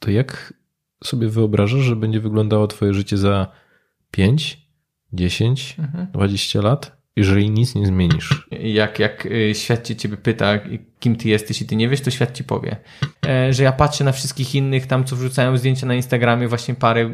to 0.00 0.10
jak 0.10 0.54
sobie 1.04 1.28
wyobrażasz, 1.28 1.80
że 1.80 1.96
będzie 1.96 2.20
wyglądało 2.20 2.66
Twoje 2.66 2.94
życie 2.94 3.16
za 3.16 3.52
5, 4.10 4.66
10, 5.12 5.76
mhm. 5.78 6.06
20 6.12 6.60
lat, 6.60 6.96
jeżeli 7.16 7.50
nic 7.50 7.74
nie 7.74 7.86
zmienisz? 7.86 8.48
Jak, 8.50 8.98
jak 8.98 9.26
y, 9.26 9.54
świat 9.54 9.86
cię 9.86 9.96
ciebie 9.96 10.16
pyta, 10.16 10.58
kim 11.00 11.16
ty 11.16 11.28
jesteś 11.28 11.62
i 11.62 11.66
ty 11.66 11.76
nie 11.76 11.88
wiesz, 11.88 12.00
to 12.00 12.10
świat 12.10 12.32
ci 12.32 12.44
powie. 12.44 12.76
E, 13.26 13.52
że 13.52 13.62
ja 13.62 13.72
patrzę 13.72 14.04
na 14.04 14.12
wszystkich 14.12 14.54
innych 14.54 14.86
tam, 14.86 15.04
co 15.04 15.16
wrzucają 15.16 15.56
zdjęcia 15.56 15.86
na 15.86 15.94
Instagramie, 15.94 16.48
właśnie 16.48 16.74
pary, 16.74 17.10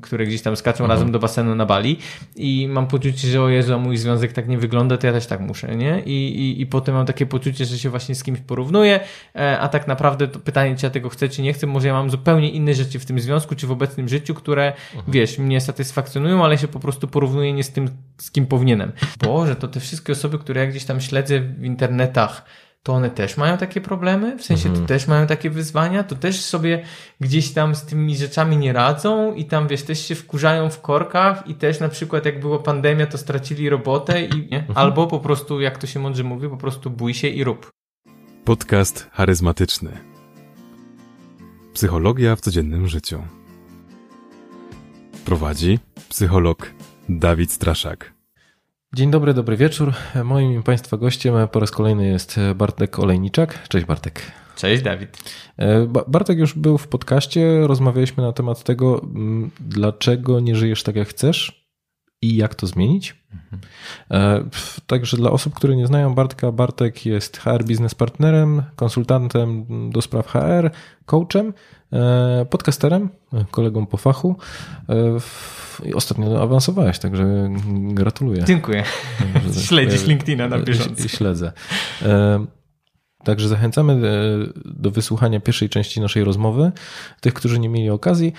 które 0.00 0.26
gdzieś 0.26 0.42
tam 0.42 0.56
skaczą 0.56 0.84
mhm. 0.84 0.90
razem 0.90 1.12
do 1.12 1.18
basenu 1.18 1.54
na 1.54 1.66
Bali 1.66 1.98
i 2.36 2.68
mam 2.68 2.86
poczucie, 2.86 3.28
że 3.28 3.42
o 3.42 3.48
Jezu, 3.48 3.78
mój 3.78 3.96
związek 3.96 4.32
tak 4.32 4.48
nie 4.48 4.58
wygląda, 4.58 4.96
to 4.96 5.06
ja 5.06 5.12
też 5.12 5.26
tak 5.26 5.40
muszę, 5.40 5.76
nie? 5.76 6.02
I, 6.06 6.40
i, 6.40 6.60
i 6.60 6.66
potem 6.66 6.94
mam 6.94 7.06
takie 7.06 7.26
poczucie, 7.26 7.64
że 7.64 7.78
się 7.78 7.90
właśnie 7.90 8.14
z 8.14 8.22
kimś 8.22 8.40
porównuję, 8.40 9.00
e, 9.36 9.58
a 9.58 9.68
tak 9.68 9.86
naprawdę 9.88 10.28
to 10.28 10.38
pytanie, 10.38 10.76
czy 10.76 10.86
ja 10.86 10.90
tego 10.90 11.08
chcę, 11.08 11.28
czy 11.28 11.42
nie 11.42 11.52
chcę, 11.52 11.66
może 11.66 11.88
ja 11.88 11.94
mam 11.94 12.10
zupełnie 12.10 12.50
inne 12.50 12.74
rzeczy 12.74 12.98
w 12.98 13.06
tym 13.06 13.20
związku, 13.20 13.54
czy 13.54 13.66
w 13.66 13.70
obecnym 13.70 14.08
życiu, 14.08 14.34
które, 14.34 14.72
mhm. 14.94 15.12
wiesz, 15.12 15.38
mnie 15.38 15.60
satysfakcjonują, 15.60 16.44
ale 16.44 16.58
się 16.58 16.68
po 16.68 16.80
prostu 16.80 17.08
porównuję 17.08 17.52
nie 17.52 17.64
z 17.64 17.70
tym, 17.70 17.88
z 18.18 18.30
kim 18.30 18.46
powinienem. 18.46 18.92
Boże, 19.24 19.56
to 19.56 19.68
te 19.68 19.80
wszystkie 19.80 20.12
osoby, 20.12 20.38
które 20.38 20.60
ja 20.60 20.66
gdzieś 20.66 20.84
tam 20.84 21.00
śledzę 21.00 21.40
w 21.40 21.64
internetach, 21.64 22.44
to 22.84 22.92
one 22.92 23.10
też 23.10 23.36
mają 23.36 23.58
takie 23.58 23.80
problemy, 23.80 24.38
w 24.38 24.44
sensie 24.44 24.68
mhm. 24.68 24.86
to 24.86 24.88
też 24.88 25.06
mają 25.06 25.26
takie 25.26 25.50
wyzwania, 25.50 26.04
to 26.04 26.14
też 26.14 26.40
sobie 26.40 26.84
gdzieś 27.20 27.52
tam 27.52 27.74
z 27.74 27.82
tymi 27.82 28.16
rzeczami 28.16 28.56
nie 28.56 28.72
radzą 28.72 29.34
i 29.34 29.44
tam 29.44 29.68
wiesz, 29.68 29.82
też 29.82 30.06
się 30.06 30.14
wkurzają 30.14 30.70
w 30.70 30.80
korkach 30.80 31.48
i 31.48 31.54
też 31.54 31.80
na 31.80 31.88
przykład 31.88 32.24
jak 32.24 32.40
była 32.40 32.58
pandemia, 32.58 33.06
to 33.06 33.18
stracili 33.18 33.68
robotę 33.68 34.24
i 34.24 34.48
nie? 34.50 34.58
Mhm. 34.58 34.78
albo 34.78 35.06
po 35.06 35.20
prostu, 35.20 35.60
jak 35.60 35.78
to 35.78 35.86
się 35.86 36.00
mądrze 36.00 36.24
mówi, 36.24 36.48
po 36.48 36.56
prostu 36.56 36.90
bój 36.90 37.14
się 37.14 37.28
i 37.28 37.44
rób. 37.44 37.70
Podcast 38.44 39.10
charyzmatyczny. 39.12 39.90
Psychologia 41.74 42.36
w 42.36 42.40
codziennym 42.40 42.88
życiu. 42.88 43.22
Prowadzi 45.24 45.78
psycholog 46.08 46.70
Dawid 47.08 47.52
Straszak. 47.52 48.13
Dzień 48.94 49.10
dobry, 49.10 49.34
dobry 49.34 49.56
wieczór. 49.56 49.92
Moim 50.24 50.62
Państwa 50.62 50.96
gościem 50.96 51.34
po 51.52 51.60
raz 51.60 51.70
kolejny 51.70 52.06
jest 52.06 52.40
Bartek 52.54 52.98
Olejniczak. 52.98 53.68
Cześć 53.68 53.86
Bartek. 53.86 54.32
Cześć 54.56 54.82
Dawid. 54.82 55.18
E, 55.56 55.86
Bartek 56.08 56.38
już 56.38 56.54
był 56.54 56.78
w 56.78 56.88
podcaście, 56.88 57.66
rozmawialiśmy 57.66 58.22
na 58.22 58.32
temat 58.32 58.64
tego, 58.64 59.02
mm, 59.02 59.50
dlaczego 59.60 60.40
nie 60.40 60.56
żyjesz 60.56 60.82
tak 60.82 60.96
jak 60.96 61.08
chcesz 61.08 61.66
i 62.22 62.36
jak 62.36 62.54
to 62.54 62.66
zmienić. 62.66 63.24
Mhm. 63.32 64.50
Także 64.86 65.16
dla 65.16 65.30
osób, 65.30 65.54
które 65.54 65.76
nie 65.76 65.86
znają 65.86 66.14
Bartka, 66.14 66.52
Bartek 66.52 67.06
jest 67.06 67.36
HR 67.36 67.64
Business 67.64 67.94
Partnerem, 67.94 68.62
konsultantem 68.76 69.66
do 69.90 70.02
spraw 70.02 70.26
HR, 70.26 70.70
coachem, 71.06 71.48
e, 71.48 71.52
podcasterem, 72.50 73.08
kolegą 73.50 73.86
po 73.86 73.96
fachu. 73.96 74.36
I 75.84 75.94
ostatnio 75.94 76.42
awansowałeś, 76.42 76.98
także 76.98 77.50
gratuluję. 77.68 78.44
Dziękuję. 78.44 78.84
Śledzisz 79.60 80.06
LinkedIna 80.06 80.48
na 80.48 80.58
bieżąco. 80.58 81.08
Śledzę. 81.08 81.52
Także 83.24 83.48
zachęcamy 83.48 84.00
do 84.64 84.90
wysłuchania 84.90 85.40
pierwszej 85.40 85.68
części 85.68 86.00
naszej 86.00 86.24
rozmowy. 86.24 86.72
Tych, 87.20 87.34
którzy 87.34 87.58
nie 87.58 87.68
mieli 87.68 87.90
okazji, 87.90 88.32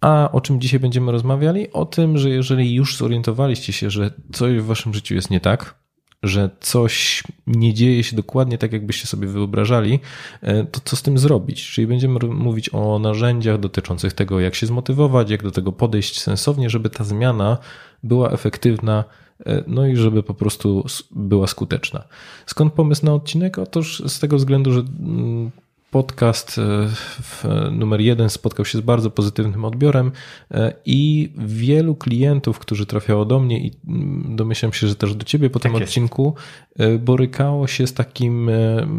a 0.00 0.28
o 0.32 0.40
czym 0.40 0.60
dzisiaj 0.60 0.80
będziemy 0.80 1.12
rozmawiali? 1.12 1.72
O 1.72 1.84
tym, 1.84 2.18
że 2.18 2.30
jeżeli 2.30 2.74
już 2.74 2.96
zorientowaliście 2.96 3.72
się, 3.72 3.90
że 3.90 4.10
coś 4.32 4.56
w 4.56 4.64
waszym 4.64 4.94
życiu 4.94 5.14
jest 5.14 5.30
nie 5.30 5.40
tak, 5.40 5.79
że 6.22 6.50
coś 6.60 7.22
nie 7.46 7.74
dzieje 7.74 8.04
się 8.04 8.16
dokładnie 8.16 8.58
tak, 8.58 8.72
jakbyście 8.72 9.06
sobie 9.06 9.28
wyobrażali, 9.28 10.00
e, 10.42 10.64
to 10.64 10.80
co 10.84 10.96
z 10.96 11.02
tym 11.02 11.18
zrobić? 11.18 11.70
Czyli 11.70 11.86
będziemy 11.86 12.18
mówić 12.28 12.70
o 12.74 12.98
narzędziach 12.98 13.60
dotyczących 13.60 14.12
tego, 14.12 14.40
jak 14.40 14.54
się 14.54 14.66
zmotywować, 14.66 15.30
jak 15.30 15.42
do 15.42 15.50
tego 15.50 15.72
podejść 15.72 16.20
sensownie, 16.20 16.70
żeby 16.70 16.90
ta 16.90 17.04
zmiana 17.04 17.58
była 18.02 18.30
efektywna, 18.30 19.04
e, 19.46 19.64
no 19.66 19.86
i 19.86 19.96
żeby 19.96 20.22
po 20.22 20.34
prostu 20.34 20.84
była 21.10 21.46
skuteczna. 21.46 22.04
Skąd 22.46 22.72
pomysł 22.72 23.06
na 23.06 23.14
odcinek? 23.14 23.58
Otóż 23.58 24.02
z 24.06 24.18
tego 24.18 24.36
względu, 24.36 24.72
że 24.72 24.80
mm, 24.80 25.50
podcast 25.90 26.56
e, 27.44 27.70
numer 27.70 28.00
jeden 28.00 28.30
spotkał 28.30 28.64
się 28.64 28.78
z 28.78 28.80
bardzo 28.80 29.10
pozytywnym 29.10 29.64
odbiorem 29.64 30.12
e, 30.50 30.72
i 30.84 31.32
wielu 31.38 31.94
klientów, 31.94 32.58
którzy 32.58 32.86
trafiało 32.86 33.24
do 33.24 33.40
mnie 33.40 33.60
i 33.60 33.72
mm, 33.88 34.36
domyślam 34.36 34.72
się, 34.72 34.86
że 34.88 34.96
też 34.96 35.14
do 35.14 35.24
ciebie 35.24 35.50
po 35.50 35.60
tak 35.60 35.72
tym 35.72 35.82
odcinku, 35.82 36.34
e, 36.78 36.98
borykało 36.98 37.66
się 37.66 37.86
z 37.86 37.94
takim, 37.94 38.50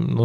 no, 0.08 0.24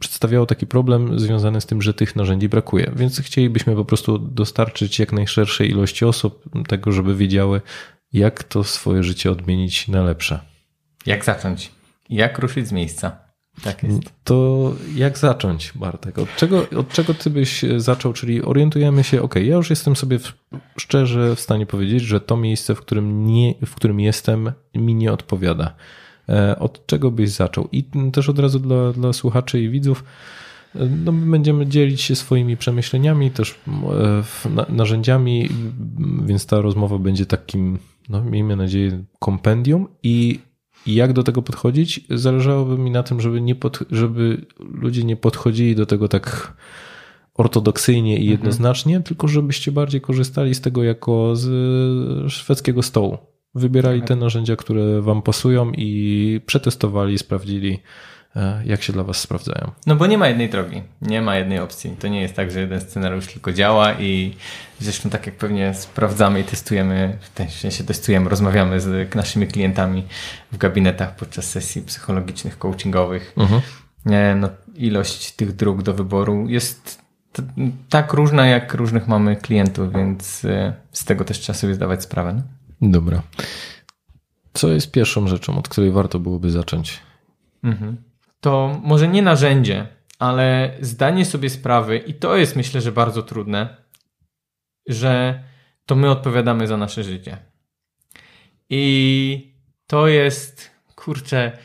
przedstawiało 0.00 0.46
taki 0.46 0.66
problem 0.66 1.18
związany 1.18 1.60
z 1.60 1.66
tym, 1.66 1.82
że 1.82 1.94
tych 1.94 2.16
narzędzi 2.16 2.48
brakuje. 2.48 2.92
Więc 2.96 3.20
chcielibyśmy 3.20 3.74
po 3.74 3.84
prostu 3.84 4.18
dostarczyć 4.18 4.98
jak 4.98 5.12
najszerszej 5.12 5.70
ilości 5.70 6.04
osób 6.04 6.44
tego, 6.68 6.92
żeby 6.92 7.16
wiedziały, 7.16 7.60
jak 8.12 8.44
to 8.44 8.64
swoje 8.64 9.02
życie 9.02 9.30
odmienić 9.30 9.88
na 9.88 10.02
lepsze. 10.02 10.40
Jak 11.06 11.24
zacząć? 11.24 11.70
Jak 12.10 12.38
ruszyć 12.38 12.68
z 12.68 12.72
miejsca? 12.72 13.27
Tak 13.64 13.82
jest. 13.82 14.00
To 14.24 14.72
jak 14.94 15.18
zacząć, 15.18 15.72
Bartek? 15.74 16.18
Od 16.18 16.36
czego, 16.36 16.66
od 16.76 16.88
czego 16.88 17.14
ty 17.14 17.30
byś 17.30 17.64
zaczął? 17.76 18.12
Czyli 18.12 18.42
orientujemy 18.42 19.04
się, 19.04 19.22
ok, 19.22 19.34
ja 19.34 19.56
już 19.56 19.70
jestem 19.70 19.96
sobie 19.96 20.18
szczerze 20.78 21.36
w 21.36 21.40
stanie 21.40 21.66
powiedzieć, 21.66 22.02
że 22.02 22.20
to 22.20 22.36
miejsce, 22.36 22.74
w 22.74 22.80
którym, 22.80 23.26
nie, 23.26 23.54
w 23.66 23.74
którym 23.74 24.00
jestem, 24.00 24.52
mi 24.74 24.94
nie 24.94 25.12
odpowiada. 25.12 25.74
E, 26.28 26.58
od 26.58 26.86
czego 26.86 27.10
byś 27.10 27.30
zaczął? 27.30 27.68
I 27.72 27.84
też 28.12 28.28
od 28.28 28.38
razu 28.38 28.58
dla, 28.58 28.92
dla 28.92 29.12
słuchaczy 29.12 29.60
i 29.62 29.70
widzów, 29.70 30.04
e, 30.74 30.86
no, 31.04 31.12
będziemy 31.12 31.66
dzielić 31.66 32.00
się 32.00 32.16
swoimi 32.16 32.56
przemyśleniami, 32.56 33.30
też 33.30 33.54
e, 34.68 34.72
narzędziami, 34.72 35.48
więc 36.26 36.46
ta 36.46 36.60
rozmowa 36.60 36.98
będzie 36.98 37.26
takim, 37.26 37.78
no, 38.08 38.24
miejmy 38.24 38.56
nadzieję, 38.56 39.04
kompendium 39.18 39.88
i 40.02 40.40
i 40.88 40.94
jak 40.94 41.12
do 41.12 41.22
tego 41.22 41.42
podchodzić? 41.42 42.00
Zależałoby 42.10 42.78
mi 42.78 42.90
na 42.90 43.02
tym, 43.02 43.20
żeby, 43.20 43.40
nie 43.40 43.54
pod, 43.54 43.78
żeby 43.90 44.46
ludzie 44.58 45.04
nie 45.04 45.16
podchodzili 45.16 45.74
do 45.74 45.86
tego 45.86 46.08
tak 46.08 46.56
ortodoksyjnie 47.34 48.12
i 48.12 48.20
mhm. 48.20 48.30
jednoznacznie, 48.30 48.96
mhm. 48.96 49.02
tylko 49.02 49.28
żebyście 49.28 49.72
bardziej 49.72 50.00
korzystali 50.00 50.54
z 50.54 50.60
tego 50.60 50.84
jako 50.84 51.36
z 51.36 52.32
szwedzkiego 52.32 52.82
stołu. 52.82 53.18
Wybierali 53.54 54.00
tak. 54.00 54.08
te 54.08 54.16
narzędzia, 54.16 54.56
które 54.56 55.02
Wam 55.02 55.22
pasują 55.22 55.72
i 55.72 56.40
przetestowali, 56.46 57.18
sprawdzili, 57.18 57.78
jak 58.64 58.82
się 58.82 58.92
dla 58.92 59.04
Was 59.04 59.16
sprawdzają. 59.16 59.70
No 59.86 59.96
bo 59.96 60.06
nie 60.06 60.18
ma 60.18 60.28
jednej 60.28 60.50
drogi, 60.50 60.82
nie 61.02 61.22
ma 61.22 61.36
jednej 61.36 61.58
opcji. 61.58 61.96
To 61.98 62.08
nie 62.08 62.20
jest 62.20 62.34
tak, 62.34 62.50
że 62.50 62.60
jeden 62.60 62.80
scenariusz 62.80 63.26
tylko 63.26 63.52
działa 63.52 63.92
i 63.92 64.36
zresztą 64.80 65.10
tak 65.10 65.26
jak 65.26 65.34
pewnie 65.34 65.74
sprawdzamy 65.74 66.40
i 66.40 66.44
testujemy, 66.44 67.18
w 67.48 67.52
sensie 67.52 67.84
testujemy, 67.84 68.30
rozmawiamy 68.30 68.80
z 68.80 69.14
naszymi 69.14 69.46
klientami 69.46 70.04
w 70.52 70.56
gabinetach 70.56 71.16
podczas 71.16 71.50
sesji 71.50 71.82
psychologicznych, 71.82 72.58
coachingowych. 72.58 73.32
Mhm. 73.36 73.60
No, 74.40 74.48
ilość 74.76 75.32
tych 75.32 75.56
dróg 75.56 75.82
do 75.82 75.94
wyboru 75.94 76.48
jest 76.48 77.02
tak 77.88 78.12
różna, 78.12 78.46
jak 78.46 78.74
różnych 78.74 79.08
mamy 79.08 79.36
klientów, 79.36 79.92
więc 79.92 80.44
e, 80.44 80.74
z 80.92 81.04
tego 81.04 81.24
też 81.24 81.40
trzeba 81.40 81.58
sobie 81.58 81.74
zdawać 81.74 82.02
sprawę. 82.02 82.32
No? 82.32 82.42
Dobra. 82.90 83.22
Co 84.52 84.68
jest 84.68 84.90
pierwszą 84.90 85.28
rzeczą, 85.28 85.58
od 85.58 85.68
której 85.68 85.90
warto 85.90 86.18
byłoby 86.18 86.50
zacząć? 86.50 87.00
Mhm 87.62 88.07
to 88.40 88.80
może 88.82 89.08
nie 89.08 89.22
narzędzie, 89.22 89.86
ale 90.18 90.76
zdanie 90.80 91.24
sobie 91.24 91.50
sprawy, 91.50 91.98
i 91.98 92.14
to 92.14 92.36
jest 92.36 92.56
myślę, 92.56 92.80
że 92.80 92.92
bardzo 92.92 93.22
trudne, 93.22 93.76
że 94.88 95.42
to 95.86 95.96
my 95.96 96.10
odpowiadamy 96.10 96.66
za 96.66 96.76
nasze 96.76 97.04
życie. 97.04 97.38
I 98.70 99.54
to 99.86 100.08
jest, 100.08 100.70
kurczę, 100.94 101.58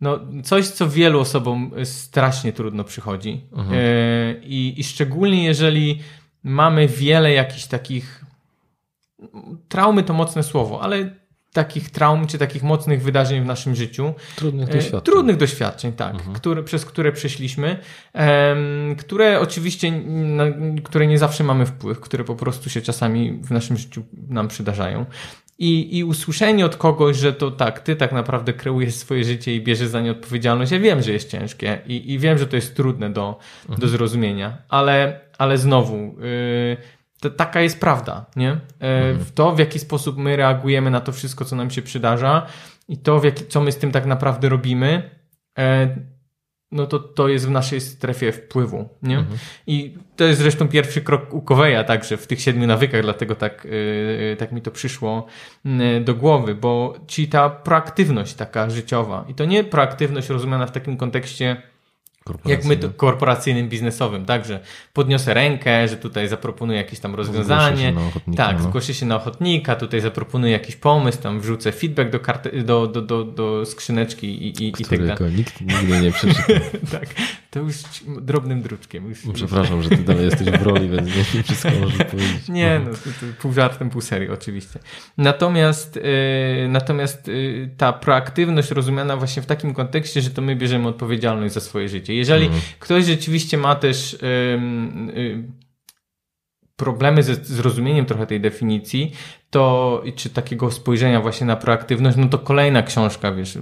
no, 0.00 0.20
coś, 0.44 0.68
co 0.68 0.88
wielu 0.88 1.20
osobom 1.20 1.72
strasznie 1.84 2.52
trudno 2.52 2.84
przychodzi. 2.84 3.44
Mhm. 3.52 3.78
E, 3.78 4.34
I, 4.42 4.80
I 4.80 4.84
szczególnie 4.84 5.44
jeżeli 5.44 6.00
mamy 6.42 6.88
wiele 6.88 7.32
jakichś 7.32 7.66
takich. 7.66 8.24
Traumy 9.68 10.02
to 10.02 10.14
mocne 10.14 10.42
słowo, 10.42 10.82
ale 10.82 11.14
takich 11.58 11.90
traum 11.90 12.26
czy 12.26 12.38
takich 12.38 12.62
mocnych 12.62 13.02
wydarzeń 13.02 13.42
w 13.42 13.46
naszym 13.46 13.74
życiu. 13.74 14.14
Trudnych 14.36 14.68
e, 14.68 14.72
doświadczeń. 14.72 15.12
Trudnych 15.12 15.36
doświadczeń, 15.36 15.92
tak, 15.92 16.14
mhm. 16.14 16.34
które, 16.34 16.62
przez 16.62 16.84
które 16.84 17.12
przeszliśmy, 17.12 17.78
um, 18.14 18.96
które 18.96 19.40
oczywiście, 19.40 19.92
na, 19.92 20.44
które 20.84 21.06
nie 21.06 21.18
zawsze 21.18 21.44
mamy 21.44 21.66
wpływ, 21.66 22.00
które 22.00 22.24
po 22.24 22.34
prostu 22.34 22.70
się 22.70 22.80
czasami 22.80 23.32
w 23.42 23.50
naszym 23.50 23.76
życiu 23.76 24.02
nam 24.28 24.48
przydarzają. 24.48 25.06
I, 25.58 25.98
I 25.98 26.04
usłyszenie 26.04 26.66
od 26.66 26.76
kogoś, 26.76 27.16
że 27.16 27.32
to 27.32 27.50
tak, 27.50 27.80
ty 27.80 27.96
tak 27.96 28.12
naprawdę 28.12 28.52
kreujesz 28.52 28.94
swoje 28.94 29.24
życie 29.24 29.54
i 29.54 29.60
bierzesz 29.60 29.88
za 29.88 30.00
nie 30.00 30.10
odpowiedzialność, 30.10 30.72
ja 30.72 30.80
wiem, 30.80 31.02
że 31.02 31.12
jest 31.12 31.30
ciężkie 31.30 31.78
i, 31.86 32.12
i 32.12 32.18
wiem, 32.18 32.38
że 32.38 32.46
to 32.46 32.56
jest 32.56 32.76
trudne 32.76 33.10
do, 33.10 33.38
mhm. 33.62 33.80
do 33.80 33.88
zrozumienia, 33.88 34.58
ale, 34.68 35.20
ale 35.38 35.58
znowu, 35.58 35.96
yy, 35.96 36.76
to, 37.20 37.30
taka 37.30 37.60
jest 37.60 37.80
prawda, 37.80 38.26
nie? 38.36 38.50
E, 38.50 38.58
mhm. 38.80 39.18
W 39.18 39.32
to, 39.32 39.52
w 39.54 39.58
jaki 39.58 39.78
sposób 39.78 40.16
my 40.16 40.36
reagujemy 40.36 40.90
na 40.90 41.00
to 41.00 41.12
wszystko, 41.12 41.44
co 41.44 41.56
nam 41.56 41.70
się 41.70 41.82
przydarza 41.82 42.46
i 42.88 42.98
to, 42.98 43.20
w 43.20 43.24
jaki, 43.24 43.46
co 43.46 43.60
my 43.60 43.72
z 43.72 43.76
tym 43.76 43.92
tak 43.92 44.06
naprawdę 44.06 44.48
robimy, 44.48 45.10
e, 45.58 45.96
no 46.72 46.86
to 46.86 46.98
to 46.98 47.28
jest 47.28 47.46
w 47.46 47.50
naszej 47.50 47.80
strefie 47.80 48.32
wpływu, 48.32 48.88
nie? 49.02 49.24
I 49.66 49.94
to 50.16 50.24
jest 50.24 50.40
zresztą 50.40 50.68
pierwszy 50.68 51.00
krok 51.00 51.34
u 51.34 51.42
Coveya 51.42 51.84
także 51.86 52.16
w 52.16 52.26
tych 52.26 52.40
siedmiu 52.40 52.66
nawykach, 52.66 53.02
dlatego 53.02 53.34
tak, 53.34 53.64
yy, 53.64 54.36
tak 54.38 54.52
mi 54.52 54.62
to 54.62 54.70
przyszło 54.70 55.26
yy, 55.64 56.00
do 56.00 56.14
głowy, 56.14 56.54
bo 56.54 56.94
ci 57.06 57.28
ta 57.28 57.50
proaktywność 57.50 58.34
taka 58.34 58.70
życiowa 58.70 59.24
i 59.28 59.34
to 59.34 59.44
nie 59.44 59.64
proaktywność 59.64 60.28
rozumiana 60.28 60.66
w 60.66 60.72
takim 60.72 60.96
kontekście 60.96 61.62
jak 62.44 62.64
my 62.64 62.76
to 62.76 62.90
korporacyjnym, 62.90 63.68
biznesowym, 63.68 64.24
tak, 64.24 64.44
że 64.44 64.60
podniosę 64.92 65.34
rękę, 65.34 65.88
że 65.88 65.96
tutaj 65.96 66.28
zaproponuję 66.28 66.78
jakieś 66.78 67.00
tam 67.00 67.14
rozwiązanie. 67.14 67.94
tak, 68.36 68.56
no. 68.56 68.62
zgłoszę 68.62 68.94
się 68.94 69.06
na 69.06 69.16
ochotnika, 69.16 69.76
tutaj 69.76 70.00
zaproponuję 70.00 70.52
jakiś 70.52 70.76
pomysł, 70.76 71.22
tam 71.22 71.40
wrzucę 71.40 71.72
feedback 71.72 72.10
do, 72.10 72.20
karty, 72.20 72.62
do, 72.62 72.86
do, 72.86 73.02
do, 73.02 73.24
do 73.24 73.66
skrzyneczki 73.66 74.26
i, 74.26 74.64
i, 74.64 74.68
i 74.68 74.84
tak 74.84 75.06
dalej. 75.06 75.34
nikt 75.34 75.60
nigdy 75.60 76.00
nie 76.00 76.12
przeczyta. 76.12 76.52
tak, 76.98 77.06
to 77.50 77.60
już 77.60 77.76
drobnym 78.20 78.62
druczkiem. 78.62 79.08
Już, 79.08 79.18
Przepraszam, 79.34 79.82
że 79.82 79.88
ty 79.88 79.96
dalej 79.96 80.24
jesteś 80.24 80.50
w 80.50 80.62
roli, 80.62 80.88
więc 80.88 81.34
nie 81.34 81.42
wszystko 81.42 81.70
możesz 81.80 82.06
powiedzieć. 82.10 82.48
Nie, 82.48 82.80
no, 82.84 82.90
to 82.90 83.42
pół 83.42 83.52
żartem, 83.52 83.90
pół 83.90 84.00
serio 84.00 84.32
oczywiście. 84.32 84.78
Natomiast, 85.18 85.96
yy, 85.96 86.68
natomiast 86.68 87.28
yy, 87.28 87.70
ta 87.76 87.92
proaktywność 87.92 88.70
rozumiana 88.70 89.16
właśnie 89.16 89.42
w 89.42 89.46
takim 89.46 89.74
kontekście, 89.74 90.22
że 90.22 90.30
to 90.30 90.42
my 90.42 90.56
bierzemy 90.56 90.88
odpowiedzialność 90.88 91.54
za 91.54 91.60
swoje 91.60 91.88
życie 91.88 92.14
jeżeli 92.18 92.44
mhm. 92.44 92.62
ktoś 92.78 93.04
rzeczywiście 93.04 93.58
ma 93.58 93.74
też 93.74 94.14
y, 94.14 94.18
problemy 96.78 97.22
ze 97.22 97.34
zrozumieniem 97.34 98.06
trochę 98.06 98.26
tej 98.26 98.40
definicji, 98.40 99.12
to 99.50 100.02
czy 100.16 100.30
takiego 100.30 100.70
spojrzenia 100.70 101.20
właśnie 101.20 101.46
na 101.46 101.56
proaktywność, 101.56 102.16
no 102.16 102.28
to 102.28 102.38
kolejna 102.38 102.82
książka, 102.82 103.32
wiesz, 103.32 103.58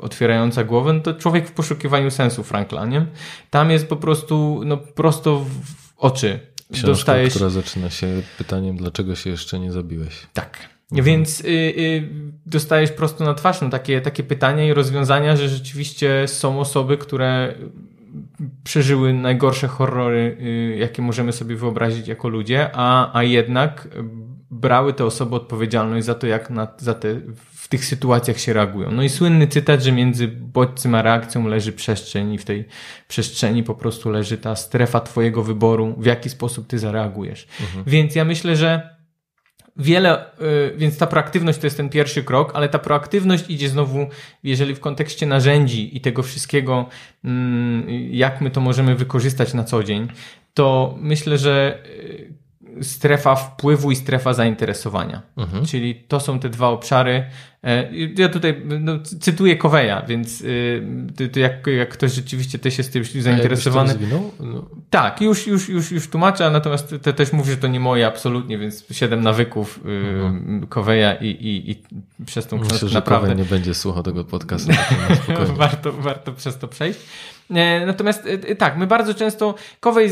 otwierająca 0.00 0.64
głowę, 0.64 0.92
no 0.92 1.00
to 1.00 1.14
Człowiek 1.14 1.48
w 1.48 1.52
poszukiwaniu 1.52 2.10
sensu 2.10 2.44
Frankla, 2.44 2.86
nie? 2.86 3.06
Tam 3.50 3.70
jest 3.70 3.86
po 3.86 3.96
prostu, 3.96 4.62
no 4.64 4.76
prosto 4.76 5.38
w 5.38 5.92
oczy. 5.96 6.40
Książka, 6.72 6.86
dostajesz... 6.86 7.34
która 7.34 7.50
zaczyna 7.50 7.90
się 7.90 8.22
pytaniem, 8.38 8.76
dlaczego 8.76 9.14
się 9.14 9.30
jeszcze 9.30 9.58
nie 9.58 9.72
zabiłeś. 9.72 10.26
Tak. 10.32 10.68
Mhm. 10.92 11.04
Więc 11.04 11.40
y, 11.40 11.44
y, 11.48 12.08
dostajesz 12.46 12.92
prosto 12.92 13.24
na 13.24 13.34
twarz 13.34 13.60
no, 13.60 13.68
takie, 13.70 14.00
takie 14.00 14.22
pytania 14.22 14.64
i 14.64 14.72
rozwiązania, 14.72 15.36
że 15.36 15.48
rzeczywiście 15.48 16.28
są 16.28 16.60
osoby, 16.60 16.98
które 16.98 17.54
przeżyły 18.64 19.12
najgorsze 19.12 19.68
horrory, 19.68 20.36
y, 20.40 20.76
jakie 20.78 21.02
możemy 21.02 21.32
sobie 21.32 21.56
wyobrazić 21.56 22.08
jako 22.08 22.28
ludzie, 22.28 22.70
a, 22.72 23.18
a 23.18 23.22
jednak 23.22 23.88
brały 24.50 24.92
te 24.92 25.04
osoby 25.04 25.34
odpowiedzialność 25.34 26.06
za 26.06 26.14
to, 26.14 26.26
jak 26.26 26.50
na, 26.50 26.68
za 26.78 26.94
te, 26.94 27.20
w 27.54 27.68
tych 27.68 27.84
sytuacjach 27.84 28.38
się 28.38 28.52
reagują. 28.52 28.90
No 28.90 29.02
i 29.02 29.08
słynny 29.08 29.46
cytat, 29.46 29.82
że 29.82 29.92
między 29.92 30.28
bodźcem 30.28 30.94
a 30.94 31.02
reakcją 31.02 31.48
leży 31.48 31.72
przestrzeń 31.72 32.32
i 32.32 32.38
w 32.38 32.44
tej 32.44 32.64
przestrzeni 33.08 33.62
po 33.62 33.74
prostu 33.74 34.10
leży 34.10 34.38
ta 34.38 34.56
strefa 34.56 35.00
twojego 35.00 35.42
wyboru, 35.42 35.94
w 35.98 36.06
jaki 36.06 36.30
sposób 36.30 36.66
ty 36.66 36.78
zareagujesz. 36.78 37.48
Mhm. 37.60 37.84
Więc 37.86 38.14
ja 38.14 38.24
myślę, 38.24 38.56
że 38.56 38.97
wiele, 39.78 40.24
y, 40.40 40.74
więc 40.76 40.98
ta 40.98 41.06
proaktywność 41.06 41.58
to 41.58 41.66
jest 41.66 41.76
ten 41.76 41.88
pierwszy 41.88 42.24
krok, 42.24 42.52
ale 42.54 42.68
ta 42.68 42.78
proaktywność 42.78 43.44
idzie 43.50 43.68
znowu, 43.68 44.06
jeżeli 44.42 44.74
w 44.74 44.80
kontekście 44.80 45.26
narzędzi 45.26 45.96
i 45.96 46.00
tego 46.00 46.22
wszystkiego, 46.22 46.86
mm, 47.24 47.86
jak 48.10 48.40
my 48.40 48.50
to 48.50 48.60
możemy 48.60 48.94
wykorzystać 48.94 49.54
na 49.54 49.64
co 49.64 49.84
dzień, 49.84 50.08
to 50.54 50.94
myślę, 51.00 51.38
że 51.38 51.78
y, 51.86 52.32
strefa 52.82 53.36
wpływu 53.36 53.90
i 53.90 53.96
strefa 53.96 54.32
zainteresowania. 54.34 55.22
Mhm. 55.36 55.66
Czyli 55.66 55.94
to 55.94 56.20
są 56.20 56.40
te 56.40 56.48
dwa 56.48 56.68
obszary. 56.68 57.24
E, 57.64 57.88
ja 58.16 58.28
tutaj 58.28 58.62
no, 58.80 58.98
cytuję 59.20 59.56
Koweja, 59.56 60.02
więc 60.02 60.40
y, 60.40 61.28
to 61.32 61.40
jak, 61.40 61.66
jak 61.66 61.88
ktoś 61.88 62.12
rzeczywiście 62.12 62.58
też 62.58 62.78
jest 62.78 62.92
tym 62.92 63.04
zainteresowany. 63.04 63.94
No. 64.10 64.30
Tak, 64.90 65.20
już, 65.20 65.46
już, 65.46 65.68
już, 65.68 65.92
już 65.92 66.08
tłumaczę, 66.08 66.50
natomiast 66.50 66.94
te 67.02 67.12
też 67.12 67.32
mówię, 67.32 67.50
że 67.50 67.56
to 67.56 67.68
nie 67.68 67.80
moje 67.80 68.06
absolutnie, 68.06 68.58
więc 68.58 68.84
siedem 68.90 69.22
nawyków 69.22 69.80
mhm. 69.84 70.66
Koweja 70.66 71.14
i, 71.14 71.26
i, 71.26 71.70
i 71.70 71.84
przez 72.24 72.46
tą 72.46 72.58
książkę 72.60 72.86
Myślę, 72.86 72.90
naprawdę. 72.90 73.34
nie 73.34 73.44
będzie 73.44 73.74
słuchał 73.74 74.02
tego 74.02 74.24
podcastu. 74.24 74.72
warto, 75.56 75.92
warto 75.92 76.32
przez 76.32 76.58
to 76.58 76.68
przejść. 76.68 77.00
E, 77.50 77.86
natomiast 77.86 78.26
e, 78.26 78.56
tak, 78.56 78.76
my 78.76 78.86
bardzo 78.86 79.14
często, 79.14 79.54
Kowej 79.80 80.10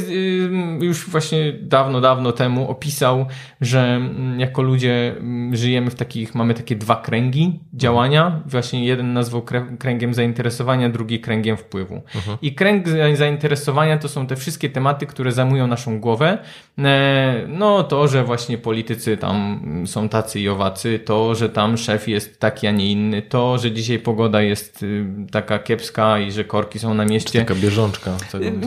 już 0.81 1.11
właśnie 1.11 1.53
dawno, 1.53 2.01
dawno 2.01 2.33
temu 2.33 2.71
opisał, 2.71 3.27
że 3.61 4.01
jako 4.37 4.63
ludzie 4.63 5.15
żyjemy 5.53 5.91
w 5.91 5.95
takich, 5.95 6.35
mamy 6.35 6.55
takie 6.55 6.77
dwa 6.77 6.97
kręgi 6.97 7.61
działania. 7.75 8.43
Właśnie 8.47 8.85
jeden 8.85 9.13
nazwał 9.13 9.43
kręgiem 9.79 10.15
zainteresowania, 10.15 10.89
drugi 10.89 11.21
kręgiem 11.21 11.57
wpływu. 11.57 11.95
Mhm. 12.15 12.39
I 12.43 12.55
kręg 12.55 12.87
zainteresowania 13.15 13.99
to 13.99 14.09
są 14.09 14.27
te 14.27 14.37
wszystkie 14.37 14.71
tematy, 14.71 15.07
które 15.07 15.33
zajmują 15.33 15.67
naszą 15.67 16.01
głowę. 16.01 16.39
E, 16.79 17.45
no 17.49 17.83
to, 17.83 18.09
że 18.09 18.25
właśnie 18.25 18.59
politycy 18.59 19.17
tam 19.17 19.61
są 19.87 20.09
tacy 20.09 20.41
i 20.41 20.49
owacy, 20.49 20.99
to, 20.99 21.35
że 21.35 21.49
tam 21.49 21.77
szef 21.77 22.09
jest 22.09 22.41
taki, 22.41 22.67
a 22.67 22.71
nie 22.71 22.93
inny, 22.93 23.23
to, 23.23 23.59
że 23.59 23.73
dzisiaj 23.73 23.99
pogoda 23.99 24.43
jest 24.43 24.83
y, 24.83 25.07
taka 25.31 25.59
kiepska 25.59 26.19
i 26.19 26.33
że 26.33 26.45
korki 26.45 26.79
są 26.79 26.95
na 26.95 27.05
mieście 27.05 27.26
Taka 27.33 27.55
bieżączka. 27.55 28.17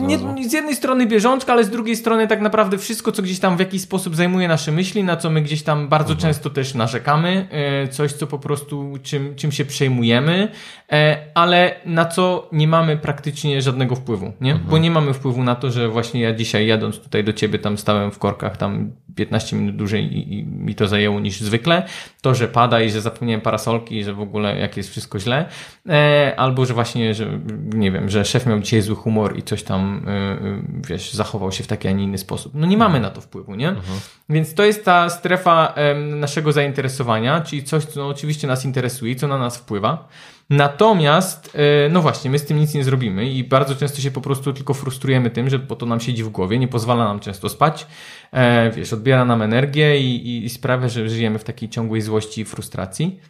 Nie, 0.00 0.48
z 0.48 0.52
jednej 0.52 0.76
strony 0.76 1.06
bieżączka, 1.06 1.52
ale 1.52 1.64
z 1.64 1.70
drugiej 1.70 1.96
strony 1.96 2.28
tak 2.28 2.40
naprawdę 2.40 2.78
wszystko, 2.78 3.12
co 3.12 3.22
gdzieś 3.22 3.38
tam 3.38 3.56
w 3.56 3.60
jakiś 3.60 3.82
sposób 3.82 4.16
zajmuje 4.16 4.48
nasze 4.48 4.72
myśli, 4.72 5.04
na 5.04 5.16
co 5.16 5.30
my 5.30 5.42
gdzieś 5.42 5.62
tam 5.62 5.88
bardzo 5.88 6.12
mhm. 6.12 6.32
często 6.32 6.50
też 6.50 6.74
narzekamy, 6.74 7.48
e, 7.50 7.88
coś, 7.88 8.12
co 8.12 8.26
po 8.26 8.38
prostu 8.38 8.92
czym, 9.02 9.34
czym 9.34 9.52
się 9.52 9.64
przejmujemy, 9.64 10.48
e, 10.92 11.26
ale 11.34 11.80
na 11.84 12.04
co 12.04 12.48
nie 12.52 12.68
mamy 12.68 12.96
praktycznie 12.96 13.62
żadnego 13.62 13.96
wpływu, 13.96 14.32
nie? 14.40 14.52
Mhm. 14.52 14.70
Bo 14.70 14.78
nie 14.78 14.90
mamy 14.90 15.14
wpływu 15.14 15.44
na 15.44 15.54
to, 15.54 15.70
że 15.70 15.88
właśnie 15.88 16.20
ja 16.20 16.34
dzisiaj 16.34 16.66
jadąc 16.66 16.98
tutaj 16.98 17.24
do 17.24 17.32
ciebie 17.32 17.58
tam 17.58 17.78
stałem 17.78 18.10
w 18.10 18.18
korkach 18.18 18.56
tam 18.56 18.92
15 19.16 19.56
minut 19.56 19.76
dłużej 19.76 20.04
i, 20.04 20.38
i 20.38 20.44
mi 20.44 20.74
to 20.74 20.88
zajęło 20.88 21.20
niż 21.20 21.40
zwykle. 21.40 21.82
To, 22.20 22.34
że 22.34 22.48
pada 22.48 22.80
i 22.80 22.90
że 22.90 23.00
zapomniałem 23.00 23.40
parasolki 23.40 23.96
i 23.96 24.04
że 24.04 24.14
w 24.14 24.20
ogóle 24.20 24.58
jak 24.58 24.76
jest 24.76 24.90
wszystko 24.90 25.18
źle, 25.18 25.48
e, 25.88 26.34
albo 26.36 26.66
że 26.66 26.74
właśnie, 26.74 27.14
że 27.14 27.40
nie 27.74 27.92
wiem, 27.92 28.10
że 28.10 28.24
szef 28.24 28.46
miał 28.46 28.60
dzisiaj 28.60 28.82
zły 28.82 28.96
humor 28.96 29.38
i 29.38 29.42
coś 29.42 29.62
tam, 29.62 30.08
y, 30.08 30.46
y, 30.46 30.62
wiesz, 30.88 31.12
zachował 31.12 31.52
się 31.52 31.64
w 31.64 31.66
taki, 31.66 31.88
a 31.88 31.92
nie 31.92 32.04
inny 32.04 32.18
sposób. 32.18 32.52
No 32.54 32.66
nie 32.66 32.76
mamy 32.76 33.00
na 33.00 33.10
to 33.10 33.20
wpływu, 33.20 33.54
nie? 33.54 33.68
Mhm. 33.68 33.98
Więc 34.28 34.54
to 34.54 34.64
jest 34.64 34.84
ta 34.84 35.10
strefa 35.10 35.74
naszego 35.96 36.52
zainteresowania, 36.52 37.40
czyli 37.40 37.64
coś, 37.64 37.84
co 37.84 38.08
oczywiście 38.08 38.48
nas 38.48 38.64
interesuje, 38.64 39.16
co 39.16 39.28
na 39.28 39.38
nas 39.38 39.56
wpływa. 39.56 40.08
Natomiast, 40.50 41.50
e, 41.54 41.88
no 41.88 42.02
właśnie, 42.02 42.30
my 42.30 42.38
z 42.38 42.44
tym 42.44 42.58
nic 42.58 42.74
nie 42.74 42.84
zrobimy 42.84 43.30
i 43.30 43.44
bardzo 43.44 43.76
często 43.76 44.00
się 44.00 44.10
po 44.10 44.20
prostu 44.20 44.52
tylko 44.52 44.74
frustrujemy 44.74 45.30
tym, 45.30 45.50
że 45.50 45.58
bo 45.58 45.76
to 45.76 45.86
nam 45.86 46.00
siedzi 46.00 46.24
w 46.24 46.28
głowie, 46.28 46.58
nie 46.58 46.68
pozwala 46.68 47.04
nam 47.04 47.20
często 47.20 47.48
spać, 47.48 47.86
e, 48.32 48.70
wiesz, 48.70 48.92
odbiera 48.92 49.24
nam 49.24 49.42
energię 49.42 50.00
i, 50.00 50.44
i 50.44 50.48
sprawia, 50.48 50.88
że 50.88 51.08
żyjemy 51.08 51.38
w 51.38 51.44
takiej 51.44 51.68
ciągłej 51.68 52.02
złości 52.02 52.40
i 52.40 52.44
frustracji. 52.44 53.20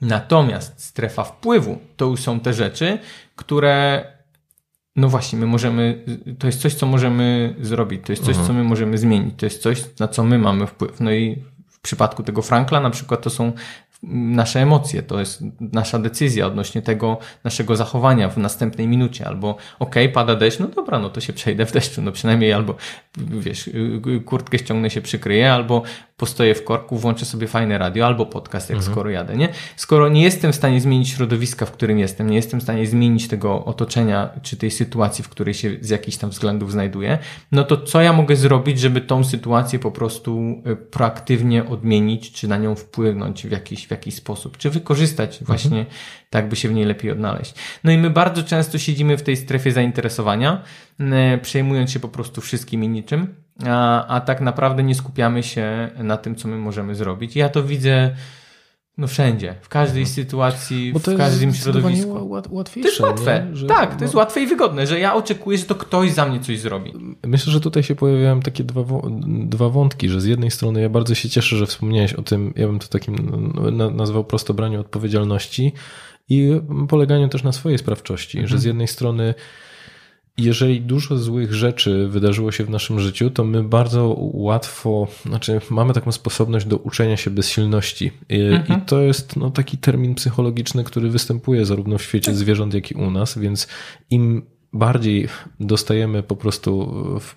Natomiast 0.00 0.84
strefa 0.84 1.24
wpływu 1.24 1.78
to 1.96 2.04
już 2.04 2.20
są 2.20 2.40
te 2.40 2.52
rzeczy, 2.52 2.98
które 3.36 4.04
no 4.96 5.08
właśnie, 5.08 5.38
my 5.38 5.46
możemy, 5.46 6.04
to 6.38 6.46
jest 6.46 6.60
coś, 6.60 6.74
co 6.74 6.86
możemy 6.86 7.54
zrobić, 7.60 8.00
to 8.06 8.12
jest 8.12 8.24
coś, 8.24 8.36
mhm. 8.36 8.46
co 8.46 8.52
my 8.52 8.64
możemy 8.64 8.98
zmienić, 8.98 9.34
to 9.36 9.46
jest 9.46 9.62
coś, 9.62 9.98
na 9.98 10.08
co 10.08 10.24
my 10.24 10.38
mamy 10.38 10.66
wpływ. 10.66 11.00
No 11.00 11.12
i 11.12 11.42
w 11.68 11.80
przypadku 11.80 12.22
tego 12.22 12.42
Frankla 12.42 12.80
na 12.80 12.90
przykład 12.90 13.22
to 13.22 13.30
są 13.30 13.52
nasze 14.02 14.60
emocje, 14.60 15.02
to 15.02 15.20
jest 15.20 15.42
nasza 15.60 15.98
decyzja 15.98 16.46
odnośnie 16.46 16.82
tego 16.82 17.18
naszego 17.44 17.76
zachowania 17.76 18.28
w 18.28 18.38
następnej 18.38 18.88
minucie, 18.88 19.26
albo 19.26 19.56
ok, 19.78 19.94
pada 20.12 20.36
deszcz, 20.36 20.58
no 20.58 20.68
dobra, 20.68 20.98
no 20.98 21.10
to 21.10 21.20
się 21.20 21.32
przejdę 21.32 21.66
w 21.66 21.72
deszczu, 21.72 22.02
no 22.02 22.12
przynajmniej 22.12 22.52
albo 22.52 22.74
wiesz, 23.18 23.70
kurtkę 24.24 24.58
ściągnę 24.58 24.90
się 24.90 25.00
przykryję, 25.00 25.52
albo 25.52 25.82
postoję 26.20 26.54
w 26.54 26.64
korku, 26.64 26.98
włączę 26.98 27.24
sobie 27.24 27.46
fajne 27.46 27.78
radio, 27.78 28.06
albo 28.06 28.26
podcast, 28.26 28.70
jak 28.70 28.76
mhm. 28.76 28.92
skoro 28.92 29.10
jadę, 29.10 29.36
nie? 29.36 29.48
Skoro 29.76 30.08
nie 30.08 30.22
jestem 30.22 30.52
w 30.52 30.54
stanie 30.54 30.80
zmienić 30.80 31.08
środowiska, 31.08 31.66
w 31.66 31.72
którym 31.72 31.98
jestem, 31.98 32.30
nie 32.30 32.36
jestem 32.36 32.60
w 32.60 32.62
stanie 32.62 32.86
zmienić 32.86 33.28
tego 33.28 33.64
otoczenia, 33.64 34.30
czy 34.42 34.56
tej 34.56 34.70
sytuacji, 34.70 35.24
w 35.24 35.28
której 35.28 35.54
się 35.54 35.76
z 35.80 35.90
jakichś 35.90 36.16
tam 36.16 36.30
względów 36.30 36.72
znajduję, 36.72 37.18
no 37.52 37.64
to 37.64 37.76
co 37.76 38.00
ja 38.00 38.12
mogę 38.12 38.36
zrobić, 38.36 38.80
żeby 38.80 39.00
tą 39.00 39.24
sytuację 39.24 39.78
po 39.78 39.90
prostu 39.90 40.62
y, 40.66 40.76
proaktywnie 40.76 41.66
odmienić, 41.66 42.32
czy 42.32 42.48
na 42.48 42.56
nią 42.56 42.74
wpłynąć 42.74 43.46
w 43.46 43.50
jakiś 43.50 43.86
w 43.86 43.90
jakiś 43.90 44.14
sposób, 44.14 44.56
czy 44.56 44.70
wykorzystać 44.70 45.40
mhm. 45.40 45.46
właśnie 45.46 45.86
tak, 46.30 46.48
by 46.48 46.56
się 46.56 46.68
w 46.68 46.72
niej 46.72 46.84
lepiej 46.84 47.10
odnaleźć. 47.10 47.54
No 47.84 47.92
i 47.92 47.98
my 47.98 48.10
bardzo 48.10 48.42
często 48.42 48.78
siedzimy 48.78 49.16
w 49.16 49.22
tej 49.22 49.36
strefie 49.36 49.72
zainteresowania, 49.72 50.62
przejmując 51.42 51.90
się 51.90 52.00
po 52.00 52.08
prostu 52.08 52.40
wszystkim 52.40 52.84
i 52.84 52.88
niczym, 52.88 53.34
a, 53.66 54.06
a 54.06 54.20
tak 54.20 54.40
naprawdę 54.40 54.82
nie 54.82 54.94
skupiamy 54.94 55.42
się 55.42 55.90
na 55.98 56.16
tym, 56.16 56.36
co 56.36 56.48
my 56.48 56.56
możemy 56.56 56.94
zrobić. 56.94 57.36
Ja 57.36 57.48
to 57.48 57.62
widzę 57.62 58.10
no 58.98 59.06
wszędzie, 59.06 59.54
w 59.62 59.68
każdej 59.68 60.02
mhm. 60.02 60.14
sytuacji, 60.14 60.92
w 60.92 61.16
każdym 61.16 61.54
środowisku. 61.54 62.30
Łatwiejsze, 62.50 62.82
to 62.82 62.88
jest 62.88 63.00
łatwe. 63.00 63.46
Że, 63.52 63.66
tak, 63.66 63.96
to 63.96 64.04
jest 64.04 64.14
no... 64.14 64.20
łatwe 64.20 64.42
i 64.42 64.46
wygodne, 64.46 64.86
że 64.86 65.00
ja 65.00 65.14
oczekuję, 65.14 65.58
że 65.58 65.64
to 65.64 65.74
ktoś 65.74 66.12
za 66.12 66.26
mnie 66.26 66.40
coś 66.40 66.60
zrobi. 66.60 66.92
Myślę, 67.26 67.52
że 67.52 67.60
tutaj 67.60 67.82
się 67.82 67.94
pojawiają 67.94 68.40
takie 68.40 68.64
dwa, 68.64 68.84
dwa 69.26 69.68
wątki, 69.68 70.08
że 70.08 70.20
z 70.20 70.24
jednej 70.24 70.50
strony 70.50 70.80
ja 70.80 70.88
bardzo 70.88 71.14
się 71.14 71.28
cieszę, 71.28 71.56
że 71.56 71.66
wspomniałeś 71.66 72.12
o 72.12 72.22
tym, 72.22 72.52
ja 72.56 72.66
bym 72.66 72.78
to 72.78 72.88
takim 72.88 73.16
nazwał 73.96 74.24
prosto 74.24 74.54
braniu 74.54 74.80
odpowiedzialności 74.80 75.72
i 76.28 76.60
poleganiu 76.88 77.28
też 77.28 77.42
na 77.42 77.52
swojej 77.52 77.78
sprawczości, 77.78 78.38
Mhm. 78.38 78.48
że 78.48 78.58
z 78.58 78.64
jednej 78.64 78.88
strony 78.88 79.34
jeżeli 80.44 80.80
dużo 80.80 81.18
złych 81.18 81.54
rzeczy 81.54 82.08
wydarzyło 82.08 82.52
się 82.52 82.64
w 82.64 82.70
naszym 82.70 83.00
życiu, 83.00 83.30
to 83.30 83.44
my 83.44 83.62
bardzo 83.62 84.16
łatwo, 84.18 85.08
znaczy 85.26 85.60
mamy 85.70 85.94
taką 85.94 86.12
sposobność 86.12 86.66
do 86.66 86.76
uczenia 86.76 87.16
się 87.16 87.30
bezsilności. 87.30 88.10
I, 88.28 88.40
Mhm. 88.40 88.78
i 88.80 88.84
to 88.86 89.00
jest 89.00 89.36
no, 89.36 89.50
taki 89.50 89.78
termin 89.78 90.14
psychologiczny, 90.14 90.84
który 90.84 91.10
występuje 91.10 91.66
zarówno 91.66 91.98
w 91.98 92.00
Tak. 92.00 92.08
świecie 92.08 92.34
zwierząt, 92.34 92.74
jak 92.74 92.90
i 92.90 92.94
u 92.94 93.10
nas, 93.10 93.38
więc 93.38 93.68
im 94.10 94.42
bardziej 94.72 95.28
dostajemy 95.60 96.22
po 96.22 96.36
prostu 96.36 96.94
w, 97.20 97.34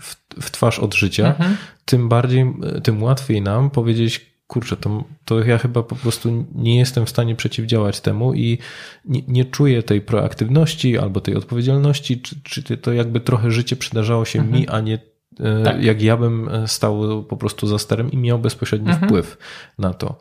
w, 0.00 0.16
w 0.42 0.50
twarz 0.50 0.78
od 0.78 0.94
życia, 0.94 1.26
Mhm. 1.28 1.56
tym 1.84 2.08
bardziej, 2.08 2.46
tym 2.82 3.02
łatwiej 3.02 3.42
nam 3.42 3.70
powiedzieć, 3.70 4.31
kurczę, 4.52 4.76
to, 4.76 5.04
to 5.24 5.44
ja 5.44 5.58
chyba 5.58 5.82
po 5.82 5.96
prostu 5.96 6.46
nie 6.54 6.78
jestem 6.78 7.06
w 7.06 7.10
stanie 7.10 7.36
przeciwdziałać 7.36 8.00
temu 8.00 8.34
i 8.34 8.58
nie, 9.04 9.22
nie 9.28 9.44
czuję 9.44 9.82
tej 9.82 10.00
proaktywności 10.00 10.98
albo 10.98 11.20
tej 11.20 11.34
odpowiedzialności, 11.36 12.20
czy, 12.20 12.62
czy 12.62 12.76
to 12.76 12.92
jakby 12.92 13.20
trochę 13.20 13.50
życie 13.50 13.76
przydarzało 13.76 14.24
się 14.24 14.44
mi, 14.44 14.68
a 14.68 14.80
nie 14.80 14.98
e, 15.40 15.62
Tak. 15.64 15.84
jak 15.84 16.02
ja 16.02 16.16
bym 16.16 16.50
stał 16.66 17.24
po 17.24 17.36
prostu 17.36 17.66
za 17.66 17.78
sterem 17.78 18.10
i 18.12 18.16
miał 18.16 18.38
bezpośredni 18.38 18.92
wpływ 18.92 19.38
na 19.78 19.94
to. 19.94 20.18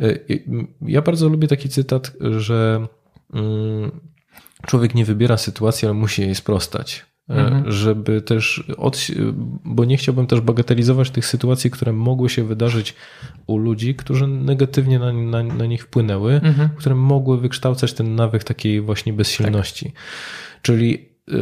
E, 0.00 0.18
Ja 0.82 1.02
bardzo 1.02 1.28
lubię 1.28 1.48
taki 1.48 1.68
cytat, 1.68 2.12
że 2.20 2.86
mm, 3.34 3.90
człowiek 4.66 4.94
nie 4.94 5.04
wybiera 5.04 5.36
sytuacji, 5.36 5.86
ale 5.88 5.94
musi 5.94 6.22
jej 6.22 6.34
sprostać. 6.34 7.06
E, 7.30 7.34
Mhm. 7.34 7.72
Żeby 7.72 8.22
też, 8.22 8.64
od, 8.76 9.06
bo 9.64 9.84
nie 9.84 9.96
chciałbym 9.96 10.26
też 10.26 10.40
bagatelizować 10.40 11.10
tych 11.10 11.26
sytuacji, 11.26 11.70
które 11.70 11.92
mogły 11.92 12.28
się 12.30 12.44
wydarzyć 12.44 12.94
u 13.46 13.56
ludzi, 13.58 13.94
którzy 13.94 14.26
negatywnie 14.26 14.98
na, 14.98 15.12
na, 15.12 15.42
na 15.42 15.66
nich 15.66 15.82
wpłynęły, 15.82 16.40
Mhm. 16.44 16.68
które 16.76 16.94
mogły 16.94 17.38
wykształcać 17.40 17.92
ten 17.92 18.14
nawyk 18.14 18.44
takiej 18.44 18.80
właśnie 18.80 19.12
bezsilności. 19.12 19.92
Czyli 20.62 21.08
y, 21.28 21.34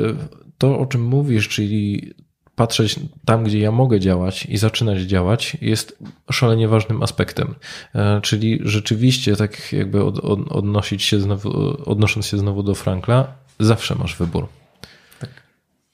to, 0.59 0.79
o 0.79 0.87
czym 0.87 1.05
mówisz, 1.05 1.49
czyli 1.49 2.13
patrzeć 2.55 3.01
tam, 3.25 3.45
gdzie 3.45 3.59
ja 3.59 3.73
mogę 3.73 4.01
działać 4.01 4.47
i 4.47 4.57
zaczynać 4.57 5.01
działać, 5.01 5.57
jest 5.61 5.99
szalenie 6.31 6.69
ważnym 6.69 7.03
aspektem. 7.03 7.55
E, 7.95 8.21
Czyli 8.21 8.59
rzeczywiście, 8.63 9.37
tak 9.37 9.73
jakby 9.73 10.05
od, 10.05 10.19
od, 10.19 10.53
odnosić 10.53 11.03
się 11.03 11.21
znowu, 11.21 11.51
odnosząc 11.91 12.27
się 12.27 12.39
znowu 12.39 12.63
do 12.63 12.75
Frankla, 12.75 13.27
zawsze 13.61 13.95
masz 13.95 14.17
wybór. 14.17 14.49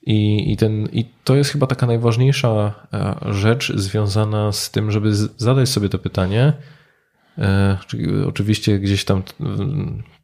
I, 0.03 0.53
i, 0.53 0.57
ten, 0.57 0.89
I 0.93 1.05
to 1.25 1.35
jest 1.37 1.51
chyba 1.51 1.67
taka 1.67 1.87
najważniejsza 1.87 2.75
e, 2.93 3.15
rzecz 3.33 3.73
związana 3.77 4.53
z 4.53 4.71
tym, 4.71 4.91
żeby 4.91 5.15
zadać 5.37 5.69
sobie 5.69 5.89
to 5.89 5.99
pytanie. 5.99 6.53
E, 7.39 7.79
Oczywiście 8.29 8.79
gdzieś 8.79 9.05
tam 9.05 9.23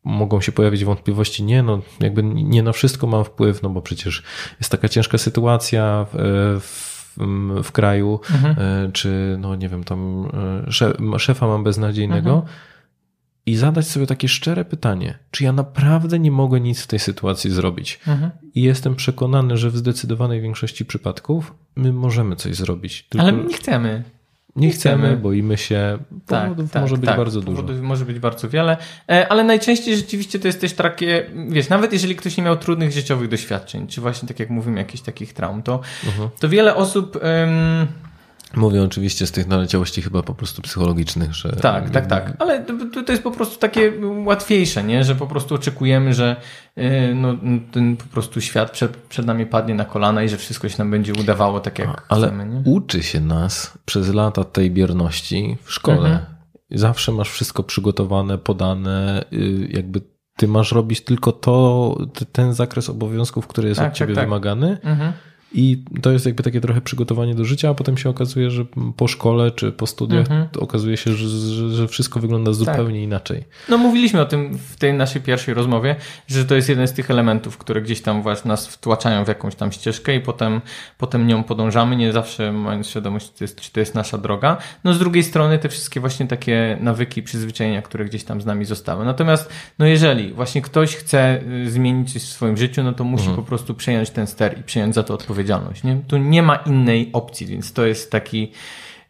mogą 0.04 0.40
się 0.40 0.52
pojawić 0.52 0.84
wątpliwości. 0.84 1.44
Nie, 1.44 1.62
no 1.62 1.82
jakby 2.00 2.22
nie 2.22 2.62
na 2.62 2.72
wszystko 2.72 3.06
mam 3.06 3.24
wpływ, 3.24 3.62
no 3.62 3.70
bo 3.70 3.82
przecież 3.82 4.22
jest 4.60 4.70
taka 4.72 4.88
ciężka 4.88 5.18
sytuacja 5.18 6.06
w, 6.12 6.16
w, 6.60 7.18
w 7.62 7.72
kraju, 7.72 8.20
e, 8.58 8.90
czy 8.92 9.36
no 9.40 9.56
nie 9.56 9.68
wiem, 9.68 9.84
tam 9.84 10.28
e, 10.66 10.70
szef- 10.70 11.18
szefa 11.18 11.46
mam 11.46 11.64
beznadziejnego. 11.64 12.44
I 13.48 13.56
zadać 13.56 13.86
sobie 13.88 14.06
takie 14.06 14.28
szczere 14.28 14.64
pytanie, 14.64 15.18
czy 15.30 15.44
ja 15.44 15.52
naprawdę 15.52 16.18
nie 16.18 16.30
mogę 16.30 16.60
nic 16.60 16.80
w 16.82 16.86
tej 16.86 16.98
sytuacji 16.98 17.50
zrobić. 17.50 18.00
Mhm. 18.08 18.30
I 18.54 18.62
jestem 18.62 18.94
przekonany, 18.96 19.56
że 19.56 19.70
w 19.70 19.76
zdecydowanej 19.76 20.40
większości 20.40 20.84
przypadków 20.84 21.54
my 21.76 21.92
możemy 21.92 22.36
coś 22.36 22.54
zrobić. 22.54 23.02
Tylko 23.08 23.22
Ale 23.22 23.32
my 23.36 23.44
nie 23.44 23.54
chcemy. 23.54 24.02
nie 24.56 24.70
chcemy, 24.70 25.02
chcemy. 25.06 25.16
boimy 25.16 25.56
się. 25.56 25.98
Powodów 26.26 26.74
może 26.74 26.96
być 26.96 27.06
bardzo 27.10 27.40
dużo. 27.40 27.62
Tak, 27.62 27.80
może 27.80 28.04
być 28.04 28.18
bardzo 28.18 28.48
wiele, 28.48 28.76
E, 29.10 29.28
ale 29.32 29.44
najczęściej 29.44 29.96
rzeczywiście 29.96 30.38
to 30.38 30.46
jest 30.48 30.60
też 30.60 30.72
takie, 30.72 31.26
wiesz, 31.48 31.68
nawet 31.68 31.92
jeżeli 31.92 32.16
ktoś 32.16 32.36
nie 32.36 32.42
miał 32.44 32.56
trudnych 32.56 32.92
życiowych 32.92 33.28
doświadczeń, 33.28 33.86
czy 33.86 34.00
właśnie 34.00 34.28
tak 34.28 34.40
jak 34.40 34.50
mówimy, 34.50 34.78
jakichś 34.78 35.02
takich 35.02 35.32
traum, 35.32 35.62
to, 35.62 35.80
Mhm. 36.06 36.28
to 36.40 36.48
wiele 36.48 36.74
osób... 36.74 37.18
Mówię 38.56 38.82
oczywiście 38.82 39.26
z 39.26 39.32
tych 39.32 39.46
naleciałości 39.46 40.02
chyba 40.02 40.22
po 40.22 40.34
prostu 40.34 40.62
psychologicznych, 40.62 41.34
że. 41.34 41.52
Tak, 41.52 41.90
tak, 41.90 42.06
tak. 42.06 42.32
Ale 42.38 42.64
to, 42.64 43.02
to- 43.04 43.12
jest 43.12 43.22
po 43.24 43.30
prostu 43.30 43.58
takie 43.58 43.92
łatwiejsze, 44.24 44.84
nie? 44.84 45.04
że 45.04 45.14
po 45.14 45.26
prostu 45.26 45.54
oczekujemy, 45.54 46.14
że 46.14 46.36
yy, 46.76 47.14
no, 47.14 47.34
ten 47.72 47.96
po 47.96 48.04
prostu 48.04 48.40
świat 48.40 48.70
przed, 48.70 48.96
przed 48.96 49.26
nami 49.26 49.46
padnie 49.46 49.74
na 49.74 49.84
kolana 49.84 50.22
i 50.22 50.28
że 50.28 50.36
wszystko 50.36 50.68
się 50.68 50.78
nam 50.78 50.90
będzie 50.90 51.12
udawało 51.12 51.60
tak, 51.60 51.78
jak 51.78 52.04
Ale 52.08 52.26
chcemy. 52.26 52.46
Nie? 52.46 52.62
uczy 52.72 53.02
się 53.02 53.20
nas 53.20 53.78
przez 53.84 54.14
lata 54.14 54.44
tej 54.44 54.70
bierności 54.70 55.56
w 55.64 55.72
szkole. 55.72 55.96
Mhm. 56.10 56.18
Zawsze 56.70 57.12
masz 57.12 57.30
wszystko 57.30 57.62
przygotowane, 57.62 58.38
podane, 58.38 59.24
y, 59.32 59.68
jakby 59.70 60.00
ty 60.36 60.48
masz 60.48 60.72
robić 60.72 61.00
tylko 61.00 61.32
to, 61.32 61.96
ten 62.32 62.54
zakres 62.54 62.88
obowiązków, 62.90 63.46
który 63.46 63.68
jest 63.68 63.80
Tak, 63.80 63.88
od 63.92 63.94
ciebie 63.94 64.14
tak, 64.14 64.22
tak. 64.22 64.28
wymagany. 64.28 64.78
Mhm. 64.82 65.12
I 65.52 65.82
to 66.02 66.10
jest 66.10 66.26
jakby 66.26 66.42
takie 66.42 66.60
trochę 66.60 66.80
przygotowanie 66.80 67.34
do 67.34 67.44
życia, 67.44 67.70
a 67.70 67.74
potem 67.74 67.98
się 67.98 68.10
okazuje, 68.10 68.50
że 68.50 68.64
po 68.96 69.08
szkole 69.08 69.50
czy 69.50 69.72
po 69.72 69.86
studiach 69.86 70.20
Mhm. 70.20 70.48
okazuje 70.58 70.96
się, 70.96 71.12
że, 71.12 71.28
że, 71.70 71.88
wszystko 71.88 72.20
wygląda 72.20 72.52
zupełnie 72.52 73.02
inaczej. 73.02 73.44
No 73.68 73.78
mówiliśmy 73.78 74.20
o 74.20 74.24
tym 74.24 74.58
w 74.58 74.76
tej 74.76 74.94
naszej 74.94 75.22
pierwszej 75.22 75.54
rozmowie, 75.54 75.96
że 76.26 76.44
to 76.44 76.54
jest 76.54 76.68
jeden 76.68 76.88
z 76.88 76.92
tych 76.92 77.10
elementów, 77.10 77.58
które 77.58 77.82
gdzieś 77.82 78.00
tam 78.00 78.22
właśnie 78.22 78.48
nas 78.48 78.66
wtłaczają 78.66 79.24
w 79.24 79.28
jakąś 79.28 79.54
tam 79.54 79.72
ścieżkę 79.72 80.16
i 80.16 80.20
potem, 80.20 80.60
potem 80.98 81.26
nią 81.26 81.44
podążamy, 81.44 81.96
nie 81.96 82.12
zawsze 82.12 82.52
mając 82.52 82.88
świadomość, 82.88 83.26
czy 83.32 83.38
to, 83.38 83.44
jest, 83.44 83.60
czy 83.60 83.72
to 83.72 83.80
jest 83.80 83.94
nasza 83.94 84.18
droga. 84.18 84.56
No 84.84 84.94
z 84.94 84.98
drugiej 84.98 85.22
strony 85.24 85.58
te 85.58 85.68
wszystkie 85.68 86.00
właśnie 86.00 86.26
takie 86.26 86.78
nawyki, 86.80 87.22
przyzwyczajenia, 87.22 87.82
które 87.82 88.04
gdzieś 88.04 88.24
tam 88.24 88.40
z 88.40 88.46
nami 88.46 88.64
zostały. 88.64 89.04
Natomiast 89.04 89.50
no 89.78 89.86
jeżeli 89.86 90.32
właśnie 90.32 90.62
ktoś 90.62 90.96
chce 90.96 91.40
y, 91.66 91.70
zmienić 91.70 92.12
coś 92.12 92.22
w 92.22 92.28
swoim 92.28 92.56
życiu, 92.56 92.82
no 92.82 92.92
to 92.92 93.04
musi 93.04 93.28
po 93.36 93.42
prostu 93.42 93.74
przejąć 93.74 94.10
ten 94.10 94.26
ster 94.26 94.58
i 94.58 94.62
przejąć 94.62 94.94
za 94.94 95.02
to 95.02 95.14
odpowiedzialność. 95.14 95.37
Nie? 95.84 96.00
Tu 96.08 96.16
nie 96.18 96.42
ma 96.42 96.56
innej 96.56 97.10
opcji, 97.12 97.46
więc 97.46 97.72
to 97.72 97.86
jest 97.86 98.10
taki 98.10 98.52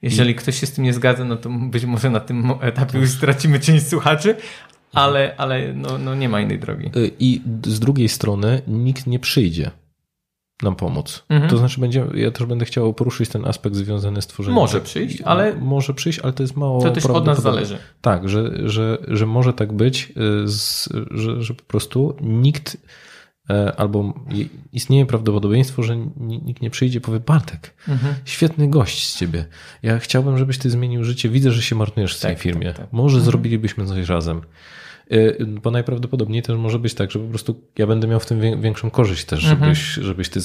jeżeli 0.02 0.35
ktoś 0.35 0.61
się 0.61 0.66
z 0.66 0.73
tym 0.73 0.85
nie 0.85 0.92
zgadza, 0.92 1.25
no 1.25 1.37
to 1.37 1.50
być 1.50 1.85
może 1.85 2.11
na 2.11 2.20
tym 2.20 2.50
etapie 2.61 2.99
już 2.99 3.11
stracimy 3.11 3.61
część 3.61 3.88
słuchaczy, 3.88 4.37
ale, 4.92 5.35
ale 5.37 5.73
no, 5.75 5.99
no 5.99 6.14
nie 6.14 6.28
ma 6.28 6.40
innej 6.40 6.58
drogi. 6.58 6.87
Y, 6.97 7.11
I 7.18 7.40
z 7.66 7.80
drugiej 7.80 8.08
strony 8.08 8.62
nikt 8.68 9.06
nie 9.06 9.18
przyjdzie 9.18 9.70
nam 10.62 10.76
pomóc. 10.76 11.25
Mhm. 11.28 11.50
To 11.50 11.56
znaczy, 11.56 11.80
będzie, 11.80 12.06
ja 12.14 12.30
też 12.30 12.47
będę 12.47 12.64
chciał 12.64 12.94
poruszyć 12.94 13.28
ten 13.28 13.47
aspekt 13.47 13.76
związany 13.76 14.23
z 14.23 14.26
tworzeniem. 14.26 14.54
Może 14.54 14.80
przyjść, 14.80 15.20
ale- 15.20 15.54
Może 15.54 15.94
przyjść, 15.94 16.18
ale 16.18 16.32
to 16.32 16.42
jest 16.42 16.56
mało. 16.56 16.82
To 16.82 16.90
też 16.90 17.06
od 17.06 17.26
nas 17.26 17.42
zależy. 17.42 17.78
Tak, 18.00 18.28
że, 18.28 18.68
że, 18.68 18.99
że 19.08 19.26
może 19.26 19.52
tak 19.52 19.73
być, 19.73 20.12
y, 20.16 20.49
że, 21.11 21.42
że 21.42 21.54
po 21.54 21.64
prostu 21.64 22.16
nikt 22.20 22.76
albo 23.76 24.14
i- 24.35 24.49
istnieje 24.73 25.07
prawdopodobieństwo, 25.07 25.83
że 25.83 25.97
ni- 25.97 26.43
nikt 26.45 26.62
nie 26.62 26.71
przyjdzie 26.71 27.00
powie 27.00 27.21
Bartek, 27.21 27.75
Mhm. 27.88 28.14
świetny 28.25 28.69
gość 28.71 29.07
z 29.09 29.19
ciebie. 29.19 29.45
Ja 29.83 29.99
chciałbym, 29.99 30.38
żebyś 30.38 30.59
ty 30.59 30.71
zmienił 30.71 31.05
życie. 31.05 31.28
Widzę, 31.28 31.50
że 31.52 31.62
się 31.62 31.76
marnujesz 31.76 32.17
w 32.17 32.21
tej 32.21 32.35
Tak, 32.35 32.43
firmie. 32.43 32.67
tak, 32.67 32.76
tak. 32.76 32.93
Może 32.93 33.21
zrobilibyśmy 33.21 33.87
coś 33.87 34.09
razem. 34.09 34.40
Y, 35.12 35.47
Bo 35.62 35.71
najprawdopodobniej 35.71 36.43
też 36.43 36.57
może 36.57 36.78
być 36.78 36.95
tak, 36.95 37.11
że 37.11 37.19
po 37.19 37.25
prostu 37.28 37.61
ja 37.78 37.87
będę 37.87 38.09
miał 38.09 38.21
w 38.21 38.26
tym 38.26 38.40
wię- 38.40 38.57
większą 38.57 38.90
korzyść 38.90 39.25
też, 39.25 39.40
żebyś, 39.40 39.78
żebyś 39.78 40.28
ty 40.28 40.40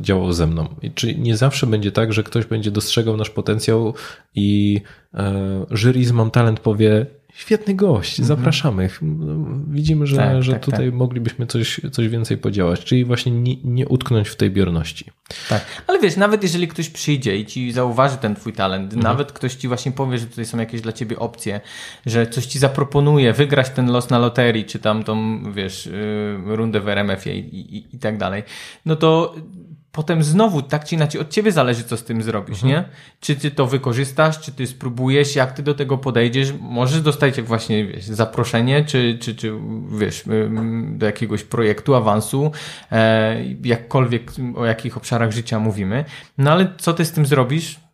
działał 0.00 0.32
ze 0.32 0.46
mną. 0.46 0.68
I 0.82 0.90
czy 0.90 1.14
nie 1.14 1.36
zawsze 1.36 1.66
będzie 1.66 1.92
tak, 1.92 2.12
że 2.12 2.22
ktoś 2.22 2.44
będzie 2.46 2.70
dostrzegał 2.70 3.16
nasz 3.16 3.30
potencjał 3.30 3.94
i 4.34 4.80
e, 5.14 5.66
jury 5.70 6.04
z 6.04 6.12
Mam 6.12 6.30
Talent 6.30 6.60
powie 6.60 7.06
świetny 7.38 7.74
gość, 7.74 8.22
zapraszamy. 8.22 8.90
Widzimy, 9.68 10.06
że, 10.06 10.16
Tak, 10.16 10.42
że 10.42 10.52
tak, 10.52 10.64
tutaj 10.64 10.86
tak. 10.86 10.94
moglibyśmy 10.94 11.46
coś, 11.46 11.80
coś 11.92 12.08
więcej 12.08 12.38
podziałać, 12.38 12.84
czyli 12.84 13.04
właśnie 13.04 13.32
nie, 13.32 13.56
nie 13.64 13.88
utknąć 13.88 14.28
w 14.28 14.36
tej 14.36 14.50
bierności. 14.50 15.04
Tak. 15.48 15.64
Ale 15.86 15.98
wiesz, 16.00 16.16
nawet 16.16 16.42
jeżeli 16.42 16.68
ktoś 16.68 16.88
przyjdzie 16.90 17.36
i 17.36 17.46
ci 17.46 17.72
zauważy 17.72 18.16
ten 18.16 18.34
twój 18.36 18.52
talent, 18.52 18.94
Mhm. 18.94 19.02
nawet 19.02 19.32
ktoś 19.32 19.54
ci 19.54 19.68
właśnie 19.68 19.92
powie, 19.92 20.18
że 20.18 20.26
tutaj 20.26 20.44
są 20.46 20.58
jakieś 20.58 20.80
dla 20.80 20.92
ciebie 20.92 21.18
opcje, 21.18 21.60
że 22.06 22.26
coś 22.26 22.46
ci 22.46 22.58
zaproponuje, 22.58 23.32
wygrać 23.32 23.70
ten 23.70 23.90
los 23.90 24.10
na 24.10 24.18
loterii, 24.18 24.64
czy 24.64 24.78
tam 24.78 25.04
tą, 25.04 25.42
wiesz, 25.52 25.86
yy, 26.46 26.56
rundę 26.56 26.80
w 26.80 26.88
RMF-ie 26.88 27.38
i, 27.38 27.76
i, 27.76 27.96
i 27.96 27.98
tak 27.98 28.18
dalej, 28.18 28.42
no 28.86 28.96
to 28.96 29.34
potem 29.98 30.22
znowu 30.22 30.62
tak 30.62 30.84
czy 30.84 30.94
inaczej 30.94 31.20
od 31.20 31.30
ciebie 31.30 31.52
zależy, 31.52 31.84
co 31.84 31.96
z 31.96 32.04
tym 32.04 32.22
zrobisz, 32.22 32.64
Mhm. 32.64 32.72
nie? 32.72 32.88
Czy 33.20 33.36
ty 33.36 33.50
to 33.50 33.66
wykorzystasz, 33.66 34.40
czy 34.40 34.52
ty 34.52 34.66
spróbujesz, 34.66 35.36
jak 35.36 35.52
ty 35.52 35.62
do 35.62 35.74
tego 35.74 35.98
podejdziesz, 35.98 36.52
możesz 36.60 37.00
dostać 37.02 37.36
jak 37.36 37.46
właśnie 37.46 37.86
wiesz, 37.86 38.04
zaproszenie, 38.04 38.84
czy, 38.84 39.18
czy, 39.20 39.34
czy 39.34 39.52
wiesz, 39.98 40.24
do 40.88 41.06
jakiegoś 41.06 41.44
projektu, 41.44 41.94
awansu, 41.94 42.52
e, 42.92 43.36
jakkolwiek 43.64 44.32
o 44.56 44.64
jakich 44.64 44.96
obszarach 44.96 45.32
życia 45.32 45.58
mówimy. 45.58 46.04
No 46.38 46.50
ale 46.52 46.72
co 46.78 46.92
ty 46.94 47.04
z 47.04 47.12
tym 47.12 47.26
zrobisz? 47.26 47.87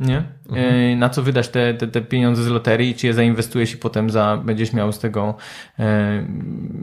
Nie? 0.00 0.24
E, 0.52 0.96
na 0.96 1.08
co 1.08 1.22
wydasz 1.22 1.48
te, 1.48 1.74
te, 1.74 1.88
te 1.88 2.02
pieniądze 2.02 2.42
z 2.42 2.48
loterii, 2.48 2.94
czy 2.94 3.06
je 3.06 3.14
zainwestujesz 3.14 3.74
i 3.74 3.76
potem 3.76 4.10
za, 4.10 4.42
będziesz 4.44 4.72
miał 4.72 4.92
z 4.92 4.98
tego 4.98 5.34
e, 5.78 6.26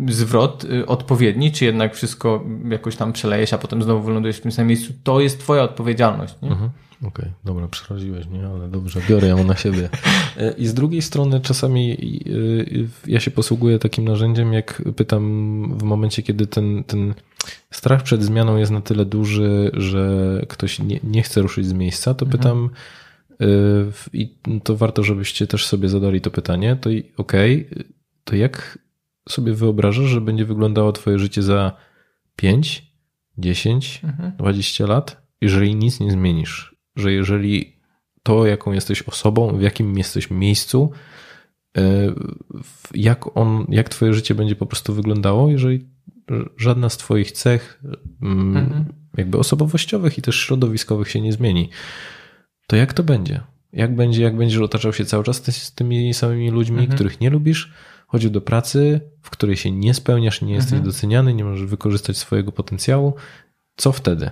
zwrot 0.07 0.65
e, 0.65 0.85
odpowiedni, 0.85 1.51
czy 1.51 1.65
jednak 1.65 1.95
wszystko 1.95 2.45
jakoś 2.69 2.95
tam 2.95 3.13
przelejesz, 3.13 3.53
a 3.53 3.57
potem 3.57 3.83
znowu 3.83 4.01
wylądujesz 4.01 4.37
w 4.37 4.41
tym 4.41 4.51
samym 4.51 4.67
miejscu. 4.67 4.93
To 5.03 5.21
jest 5.21 5.39
twoja 5.39 5.63
odpowiedzialność. 5.63 6.35
Nie? 6.41 6.49
Mhm. 6.49 6.69
Okej, 7.07 7.31
dobra, 7.45 7.67
przeraziłeś 7.67 8.27
mnie, 8.27 8.47
ale 8.47 8.67
dobrze, 8.67 8.99
biorę 9.09 9.27
ją 9.27 9.43
na 9.43 9.55
siebie. 9.55 9.89
E, 10.37 10.51
I 10.51 10.67
z 10.67 10.73
drugiej 10.73 11.01
strony 11.01 11.39
czasami 11.39 11.97
y, 12.27 12.87
ja 13.07 13.19
się 13.19 13.31
posługuję 13.31 13.79
takim 13.79 14.05
narzędziem, 14.05 14.53
jak 14.53 14.81
pytam 14.95 15.77
w 15.77 15.83
momencie, 15.83 16.23
kiedy 16.23 16.47
ten, 16.47 16.83
ten 16.83 17.13
strach 17.71 18.03
przed 18.03 18.23
zmianą 18.23 18.57
jest 18.57 18.71
na 18.71 18.81
tyle 18.81 19.05
duży, 19.05 19.71
że 19.73 20.41
ktoś 20.49 20.79
nie, 20.79 20.99
nie 21.03 21.23
chce 21.23 21.41
ruszyć 21.41 21.67
z 21.67 21.73
miejsca, 21.73 22.13
to 22.13 22.25
pytam 22.25 22.65
y, 22.65 23.00
i 24.13 24.37
to 24.63 24.77
warto, 24.77 25.03
żebyście 25.03 25.47
też 25.47 25.65
sobie 25.65 25.89
zadali 25.89 26.21
to 26.21 26.31
pytanie, 26.31 26.75
to 26.75 26.89
okej, 27.17 27.69
to 28.23 28.35
jak 28.35 28.79
sobie 29.29 29.53
wyobrażasz, 29.53 30.05
że 30.05 30.21
będzie 30.21 30.45
wyglądało 30.45 30.91
twoje 30.91 31.19
życie 31.19 31.41
za 31.41 31.77
5, 32.35 32.91
10, 33.37 34.01
20 34.37 34.85
lat, 34.87 35.27
jeżeli 35.41 35.75
nic 35.75 35.99
nie 35.99 36.11
zmienisz? 36.11 36.75
Że 36.95 37.13
jeżeli 37.13 37.81
to, 38.23 38.45
jaką 38.45 38.71
jesteś 38.71 39.01
osobą, 39.03 39.57
w 39.57 39.61
jakim 39.61 39.97
jesteś 39.97 40.29
miejscu, 40.31 40.91
e, 41.77 41.81
jak, 42.93 43.37
on, 43.37 43.65
jak 43.69 43.89
twoje 43.89 44.13
życie 44.13 44.35
będzie 44.35 44.55
po 44.55 44.65
prostu 44.65 44.93
wyglądało, 44.93 45.49
jeżeli 45.49 45.89
żadna 46.57 46.89
z 46.89 46.97
twoich 46.97 47.31
cech 47.31 47.83
mm, 48.21 48.85
jakby 49.17 49.37
osobowościowych 49.37 50.17
i 50.17 50.21
też 50.21 50.35
środowiskowych 50.39 51.09
się 51.09 51.21
nie 51.21 51.33
zmieni, 51.33 51.69
to 52.71 52.75
jak 52.75 52.93
to 52.93 53.03
będzie? 53.03 53.41
Jak 53.73 53.95
będzie, 53.95 54.23
jak 54.23 54.37
będziesz 54.37 54.61
otaczał 54.61 54.93
się 54.93 55.05
cały 55.05 55.23
czas 55.23 55.37
z 55.37 55.75
tymi 55.75 56.13
samymi 56.13 56.49
ludźmi, 56.49 56.87
których 56.87 57.21
nie 57.21 57.29
lubisz, 57.29 57.73
chodził 58.07 58.29
do 58.29 58.41
pracy, 58.41 59.01
w 59.21 59.29
której 59.29 59.57
się 59.57 59.71
nie 59.71 59.93
spełniasz, 59.93 60.41
nie 60.41 60.53
jesteś 60.53 60.79
doceniany, 60.79 61.33
nie 61.33 61.43
możesz 61.43 61.65
wykorzystać 61.65 62.17
swojego 62.17 62.51
potencjału, 62.51 63.13
co 63.75 63.91
wtedy? 63.91 64.29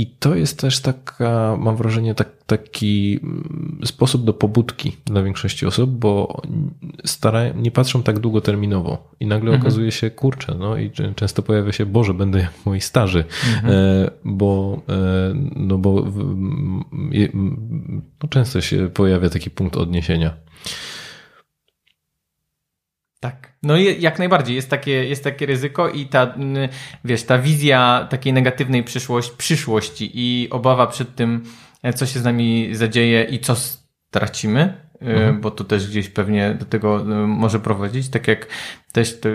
I 0.00 0.06
to 0.06 0.34
jest 0.34 0.60
też 0.60 0.80
taka, 0.80 1.56
mam 1.60 1.76
wrażenie, 1.76 2.14
tak, 2.14 2.28
taki 2.46 3.20
mm, 3.22 3.80
sposób 3.84 4.24
do 4.24 4.34
pobudki 4.34 4.96
dla 5.04 5.22
większości 5.22 5.66
osób, 5.66 5.90
bo 5.90 6.42
starają, 7.04 7.54
nie 7.56 7.70
patrzą 7.70 8.02
tak 8.02 8.18
długoterminowo 8.18 9.14
i 9.20 9.26
nagle 9.26 9.56
okazuje 9.56 9.92
się, 9.92 10.10
kurczę, 10.10 10.54
no 10.58 10.76
i 10.76 10.90
często 11.16 11.42
pojawia 11.42 11.72
się, 11.72 11.86
Boże, 11.86 12.14
będę 12.14 12.38
jak 12.38 12.52
moi 12.64 12.80
starzy, 12.80 13.24
e, 13.64 14.10
bo, 14.24 14.82
e, 14.88 15.32
no 15.56 15.78
bo 15.78 16.04
no 18.22 18.28
często 18.30 18.60
się 18.60 18.88
pojawia 18.88 19.30
taki 19.30 19.50
punkt 19.50 19.76
odniesienia. 19.76 20.36
Tak. 23.20 23.52
No 23.62 23.76
i 23.76 24.02
jak 24.02 24.18
najbardziej 24.18 24.56
jest 24.56 24.70
takie, 24.70 25.04
jest 25.04 25.24
takie 25.24 25.46
ryzyko 25.46 25.88
i 25.88 26.06
ta, 26.06 26.34
wiesz, 27.04 27.22
ta 27.22 27.38
wizja 27.38 28.06
takiej 28.10 28.32
negatywnej 28.32 28.84
przyszłości, 28.84 29.32
przyszłości 29.36 30.10
i 30.14 30.50
obawa 30.50 30.86
przed 30.86 31.14
tym, 31.14 31.44
e, 31.82 31.92
co 31.92 32.06
się 32.06 32.20
z 32.20 32.24
nami 32.24 32.68
zadzieje 32.72 33.24
i 33.24 33.38
co 33.38 33.56
stracimy, 33.56 34.60
e, 34.60 34.80
Mhm. 35.00 35.40
bo 35.40 35.50
to 35.50 35.64
też 35.64 35.88
gdzieś 35.88 36.08
pewnie 36.08 36.54
do 36.54 36.64
tego 36.64 37.00
e, 37.00 37.04
może 37.26 37.60
prowadzić, 37.60 38.08
tak 38.08 38.28
jak 38.28 38.46
też 38.92 39.20
to 39.20 39.28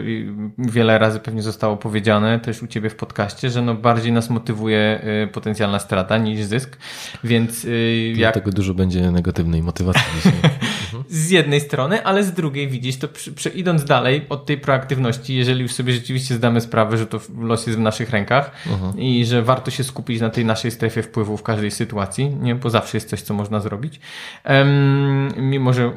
wiele 0.57 0.99
razy 0.99 1.19
pewnie 1.19 1.41
zostało 1.41 1.77
powiedziane 1.77 2.39
też 2.39 2.63
u 2.63 2.67
Ciebie 2.67 2.89
w 2.89 2.95
podcaście, 2.95 3.49
że 3.49 3.61
no 3.61 3.75
bardziej 3.75 4.11
nas 4.11 4.29
motywuje 4.29 5.05
potencjalna 5.33 5.79
strata 5.79 6.17
niż 6.17 6.43
zysk, 6.43 6.77
więc 7.23 7.63
jak 8.07 8.17
Dlatego 8.17 8.51
dużo 8.51 8.73
będzie 8.73 9.11
negatywnej 9.11 9.63
motywacji 9.63 10.03
dzisiaj. 10.15 10.33
z 11.09 11.29
jednej 11.29 11.59
strony, 11.59 12.05
ale 12.05 12.23
z 12.23 12.33
drugiej 12.33 12.67
widzisz, 12.67 12.97
to 12.97 13.07
przy, 13.07 13.33
przy, 13.33 13.49
idąc 13.49 13.85
dalej 13.85 14.25
od 14.29 14.45
tej 14.45 14.57
proaktywności, 14.57 15.35
jeżeli 15.35 15.61
już 15.61 15.73
sobie 15.73 15.93
rzeczywiście 15.93 16.35
zdamy 16.35 16.61
sprawę, 16.61 16.97
że 16.97 17.07
to 17.07 17.19
los 17.39 17.67
jest 17.67 17.79
w 17.79 17.81
naszych 17.81 18.09
rękach 18.09 18.51
i 18.97 19.25
że 19.25 19.41
warto 19.41 19.71
się 19.71 19.83
skupić 19.83 20.21
na 20.21 20.29
tej 20.29 20.45
naszej 20.45 20.71
strefie 20.71 21.03
wpływu 21.03 21.37
w 21.37 21.43
każdej 21.43 21.71
sytuacji, 21.71 22.29
nie? 22.29 22.55
bo 22.55 22.69
zawsze 22.69 22.97
jest 22.97 23.09
coś, 23.09 23.21
co 23.21 23.33
można 23.33 23.59
zrobić, 23.59 23.99
em, 24.43 25.31
mimo 25.37 25.73
że 25.73 25.91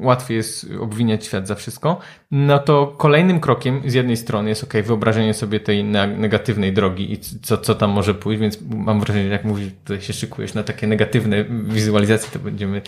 łatwiej 0.00 0.36
jest 0.36 0.66
obwiniać 0.80 1.26
świat 1.26 1.48
za 1.48 1.54
wszystko, 1.54 2.00
no 2.30 2.58
to 2.58 2.86
kolejnym 2.98 3.40
krokiem 3.40 3.82
z 3.86 3.94
jednej 3.94 4.16
strony 4.16 4.48
jest 4.48 4.64
ok, 4.64 4.74
wyobrażenie 4.84 5.34
sobie 5.34 5.60
tej 5.60 5.84
ne- 5.84 6.06
negatywnej 6.06 6.72
drogi 6.72 7.12
i 7.12 7.18
co, 7.18 7.58
co 7.58 7.74
tam 7.74 7.90
może 7.90 8.14
pójść, 8.14 8.40
więc 8.40 8.58
mam 8.70 9.00
wrażenie, 9.00 9.26
że 9.26 9.32
jak 9.32 9.44
mówisz, 9.44 9.68
tutaj 9.84 10.02
się 10.02 10.12
szykujesz 10.12 10.54
na 10.54 10.62
takie 10.62 10.86
negatywne 10.86 11.44
wizualizacje, 11.64 12.30
to 12.32 12.38
będziemy 12.38 12.82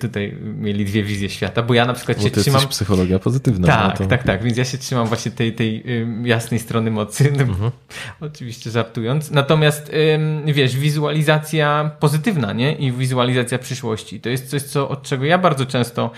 tutaj 0.00 0.36
mieli 0.40 0.84
dwie 0.84 1.02
wizje 1.02 1.28
świata, 1.30 1.62
bo 1.62 1.74
ja 1.74 1.84
na 1.84 1.94
przykład 1.94 2.18
Bo 2.18 2.24
się 2.24 2.30
to 2.30 2.40
trzymam... 2.40 2.60
jest 2.60 2.70
psychologia 2.70 3.18
pozytywna. 3.18 3.66
Tak, 3.66 4.00
no 4.00 4.04
to... 4.04 4.10
tak, 4.10 4.22
tak, 4.22 4.42
więc 4.42 4.58
ja 4.58 4.64
się 4.64 4.78
trzymam 4.78 5.06
właśnie 5.06 5.32
tej, 5.32 5.52
tej 5.54 6.00
ym, 6.02 6.26
jasnej 6.26 6.60
strony 6.60 6.90
mocy, 6.90 7.32
no, 7.36 7.70
oczywiście 8.20 8.70
żartując. 8.70 9.30
Natomiast, 9.30 9.92
wiesz, 10.46 10.76
wizualizacja 10.76 11.90
pozytywna, 12.00 12.52
nie? 12.52 12.72
I 12.72 12.92
wizualizacja 12.92 13.58
przyszłości. 13.58 14.20
To 14.20 14.28
jest 14.28 14.50
coś, 14.50 14.62
co, 14.62 14.88
od 14.88 15.02
czego 15.02 15.24
ja 15.24 15.38
bardzo 15.38 15.66
często 15.66 16.10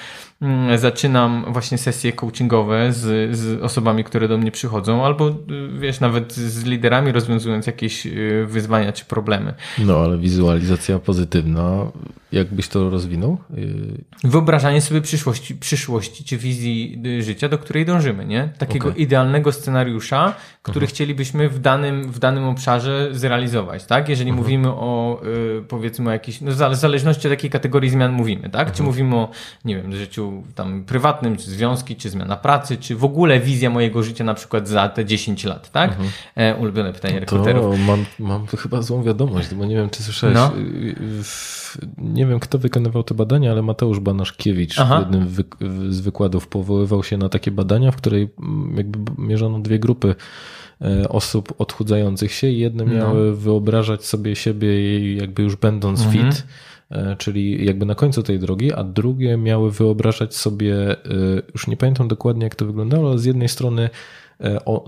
zaczynam 0.76 1.44
właśnie 1.48 1.79
sesje 1.79 2.12
coachingowe 2.12 2.92
z, 2.92 3.37
z 3.37 3.62
osobami, 3.62 4.05
które 4.05 4.29
do 4.29 4.38
mnie 4.38 4.50
przychodzą, 4.50 5.05
albo, 5.05 5.29
y, 5.29 5.35
wiesz, 5.79 6.00
nawet 6.00 6.33
z 6.33 6.64
liderami 6.64 7.12
rozwiązując 7.12 7.66
jakieś 7.66 8.07
y, 8.07 8.46
wyzwania 8.48 8.92
czy 8.92 9.05
problemy. 9.05 9.55
No, 9.79 9.98
ale 9.98 10.18
wizualizacja 10.18 10.98
pozytywna, 10.98 11.87
jakbyś 12.33 12.68
to 12.68 12.90
rozwinął? 12.90 13.38
Yy, 13.55 14.05
Wyobrażanie 14.24 14.81
sobie 14.81 15.00
przyszłości, 15.00 15.55
przyszłości 15.55 16.24
czy 16.24 16.37
wizji 16.37 17.03
y, 17.07 17.22
życia, 17.22 17.48
do 17.48 17.59
której 17.59 17.85
dążymy, 17.85 18.24
nie? 18.24 18.53
Takiego 18.59 18.88
Okej. 18.88 19.03
idealnego 19.03 19.53
scenariusza, 19.53 20.35
który 20.62 20.87
chcielibyśmy 20.87 21.48
w 21.48 21.59
danym, 21.59 22.12
w 22.12 22.18
danym 22.18 22.44
obszarze 22.44 23.09
zrealizować, 23.12 23.85
tak? 23.85 24.09
Jeżeli 24.09 24.33
mówimy 24.33 24.68
o, 24.68 25.22
y, 25.59 25.62
powiedzmy 25.68 26.11
o 26.11 26.12
jakiejś, 26.12 26.40
no 26.40 26.53
w 26.70 26.74
zależności 26.74 27.29
od 27.29 27.31
jakiej 27.31 27.50
kategorii 27.50 27.90
zmian 27.90 28.12
mówimy, 28.12 28.50
tak? 28.50 28.72
Czy 28.72 28.83
mówimy 28.83 29.16
o, 29.16 29.31
nie 29.64 29.76
wiem, 29.76 29.92
życiu 29.96 30.29
tam 30.54 30.84
prywatnym, 30.84 31.36
czy 31.36 31.50
związki, 31.50 31.96
czy 31.96 32.10
zmiana 32.10 32.36
pracy, 32.36 32.76
czy 32.76 32.96
w 32.96 33.04
ogóle 33.04 33.40
wizja 33.40 33.70
mojego 33.70 34.02
życia 34.02 34.24
na 34.24 34.34
przykład 34.34 34.68
za 34.68 34.88
te 34.88 35.04
10 35.04 35.44
lat, 35.44 35.70
tak? 35.72 35.96
E, 36.36 36.54
ulubione 36.56 36.92
pytanie 36.92 37.20
rekruterów. 37.20 37.76
To 37.76 37.82
mam, 37.82 38.04
mam 38.18 38.46
chyba 38.46 38.82
złą 38.82 39.02
wiadomość, 39.02 39.54
bo 39.54 39.64
nie 39.64 39.74
wiem, 39.76 39.90
czy 39.90 40.02
słyszałeś. 40.02 40.34
No. 40.36 40.52
Yy, 40.56 40.94
w- 41.24 41.60
Nie 41.98 42.26
wiem, 42.26 42.40
kto 42.40 42.58
wykonywał 42.58 43.02
te 43.02 43.14
badania, 43.14 43.50
ale 43.50 43.62
Mateusz 43.62 44.00
Banaszkiewicz 44.00 44.78
Aha. 44.78 44.96
w 44.96 45.00
jednym 45.00 45.28
wy, 45.28 45.44
z 45.88 46.00
wykładów 46.00 46.48
powoływał 46.48 47.04
się 47.04 47.16
na 47.16 47.28
takie 47.28 47.50
badania, 47.50 47.90
w 47.90 47.96
której 47.96 48.28
mm, 48.42 48.76
jakby 48.76 48.98
mierzono 49.22 49.58
dwie 49.58 49.78
grupy 49.78 50.14
e, 50.82 51.08
osób 51.08 51.54
odchudzających 51.58 52.32
się 52.32 52.46
i 52.46 52.58
jedne 52.58 52.84
No. 52.84 52.94
miały 52.94 53.36
wyobrażać 53.36 54.04
sobie 54.04 54.36
siebie 54.36 55.14
jakby 55.16 55.42
już 55.42 55.56
będąc 55.56 56.02
Mhm. 56.02 56.32
fit, 56.32 56.46
czyli 57.18 57.66
jakby 57.66 57.87
na 57.87 57.94
końcu 57.94 58.22
tej 58.22 58.38
drogi, 58.38 58.72
a 58.72 58.85
drugie 58.85 59.37
miały 59.37 59.70
wyobrażać 59.70 60.35
sobie, 60.37 60.74
e, 60.90 60.96
już 61.55 61.66
nie 61.66 61.76
pamiętam 61.76 62.09
dokładnie 62.09 62.44
jak 62.44 62.55
to 62.55 62.66
wyglądało, 62.66 63.11
ale 63.11 63.18
z 63.18 63.24
jednej 63.24 63.48
strony 63.48 63.90
e, 64.44 64.64
o, 64.64 64.85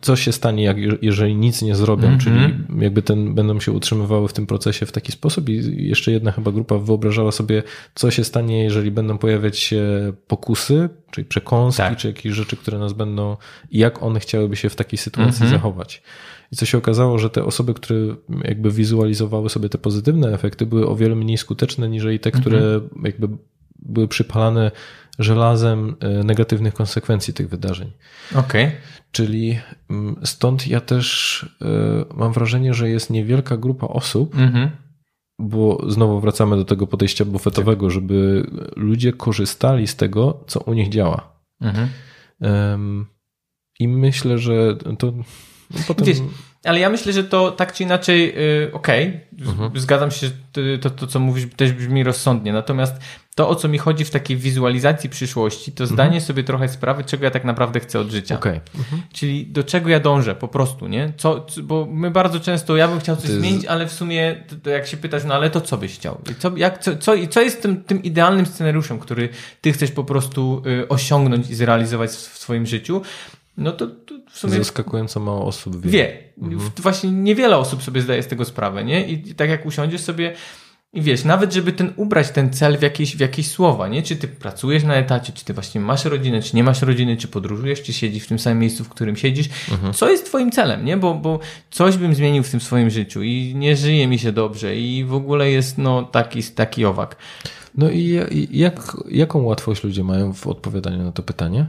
co 0.00 0.16
się 0.16 0.32
stanie, 0.32 0.64
jak, 0.64 0.76
jeżeli 1.02 1.34
nic 1.34 1.62
nie 1.62 1.74
zrobią, 1.76 2.08
Mhm. 2.08 2.20
czyli 2.20 2.54
jakby 2.82 3.02
ten, 3.02 3.34
będą 3.34 3.60
się 3.60 3.72
utrzymywały 3.72 4.28
w 4.28 4.32
tym 4.32 4.46
procesie 4.46 4.86
w 4.86 4.92
taki 4.92 5.12
sposób 5.12 5.48
i 5.48 5.86
jeszcze 5.88 6.12
jedna 6.12 6.32
chyba 6.32 6.52
grupa 6.52 6.78
wyobrażała 6.78 7.32
sobie, 7.32 7.62
co 7.94 8.10
się 8.10 8.24
stanie, 8.24 8.64
jeżeli 8.64 8.90
będą 8.90 9.18
pojawiać 9.18 9.58
się 9.58 10.12
pokusy, 10.26 10.88
czyli 11.10 11.24
przekąski, 11.24 11.82
Tak. 11.82 11.96
czy 11.96 12.06
jakieś 12.08 12.32
rzeczy, 12.32 12.56
które 12.56 12.78
nas 12.78 12.92
będą, 12.92 13.36
jak 13.72 14.02
one 14.02 14.20
chciałyby 14.20 14.56
się 14.56 14.68
w 14.68 14.76
takiej 14.76 14.98
sytuacji 14.98 15.42
Mhm. 15.44 15.50
zachować. 15.50 16.02
I 16.52 16.56
co 16.56 16.66
się 16.66 16.78
okazało, 16.78 17.18
że 17.18 17.30
te 17.30 17.44
osoby, 17.44 17.74
które 17.74 17.96
jakby 18.44 18.70
wizualizowały 18.70 19.50
sobie 19.50 19.68
te 19.68 19.78
pozytywne 19.78 20.34
efekty, 20.34 20.66
były 20.66 20.88
o 20.88 20.96
wiele 20.96 21.14
mniej 21.14 21.38
skuteczne 21.38 21.88
niż 21.88 22.04
te, 22.20 22.30
które 22.30 22.58
Mhm. 22.58 22.90
jakby 23.04 23.28
były 23.78 24.08
przypalane 24.08 24.70
żelazem 25.18 25.96
e, 26.00 26.08
negatywnych 26.24 26.74
konsekwencji 26.74 27.34
tych 27.34 27.48
wydarzeń. 27.48 27.90
Okej. 28.34 28.70
Czyli 29.12 29.58
mm, 29.90 30.16
stąd 30.24 30.66
ja 30.68 30.80
też 30.80 31.46
e, 31.62 32.04
mam 32.14 32.32
wrażenie, 32.32 32.74
że 32.74 32.88
jest 32.90 33.10
niewielka 33.10 33.56
grupa 33.56 33.86
osób, 33.86 34.34
Mhm. 34.38 34.70
bo 35.38 35.84
znowu 35.90 36.20
wracamy 36.20 36.56
do 36.56 36.64
tego 36.64 36.86
podejścia 36.86 37.24
bufetowego, 37.24 37.90
żeby 37.90 38.46
ludzie 38.76 39.12
korzystali 39.12 39.86
z 39.86 39.96
tego, 39.96 40.44
co 40.46 40.60
u 40.60 40.72
nich 40.72 40.88
działa. 40.88 41.42
Mhm. 41.60 41.88
I 43.80 43.88
myślę, 43.88 44.38
że 44.38 44.76
to 44.98 45.12
no 45.74 45.80
potem. 45.86 46.06
Wiesz, 46.06 46.18
Ale 46.64 46.80
ja 46.80 46.90
myślę, 46.90 47.12
że 47.12 47.24
to 47.24 47.50
tak 47.50 47.72
czy 47.72 47.82
inaczej, 47.82 48.34
yy, 48.34 48.70
okej, 48.72 49.20
z- 49.42 49.48
Mhm. 49.48 49.70
zgadzam 49.80 50.10
się, 50.10 50.26
że 50.26 50.32
to, 50.78 50.90
to, 50.90 50.96
to, 50.96 51.06
co 51.06 51.20
mówisz, 51.20 51.46
też 51.56 51.72
brzmi 51.72 52.04
rozsądnie. 52.04 52.52
Natomiast 52.52 52.94
to, 53.34 53.48
o 53.48 53.54
co 53.54 53.68
mi 53.68 53.78
chodzi 53.78 54.04
w 54.04 54.10
takiej 54.10 54.36
wizualizacji 54.36 55.10
przyszłości, 55.10 55.72
to 55.72 55.86
zdanie 55.86 56.20
sobie 56.20 56.44
trochę 56.44 56.68
sprawy, 56.68 57.04
czego 57.04 57.24
ja 57.24 57.30
tak 57.30 57.44
naprawdę 57.44 57.80
chcę 57.80 58.00
od 58.00 58.10
życia. 58.10 58.34
Okej. 58.34 58.60
Czyli 59.12 59.46
do 59.46 59.64
czego 59.64 59.88
ja 59.88 60.00
dążę 60.00 60.34
po 60.34 60.48
prostu, 60.48 60.88
nie? 60.88 61.12
Co, 61.16 61.46
bo 61.62 61.86
my 61.90 62.10
bardzo 62.10 62.40
często, 62.40 62.76
ja 62.76 62.88
bym 62.88 63.00
chciał 63.00 63.16
coś 63.16 63.24
jest- 63.24 63.36
zmienić, 63.38 63.64
ale 63.66 63.86
w 63.88 63.92
sumie, 63.92 64.36
to, 64.48 64.56
to 64.62 64.70
jak 64.70 64.86
się 64.86 64.96
pytasz, 64.96 65.24
no 65.24 65.34
ale 65.34 65.50
to 65.50 65.60
co 65.60 65.76
byś 65.78 65.94
chciał? 65.94 66.20
I 66.30 66.34
co, 66.34 66.56
jak, 66.56 66.78
co, 66.78 66.96
co, 66.96 67.14
i 67.14 67.28
co 67.28 67.40
jest 67.40 67.62
tym, 67.62 67.84
tym 67.84 68.02
idealnym 68.02 68.46
scenariuszem, 68.46 68.98
który 68.98 69.28
ty 69.60 69.72
chcesz 69.72 69.90
po 69.90 70.04
prostu 70.04 70.62
y, 70.66 70.88
osiągnąć 70.88 71.50
i 71.50 71.54
zrealizować 71.54 72.10
w, 72.10 72.14
w 72.14 72.38
swoim 72.38 72.66
życiu? 72.66 73.02
No 73.56 73.72
to, 73.72 73.86
to 73.86 74.14
w 74.32 74.38
sumie 74.38 74.52
Zaskakująco 74.54 75.20
mało 75.20 75.44
osób 75.46 75.80
wie. 75.86 75.90
wie. 75.90 76.56
W- 76.56 76.80
Właśnie 76.80 77.10
niewiele 77.10 77.56
osób 77.56 77.82
sobie 77.82 78.00
zdaje 78.00 78.22
z 78.22 78.26
tego 78.28 78.44
sprawę, 78.44 78.84
nie? 78.84 79.08
I 79.08 79.28
i 79.30 79.34
tak 79.34 79.50
jak 79.50 79.66
usiądziesz 79.66 80.00
sobie 80.00 80.32
i 80.94 81.02
wiesz, 81.02 81.24
nawet 81.24 81.52
żeby 81.54 81.72
ten 81.72 81.92
ubrać 81.96 82.30
ten 82.30 82.52
cel 82.52 82.78
w 82.78 82.82
jakieś, 82.82 83.16
w 83.16 83.20
jakieś 83.20 83.48
słowa, 83.50 83.88
nie? 83.88 84.02
Czy 84.02 84.16
ty 84.16 84.28
pracujesz 84.28 84.84
na 84.84 84.94
etacie, 84.94 85.32
czy 85.32 85.44
ty 85.44 85.54
właśnie 85.54 85.80
masz 85.80 86.04
rodzinę, 86.04 86.42
czy 86.42 86.56
nie 86.56 86.64
masz 86.64 86.82
rodziny, 86.82 87.16
czy 87.16 87.28
podróżujesz, 87.28 87.82
czy 87.82 87.92
siedzisz 87.92 88.24
w 88.24 88.26
tym 88.26 88.38
samym 88.38 88.58
miejscu, 88.58 88.84
w 88.84 88.88
którym 88.88 89.16
siedzisz. 89.16 89.48
Co 89.94 90.10
jest 90.10 90.26
twoim 90.26 90.50
celem, 90.50 90.84
nie? 90.84 90.96
Bo, 90.96 91.14
bo 91.14 91.38
coś 91.70 91.96
bym 91.96 92.14
zmienił 92.14 92.42
w 92.42 92.50
tym 92.50 92.60
swoim 92.60 92.90
życiu 92.90 93.22
i 93.22 93.52
nie 93.56 93.76
żyje 93.76 94.06
mi 94.06 94.18
się 94.18 94.32
dobrze 94.32 94.76
i 94.76 95.04
w 95.04 95.14
ogóle 95.14 95.50
jest 95.50 95.78
no 95.78 96.02
taki, 96.02 96.42
taki 96.42 96.84
owak. 96.84 97.16
No 97.74 97.90
i 97.90 98.20
jak, 98.50 98.96
jaką 99.10 99.42
łatwość 99.42 99.84
ludzie 99.84 100.04
mają 100.04 100.32
w 100.32 100.46
odpowiadaniu 100.46 101.02
na 101.02 101.12
to 101.12 101.22
pytanie? 101.22 101.66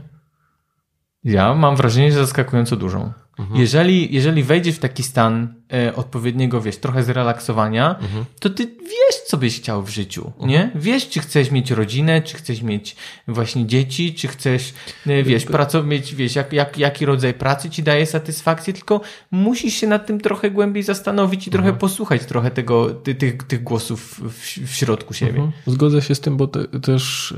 Ja 1.24 1.54
mam 1.54 1.76
wrażenie, 1.76 2.12
że 2.12 2.18
zaskakująco 2.18 2.76
dużą. 2.76 3.12
Mhm. 3.38 3.60
Jeżeli, 3.60 4.14
jeżeli 4.14 4.42
wejdziesz 4.42 4.74
w 4.74 4.78
taki 4.78 5.02
stan 5.02 5.54
e, 5.72 5.94
odpowiedniego, 5.96 6.60
wiesz, 6.60 6.76
trochę 6.76 7.04
zrelaksowania, 7.04 7.98
Mhm. 8.00 8.24
to 8.40 8.50
ty 8.50 8.66
wiesz, 8.66 9.20
co 9.26 9.36
byś 9.36 9.56
chciał 9.60 9.82
w 9.82 9.88
życiu, 9.88 10.32
nie? 10.40 10.70
Wiesz, 10.74 11.08
czy 11.08 11.20
chcesz 11.20 11.50
mieć 11.50 11.70
rodzinę, 11.70 12.22
czy 12.22 12.36
chcesz 12.36 12.62
mieć 12.62 12.96
właśnie 13.28 13.66
dzieci, 13.66 14.14
czy 14.14 14.28
chcesz, 14.28 14.74
e, 15.06 15.22
wiesz, 15.22 15.44
pracować, 15.44 16.14
wiesz, 16.14 16.34
jak, 16.36 16.52
jak, 16.52 16.78
jaki 16.78 17.06
rodzaj 17.06 17.34
pracy 17.34 17.70
ci 17.70 17.82
daje 17.82 18.06
satysfakcję, 18.06 18.72
tylko 18.72 19.00
musisz 19.30 19.74
się 19.74 19.86
nad 19.86 20.06
tym 20.06 20.20
trochę 20.20 20.50
głębiej 20.50 20.82
zastanowić 20.82 21.46
i 21.46 21.50
trochę 21.50 21.68
Mhm. 21.68 21.78
posłuchać 21.80 22.24
trochę 22.24 22.50
tego, 22.50 22.90
ty, 22.90 23.14
tych, 23.14 23.42
tych 23.42 23.62
głosów 23.62 24.20
w, 24.24 24.40
w 24.66 24.74
środku 24.74 25.14
siebie. 25.14 25.30
Mhm. 25.30 25.52
Zgodzę 25.66 26.02
się 26.02 26.14
z 26.14 26.20
tym, 26.20 26.36
bo 26.36 26.46
te, 26.46 26.64
też 26.80 27.34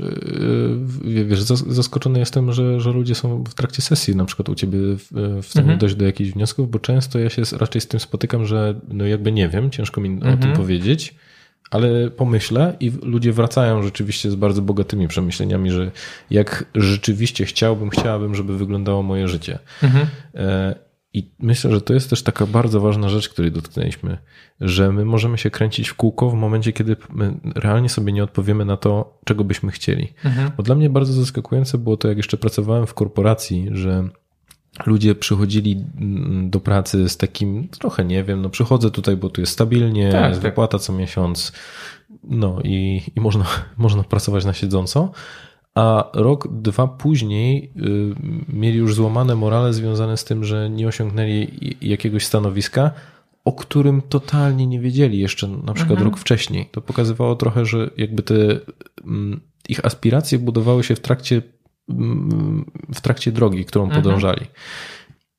yy, 1.05 1.25
wiesz, 1.25 1.39
zas- 1.41 1.71
zaskoczony 1.73 2.19
jestem, 2.19 2.53
że, 2.53 2.79
że 2.79 2.91
ludzie 2.91 3.15
są 3.15 3.43
w 3.43 3.53
trakcie 3.53 3.81
sesji, 3.81 4.15
na 4.15 4.25
przykład 4.25 4.49
u 4.49 4.55
ciebie 4.55 4.77
w, 4.79 5.07
w 5.43 5.45
stanie 5.47 5.63
Mhm. 5.63 5.79
Dojść 5.87 5.95
do 5.95 6.05
jakichś 6.05 6.31
wniosków, 6.31 6.71
bo 6.71 6.79
często 6.79 7.19
ja 7.19 7.29
się 7.29 7.41
raczej 7.57 7.81
z 7.81 7.87
tym 7.87 7.99
spotykam, 7.99 8.45
że 8.45 8.79
no 8.87 9.05
jakby 9.05 9.31
nie 9.31 9.49
wiem, 9.49 9.69
ciężko 9.71 10.01
mi 10.01 10.09
o 10.09 10.11
Mhm. 10.13 10.37
tym 10.37 10.53
powiedzieć, 10.53 11.15
ale 11.71 12.11
pomyślę 12.11 12.75
i 12.79 12.91
ludzie 13.01 13.33
wracają 13.33 13.83
rzeczywiście 13.83 14.31
z 14.31 14.35
bardzo 14.35 14.61
bogatymi 14.61 15.07
przemyśleniami, 15.07 15.71
że 15.71 15.91
jak 16.29 16.65
rzeczywiście 16.75 17.45
chciałbym, 17.45 17.89
chciałabym, 17.89 18.35
żeby 18.35 18.57
wyglądało 18.57 19.03
moje 19.03 19.27
życie. 19.27 19.59
Mhm. 19.83 20.07
E, 20.35 20.75
I 21.13 21.31
myślę, 21.39 21.71
że 21.71 21.81
to 21.81 21.93
jest 21.93 22.09
też 22.09 22.23
taka 22.23 22.45
bardzo 22.45 22.79
ważna 22.81 23.09
rzecz, 23.09 23.29
której 23.29 23.51
dotknęliśmy, 23.51 24.17
że 24.61 24.91
my 24.91 25.05
możemy 25.05 25.37
się 25.37 25.49
kręcić 25.49 25.89
w 25.89 25.95
kółko 25.95 26.29
w 26.29 26.33
momencie, 26.33 26.73
kiedy 26.73 26.95
my 27.09 27.33
realnie 27.55 27.89
sobie 27.89 28.13
nie 28.13 28.23
odpowiemy 28.23 28.65
na 28.65 28.77
to, 28.77 29.19
czego 29.25 29.43
byśmy 29.43 29.71
chcieli. 29.71 30.13
Mhm. 30.25 30.51
Bo 30.57 30.63
dla 30.63 30.75
mnie 30.75 30.89
bardzo 30.89 31.13
zaskakujące 31.13 31.77
było 31.77 31.97
to, 31.97 32.07
jak 32.07 32.17
jeszcze 32.17 32.37
pracowałem 32.37 32.87
w 32.87 32.93
korporacji, 32.93 33.69
że 33.71 34.09
ludzie 34.85 35.15
przychodzili 35.15 35.85
mm, 35.97 36.49
do 36.49 36.59
pracy 36.59 37.09
z 37.09 37.17
takim, 37.17 37.67
trochę 37.67 38.05
nie 38.05 38.23
wiem, 38.23 38.41
no 38.41 38.49
przychodzę 38.49 38.91
tutaj, 38.91 39.17
bo 39.17 39.29
tu 39.29 39.41
jest 39.41 39.53
stabilnie, 39.53 40.11
Tak, 40.11 40.29
jest 40.29 40.41
tak. 40.41 40.51
wypłata 40.51 40.79
co 40.79 40.93
miesiąc, 40.93 41.51
no 42.23 42.59
i, 42.63 43.01
i 43.15 43.21
można, 43.21 43.45
można 43.77 44.03
pracować 44.03 44.45
na 44.45 44.53
siedząco. 44.53 45.11
A 45.75 46.09
rok, 46.13 46.47
dwa 46.51 46.87
później 46.87 47.71
y, 47.77 48.15
mieli 48.53 48.77
już 48.77 48.95
złamane 48.95 49.35
morale 49.35 49.73
związane 49.73 50.17
z 50.17 50.23
tym, 50.25 50.43
że 50.43 50.69
nie 50.69 50.87
osiągnęli 50.87 51.47
jakiegoś 51.81 52.25
stanowiska, 52.25 52.91
o 53.45 53.53
którym 53.53 54.01
totalnie 54.01 54.67
nie 54.67 54.79
wiedzieli 54.79 55.19
jeszcze 55.19 55.47
na 55.47 55.73
przykład 55.73 56.01
rok 56.01 56.17
wcześniej. 56.17 56.69
To 56.71 56.81
pokazywało 56.81 57.35
trochę, 57.35 57.65
że 57.65 57.89
jakby 57.97 58.23
te 58.23 58.35
mm, 59.03 59.41
ich 59.69 59.85
aspiracje 59.85 60.39
budowały 60.39 60.83
się 60.83 60.95
w 60.95 60.99
trakcie, 60.99 61.41
w 62.93 63.01
trakcie 63.01 63.31
drogi, 63.31 63.65
którą 63.65 63.89
podążali. 63.95 64.45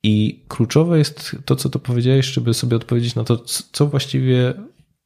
I 0.02 0.44
kluczowe 0.48 0.98
jest 0.98 1.36
to, 1.44 1.56
co 1.56 1.70
to 1.70 1.78
powiedziałeś, 1.78 2.26
żeby 2.26 2.54
sobie 2.54 2.76
odpowiedzieć 2.76 3.14
na 3.14 3.24
to, 3.24 3.36
co 3.72 3.86
właściwie 3.86 4.54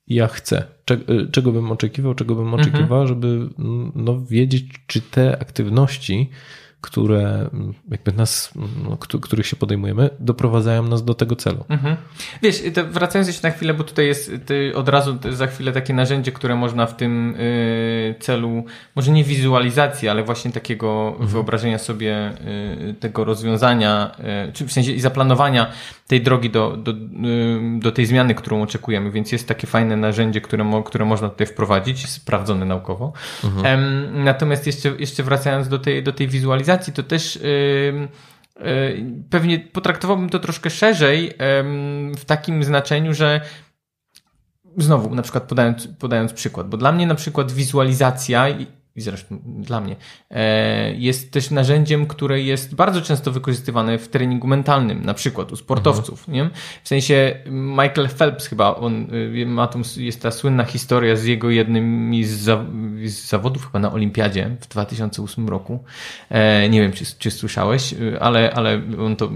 ja 0.07 0.29
chcę, 0.29 0.65
Cze- 0.85 1.27
czego 1.33 1.53
bym 1.53 1.73
oczekiwał, 1.73 2.15
czego 2.15 2.35
bym 2.35 2.55
oczekiwała, 2.55 3.07
żeby 3.07 3.27
mm, 3.59 3.93
no, 3.95 4.21
wiedzieć, 4.21 4.65
czy 4.87 5.01
te 5.01 5.39
aktywności, 5.39 6.31
które 6.83 7.51
jakby 7.91 8.13
nas, 8.13 8.53
no, 8.85 8.97
któ- 8.97 9.21
których 9.21 9.47
się 9.47 9.57
podejmujemy, 9.57 10.11
doprowadzają 10.21 10.83
nas 10.83 11.05
do 11.05 11.15
tego 11.15 11.37
celu. 11.37 11.65
Mhm. 11.69 11.97
Wiesz, 12.43 12.63
wracając 12.91 13.29
jeszcze 13.29 13.49
na 13.49 13.55
chwilę, 13.55 13.75
bo 13.75 13.85
tutaj 13.85 14.07
jest 14.07 14.33
od 14.75 14.89
razu 14.89 15.19
za 15.31 15.47
chwilę 15.47 15.73
takie 15.73 15.95
narzędzie, 15.95 16.33
które 16.33 16.55
można 16.55 16.87
w 16.87 16.97
tym 16.97 17.35
y, 17.37 18.15
celu, 18.21 18.65
może 18.97 19.13
nie 19.13 19.25
wizualizacji, 19.25 20.09
ale 20.09 20.25
właśnie 20.25 20.53
takiego 20.53 21.17
wyobrażenia 21.21 21.79
sobie 21.79 22.33
y, 22.91 22.95
tego 22.95 23.25
rozwiązania, 23.25 24.17
y, 24.49 24.53
czy 24.53 24.67
w 24.67 24.73
sensie 24.73 24.93
i 24.93 25.01
zaplanowania 25.01 25.67
tej 26.07 26.21
drogi 26.21 26.51
do, 26.51 26.77
do, 26.77 26.93
do 27.79 27.93
tej 27.93 28.07
zmiany, 28.07 28.35
którą 28.35 28.63
oczekujemy, 28.63 29.11
więc 29.11 29.33
jest 29.33 29.49
takie 29.49 29.67
fajne 29.67 29.97
narzędzie, 29.97 30.41
które, 30.41 30.65
mo, 30.65 30.83
które 30.83 31.05
można 31.05 31.29
tutaj 31.29 31.47
wprowadzić, 31.47 32.09
sprawdzone 32.09 32.65
naukowo. 32.67 33.13
Em, 33.65 34.25
natomiast 34.25 34.67
jeszcze, 34.67 34.89
jeszcze 34.99 35.23
wracając 35.23 35.69
do 35.69 35.79
tej, 35.79 36.03
do 36.03 36.13
tej 36.13 36.29
wizualizacji, 36.29 36.72
to 36.93 37.03
też 37.03 37.39
E, 38.61 38.93
Pewnie 39.31 39.61
potraktowałbym 39.61 40.29
to 40.29 40.39
troszkę 40.39 40.71
szerzej 40.71 41.33
w 42.19 42.25
takim 42.27 42.65
znaczeniu, 42.65 43.15
że 43.15 43.41
znowu, 44.77 45.15
na 45.15 45.23
przykład 45.23 45.45
podając, 45.45 45.89
podając 45.99 46.33
przykład, 46.33 46.69
bo 46.69 46.77
dla 46.77 46.93
mnie 46.93 47.07
na 47.07 47.15
przykład 47.15 47.53
wizualizacja 47.53 48.49
i 48.97 49.01
zresztą 49.01 49.39
dla 49.45 49.81
mnie, 49.81 49.97
e, 50.31 50.95
jest 50.95 51.33
też 51.33 51.51
narzędziem, 51.51 52.07
które 52.07 52.41
jest 52.41 52.75
bardzo 52.75 53.03
często 53.03 53.33
wykorzystywane 53.33 53.99
w 53.99 54.09
treningu 54.09 54.47
mentalnym, 54.47 55.05
na 55.05 55.15
przykład 55.15 55.53
u 55.53 55.57
sportowców. 55.57 56.29
Nie? 56.29 56.51
W 56.83 56.89
sensie 56.89 57.35
Michael 57.51 58.09
Phelps 58.09 58.47
chyba, 58.47 58.75
on 58.75 59.15
y, 59.15 59.47
ma 59.47 59.67
tą, 59.67 59.83
jest 59.97 60.23
ta 60.23 60.31
słynna 60.31 60.65
historia 60.65 61.17
z 61.17 61.25
jego 61.25 61.51
jednym 61.51 62.13
z, 62.25 62.29
za, 62.29 62.65
z 63.05 63.29
zawodów 63.29 63.67
chyba 63.67 63.79
na 63.79 63.93
Olimpiadzie 63.93 64.57
w 64.61 64.69
2008 64.69 65.49
roku. 65.49 65.85
E, 66.31 66.69
nie 66.69 66.81
wiem, 66.81 66.93
czy, 66.93 67.05
czy 67.19 67.31
słyszałeś, 67.31 67.93
y, 67.93 68.21
ale, 68.21 68.53
ale 68.55 68.83
on 69.05 69.17
to 69.17 69.31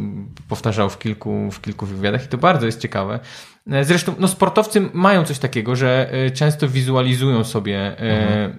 powtarzał 0.49 0.91
w 0.91 0.99
kilku, 0.99 1.51
w 1.51 1.61
kilku 1.61 1.87
wywiadach 1.87 2.25
i 2.25 2.29
to 2.29 2.39
bardzo 2.39 2.67
jest 2.67 2.81
ciekawe. 2.81 3.21
E, 3.71 3.85
Zresztą 3.85 4.15
no, 4.19 4.29
sportowcy 4.29 4.89
mają 4.93 5.25
coś 5.25 5.39
takiego, 5.39 5.77
że 5.77 6.13
e, 6.13 6.31
często 6.31 6.69
wizualizują 6.69 7.45
sobie 7.45 8.01
e, 8.01 8.55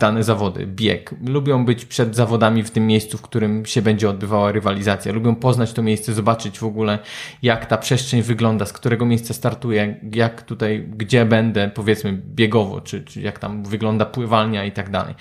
dane 0.00 0.24
zawody, 0.24 0.66
bieg. 0.66 1.14
Lubią 1.26 1.64
być 1.64 1.84
przed 1.84 2.16
zawodami 2.16 2.62
w 2.62 2.70
tym 2.70 2.86
miejscu, 2.86 3.18
w 3.18 3.22
którym 3.22 3.66
się 3.66 3.82
będzie 3.82 4.10
odbywała 4.10 4.52
rywalizacja. 4.52 5.12
Lubią 5.12 5.34
poznać 5.34 5.72
to 5.72 5.82
miejsce, 5.82 6.14
zobaczyć 6.14 6.58
w 6.58 6.64
ogóle, 6.64 6.98
jak 7.42 7.66
ta 7.66 7.78
przestrzeń 7.78 8.22
wygląda, 8.22 8.66
z 8.66 8.72
którego 8.72 9.06
miejsca 9.06 9.34
startuję, 9.34 10.00
jak 10.14 10.42
tutaj, 10.42 10.88
gdzie 10.96 11.24
będę, 11.24 11.70
powiedzmy, 11.74 12.12
biegowo, 12.12 12.80
czy, 12.80 13.04
czy 13.04 13.20
jak 13.20 13.38
tam 13.38 13.64
wygląda 13.64 14.06
pływalnia 14.06 14.64
i 14.64 14.72
tak 14.72 14.90
dalej. 14.90 15.14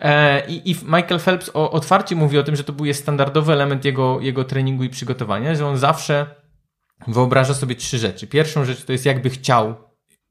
E, 0.00 0.46
I, 0.46 0.70
I 0.70 0.74
Michael 0.84 1.20
Phelps 1.20 1.50
o, 1.54 1.70
otwarcie 1.70 2.16
mówi 2.16 2.38
o 2.38 2.42
tym, 2.42 2.56
że 2.56 2.64
to 2.64 2.72
był 2.72 2.86
jest 2.86 3.02
standardowy 3.02 3.52
element 3.52 3.84
jego, 3.84 4.20
jego 4.20 4.44
treningu 4.44 4.84
i 4.84 4.88
przygotowania, 4.88 5.54
że 5.54 5.66
on 5.66 5.78
zawsze 5.78 6.26
wyobraża 7.08 7.54
sobie 7.54 7.74
trzy 7.74 7.98
rzeczy. 7.98 8.26
Pierwszą 8.26 8.64
rzecz 8.64 8.84
to 8.84 8.92
jest 8.92 9.06
jakby 9.06 9.30
chciał, 9.30 9.74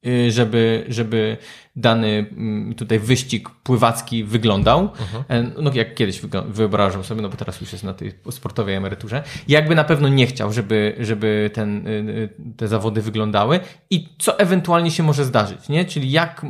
y, 0.07 0.31
żeby, 0.31 0.85
żeby 0.89 1.37
dany 1.75 2.25
mm, 2.31 2.73
tutaj 2.75 2.99
wyścig 2.99 3.49
pływacki 3.49 4.23
wyglądał. 4.23 4.89
E, 5.29 5.43
No 5.61 5.71
jak 5.73 5.95
kiedyś 5.95 6.21
wyobrażał 6.47 7.03
sobie, 7.03 7.21
no 7.21 7.29
bo 7.29 7.37
teraz 7.37 7.61
już 7.61 7.71
jest 7.71 7.83
na 7.83 7.93
tej 7.93 8.11
sportowej 8.29 8.75
emeryturze. 8.75 9.23
Jakby 9.47 9.75
na 9.75 9.83
pewno 9.83 10.07
nie 10.09 10.27
chciał, 10.27 10.53
żeby, 10.53 10.95
żeby 10.99 11.49
ten, 11.53 11.87
y, 11.87 11.89
y, 11.91 12.29
te 12.57 12.67
zawody 12.67 13.01
wyglądały 13.01 13.59
i 13.89 14.09
co 14.17 14.39
ewentualnie 14.39 14.91
się 14.91 15.03
może 15.03 15.25
zdarzyć, 15.25 15.69
nie? 15.69 15.85
Czyli 15.85 16.11
jak, 16.11 16.45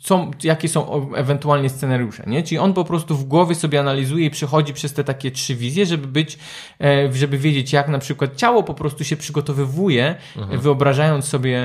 co, 0.00 0.30
jakie 0.44 0.68
są 0.68 1.14
ewentualnie 1.14 1.68
scenariusze, 1.70 2.24
nie? 2.26 2.42
Czyli 2.42 2.58
on 2.58 2.72
po 2.72 2.84
prostu 2.84 3.16
w 3.16 3.24
głowie 3.24 3.54
sobie 3.54 3.80
analizuje 3.80 4.26
i 4.26 4.30
przechodzi 4.30 4.72
przez 4.72 4.92
te 4.92 5.04
takie 5.04 5.30
trzy 5.30 5.54
wizje, 5.54 5.86
żeby 5.86 6.06
być, 6.06 6.38
e, 6.80 7.12
żeby 7.12 7.38
wiedzieć 7.38 7.72
jak 7.72 7.88
na 7.88 7.98
przykład 7.98 8.36
ciało 8.36 8.62
po 8.62 8.74
prostu 8.74 9.04
się 9.04 9.16
przygotowywuje, 9.16 10.14
e, 10.50 10.58
wyobrażając 10.58 11.24
sobie 11.24 11.58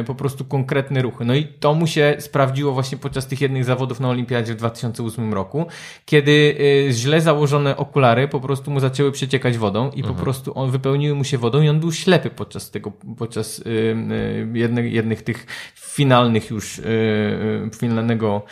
e, 0.00 0.04
po 0.04 0.14
prostu 0.14 0.44
konkretne 0.44 1.02
ruchy. 1.02 1.24
No 1.24 1.34
i 1.34 1.44
to 1.44 1.74
mu 1.74 1.86
się 1.86 2.16
sprawdziło 2.38 2.72
właśnie 2.72 2.98
podczas 2.98 3.26
tych 3.26 3.40
jednych 3.40 3.64
zawodów 3.64 4.00
na 4.00 4.08
Olimpiadzie 4.08 4.54
w 4.54 4.56
2008 4.56 5.34
roku, 5.34 5.66
kiedy 6.04 6.56
e, 6.88 6.92
źle 6.92 7.20
założone 7.20 7.76
okulary 7.76 8.28
po 8.28 8.40
prostu 8.40 8.70
mu 8.70 8.80
zaczęły 8.80 9.12
przeciekać 9.12 9.58
wodą 9.58 9.90
i 9.90 10.02
po 10.02 10.14
prostu 10.14 10.58
on 10.58 10.70
wypełniły 10.70 11.14
mu 11.14 11.24
się 11.24 11.38
wodą 11.38 11.62
i 11.62 11.68
on 11.68 11.80
był 11.80 11.92
ślepy 11.92 12.30
podczas 12.30 12.70
tego, 12.70 12.92
podczas 13.18 13.60
e, 13.60 13.64
e, 13.64 14.58
jednych, 14.58 14.92
jednych 14.92 15.22
tych 15.22 15.46
finalnych 15.74 16.50
już 16.50 16.80
finalnego 17.80 18.42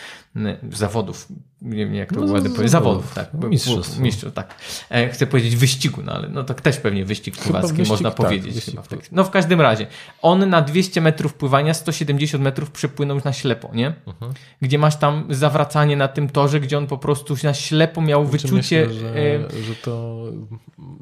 zawodów 0.72 1.28
nie 1.62 1.76
wiem 1.76 1.94
jak 1.94 2.12
to 2.12 2.20
No, 2.20 2.32
ładnie 2.32 2.50
powiedzieć, 2.50 2.70
zawodów, 2.70 3.14
tak. 3.14 3.30
mistrzostw. 3.34 3.98
Mistrzostw, 3.98 4.36
tak. 4.36 4.54
E, 4.90 5.08
chcę 5.08 5.26
powiedzieć 5.26 5.56
wyścigu, 5.56 6.02
no 6.04 6.12
ale 6.12 6.28
no 6.28 6.44
tak 6.44 6.60
też 6.60 6.76
pewnie 6.76 7.04
wyścig 7.04 7.36
pływacki 7.36 7.82
można 7.82 8.10
tak, 8.10 8.16
powiedzieć. 8.16 8.54
wyścig, 8.54 8.70
chyba 8.70 8.82
w 8.82 8.88
tak. 8.88 9.12
No 9.12 9.24
w 9.24 9.30
każdym 9.30 9.60
razie, 9.60 9.86
on 10.22 10.48
na 10.48 10.62
200 10.62 11.00
metrów 11.00 11.34
pływania 11.34 11.74
170 11.74 12.44
metrów 12.44 12.70
przepłynął 12.70 13.20
na 13.24 13.32
ślepo, 13.32 13.70
nie? 13.74 13.94
Mhm. 14.06 14.32
Gdzie 14.62 14.78
masz 14.78 14.96
tam 14.96 15.24
zawracanie 15.30 15.96
na 15.96 16.08
tym 16.08 16.28
torze, 16.28 16.60
gdzie 16.60 16.78
on 16.78 16.86
po 16.86 16.98
prostu 16.98 17.36
na 17.44 17.54
ślepo 17.54 18.02
miał 18.02 18.26
Znaczy, 18.26 18.38
wyczucie... 18.38 18.86
Myślę, 18.86 19.00
że, 19.00 19.62
że 19.62 19.74
to 19.74 20.22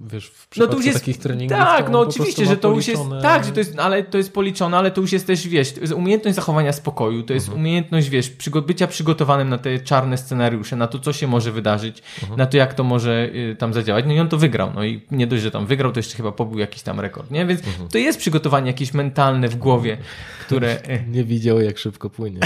wiesz, 0.03 0.31
w 0.31 0.41
no 0.41 0.47
przypadku 0.51 0.73
to 0.73 0.77
już 0.77 0.87
jest, 0.87 0.99
takich 0.99 1.19
treningów 1.19 1.59
tak, 1.59 1.91
no 1.91 2.01
oczywiście, 2.01 2.47
że 2.47 2.57
to 2.57 2.71
już 2.71 2.89
jest, 2.89 3.03
policzone- 3.03 3.23
tak, 3.23 3.45
że 3.45 3.53
to 3.53 3.61
jest, 3.61 3.79
ale 3.79 4.03
to 4.03 4.19
jest 4.19 4.33
policzone, 4.33 4.77
ale 4.77 4.91
to 4.91 5.01
już 5.01 5.13
jest 5.13 5.27
też, 5.27 5.49
wiesz, 5.49 5.75
umiejętność 5.97 6.37
zachowania 6.37 6.73
spokoju, 6.73 7.23
to 7.23 7.33
jest 7.35 7.49
umiejętność, 7.49 8.09
wiesz, 8.09 8.31
przygo 8.31 8.63
bycia 8.63 8.87
przygotowanym 8.87 9.49
na 9.49 9.59
te 9.59 9.79
czarne 9.79 10.19
scenariusze, 10.19 10.44
na 10.77 10.87
to, 10.87 10.99
co 10.99 11.13
się 11.13 11.27
może 11.27 11.53
wydarzyć, 11.53 12.03
na 12.37 12.47
to, 12.47 12.57
jak 12.57 12.75
to 12.75 12.85
może 12.85 13.29
y, 13.35 13.57
tam 13.59 13.75
zadziałać, 13.75 14.05
no 14.07 14.13
i 14.13 14.21
on 14.21 14.29
to 14.29 14.39
wygrał, 14.39 14.73
no 14.75 14.85
i 14.85 15.03
nie 15.11 15.27
dość, 15.27 15.43
że 15.43 15.51
tam 15.51 15.67
wygrał, 15.67 15.93
to 15.93 15.99
jeszcze 15.99 16.17
chyba 16.17 16.33
pobił 16.33 16.59
jakiś 16.59 16.83
tam 16.83 17.01
rekord, 17.01 17.31
nie, 17.31 17.47
więc 17.47 17.61
to 17.93 17.99
jest 17.99 18.19
przygotowanie 18.19 18.67
jakieś 18.67 18.95
mentalne 18.95 19.49
w 19.49 19.57
głowie, 19.57 19.97
które... 20.41 20.77
y, 20.89 21.05
Nie 21.15 21.25
widział, 21.25 21.61
jak 21.61 21.79
szybko 21.79 22.11
płynie. 22.11 22.41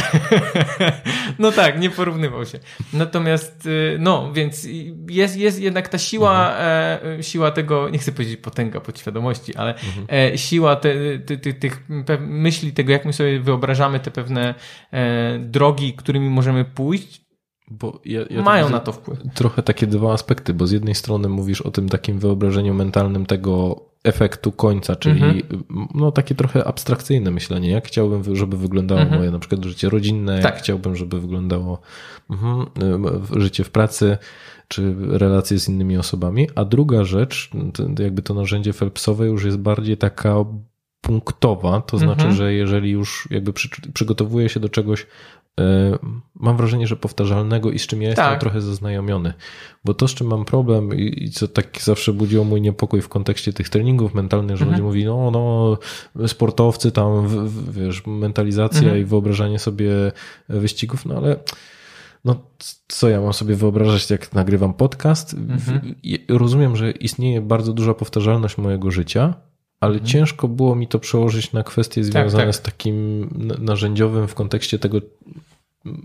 no 1.38 1.52
tak, 1.52 1.80
nie 1.80 1.90
porównywał 1.90 2.46
się. 2.46 2.58
Natomiast, 2.92 3.66
y, 3.66 3.96
no, 4.00 4.32
więc 4.32 4.68
jest, 5.08 5.36
jest 5.36 5.60
jednak 5.60 5.88
ta 5.88 5.98
siła, 5.98 6.58
e, 6.58 6.98
siła 7.20 7.50
tego, 7.50 7.88
nie 7.88 7.98
chcę 7.98 8.12
powiedzieć 8.12 8.36
potęga 8.36 8.80
podświadomości, 8.80 9.56
ale 9.56 9.74
e, 10.12 10.38
siła 10.38 10.76
te, 10.76 10.94
tych 11.60 11.84
myśli, 12.20 12.72
tego 12.72 12.92
jak 12.92 13.04
my 13.04 13.12
sobie 13.12 13.40
wyobrażamy 13.40 14.00
te 14.00 14.10
pewne 14.10 14.54
e, 14.92 15.38
drogi, 15.38 15.92
którymi 15.92 16.30
możemy 16.30 16.64
pójść, 16.64 17.27
Bo 17.70 18.00
ja, 18.04 18.20
ja 18.30 18.42
mają 18.42 18.68
na 18.70 18.80
to 18.80 18.92
wpływ. 18.92 19.18
Trochę 19.34 19.62
takie 19.62 19.86
dwa 19.86 20.12
aspekty, 20.12 20.54
bo 20.54 20.66
z 20.66 20.70
jednej 20.72 20.94
strony 20.94 21.28
mówisz 21.28 21.60
o 21.60 21.70
tym 21.70 21.88
takim 21.88 22.18
wyobrażeniu 22.18 22.74
mentalnym 22.74 23.26
tego 23.26 23.80
efektu 24.04 24.52
końca, 24.52 24.96
czyli 24.96 25.20
Mhm. 25.22 25.64
no 25.94 26.12
takie 26.12 26.34
trochę 26.34 26.64
abstrakcyjne 26.64 27.30
myślenie, 27.30 27.70
jak 27.70 27.86
chciałbym, 27.86 28.36
żeby 28.36 28.56
wyglądało 28.56 29.00
Mhm. 29.00 29.18
moje 29.20 29.30
na 29.30 29.38
przykład 29.38 29.64
życie 29.64 29.88
rodzinne, 29.90 30.36
Tak. 30.42 30.44
jak 30.54 30.62
chciałbym, 30.62 30.96
żeby 30.96 31.20
wyglądało 31.20 31.80
mhm, 32.30 32.66
y, 33.36 33.40
życie 33.40 33.64
w 33.64 33.70
pracy, 33.70 34.18
czy 34.68 34.94
relacje 34.98 35.58
z 35.58 35.68
innymi 35.68 35.96
osobami, 35.96 36.48
a 36.54 36.64
druga 36.64 37.04
rzecz, 37.04 37.50
jakby 37.98 38.22
to 38.22 38.34
narzędzie 38.34 38.72
Phelpsowe 38.72 39.26
już 39.26 39.44
jest 39.44 39.58
bardziej 39.58 39.96
taka 39.96 40.44
punktowa, 41.00 41.80
to 41.80 41.98
znaczy, 41.98 42.20
Mhm. 42.20 42.34
że 42.34 42.52
jeżeli 42.54 42.90
już 42.90 43.28
jakby 43.30 43.52
przy, 43.52 43.68
przygotowuję 43.94 44.48
się 44.48 44.60
do 44.60 44.68
czegoś, 44.68 45.06
mam 46.40 46.56
wrażenie, 46.56 46.86
że 46.86 46.96
powtarzalnego 46.96 47.70
i 47.70 47.78
z 47.78 47.86
czym 47.86 48.02
ja 48.02 48.08
jestem 48.08 48.24
Tak. 48.24 48.40
trochę 48.40 48.60
zaznajomiony. 48.60 49.32
Bo 49.84 49.94
to, 49.94 50.08
z 50.08 50.14
czym 50.14 50.26
mam 50.26 50.44
problem 50.44 50.94
i, 50.98 51.24
i 51.24 51.30
co 51.30 51.48
tak 51.48 51.78
zawsze 51.82 52.12
budziło 52.12 52.44
mój 52.44 52.60
niepokój 52.60 53.00
w 53.02 53.08
kontekście 53.08 53.52
tych 53.52 53.68
treningów 53.68 54.14
mentalnych, 54.14 54.56
że 54.56 54.64
Mhm. 54.64 54.70
ludzie 54.70 54.82
mówili, 54.82 55.04
no, 55.04 55.30
no, 55.30 55.78
sportowcy 56.28 56.92
tam, 56.92 57.28
w, 57.28 57.32
w, 57.34 57.72
wiesz, 57.72 58.02
mentalizacja 58.06 58.82
Mhm. 58.82 59.00
i 59.00 59.04
wyobrażanie 59.04 59.58
sobie 59.58 59.90
wyścigów, 60.48 61.06
no 61.06 61.14
ale 61.16 61.36
no, 62.24 62.36
co 62.88 63.08
ja 63.08 63.20
mam 63.20 63.32
sobie 63.32 63.54
wyobrażać, 63.54 64.10
jak 64.10 64.32
nagrywam 64.32 64.74
podcast? 64.74 65.34
Mhm. 65.34 65.94
Rozumiem, 66.28 66.76
że 66.76 66.90
istnieje 66.90 67.40
bardzo 67.40 67.72
duża 67.72 67.94
powtarzalność 67.94 68.58
mojego 68.58 68.90
życia, 68.90 69.34
ale 69.80 69.92
Mhm. 69.92 70.06
ciężko 70.08 70.48
było 70.48 70.74
mi 70.74 70.86
to 70.88 70.98
przełożyć 70.98 71.52
na 71.52 71.62
kwestie 71.62 72.04
związane 72.04 72.44
tak. 72.44 72.54
z 72.54 72.62
takim 72.62 73.28
narzędziowym 73.58 74.28
w 74.28 74.34
kontekście 74.34 74.78
tego 74.78 74.98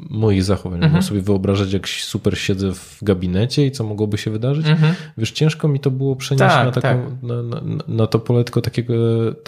moich 0.09 0.43
zachowań. 0.43 0.77
Mhm. 0.77 0.91
Mogę 0.91 1.03
sobie 1.03 1.21
wyobrażać, 1.21 1.73
jak 1.73 1.89
super 1.89 2.37
siedzę 2.37 2.73
w 2.73 2.97
gabinecie 3.01 3.65
i 3.65 3.71
co 3.71 3.83
mogłoby 3.83 4.17
się 4.17 4.31
wydarzyć. 4.31 4.67
Mhm. 4.67 4.95
Wiesz, 5.17 5.31
ciężko 5.31 5.67
mi 5.67 5.79
to 5.79 5.91
było 5.91 6.15
przenieść 6.15 6.53
Tak, 6.53 6.65
na, 6.65 6.71
taką, 6.71 6.81
tak. 6.81 7.23
na, 7.23 7.43
na, 7.43 7.61
na 7.87 8.07
to 8.07 8.19
poletko 8.19 8.61
takiego 8.61 8.93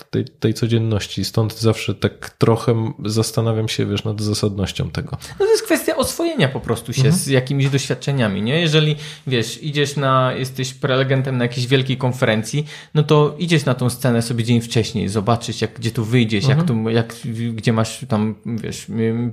tej, 0.09 0.25
tej 0.25 0.53
codzienności. 0.53 1.25
Stąd 1.25 1.59
zawsze 1.59 1.95
tak 1.95 2.29
trochę 2.29 2.93
zastanawiam 3.05 3.67
się, 3.67 3.85
wiesz, 3.85 4.03
nad 4.03 4.21
zasadnością 4.21 4.89
tego. 4.89 5.17
No 5.39 5.45
to 5.45 5.51
jest 5.51 5.63
kwestia 5.63 5.95
oswojenia 5.95 6.47
po 6.47 6.59
prostu 6.59 6.93
się 6.93 7.11
z 7.11 7.27
jakimiś 7.27 7.69
doświadczeniami, 7.69 8.41
nie? 8.41 8.61
Jeżeli, 8.61 8.95
wiesz, 9.27 9.63
idziesz 9.63 9.95
na, 9.95 10.33
jesteś 10.33 10.73
prelegentem 10.73 11.37
na 11.37 11.43
jakiejś 11.43 11.67
wielkiej 11.67 11.97
konferencji, 11.97 12.65
no 12.93 13.03
to 13.03 13.35
idziesz 13.39 13.65
na 13.65 13.73
tą 13.73 13.89
scenę 13.89 14.21
sobie 14.21 14.43
dzień 14.43 14.61
wcześniej, 14.61 15.09
zobaczyć, 15.09 15.61
jak, 15.61 15.73
gdzie 15.73 15.91
tu 15.91 16.05
wyjdziesz, 16.05 16.47
jak 16.47 16.63
tu, 16.63 16.89
jak, 16.89 17.15
gdzie 17.53 17.73
masz 17.73 18.05
tam, 18.07 18.35
wiesz, 18.45 18.87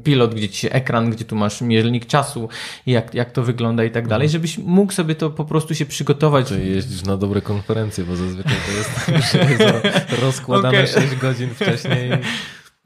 pilot, 0.05 0.35
gdzie 0.35 0.49
ci 0.49 0.59
się 0.59 0.71
ekran, 0.83 1.11
gdzie 1.11 1.25
tu 1.25 1.37
masz 1.37 1.61
miernik 1.61 2.07
czasu, 2.07 2.49
jak, 2.87 3.15
jak 3.15 3.33
to 3.33 3.43
wygląda 3.43 3.85
i 3.85 3.91
tak 3.91 4.09
dalej, 4.09 4.29
żebyś 4.29 4.59
mógł 4.59 4.93
sobie 4.93 5.15
to 5.15 5.31
po 5.31 5.45
prostu 5.45 5.75
się 5.75 5.87
przygotować. 5.87 6.49
Że 6.49 6.61
jeździsz 6.61 7.05
na 7.05 7.17
dobre 7.17 7.41
konferencje, 7.41 8.05
bo 8.05 8.17
zazwyczaj 8.17 8.57
to 8.67 8.73
jest, 8.73 9.33
że 9.33 9.39
jest 9.53 10.23
rozkładane 10.23 10.69
Okej. 10.69 10.87
6 10.87 11.17
godzin 11.17 11.51
wcześniej. 11.55 12.11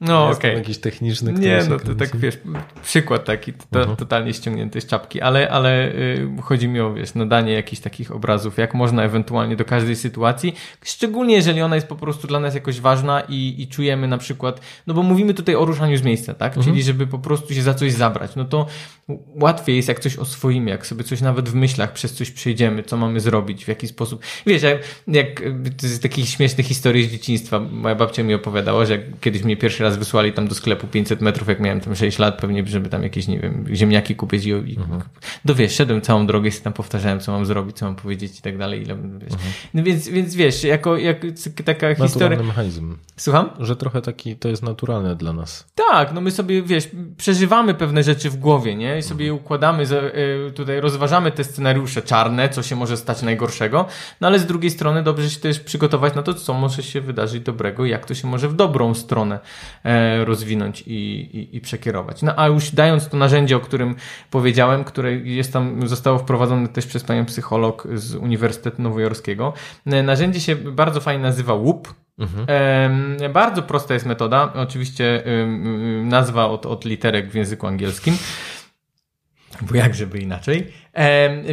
No 0.01 0.29
okej. 0.29 0.55
jakiś 0.55 0.77
techniczny, 0.77 1.33
Nie, 1.33 1.59
no 1.69 1.79
to 1.79 1.95
tak 1.95 2.17
wiesz, 2.17 2.37
przykład 2.83 3.25
taki 3.25 3.53
to, 3.53 3.79
Mhm. 3.79 3.95
totalnie 3.97 4.33
ściągnięty 4.33 4.81
z 4.81 4.85
czapki, 4.85 5.21
ale, 5.21 5.49
ale 5.49 5.91
y, 5.91 6.27
chodzi 6.41 6.67
mi 6.67 6.79
o 6.79 6.93
wiesz, 6.93 7.15
nadanie 7.15 7.53
jakichś 7.53 7.81
takich 7.81 8.11
obrazów, 8.11 8.57
jak 8.57 8.73
można 8.73 9.03
ewentualnie 9.03 9.55
do 9.55 9.65
każdej 9.65 9.95
sytuacji, 9.95 10.53
szczególnie 10.85 11.35
jeżeli 11.35 11.61
ona 11.61 11.75
jest 11.75 11.87
po 11.87 11.95
prostu 11.95 12.27
dla 12.27 12.39
nas 12.39 12.55
jakoś 12.55 12.79
ważna 12.81 13.21
i, 13.29 13.55
i 13.57 13.67
czujemy 13.67 14.07
na 14.07 14.17
przykład, 14.17 14.61
no 14.87 14.93
bo 14.93 15.03
mówimy 15.03 15.33
tutaj 15.33 15.55
o 15.55 15.65
ruszaniu 15.65 15.97
z 15.97 16.03
miejsca, 16.03 16.33
tak? 16.33 16.57
Mhm. 16.57 16.65
Czyli 16.65 16.83
żeby 16.83 17.07
po 17.07 17.19
prostu 17.19 17.53
się 17.53 17.61
za 17.61 17.73
coś 17.73 17.93
zabrać, 17.93 18.35
no 18.35 18.45
to 18.45 18.65
łatwiej 19.35 19.75
jest 19.75 19.87
jak 19.87 19.99
coś 19.99 20.15
oswoimy, 20.17 20.69
jak 20.69 20.87
sobie 20.87 21.03
coś 21.03 21.21
nawet 21.21 21.49
w 21.49 21.55
myślach 21.55 21.93
przez 21.93 22.13
coś 22.13 22.31
przejdziemy, 22.31 22.83
co 22.83 22.97
mamy 22.97 23.19
zrobić, 23.19 23.65
w 23.65 23.67
jaki 23.67 23.87
sposób. 23.87 24.21
Wiesz, 24.45 24.61
jak, 24.63 24.77
jak 25.07 25.41
y, 25.41 25.53
to 25.77 25.87
jest 25.87 26.01
takich 26.03 26.29
śmiesznych 26.29 26.65
historii 26.65 27.07
z 27.07 27.11
dzieciństwa. 27.11 27.59
Moja 27.59 27.95
babcia 27.95 28.23
mi 28.23 28.33
opowiadała, 28.33 28.85
że 28.85 28.99
kiedyś 29.21 29.43
mnie 29.43 29.57
pierwszy 29.57 29.83
raz 29.83 29.86
wysłali 29.95 30.33
tam 30.33 30.47
do 30.47 30.55
sklepu 30.55 30.87
500 30.87 31.21
metrów, 31.21 31.47
jak 31.47 31.59
miałem 31.59 31.81
tam 31.81 31.95
6 31.95 32.19
lat, 32.19 32.37
pewnie, 32.41 32.67
żeby 32.67 32.89
tam 32.89 33.03
jakieś, 33.03 33.27
nie 33.27 33.39
wiem, 33.39 33.65
ziemniaki 33.73 34.15
kupić 34.15 34.45
i, 34.45 34.49
i 34.49 34.77
do 35.45 35.55
wiesz, 35.55 35.75
szedłem 35.75 36.01
całą 36.01 36.27
drogę 36.27 36.49
i 36.49 36.51
tam 36.51 36.73
powtarzałem, 36.73 37.19
co 37.19 37.31
mam 37.31 37.45
zrobić, 37.45 37.77
co 37.77 37.85
mam 37.85 37.95
powiedzieć 37.95 38.39
i 38.39 38.41
tak 38.41 38.57
dalej. 38.57 38.81
Ile, 38.81 38.97
wiesz. 39.17 39.33
No 39.73 39.83
więc, 39.83 40.07
więc 40.09 40.35
wiesz, 40.35 40.63
jako, 40.63 40.97
jak 40.97 41.17
taka 41.65 41.95
historia. 41.95 42.29
Naturalny 42.29 42.43
mechanizm. 42.43 42.97
Słucham? 43.17 43.49
Że 43.59 43.75
trochę 43.75 44.01
taki, 44.01 44.35
to 44.35 44.49
jest 44.49 44.63
naturalne 44.63 45.15
dla 45.15 45.33
nas. 45.33 45.67
Tak, 45.75 46.13
no 46.13 46.21
my 46.21 46.31
sobie, 46.31 46.63
wiesz, 46.63 46.89
przeżywamy 47.17 47.73
pewne 47.73 48.03
rzeczy 48.03 48.29
w 48.29 48.37
głowie, 48.37 48.75
nie? 48.75 48.97
I 48.97 49.01
sobie 49.01 49.25
je 49.25 49.33
układamy, 49.33 49.83
y, 49.83 50.51
tutaj 50.51 50.81
rozważamy 50.81 51.31
te 51.31 51.43
scenariusze 51.43 52.01
czarne, 52.01 52.49
co 52.49 52.63
się 52.63 52.75
może 52.75 52.97
stać 52.97 53.21
najgorszego, 53.21 53.85
no 54.21 54.27
ale 54.27 54.39
z 54.39 54.45
drugiej 54.45 54.71
strony 54.71 55.03
dobrze 55.03 55.29
się 55.29 55.39
też 55.39 55.59
przygotować 55.59 56.15
na 56.15 56.23
to, 56.23 56.33
co 56.33 56.53
może 56.53 56.83
się 56.83 57.01
wydarzyć 57.01 57.43
dobrego 57.43 57.85
i 57.85 57.89
jak 57.89 58.05
to 58.05 58.15
się 58.15 58.27
może 58.27 58.49
w 58.49 58.53
dobrą 58.53 58.93
stronę 58.93 59.35
e, 59.35 59.39
rozwinąć 60.23 60.81
i, 60.81 60.93
i, 60.93 61.55
i 61.57 61.61
przekierować. 61.61 62.21
No 62.21 62.33
a 62.35 62.47
już 62.47 62.71
dając 62.71 63.09
to 63.09 63.17
narzędzie, 63.17 63.57
o 63.57 63.59
którym 63.59 63.95
powiedziałem, 64.31 64.83
które 64.83 65.13
jest 65.13 65.53
tam, 65.53 65.87
zostało 65.87 66.17
wprowadzone 66.17 66.67
też 66.67 66.85
przez 66.87 67.03
panią 67.03 67.25
psycholog 67.25 67.87
z 67.93 68.15
Uniwersytetu 68.15 68.81
Nowojorskiego, 68.81 69.53
e, 69.85 70.03
narzędzie 70.03 70.39
się 70.39 70.55
bardzo 70.55 71.01
fajnie 71.01 71.23
nazywa 71.23 71.55
WUP, 71.55 71.93
Em, 72.47 73.17
bardzo 73.33 73.61
prosta 73.61 73.93
jest 73.93 74.05
metoda. 74.05 74.53
Oczywiście 74.53 75.23
nazwa 76.03 76.45
od, 76.45 76.65
od 76.65 76.85
literek 76.85 77.31
w 77.31 77.35
języku 77.35 77.67
angielskim. 77.67 78.17
Bo 79.61 79.75
jak 79.75 79.95
żeby 79.95 80.19
inaczej. 80.19 80.67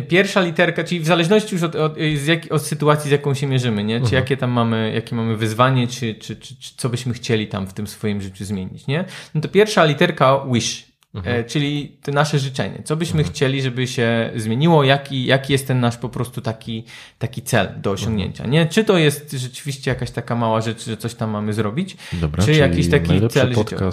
Pierwsza 0.09 0.40
literka, 0.40 0.85
czyli 0.85 1.01
w 1.01 1.07
zależności 1.07 1.55
już 1.55 1.62
od, 1.62 1.75
od, 1.75 1.97
jak, 2.27 2.53
od 2.53 2.62
sytuacji, 2.62 3.09
z 3.09 3.12
jaką 3.12 3.35
się 3.35 3.47
mierzymy, 3.47 3.85
nie? 3.85 4.01
Czy 4.01 4.14
jakie 4.14 4.37
tam 4.37 4.51
mamy, 4.51 4.93
jakie 4.95 5.17
mamy 5.17 5.37
wyzwanie, 5.37 5.87
czy, 5.88 6.14
czy, 6.14 6.37
czy, 6.37 6.57
czy 6.57 6.77
co 6.77 6.88
byśmy 6.88 7.14
chcieli 7.14 7.47
tam 7.47 7.67
w 7.67 7.73
tym 7.73 7.87
swoim 7.87 8.23
życiu 8.23 8.45
zmienić, 8.45 8.87
nie? 8.87 9.05
No 9.35 9.40
to 9.40 9.49
pierwsza 9.49 9.85
literka 9.85 10.45
wish. 10.53 10.95
E, 11.25 11.45
czyli 11.45 11.97
to 12.03 12.12
nasze 12.12 12.38
życzenie. 12.38 12.83
Co 12.85 12.97
byśmy 12.97 13.25
chcieli, 13.25 13.62
żeby 13.62 13.87
się 13.87 14.31
zmieniło, 14.37 14.85
jaki, 14.85 15.25
jaki 15.25 15.53
jest 15.53 15.67
ten 15.67 15.81
nasz 15.81 15.97
po 15.97 16.09
prostu 16.09 16.40
taki, 16.40 16.85
taki 17.19 17.43
cel 17.43 17.69
do 17.77 17.90
osiągnięcia. 17.90 18.47
Nie? 18.47 18.67
Czy 18.67 18.85
to 18.85 18.99
jest 18.99 19.33
rzeczywiście 19.33 19.90
jakaś 19.90 20.11
taka 20.11 20.35
mała 20.37 20.61
rzecz, 20.61 20.85
że 20.85 20.97
coś 20.97 21.14
tam 21.14 21.31
mamy 21.31 21.53
zrobić, 21.53 21.97
Dobra, 22.12 22.45
czy 22.45 22.53
jakiś 22.53 22.90
taki 22.90 23.29
cel 23.29 23.55
życiowy. 23.55 23.90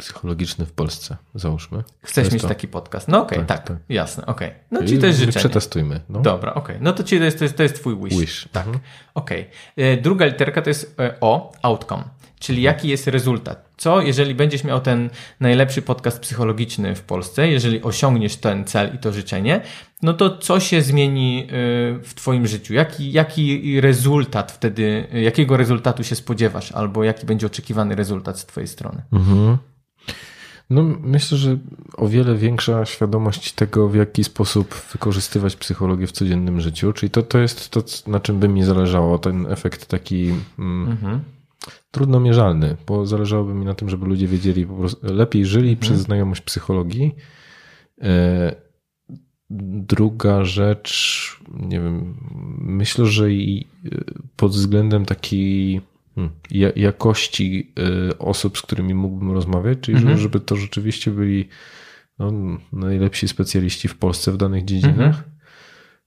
Psychologiczny 0.00 0.66
w 0.66 0.72
Polsce, 0.72 1.16
załóżmy. 1.34 1.82
Chcesz 2.02 2.32
mieć 2.32 2.42
to. 2.42 2.48
taki 2.48 2.68
podcast. 2.68 3.08
No 3.08 3.22
okej, 3.22 3.38
Tak, 3.38 3.46
tak, 3.48 3.66
tak. 3.68 3.76
jasne, 3.88 4.26
okej. 4.26 4.50
No 4.70 4.80
I 4.80 4.86
czyli 4.86 4.98
to 4.98 5.06
jest 5.06 5.18
życzenie. 5.18 5.40
Przetestujmy. 5.40 6.00
No. 6.08 6.20
Dobra, 6.20 6.54
okej. 6.54 6.76
No 6.80 6.92
to, 6.92 7.04
czyli 7.04 7.18
to, 7.18 7.24
jest, 7.24 7.38
to, 7.38 7.44
jest, 7.44 7.56
to 7.56 7.62
jest 7.62 7.74
twój 7.74 7.96
wish. 7.96 8.18
Wish. 8.20 8.48
Tak, 8.52 8.66
Mhm. 8.66 8.84
okej. 9.14 9.46
E, 9.76 9.96
Druga 9.96 10.26
literka 10.26 10.62
to 10.62 10.70
jest 10.70 10.94
e, 11.00 11.14
O, 11.20 11.52
outcome, 11.62 12.04
czyli 12.38 12.62
jaki 12.62 12.88
jest 12.88 13.06
rezultat. 13.06 13.70
Co, 13.76 14.00
jeżeli 14.00 14.34
będziesz 14.34 14.64
miał 14.64 14.80
ten 14.80 15.10
najlepszy 15.40 15.82
podcast 15.82 16.20
psychologiczny 16.20 16.94
w 16.94 17.02
Polsce, 17.02 17.48
jeżeli 17.48 17.82
osiągniesz 17.82 18.36
ten 18.36 18.64
cel 18.64 18.94
i 18.94 18.98
to 18.98 19.12
życzenie, 19.12 19.60
no 20.02 20.12
to 20.14 20.38
co 20.38 20.60
się 20.60 20.82
zmieni 20.82 21.42
e, 21.42 21.46
w 22.02 22.12
twoim 22.14 22.46
życiu? 22.46 22.74
Jaki, 22.74 23.12
jaki 23.12 23.80
rezultat 23.80 24.52
wtedy, 24.52 25.06
jakiego 25.12 25.56
rezultatu 25.56 26.04
się 26.04 26.14
spodziewasz, 26.14 26.72
albo 26.72 27.04
jaki 27.04 27.26
będzie 27.26 27.46
oczekiwany 27.46 27.94
rezultat 27.94 28.38
z 28.38 28.46
twojej 28.46 28.68
strony? 28.68 29.02
Mhm. 29.12 29.56
No, 30.70 30.82
myślę, 31.02 31.38
że 31.38 31.58
o 31.96 32.08
wiele 32.08 32.34
większa 32.34 32.84
świadomość 32.84 33.52
tego, 33.52 33.88
w 33.88 33.94
jaki 33.94 34.24
sposób 34.24 34.74
wykorzystywać 34.92 35.56
psychologię 35.56 36.06
w 36.06 36.12
codziennym 36.12 36.60
życiu. 36.60 36.92
Czyli 36.92 37.10
to, 37.10 37.22
to 37.22 37.38
jest 37.38 37.70
to, 37.70 37.82
na 38.06 38.20
czym 38.20 38.38
by 38.38 38.48
mi 38.48 38.62
zależało, 38.62 39.18
ten 39.18 39.46
efekt 39.46 39.86
taki 39.86 40.34
mm, 40.58 40.88
Mhm. 40.88 41.20
trudno 41.90 42.20
mierzalny, 42.20 42.76
bo 42.86 43.06
zależałoby 43.06 43.54
mi 43.54 43.64
na 43.64 43.74
tym, 43.74 43.88
żeby 43.90 44.06
ludzie 44.06 44.26
wiedzieli, 44.26 44.66
po 44.66 44.74
prostu 44.74 45.14
lepiej 45.14 45.46
żyli 45.46 45.76
przez 45.76 46.00
znajomość 46.00 46.40
psychologii. 46.40 47.14
E, 48.02 48.70
Druga 49.52 50.44
rzecz, 50.44 51.40
nie 51.52 51.80
wiem, 51.80 52.14
myślę, 52.60 53.06
że 53.06 53.32
i 53.32 53.66
e, 53.84 53.88
pod 54.36 54.52
względem 54.52 55.04
takiej 55.06 55.80
hmm, 56.14 56.30
ja- 56.50 56.72
jakości 56.76 57.72
e, 58.10 58.18
osób, 58.18 58.58
z 58.58 58.62
którymi 58.62 58.94
mógłbym 58.94 59.32
rozmawiać, 59.32 59.78
czyli 59.80 59.96
Mhm. 59.98 60.16
że- 60.16 60.22
żeby 60.22 60.40
to 60.40 60.56
rzeczywiście 60.56 61.10
byli 61.10 61.48
no, 62.18 62.32
najlepsi 62.72 63.28
specjaliści 63.28 63.88
w 63.88 63.96
Polsce 63.96 64.32
w 64.32 64.36
danych 64.36 64.64
dziedzinach. 64.64 65.24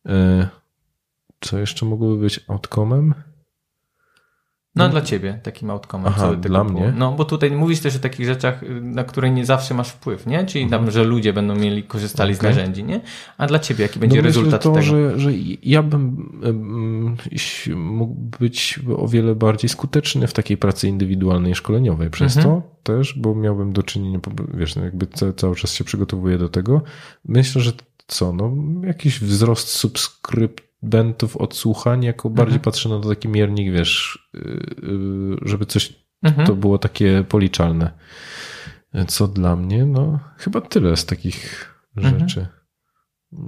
E, 0.06 0.48
Co 1.42 1.60
jeszcze 1.60 1.86
mogłoby 1.86 2.22
być 2.22 2.40
outcome'em? 2.40 3.14
No, 4.76 4.90
dla 4.90 5.02
ciebie 5.02 5.40
takim 5.44 5.70
outcome. 5.70 6.04
Aha, 6.08 6.22
co 6.22 6.36
dla 6.36 6.64
było. 6.64 6.80
mnie? 6.80 6.94
No, 6.98 7.12
bo 7.12 7.26
tutaj 7.26 7.52
mówisz 7.52 7.80
też 7.80 7.96
o 7.96 8.00
takich 8.00 8.26
rzeczach, 8.26 8.64
y, 8.64 8.82
na 8.82 9.04
które 9.04 9.30
nie 9.30 9.46
zawsze 9.46 9.74
masz 9.74 9.90
wpływ, 9.90 10.26
nie? 10.28 10.46
Czyli 10.46 10.70
tam, 10.70 10.92
że 10.92 11.04
ludzie 11.04 11.34
będą 11.34 11.56
mieli, 11.56 11.84
korzystali 11.84 12.34
z 12.34 12.38
Mhm. 12.38 12.54
Okej. 12.54 12.62
narzędzi, 12.64 12.84
nie? 12.84 13.02
A 13.38 13.48
dla 13.48 13.60
ciebie 13.60 13.82
jaki 13.84 14.00
będzie 14.00 14.18
no 14.18 14.24
rezultat 14.24 14.66
myślę 14.66 14.72
to, 14.72 14.80
tego? 14.80 14.82
Że, 14.86 15.20
że 15.20 15.30
ja 15.64 15.84
bym 15.84 16.32
mógł 17.76 18.16
być 18.40 18.80
o 18.98 19.08
wiele 19.08 19.36
bardziej 19.36 19.70
skuteczny 19.70 20.28
w 20.28 20.34
takiej 20.34 20.58
pracy 20.58 20.88
indywidualnej, 20.88 21.56
szkoleniowej 21.56 22.10
przez 22.10 22.38
Mhm. 22.38 22.56
to 22.56 22.68
też, 22.84 23.14
bo 23.20 23.36
miałbym 23.36 23.74
do 23.74 23.84
czynienia, 23.84 24.20
wiesz, 24.54 24.76
no 24.76 24.84
jakby 24.84 25.08
ca- 25.08 25.34
cały 25.34 25.56
czas 25.56 25.74
się 25.74 25.84
przygotowuję 25.84 26.38
do 26.38 26.50
tego. 26.50 26.82
Myślę, 27.26 27.62
że 27.62 27.72
co, 28.08 28.34
no 28.34 28.54
jakiś 28.88 29.20
wzrost 29.20 29.68
subskrybentów, 30.84 31.38
odsłuchań, 31.38 32.04
jako 32.04 32.30
bardziej 32.30 32.58
Mhm. 32.58 32.62
patrzę 32.64 32.90
na 32.90 33.00
to 33.00 33.10
taki 33.10 33.28
miernik, 33.28 33.74
wiesz, 33.74 34.20
y, 34.36 34.40
y, 34.40 35.38
żeby 35.42 35.66
coś 35.66 35.94
Mhm. 36.24 36.48
to 36.48 36.56
było 36.56 36.78
takie 36.78 37.24
policzalne. 37.30 37.92
Co 39.08 39.28
dla 39.28 39.56
mnie, 39.56 39.86
no 39.86 40.20
chyba 40.38 40.62
tyle 40.62 40.98
z 40.98 41.06
takich 41.06 41.70
Mhm. 41.98 42.20
rzeczy. 42.20 42.48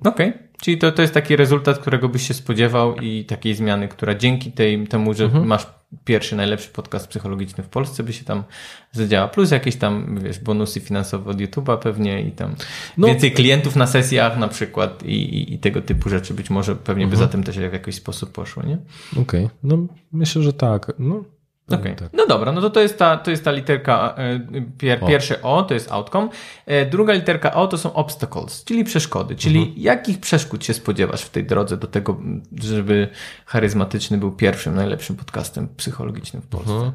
Okej, 0.06 0.34
czyli 0.62 0.78
to, 0.78 0.92
to 0.92 1.02
jest 1.02 1.14
taki 1.14 1.36
rezultat, 1.36 1.78
którego 1.80 2.10
byś 2.10 2.28
się 2.28 2.34
spodziewał 2.34 2.96
i 2.96 3.26
takiej 3.26 3.56
zmiany, 3.56 3.88
która 3.88 4.16
dzięki 4.16 4.52
tej, 4.52 4.88
temu, 4.88 5.14
że 5.14 5.24
Mhm. 5.24 5.48
masz 5.48 5.68
pierwszy 6.06 6.36
najlepszy 6.36 6.70
podcast 6.70 7.08
psychologiczny 7.08 7.64
w 7.64 7.68
Polsce, 7.68 8.04
by 8.04 8.14
się 8.14 8.26
tam 8.26 8.44
zadziała. 8.92 9.28
Plus 9.28 9.52
jakieś 9.52 9.76
tam, 9.76 10.20
wiesz, 10.24 10.40
bonusy 10.40 10.80
finansowe 10.80 11.32
od 11.32 11.38
YouTube'a 11.38 11.78
pewnie 11.80 12.22
i 12.22 12.32
tam 12.32 12.56
No. 12.98 13.08
więcej 13.08 13.32
klientów 13.32 13.76
na 13.76 13.88
sesjach 13.88 14.38
na 14.38 14.48
przykład 14.48 15.04
i, 15.04 15.14
i, 15.14 15.54
i 15.54 15.60
tego 15.60 15.82
typu 15.82 16.10
rzeczy 16.10 16.34
być 16.34 16.50
może 16.50 16.76
pewnie 16.76 17.04
Mhm. 17.04 17.10
by 17.20 17.26
za 17.26 17.32
tym 17.32 17.44
też 17.44 17.60
w 17.60 17.74
jakiś 17.74 17.96
sposób 17.96 18.32
poszło, 18.32 18.64
nie? 18.64 18.78
Okej, 19.22 19.50
no 19.64 19.78
myślę, 20.12 20.42
że 20.42 20.54
tak. 20.54 20.92
No, 21.00 21.24
Okej. 21.72 21.96
tak. 21.96 22.10
No 22.14 22.28
dobra, 22.28 22.52
no 22.52 22.62
to 22.62 22.70
to 22.70 22.80
jest 22.82 22.98
ta, 22.98 23.18
to 23.18 23.32
jest 23.32 23.44
ta 23.46 23.52
literka, 23.52 24.16
e, 24.18 24.40
pier, 24.78 25.04
O. 25.04 25.08
pierwsze 25.08 25.42
O, 25.42 25.64
to 25.64 25.74
jest 25.74 25.92
outcome. 25.92 26.28
E, 26.66 26.86
Druga 26.86 27.14
literka 27.14 27.54
O 27.54 27.68
to 27.68 27.78
są 27.78 27.94
obstacles, 27.94 28.64
czyli 28.64 28.84
przeszkody. 28.84 29.36
Czyli 29.36 29.60
Mhm. 29.60 29.76
jakich 29.78 30.20
przeszkód 30.20 30.66
się 30.66 30.74
spodziewasz 30.74 31.22
w 31.22 31.30
tej 31.30 31.44
drodze 31.46 31.78
do 31.78 31.88
tego, 31.88 32.18
żeby 32.62 33.08
charyzmatyczny 33.46 34.18
był 34.18 34.32
pierwszym, 34.32 34.76
najlepszym 34.76 35.16
podcastem 35.16 35.68
psychologicznym 35.78 36.42
w 36.42 36.48
Polsce? 36.48 36.74
Mhm. 36.74 36.92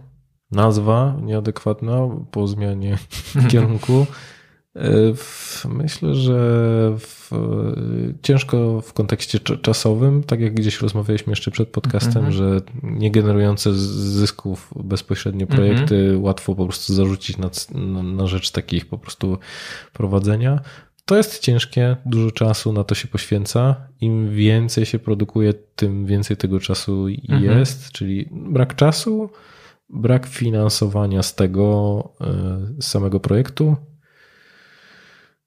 Nazwa 0.53 1.15
nieadekwatna 1.23 1.99
po 2.31 2.47
zmianie 2.47 2.99
kierunku. 3.51 4.07
W- 5.15 5.65
Myślę, 5.69 6.15
że 6.15 6.39
w, 6.99 7.31
ciężko 8.23 8.81
w 8.81 8.93
kontekście 8.93 9.39
cza- 9.39 9.61
czasowym, 9.61 10.23
tak 10.23 10.41
jak 10.41 10.55
gdzieś 10.55 10.81
rozmawialiśmy 10.81 11.31
jeszcze 11.33 11.51
przed 11.51 11.69
podcastem, 11.69 12.25
Mhm. 12.25 12.33
że 12.33 12.61
nie 12.83 13.11
generujące 13.11 13.75
zysków 13.75 14.71
bezpośrednio 14.85 15.47
projekty 15.47 16.19
łatwo 16.19 16.55
po 16.55 16.65
prostu 16.65 16.95
zarzucić 16.95 17.39
na, 17.39 17.51
na, 18.03 18.03
rzecz 18.27 18.51
takich 18.51 18.87
po 18.87 18.99
prostu 18.99 19.39
prowadzenia. 19.93 20.61
To 21.05 21.17
jest 21.17 21.39
ciężkie, 21.39 21.97
dużo 22.07 22.31
czasu 22.31 22.73
na 22.73 22.85
to 22.85 22.95
się 22.95 23.09
poświęca. 23.09 23.77
Im 24.01 24.35
więcej 24.35 24.87
się 24.87 24.99
produkuje, 24.99 25.55
tym 25.55 26.07
więcej 26.07 26.37
tego 26.37 26.61
czasu 26.61 27.07
Mhm. 27.29 27.59
jest, 27.59 27.91
czyli 27.93 28.29
brak 28.33 28.75
czasu, 28.77 29.31
brak 29.89 30.27
finansowania 30.27 31.23
z 31.23 31.35
tego 31.35 32.03
z 32.81 32.85
samego 32.85 33.21
projektu, 33.21 33.77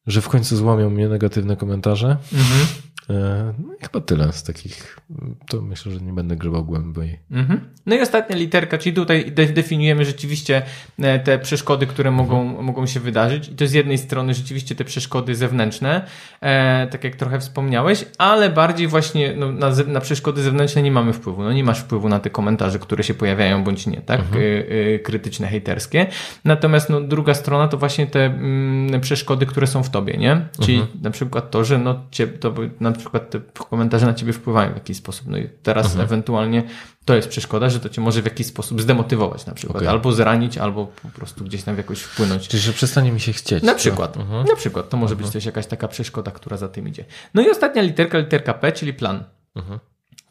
że 0.08 0.22
w 0.22 0.30
końcu 0.30 0.58
złamią 0.58 0.90
mnie 0.90 1.10
negatywne 1.10 1.58
komentarze. 1.58 2.18
Mhm. 2.34 2.68
E, 3.10 3.54
No 3.68 3.74
i 3.74 3.84
chyba 3.84 4.00
tyle 4.06 4.34
z 4.34 4.44
takich. 4.44 5.00
To 5.48 5.62
myślę, 5.62 5.92
że 5.92 6.00
nie 6.00 6.14
będę 6.14 6.36
grzebał 6.36 6.66
głębiej. 6.66 7.20
Mhm. 7.32 7.60
No 7.86 7.96
i 7.96 8.02
ostatnia 8.02 8.36
literka, 8.36 8.78
czyli 8.78 8.96
tutaj 8.96 9.32
de- 9.32 9.46
definiujemy 9.46 10.06
rzeczywiście 10.06 10.62
e, 11.00 11.20
te 11.20 11.40
przeszkody, 11.40 11.88
które 11.88 12.12
mogą, 12.12 12.62
mogą 12.62 12.86
się 12.86 13.00
wydarzyć. 13.00 13.48
I 13.50 13.56
to 13.56 13.68
z 13.68 13.74
jednej 13.74 13.98
strony 13.98 14.34
rzeczywiście 14.34 14.76
te 14.76 14.84
przeszkody 14.84 15.36
zewnętrzne, 15.36 16.06
e, 16.42 16.88
tak 16.88 17.04
jak 17.04 17.16
trochę 17.16 17.40
wspomniałeś, 17.40 18.06
ale 18.18 18.50
bardziej 18.50 18.88
właśnie 18.88 19.34
no, 19.36 19.52
na, 19.52 19.70
na 19.88 20.00
przeszkody 20.00 20.42
zewnętrzne 20.44 20.82
nie 20.82 20.92
mamy 20.92 21.14
wpływu. 21.14 21.44
No 21.44 21.54
nie 21.54 21.64
masz 21.64 21.80
wpływu 21.80 22.10
na 22.10 22.20
te 22.20 22.30
komentarze, 22.30 22.80
które 22.80 23.04
się 23.04 23.14
pojawiają 23.14 23.64
bądź 23.64 23.88
nie, 23.88 24.02
tak? 24.02 24.20
E, 24.22 24.96
e, 24.96 25.00
krytyczne, 25.00 25.48
hejterskie. 25.48 26.06
Natomiast 26.46 26.90
no, 26.90 27.02
druga 27.02 27.34
strona 27.34 27.68
to 27.68 27.78
właśnie 27.78 28.08
te 28.08 28.26
mm, 28.26 29.02
przeszkody, 29.02 29.46
które 29.46 29.68
są 29.68 29.84
w 29.84 29.90
tobie, 29.90 30.14
nie? 30.18 30.46
Czyli 30.62 30.78
na 31.02 31.12
przykład 31.12 31.52
to, 31.52 31.64
że 31.66 31.78
no, 31.78 32.00
cie, 32.12 32.28
to, 32.28 32.52
by- 32.52 32.70
na 32.94 33.00
przykład 33.00 33.30
te 33.30 33.40
komentarze 33.70 34.06
na 34.06 34.14
ciebie 34.14 34.34
wpływają 34.34 34.72
w 34.72 34.76
jakiś 34.76 34.98
sposób. 34.98 35.28
No 35.28 35.38
i 35.38 35.50
teraz 35.64 35.96
ewentualnie 35.96 36.64
to 37.06 37.16
jest 37.16 37.28
przeszkoda, 37.28 37.70
że 37.70 37.80
to 37.80 37.90
cię 37.90 38.02
może 38.02 38.22
w 38.22 38.26
jakiś 38.26 38.48
sposób 38.48 38.82
zdemotywować 38.82 39.46
na 39.46 39.54
przykład, 39.54 39.76
Okej. 39.78 39.88
albo 39.88 40.12
zranić, 40.12 40.58
albo 40.58 40.88
po 41.04 41.10
prostu 41.10 41.44
gdzieś 41.44 41.64
tam 41.64 41.78
jakoś 41.78 42.02
wpłynąć. 42.02 42.48
Czyli, 42.48 42.64
że 42.64 42.74
przestanie 42.74 43.12
mi 43.12 43.20
się 43.20 43.34
chcieć. 43.34 43.64
Na 43.64 43.76
przykład, 43.76 44.18
Mhm. 44.18 44.46
na 44.46 44.56
przykład, 44.56 44.90
to 44.90 44.98
może 44.98 45.16
być 45.16 45.30
też 45.30 45.46
jakaś 45.46 45.68
taka 45.68 45.88
przeszkoda, 45.88 46.32
która 46.32 46.58
za 46.58 46.68
tym 46.70 46.88
idzie. 46.88 47.06
No 47.34 47.42
i 47.42 47.50
ostatnia 47.50 47.82
literka, 47.82 48.18
literka 48.18 48.54
P, 48.54 48.72
czyli 48.72 48.94
plan. 48.94 49.24
Mhm. 49.56 49.80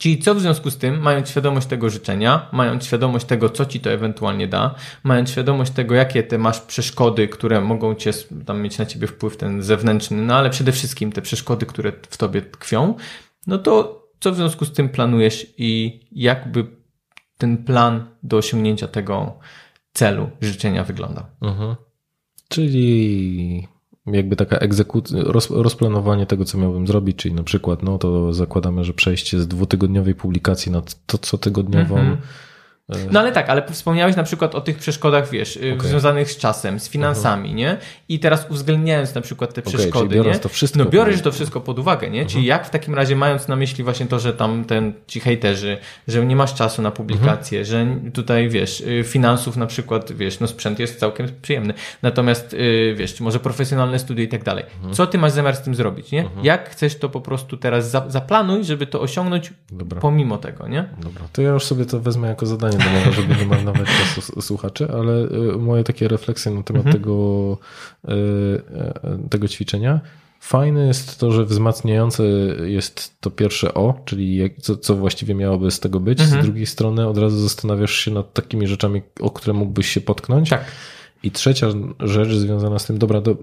Czyli 0.02 0.18
co 0.18 0.34
w 0.34 0.40
związku 0.40 0.70
z 0.70 0.78
tym, 0.78 1.00
mając 1.00 1.28
świadomość 1.28 1.66
tego 1.66 1.90
życzenia, 1.90 2.48
mając 2.52 2.84
świadomość 2.84 3.26
tego, 3.26 3.50
co 3.50 3.66
ci 3.66 3.80
to 3.80 3.90
ewentualnie 3.90 4.48
da, 4.48 4.74
mając 5.02 5.30
świadomość 5.30 5.72
tego, 5.72 5.94
jakie 5.94 6.22
te 6.22 6.38
masz 6.38 6.60
przeszkody, 6.60 7.28
które 7.28 7.60
mogą 7.60 7.94
cię 7.94 8.10
tam 8.46 8.62
mieć 8.62 8.78
na 8.78 8.86
ciebie 8.86 9.06
wpływ 9.06 9.36
ten 9.36 9.62
zewnętrzny, 9.62 10.22
no 10.22 10.34
ale 10.34 10.50
przede 10.50 10.72
wszystkim 10.72 11.12
te 11.12 11.22
przeszkody, 11.22 11.66
które 11.66 11.92
w 12.10 12.16
tobie 12.16 12.42
tkwią, 12.42 12.94
no 13.46 13.58
to 13.58 14.02
co 14.20 14.32
w 14.32 14.36
związku 14.36 14.64
z 14.64 14.72
tym 14.72 14.88
planujesz 14.88 15.46
i 15.58 16.00
jakby 16.12 16.66
ten 17.38 17.64
plan 17.64 18.06
do 18.22 18.36
osiągnięcia 18.36 18.88
tego 18.88 19.38
celu, 19.92 20.30
życzenia 20.40 20.84
wyglądał. 20.84 21.24
Mhm. 21.42 21.74
Czyli 22.48 23.68
jakby 24.06 24.36
taka 24.36 24.56
egzekucja, 24.56 25.22
roz, 25.22 25.50
rozplanowanie 25.50 26.26
tego, 26.26 26.44
co 26.44 26.58
miałbym 26.58 26.86
zrobić, 26.86 27.16
czyli 27.16 27.34
na 27.34 27.42
przykład, 27.42 27.82
no 27.82 27.98
to 27.98 28.34
zakładamy, 28.34 28.84
że 28.84 28.94
przejście 28.94 29.40
z 29.40 29.48
dwutygodniowej 29.48 30.14
publikacji 30.14 30.72
na 30.72 30.82
to 31.06 31.18
cotygodniową. 31.18 31.96
Mhm. 31.98 32.18
No 33.10 33.20
ale 33.20 33.32
tak, 33.32 33.48
ale 33.48 33.66
wspomniałeś 33.70 34.16
na 34.16 34.22
przykład 34.22 34.54
o 34.54 34.60
tych 34.60 34.78
przeszkodach, 34.78 35.30
wiesz, 35.30 35.56
y, 35.56 35.74
Okej. 35.76 35.88
związanych 35.88 36.30
z 36.30 36.36
czasem, 36.36 36.80
z 36.80 36.88
finansami, 36.88 37.54
nie? 37.54 37.76
I 38.08 38.18
teraz 38.18 38.46
uwzględniając 38.50 39.14
na 39.14 39.20
przykład 39.20 39.54
te 39.54 39.62
przeszkody, 39.62 40.14
biorąc 40.14 40.36
nie? 40.36 40.40
to 40.40 40.48
wszystko 40.48 40.78
no 40.78 40.84
bioresz 40.84 41.22
to 41.22 41.32
wszystko 41.32 41.60
pod 41.60 41.78
uwagę, 41.78 42.10
nie? 42.10 42.26
Czyli 42.26 42.44
jak 42.44 42.66
w 42.66 42.70
takim 42.70 42.94
razie 42.94 43.16
mając 43.16 43.48
na 43.48 43.56
myśli 43.56 43.84
właśnie 43.84 44.06
to, 44.06 44.18
że 44.18 44.32
tam 44.32 44.64
ten 44.64 44.92
ci 45.06 45.20
hejterzy, 45.20 45.78
że 46.08 46.26
nie 46.26 46.36
masz 46.36 46.54
czasu 46.54 46.82
na 46.82 46.90
publikację, 46.90 47.64
że 47.64 47.86
tutaj 48.14 48.48
wiesz, 48.48 48.80
y, 48.80 49.04
finansów 49.04 49.56
na 49.56 49.66
przykład, 49.66 50.12
wiesz, 50.12 50.40
no 50.40 50.46
sprzęt 50.46 50.78
jest 50.78 51.00
całkiem 51.00 51.28
przyjemny. 51.42 51.74
Natomiast 52.02 52.54
y, 52.54 52.94
wiesz, 52.98 53.14
czy 53.14 53.22
może 53.22 53.40
profesjonalne 53.40 53.98
studia 53.98 54.24
i 54.24 54.28
tak 54.28 54.44
dalej. 54.44 54.64
Co 54.92 55.06
ty 55.06 55.18
masz 55.18 55.32
zamiar 55.32 55.56
z 55.56 55.62
tym 55.62 55.74
zrobić, 55.74 56.12
nie? 56.12 56.28
Jak 56.42 56.70
chcesz 56.70 56.98
to 56.98 57.08
po 57.08 57.20
prostu 57.20 57.56
teraz 57.56 57.90
za, 57.90 58.04
zaplanuj, 58.08 58.64
żeby 58.64 58.86
to 58.86 59.00
osiągnąć 59.00 59.52
Dobra. 59.70 60.00
pomimo 60.00 60.38
tego, 60.38 60.68
nie? 60.68 60.88
Dobra, 60.98 61.22
to 61.32 61.42
ja 61.42 61.50
już 61.50 61.64
sobie 61.64 61.84
to 61.84 62.00
wezmę 62.00 62.28
jako 62.28 62.46
zadanie 62.46 62.78
domowe, 62.84 63.12
żeby 63.12 63.36
nie 63.36 63.46
marnować 63.46 63.88
czasu 63.88 64.42
słuchaczy, 64.42 64.88
ale 64.92 65.12
y, 65.12 65.58
moje 65.58 65.84
takie 65.84 66.08
refleksje 66.08 66.52
na 66.52 66.62
temat 66.62 66.92
tego, 66.92 67.58
y, 68.08 68.12
y, 68.12 69.28
tego 69.28 69.48
ćwiczenia. 69.48 70.00
Fajne 70.40 70.86
jest 70.86 71.18
to, 71.18 71.32
że 71.32 71.44
wzmacniające 71.44 72.22
jest 72.64 73.20
to 73.20 73.30
pierwsze 73.30 73.74
O, 73.74 73.94
czyli 74.04 74.36
jak, 74.36 74.52
co, 74.60 74.76
co 74.76 74.96
właściwie 74.96 75.34
miałoby 75.34 75.70
z 75.70 75.80
tego 75.80 76.00
być. 76.00 76.22
Z 76.22 76.42
drugiej 76.42 76.66
strony 76.66 77.08
od 77.08 77.18
razu 77.18 77.40
zastanawiasz 77.40 77.94
się 77.94 78.10
nad 78.10 78.32
takimi 78.32 78.66
rzeczami, 78.66 79.02
o 79.20 79.30
które 79.30 79.52
mógłbyś 79.52 79.88
się 79.88 80.00
potknąć. 80.00 80.50
Tak. 80.50 80.64
I 81.22 81.30
trzecia 81.30 81.66
rzecz 82.00 82.28
związana 82.28 82.78
z 82.78 82.86
tym, 82.86 82.98
dobra, 82.98 83.20
to, 83.20 83.36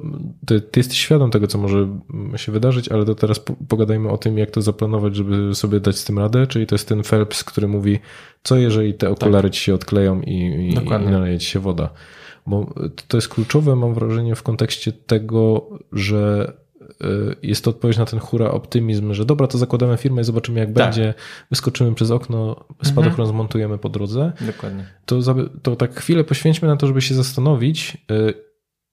ty, 0.45 0.61
ty 0.61 0.79
jesteś 0.79 0.97
świadom 0.97 1.31
tego, 1.31 1.47
co 1.47 1.57
może 1.57 1.87
się 2.35 2.51
wydarzyć, 2.51 2.89
ale 2.89 3.05
to 3.05 3.15
teraz 3.15 3.39
po- 3.39 3.55
pogadajmy 3.67 4.09
o 4.09 4.17
tym, 4.17 4.37
jak 4.37 4.51
to 4.51 4.61
zaplanować, 4.61 5.15
żeby 5.15 5.55
sobie 5.55 5.79
dać 5.79 5.97
z 5.97 6.05
tym 6.05 6.19
radę, 6.19 6.47
czyli 6.47 6.67
to 6.67 6.75
jest 6.75 6.87
ten 6.87 7.03
Phelps, 7.03 7.43
który 7.43 7.67
mówi, 7.67 7.99
co 8.43 8.57
jeżeli 8.57 8.93
te 8.93 9.09
okulary 9.09 9.49
ci 9.49 9.61
się 9.61 9.73
odkleją 9.73 10.21
i, 10.21 10.33
i, 10.33 10.69
i 10.69 10.89
naleje 11.11 11.39
ci 11.39 11.45
się 11.45 11.59
woda. 11.59 11.89
bo 12.47 12.73
to 13.07 13.17
jest 13.17 13.29
kluczowe, 13.29 13.75
mam 13.75 13.93
wrażenie, 13.93 14.35
w 14.35 14.43
kontekście 14.43 14.91
tego, 14.91 15.69
że 15.91 16.53
jest 17.43 17.63
to 17.63 17.69
odpowiedź 17.69 17.97
na 17.97 18.05
ten 18.05 18.19
hura 18.19 18.51
optymizm, 18.51 19.13
że 19.13 19.25
dobra, 19.25 19.47
to 19.47 19.57
zakładamy 19.57 19.97
firmę 19.97 20.21
i 20.21 20.25
zobaczymy 20.25 20.59
jak 20.59 20.69
Tak. 20.73 20.75
będzie, 20.75 21.13
wyskoczymy 21.49 21.95
przez 21.95 22.11
okno, 22.11 22.65
spadochron 22.83 23.27
zmontujemy 23.27 23.77
po 23.77 23.89
drodze. 23.89 24.31
Dokładnie. 24.41 24.85
To, 25.05 25.19
to 25.61 25.75
tak 25.75 25.95
chwilę 25.99 26.23
poświęćmy 26.23 26.67
na 26.67 26.77
to, 26.77 26.87
żeby 26.87 27.01
się 27.01 27.15
zastanowić, 27.15 27.97
y, 28.11 28.33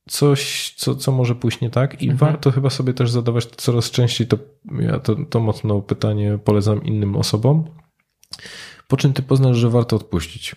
coś, 0.09 0.75
co, 0.77 0.95
co 0.95 1.13
może 1.13 1.35
pójść 1.35 1.61
nie 1.61 1.71
tak 1.71 2.03
i 2.03 2.11
Mhm. 2.11 2.19
warto 2.19 2.51
chyba 2.51 2.71
sobie 2.71 2.95
też 2.95 3.11
zadawać 3.11 3.47
coraz 3.47 3.91
częściej 3.91 4.27
to, 4.27 4.39
ja 4.81 4.99
to, 5.01 5.17
to 5.31 5.41
mocno 5.41 5.81
pytanie 5.81 6.39
polecam 6.45 6.85
innym 6.85 7.17
osobom. 7.17 7.65
Po 8.89 8.97
czym 8.97 9.13
ty 9.13 9.23
poznasz, 9.23 9.57
że 9.57 9.71
warto 9.71 9.97
odpuścić? 9.97 10.57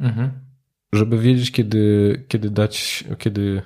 Mhm. 0.00 0.30
Żeby 0.92 1.18
wiedzieć, 1.18 1.52
kiedy, 1.52 2.24
kiedy 2.28 2.50
dać, 2.50 3.04
kiedy, 3.18 3.62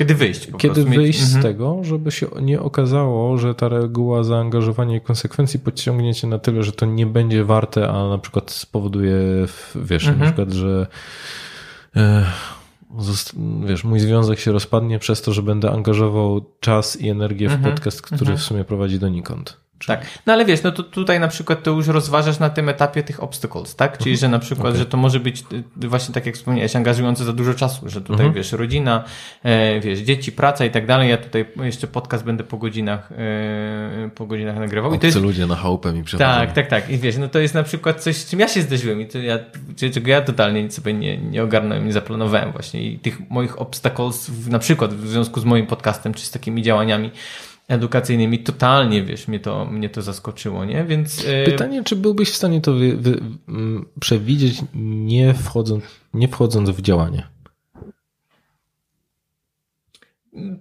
Kiedy 0.00 0.14
wyjść 0.14 0.46
po 0.46 0.58
kiedy 0.58 0.74
prostu. 0.74 0.92
wyjść 0.92 1.20
z 1.20 1.36
mhm. 1.36 1.42
tego, 1.42 1.84
żeby 1.84 2.10
się 2.10 2.26
nie 2.42 2.60
okazało, 2.60 3.38
że 3.38 3.54
ta 3.54 3.68
reguła 3.68 4.24
zaangażowania 4.24 4.96
i 4.96 5.00
konsekwencji 5.00 5.60
podciągnięcie 5.60 6.26
na 6.26 6.38
tyle, 6.38 6.62
że 6.62 6.72
to 6.72 6.86
nie 6.86 7.06
będzie 7.06 7.44
warte, 7.44 7.88
a 7.88 8.08
na 8.08 8.18
przykład 8.18 8.50
spowoduje, 8.50 9.16
wiesz, 9.74 10.06
Mhm. 10.06 10.18
na 10.18 10.24
przykład, 10.24 10.52
że 10.52 10.86
e, 11.96 12.26
wiesz, 13.66 13.84
mój 13.84 14.00
związek 14.00 14.38
się 14.38 14.52
rozpadnie 14.52 14.98
przez 14.98 15.22
to, 15.22 15.32
że 15.32 15.42
będę 15.42 15.70
angażował 15.70 16.44
czas 16.60 17.00
i 17.00 17.08
energię 17.08 17.48
w 17.48 17.52
Mhm. 17.52 17.74
podcast, 17.74 18.02
który 18.02 18.20
Mhm. 18.20 18.38
w 18.38 18.42
sumie 18.42 18.64
prowadzi 18.64 18.98
donikąd. 18.98 19.60
Tak. 19.86 20.06
No 20.26 20.32
ale 20.32 20.44
wiesz, 20.44 20.62
no 20.62 20.72
to 20.72 20.82
tutaj 20.82 21.20
na 21.20 21.28
przykład 21.28 21.62
to 21.62 21.70
już 21.70 21.86
rozważasz 21.86 22.38
na 22.38 22.50
tym 22.50 22.68
etapie 22.68 23.02
tych 23.02 23.22
obstacles, 23.22 23.76
tak? 23.76 23.98
Czyli, 23.98 24.16
że 24.16 24.28
na 24.28 24.38
przykład, 24.38 24.66
Okej. 24.68 24.78
że 24.78 24.86
to 24.86 24.96
może 24.96 25.20
być 25.20 25.44
y, 25.84 25.88
właśnie 25.88 26.14
tak 26.14 26.26
jak 26.26 26.34
wspomniałeś, 26.34 26.76
angażujące 26.76 27.24
za 27.24 27.32
dużo 27.32 27.54
czasu, 27.54 27.88
że 27.88 28.00
tutaj 28.00 28.26
Mhm. 28.26 28.32
wiesz, 28.34 28.52
rodzina, 28.52 29.04
e, 29.42 29.80
wiesz, 29.80 29.98
dzieci, 29.98 30.32
praca 30.32 30.64
i 30.64 30.70
tak 30.70 30.86
dalej. 30.86 31.10
Ja 31.10 31.16
tutaj 31.16 31.44
jeszcze 31.62 31.86
podcast 31.86 32.24
będę 32.24 32.44
po 32.44 32.56
godzinach, 32.56 33.12
e, 33.12 34.10
po 34.14 34.26
godzinach 34.26 34.56
nagrywał. 34.58 34.94
I 34.94 34.98
to 34.98 35.06
jest, 35.06 35.20
ludzie 35.20 35.46
na 35.46 35.56
chałupę 35.56 35.92
mi 35.92 36.04
przychodzą. 36.04 36.30
tak, 36.30 36.52
tak, 36.52 36.66
tak. 36.66 36.90
I 36.90 36.98
wiesz, 36.98 37.16
no 37.16 37.28
to 37.28 37.38
jest 37.38 37.54
na 37.54 37.62
przykład 37.62 38.02
coś, 38.02 38.16
z 38.16 38.30
czym 38.30 38.40
ja 38.40 38.48
się 38.48 38.62
zderzyłem 38.62 39.00
i 39.00 39.06
to 39.06 39.18
ja, 39.18 39.38
czego 39.92 40.10
ja 40.10 40.20
totalnie 40.20 40.62
nic 40.62 40.74
sobie 40.74 40.92
nie, 40.92 41.16
nie 41.18 41.42
ogarnąłem, 41.42 41.86
nie 41.86 41.92
zaplanowałem 41.92 42.52
właśnie. 42.52 42.82
I 42.82 42.98
tych 42.98 43.30
moich 43.30 43.60
obstacles, 43.60 44.30
w, 44.30 44.48
na 44.50 44.58
przykład 44.58 44.94
w 44.94 45.08
związku 45.08 45.40
z 45.40 45.44
moim 45.44 45.66
podcastem, 45.66 46.14
czy 46.14 46.26
z 46.26 46.30
takimi 46.30 46.62
działaniami 46.62 47.10
edukacyjnymi, 47.70 48.38
totalnie, 48.38 49.04
wiesz, 49.04 49.28
mnie 49.28 49.40
to, 49.40 49.64
mnie 49.64 49.88
to 49.88 50.02
zaskoczyło, 50.02 50.64
nie? 50.64 50.84
Więc... 50.84 51.24
e, 51.26 51.44
Pytanie, 51.44 51.84
czy 51.84 51.96
byłbyś 51.96 52.30
w 52.30 52.36
stanie 52.36 52.60
to 52.60 52.72
wy, 52.72 52.96
wy, 52.96 53.20
przewidzieć, 54.00 54.62
nie 54.74 55.34
wchodząc, 55.34 55.84
nie 56.14 56.28
wchodząc 56.28 56.70
w 56.70 56.80
działanie? 56.80 57.26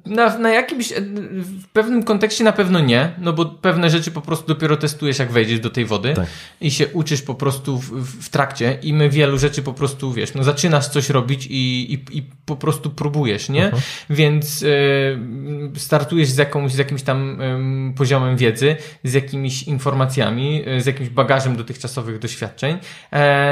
Na, 0.06 0.38
na 0.38 0.50
jakimś, 0.50 0.92
e, 0.92 0.96
w 1.32 1.68
pewnym 1.68 2.04
kontekście 2.04 2.44
na 2.44 2.52
pewno 2.52 2.80
nie, 2.80 3.14
no 3.18 3.34
bo 3.34 3.46
pewne 3.46 3.90
rzeczy 3.90 4.12
po 4.12 4.22
prostu 4.22 4.48
dopiero 4.48 4.78
testujesz, 4.78 5.20
jak 5.20 5.32
wejdziesz 5.32 5.60
do 5.60 5.70
tej 5.70 5.86
wody 5.86 6.14
Tak. 6.14 6.28
i 6.62 6.72
się 6.72 6.88
uczysz 6.88 7.22
po 7.22 7.36
prostu 7.36 7.78
w, 7.78 8.06
w, 8.26 8.30
trakcie 8.30 8.78
i 8.84 8.94
my 8.94 9.10
wielu 9.10 9.38
rzeczy 9.38 9.62
po 9.62 9.74
prostu, 9.74 10.14
wiesz, 10.14 10.34
no 10.34 10.44
zaczynasz 10.44 10.88
coś 10.88 11.10
robić 11.10 11.48
i, 11.50 11.94
i, 11.94 12.18
i 12.18 12.24
po 12.46 12.56
prostu 12.56 12.90
próbujesz, 12.90 13.50
nie? 13.50 13.72
Więc 14.10 14.64
e, 14.64 15.80
startujesz 15.80 16.30
z, 16.30 16.38
jakąś, 16.38 16.72
z 16.72 16.78
jakimś 16.78 17.02
tam 17.02 17.42
em, 17.42 17.94
poziomem 17.98 18.38
wiedzy, 18.38 18.76
z 19.04 19.14
jakimiś 19.14 19.64
informacjami, 19.64 20.64
e, 20.66 20.82
z 20.82 20.86
jakimś 20.86 21.10
bagażem 21.10 21.56
dotychczasowych 21.56 22.20
doświadczeń, 22.20 22.78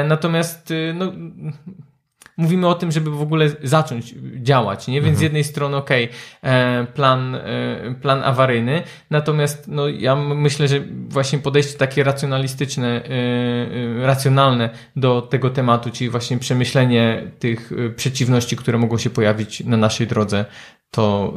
natomiast 0.08 0.72
no 0.94 1.12
mówimy 2.38 2.68
o 2.68 2.74
tym, 2.74 2.92
żeby 2.92 3.10
w 3.10 3.22
ogóle 3.22 3.48
zacząć 3.62 4.14
działać, 4.42 4.88
nie? 4.88 5.02
Więc 5.02 5.18
z 5.18 5.20
jednej 5.20 5.44
strony, 5.44 5.76
okej, 5.76 6.08
e, 6.42 6.86
plan, 6.94 7.34
e, 7.34 7.94
plan 8.02 8.22
awaryjny, 8.24 8.82
natomiast 9.10 9.68
no, 9.68 9.88
ja 9.88 10.16
myślę, 10.16 10.68
że 10.68 10.80
właśnie 11.08 11.38
podejście 11.38 11.78
takie 11.78 12.04
racjonalistyczne, 12.04 13.04
e, 13.04 14.06
racjonalne 14.06 14.70
do 14.96 15.22
tego 15.22 15.50
tematu, 15.50 15.90
czyli 15.90 16.10
właśnie 16.10 16.38
przemyślenie 16.38 17.30
tych 17.38 17.70
przeciwności, 17.96 18.56
które 18.56 18.78
mogą 18.78 18.98
się 18.98 19.10
pojawić 19.10 19.64
na 19.64 19.76
naszej 19.76 20.06
drodze, 20.06 20.44
to, 20.90 21.34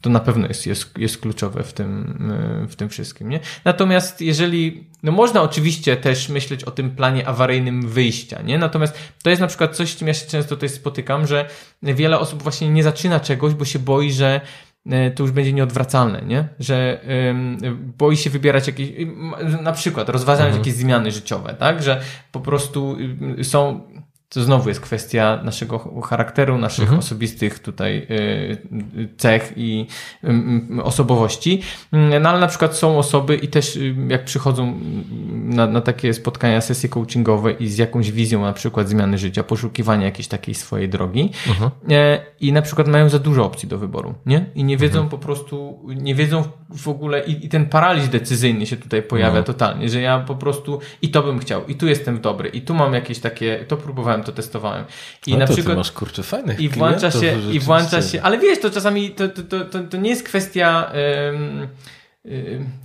to 0.00 0.10
na 0.10 0.20
pewno 0.20 0.48
jest, 0.48 0.66
jest, 0.66 0.98
jest 0.98 1.18
kluczowe 1.18 1.62
w 1.62 1.72
tym, 1.72 2.18
y, 2.64 2.68
w 2.68 2.76
tym 2.76 2.88
wszystkim. 2.88 3.28
Nie? 3.28 3.40
Natomiast 3.64 4.20
jeżeli, 4.20 4.84
no 5.02 5.12
można 5.12 5.42
oczywiście 5.42 5.96
też 5.96 6.28
myśleć 6.28 6.64
o 6.64 6.70
tym 6.70 6.90
planie 6.90 7.28
awaryjnym 7.28 7.88
wyjścia, 7.88 8.42
nie? 8.42 8.58
natomiast 8.58 8.98
to 9.22 9.30
jest 9.30 9.40
na 9.40 9.46
przykład 9.46 9.76
coś, 9.76 9.90
z 9.90 9.96
czym 9.96 10.08
ja 10.08 10.14
się 10.14 10.26
często 10.26 10.56
tutaj 10.56 10.68
spotykam, 10.68 11.26
że 11.26 11.48
wiele 11.82 12.18
osób 12.18 12.42
właśnie 12.42 12.70
nie 12.70 12.82
zaczyna 12.82 13.20
czegoś, 13.20 13.54
bo 13.54 13.64
się 13.64 13.78
boi, 13.78 14.12
że 14.12 14.40
y, 14.86 15.10
to 15.14 15.22
już 15.22 15.32
będzie 15.32 15.52
nieodwracalne, 15.52 16.22
nie? 16.22 16.48
Że 16.58 17.00
ym, 17.30 17.58
boi 17.98 18.16
się 18.16 18.30
wybierać 18.30 18.66
jakieś, 18.66 18.88
na 19.62 19.72
przykład 19.72 20.08
rozważając 20.08 20.56
jakieś 20.56 20.74
zmiany 20.74 21.10
życiowe, 21.10 21.54
tak? 21.58 21.82
Że 21.82 22.00
po 22.32 22.40
prostu 22.40 22.96
y, 23.38 23.44
są 23.44 23.89
to 24.34 24.42
znowu 24.42 24.68
jest 24.68 24.80
kwestia 24.80 25.40
naszego 25.44 26.00
charakteru, 26.02 26.58
naszych 26.58 26.82
Mhm. 26.82 26.98
osobistych 26.98 27.58
tutaj 27.58 27.98
y, 27.98 28.02
y, 29.00 29.08
cech 29.16 29.52
i 29.56 29.86
y, 30.78 30.82
osobowości. 30.82 31.62
Mm, 31.92 32.22
No 32.22 32.28
ale 32.28 32.40
na 32.40 32.46
przykład 32.46 32.76
są 32.76 32.98
osoby 32.98 33.36
i 33.36 33.48
też 33.48 33.78
jak 34.08 34.24
przychodzą 34.24 34.62
mm, 34.62 35.04
na, 35.54 35.66
na 35.66 35.80
takie 35.80 36.14
spotkania, 36.14 36.60
sesje 36.60 36.88
coachingowe 36.88 37.52
i 37.52 37.68
z 37.68 37.78
jakąś 37.78 38.12
wizją 38.12 38.42
na 38.42 38.52
przykład 38.52 38.88
zmiany 38.88 39.18
życia, 39.18 39.42
poszukiwania 39.42 40.04
jakiejś 40.04 40.28
takiej 40.28 40.54
swojej 40.54 40.88
drogi 40.88 41.30
Mhm. 41.48 41.70
e, 41.90 42.20
i 42.40 42.52
na 42.52 42.62
przykład 42.62 42.88
mają 42.88 43.08
za 43.08 43.18
dużo 43.18 43.44
opcji 43.44 43.68
do 43.68 43.78
wyboru, 43.78 44.14
nie? 44.26 44.46
I 44.54 44.64
nie 44.64 44.76
wiedzą 44.76 45.08
po 45.08 45.18
prostu, 45.18 45.78
nie 45.96 46.14
wiedzą 46.14 46.42
w 46.70 46.88
ogóle 46.88 47.24
i, 47.24 47.46
i 47.46 47.48
ten 47.48 47.66
paraliż 47.66 48.08
decyzyjny 48.08 48.66
się 48.66 48.76
tutaj 48.76 49.02
pojawia 49.02 49.38
No. 49.38 49.42
totalnie, 49.42 49.88
że 49.88 50.00
ja 50.00 50.18
po 50.18 50.34
prostu 50.34 50.80
i 51.02 51.08
to 51.08 51.22
bym 51.22 51.38
chciał, 51.38 51.66
i 51.66 51.74
tu 51.74 51.86
jestem 51.86 52.20
dobry, 52.20 52.48
i 52.48 52.60
tu 52.62 52.74
mam 52.74 52.94
jakieś 52.94 53.18
takie, 53.18 53.64
to 53.68 53.76
próbowałem, 53.76 54.19
to 54.24 54.32
testowałem. 54.32 54.84
I 55.26 55.32
no 55.32 55.38
na 55.38 55.46
to 55.46 55.52
przykład 55.52 55.76
masz 55.76 55.92
kurczę 55.92 56.22
fajnych 56.22 56.60
i 56.60 56.68
włącza 56.68 57.10
się, 57.10 57.52
i 57.52 57.60
włącza 57.60 58.02
się, 58.02 58.22
ale 58.22 58.38
wiesz, 58.38 58.60
to 58.60 58.70
czasami 58.70 59.10
to, 59.10 59.28
to, 59.28 59.42
to, 59.42 59.64
to, 59.64 59.78
to 59.80 59.96
nie 59.96 60.10
jest 60.10 60.22
kwestia 60.22 60.92
em, 60.92 61.68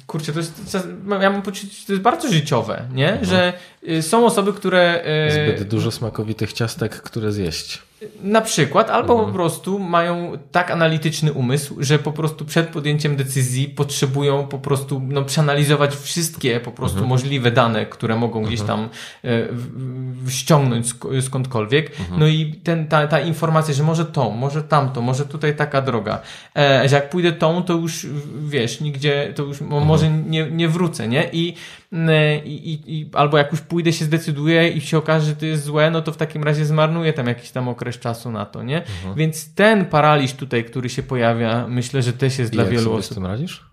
kurczę, 0.08 0.34
to 0.34 0.40
jest, 0.40 0.78
ja 1.22 1.30
mam 1.30 1.42
poczucie, 1.42 1.74
że 1.74 1.86
to 1.86 1.94
jest 1.94 2.04
bardzo 2.04 2.32
życiowe, 2.32 2.82
nie? 2.94 3.20
Że 3.22 3.54
y, 3.90 4.02
są 4.02 4.26
osoby, 4.26 4.54
które 4.54 5.06
y, 5.28 5.32
Zbyt 5.32 5.68
dużo 5.68 5.92
smakowitych 5.92 6.54
ciastek, 6.54 7.02
które 7.02 7.32
zjeść. 7.32 7.82
Na 8.24 8.42
przykład, 8.42 8.90
albo 8.90 9.14
Mhm. 9.14 9.32
po 9.32 9.36
prostu 9.36 9.80
mają 9.80 10.32
tak 10.52 10.72
analityczny 10.72 11.34
umysł, 11.34 11.76
że 11.80 12.00
po 12.00 12.12
prostu 12.12 12.46
przed 12.46 12.68
podjęciem 12.70 13.16
decyzji 13.16 13.68
potrzebują 13.68 14.48
po 14.48 14.60
prostu 14.60 15.02
no, 15.08 15.24
przeanalizować 15.24 15.96
wszystkie 15.96 16.60
po 16.60 16.72
prostu 16.72 16.96
Mhm. 16.98 17.10
możliwe 17.10 17.52
dane, 17.52 17.86
które 17.86 18.16
mogą 18.16 18.44
gdzieś 18.44 18.62
tam 18.62 18.90
e, 19.24 19.30
ściągnąć 20.30 20.86
sk- 20.94 21.22
skądkolwiek. 21.22 21.92
Mhm. 22.00 22.20
No 22.20 22.28
i 22.28 22.54
ten, 22.64 22.88
ta, 22.88 23.08
ta 23.08 23.20
informacja, 23.20 23.74
że 23.74 23.84
może 23.84 24.06
to, 24.06 24.30
może 24.32 24.64
tamto, 24.64 25.02
może 25.02 25.26
tutaj 25.26 25.56
taka 25.56 25.82
droga, 25.82 26.22
e, 26.58 26.90
że 26.90 26.96
jak 26.96 27.10
pójdę 27.10 27.32
tą, 27.32 27.64
to 27.64 27.74
już 27.74 28.08
wiesz, 28.48 28.82
nigdzie, 28.82 29.34
to 29.36 29.44
już 29.44 29.62
mo- 29.62 29.80
może 29.80 30.10
nie, 30.10 30.52
nie 30.52 30.68
wrócę, 30.70 31.08
nie? 31.08 31.30
I, 31.34 31.54
i, 32.46 32.72
i, 32.74 33.00
i 33.00 33.10
albo 33.14 33.38
jak 33.38 33.52
już 33.52 33.62
pójdę, 33.62 33.94
się 33.94 34.06
zdecyduję 34.06 34.70
i 34.70 34.82
się 34.82 34.98
okaże, 34.98 35.26
że 35.26 35.36
to 35.36 35.46
jest 35.46 35.64
złe, 35.64 35.92
no 35.92 36.02
to 36.02 36.12
w 36.12 36.18
takim 36.18 36.44
razie 36.44 36.66
zmarnuję 36.66 37.14
tam 37.14 37.28
jakiś 37.28 37.52
tam 37.52 37.68
okres 37.68 38.00
czasu 38.00 38.32
na 38.32 38.46
to, 38.46 38.64
nie? 38.64 38.84
Więc 39.16 39.54
ten 39.54 39.86
paraliż 39.86 40.34
tutaj, 40.34 40.66
który 40.66 40.90
się 40.90 41.04
pojawia, 41.04 41.68
myślę, 41.68 42.02
że 42.02 42.14
też 42.14 42.40
jest 42.40 42.54
I 42.54 42.56
dla 42.56 42.64
jak 42.64 42.72
wielu 42.72 42.84
sobie 42.84 42.96
osób. 42.96 43.12
z 43.12 43.16
tym 43.16 43.26
radzisz? 43.26 43.66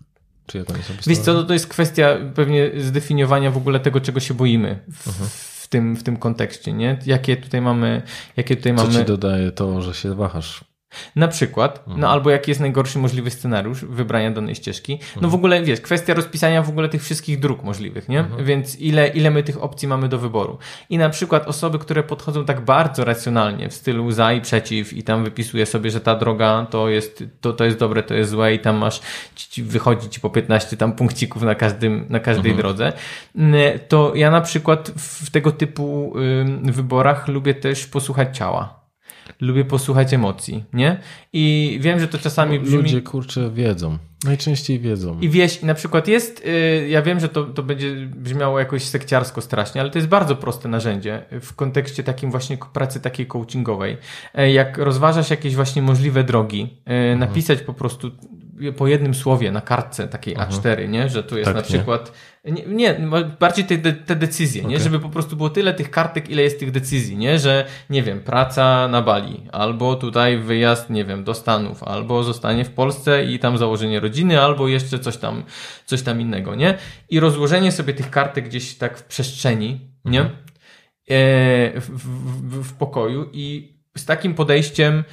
Czy 0.46 0.58
jak 0.58 0.70
oni 0.70 0.82
sobie 0.82 0.98
Wiesz 1.06 1.18
co, 1.18 1.34
no 1.34 1.44
to 1.44 1.52
jest 1.52 1.66
kwestia 1.66 2.16
pewnie 2.34 2.70
zdefiniowania 2.76 3.50
w 3.50 3.56
ogóle 3.56 3.80
tego, 3.80 4.00
czego 4.00 4.20
się 4.20 4.34
boimy 4.34 4.78
w, 4.88 5.08
w, 5.62 5.68
tym, 5.68 5.96
w 5.96 6.02
tym 6.02 6.16
kontekście, 6.16 6.72
nie? 6.72 6.98
Jakie 7.06 7.36
tutaj 7.36 7.60
mamy, 7.60 8.02
jakie 8.36 8.56
tutaj 8.56 8.76
Co 8.76 8.84
mamy... 8.84 8.98
ci 8.98 9.04
dodaje 9.04 9.52
to, 9.52 9.82
że 9.82 9.94
się 9.94 10.14
wahasz? 10.14 10.71
Na 11.16 11.28
przykład, 11.28 11.78
Mhm. 11.78 12.00
no 12.00 12.10
albo 12.10 12.30
jaki 12.30 12.50
jest 12.50 12.60
najgorszy 12.60 12.98
możliwy 12.98 13.30
scenariusz 13.30 13.84
wybrania 13.84 14.30
danej 14.30 14.54
ścieżki. 14.54 14.98
No 15.20 15.28
w 15.28 15.34
ogóle, 15.34 15.62
wiesz, 15.62 15.80
kwestia 15.80 16.14
rozpisania 16.14 16.62
w 16.62 16.68
ogóle 16.68 16.88
tych 16.88 17.02
wszystkich 17.02 17.40
dróg 17.40 17.62
możliwych, 17.62 18.08
nie? 18.08 18.20
Mhm. 18.20 18.44
Więc 18.44 18.80
ile, 18.80 19.08
ile 19.08 19.30
my 19.30 19.42
tych 19.42 19.62
opcji 19.62 19.88
mamy 19.88 20.08
do 20.08 20.18
wyboru. 20.18 20.58
I 20.90 20.98
na 20.98 21.08
przykład 21.08 21.48
osoby, 21.48 21.78
które 21.78 22.02
podchodzą 22.02 22.44
tak 22.44 22.60
bardzo 22.60 23.04
racjonalnie 23.04 23.68
w 23.68 23.74
stylu 23.74 24.10
za 24.10 24.32
i 24.32 24.40
przeciw 24.40 24.92
i 24.92 25.02
tam 25.02 25.24
wypisuje 25.24 25.66
sobie, 25.66 25.90
że 25.90 26.00
ta 26.00 26.14
droga 26.14 26.66
to 26.70 26.88
jest, 26.88 27.24
to, 27.40 27.52
to 27.52 27.64
jest 27.64 27.78
dobre, 27.78 28.02
to 28.02 28.14
jest 28.14 28.30
złe 28.30 28.54
i 28.54 28.58
tam 28.58 28.76
masz, 28.76 29.00
ci, 29.34 29.62
wychodzi 29.62 30.08
ci 30.08 30.20
po 30.20 30.30
15 30.30 30.76
tam 30.76 30.92
punkcików 30.92 31.42
na 31.42 31.54
każdym, 31.54 32.06
na 32.08 32.20
każdej 32.20 32.54
drodze, 32.54 32.92
Mm, 33.36 33.54
to 33.88 34.12
ja 34.14 34.30
na 34.30 34.40
przykład 34.40 34.92
w 34.96 35.30
tego 35.30 35.52
typu 35.52 36.12
ym, 36.18 36.72
wyborach 36.72 37.28
lubię 37.28 37.54
też 37.54 37.86
posłuchać 37.86 38.36
ciała. 38.38 38.81
Lubię 39.40 39.64
posłuchać 39.64 40.14
emocji, 40.14 40.64
nie? 40.72 40.96
I 41.32 41.78
wiem, 41.82 42.00
że 42.00 42.08
to 42.08 42.18
czasami 42.18 42.60
brzmi... 42.60 42.76
Ludzie, 42.76 43.02
kurczę, 43.02 43.50
wiedzą. 43.50 43.98
Najczęściej 44.24 44.80
wiedzą. 44.80 45.20
I 45.20 45.28
wieś, 45.28 45.62
na 45.62 45.74
przykład 45.74 46.08
jest, 46.08 46.42
y, 46.46 46.88
ja 46.88 47.02
wiem, 47.02 47.20
że 47.20 47.28
to, 47.28 47.44
to 47.44 47.62
będzie 47.62 47.94
brzmiało 48.06 48.58
jakoś 48.58 48.84
sekciarsko 48.84 49.40
strasznie, 49.40 49.80
ale 49.80 49.90
to 49.90 49.98
jest 49.98 50.08
bardzo 50.08 50.36
proste 50.36 50.68
narzędzie 50.68 51.22
w 51.40 51.54
kontekście 51.54 52.04
takim 52.04 52.30
właśnie 52.30 52.58
pracy 52.72 53.00
takiej 53.00 53.26
coachingowej. 53.26 53.96
E, 54.34 54.52
Jak 54.52 54.78
rozważasz 54.78 55.30
jakieś 55.30 55.54
właśnie 55.54 55.82
możliwe 55.82 56.24
drogi, 56.24 56.76
e, 56.84 57.16
napisać 57.16 57.62
po 57.62 57.74
prostu 57.74 58.10
po 58.76 58.86
jednym 58.86 59.14
słowie 59.14 59.52
na 59.52 59.60
kartce 59.60 60.08
takiej 60.08 60.36
A4, 60.36 60.88
nie? 60.88 61.08
że 61.08 61.22
tu 61.22 61.38
jest 61.38 61.44
Tak, 61.44 61.54
na 61.54 61.60
nie? 61.60 61.66
przykład, 61.66 62.12
nie, 62.44 62.62
nie 62.66 62.96
bardziej 63.40 63.64
te, 63.64 63.78
te, 63.92 64.16
decyzje, 64.16 64.62
nie? 64.62 64.68
Okej. 64.68 64.80
żeby 64.80 65.00
po 65.00 65.08
prostu 65.08 65.36
było 65.36 65.50
tyle 65.50 65.74
tych 65.74 65.90
kartek, 65.90 66.30
ile 66.30 66.42
jest 66.42 66.58
tych 66.60 66.70
decyzji, 66.70 67.16
nie? 67.16 67.38
że 67.38 67.66
nie 67.90 68.02
wiem, 68.02 68.20
praca 68.20 68.88
na 68.88 69.02
Bali, 69.02 69.40
albo 69.52 69.96
tutaj 69.96 70.38
wyjazd, 70.38 70.90
nie 70.90 71.04
wiem, 71.04 71.24
do 71.24 71.34
Stanów, 71.34 71.82
albo 71.82 72.22
zostanie 72.22 72.64
w 72.64 72.70
Polsce 72.70 73.24
i 73.24 73.38
tam 73.38 73.58
założenie 73.58 74.00
rodziny, 74.00 74.40
albo 74.40 74.68
jeszcze 74.68 74.98
coś 74.98 75.16
tam, 75.16 75.42
coś 75.86 76.02
tam 76.02 76.20
innego, 76.20 76.54
nie? 76.54 76.78
I 77.10 77.20
rozłożenie 77.20 77.72
sobie 77.72 77.94
tych 77.94 78.10
kartek 78.10 78.48
gdzieś 78.48 78.74
tak 78.74 78.98
w 78.98 79.02
przestrzeni, 79.04 79.80
nie? 80.04 80.20
Mhm. 80.20 80.38
E, 81.08 81.80
w, 81.80 81.90
w, 81.90 82.62
w 82.64 82.72
pokoju 82.74 83.30
i 83.32 83.76
z 83.96 84.04
takim 84.04 84.34
podejściem 84.34 85.04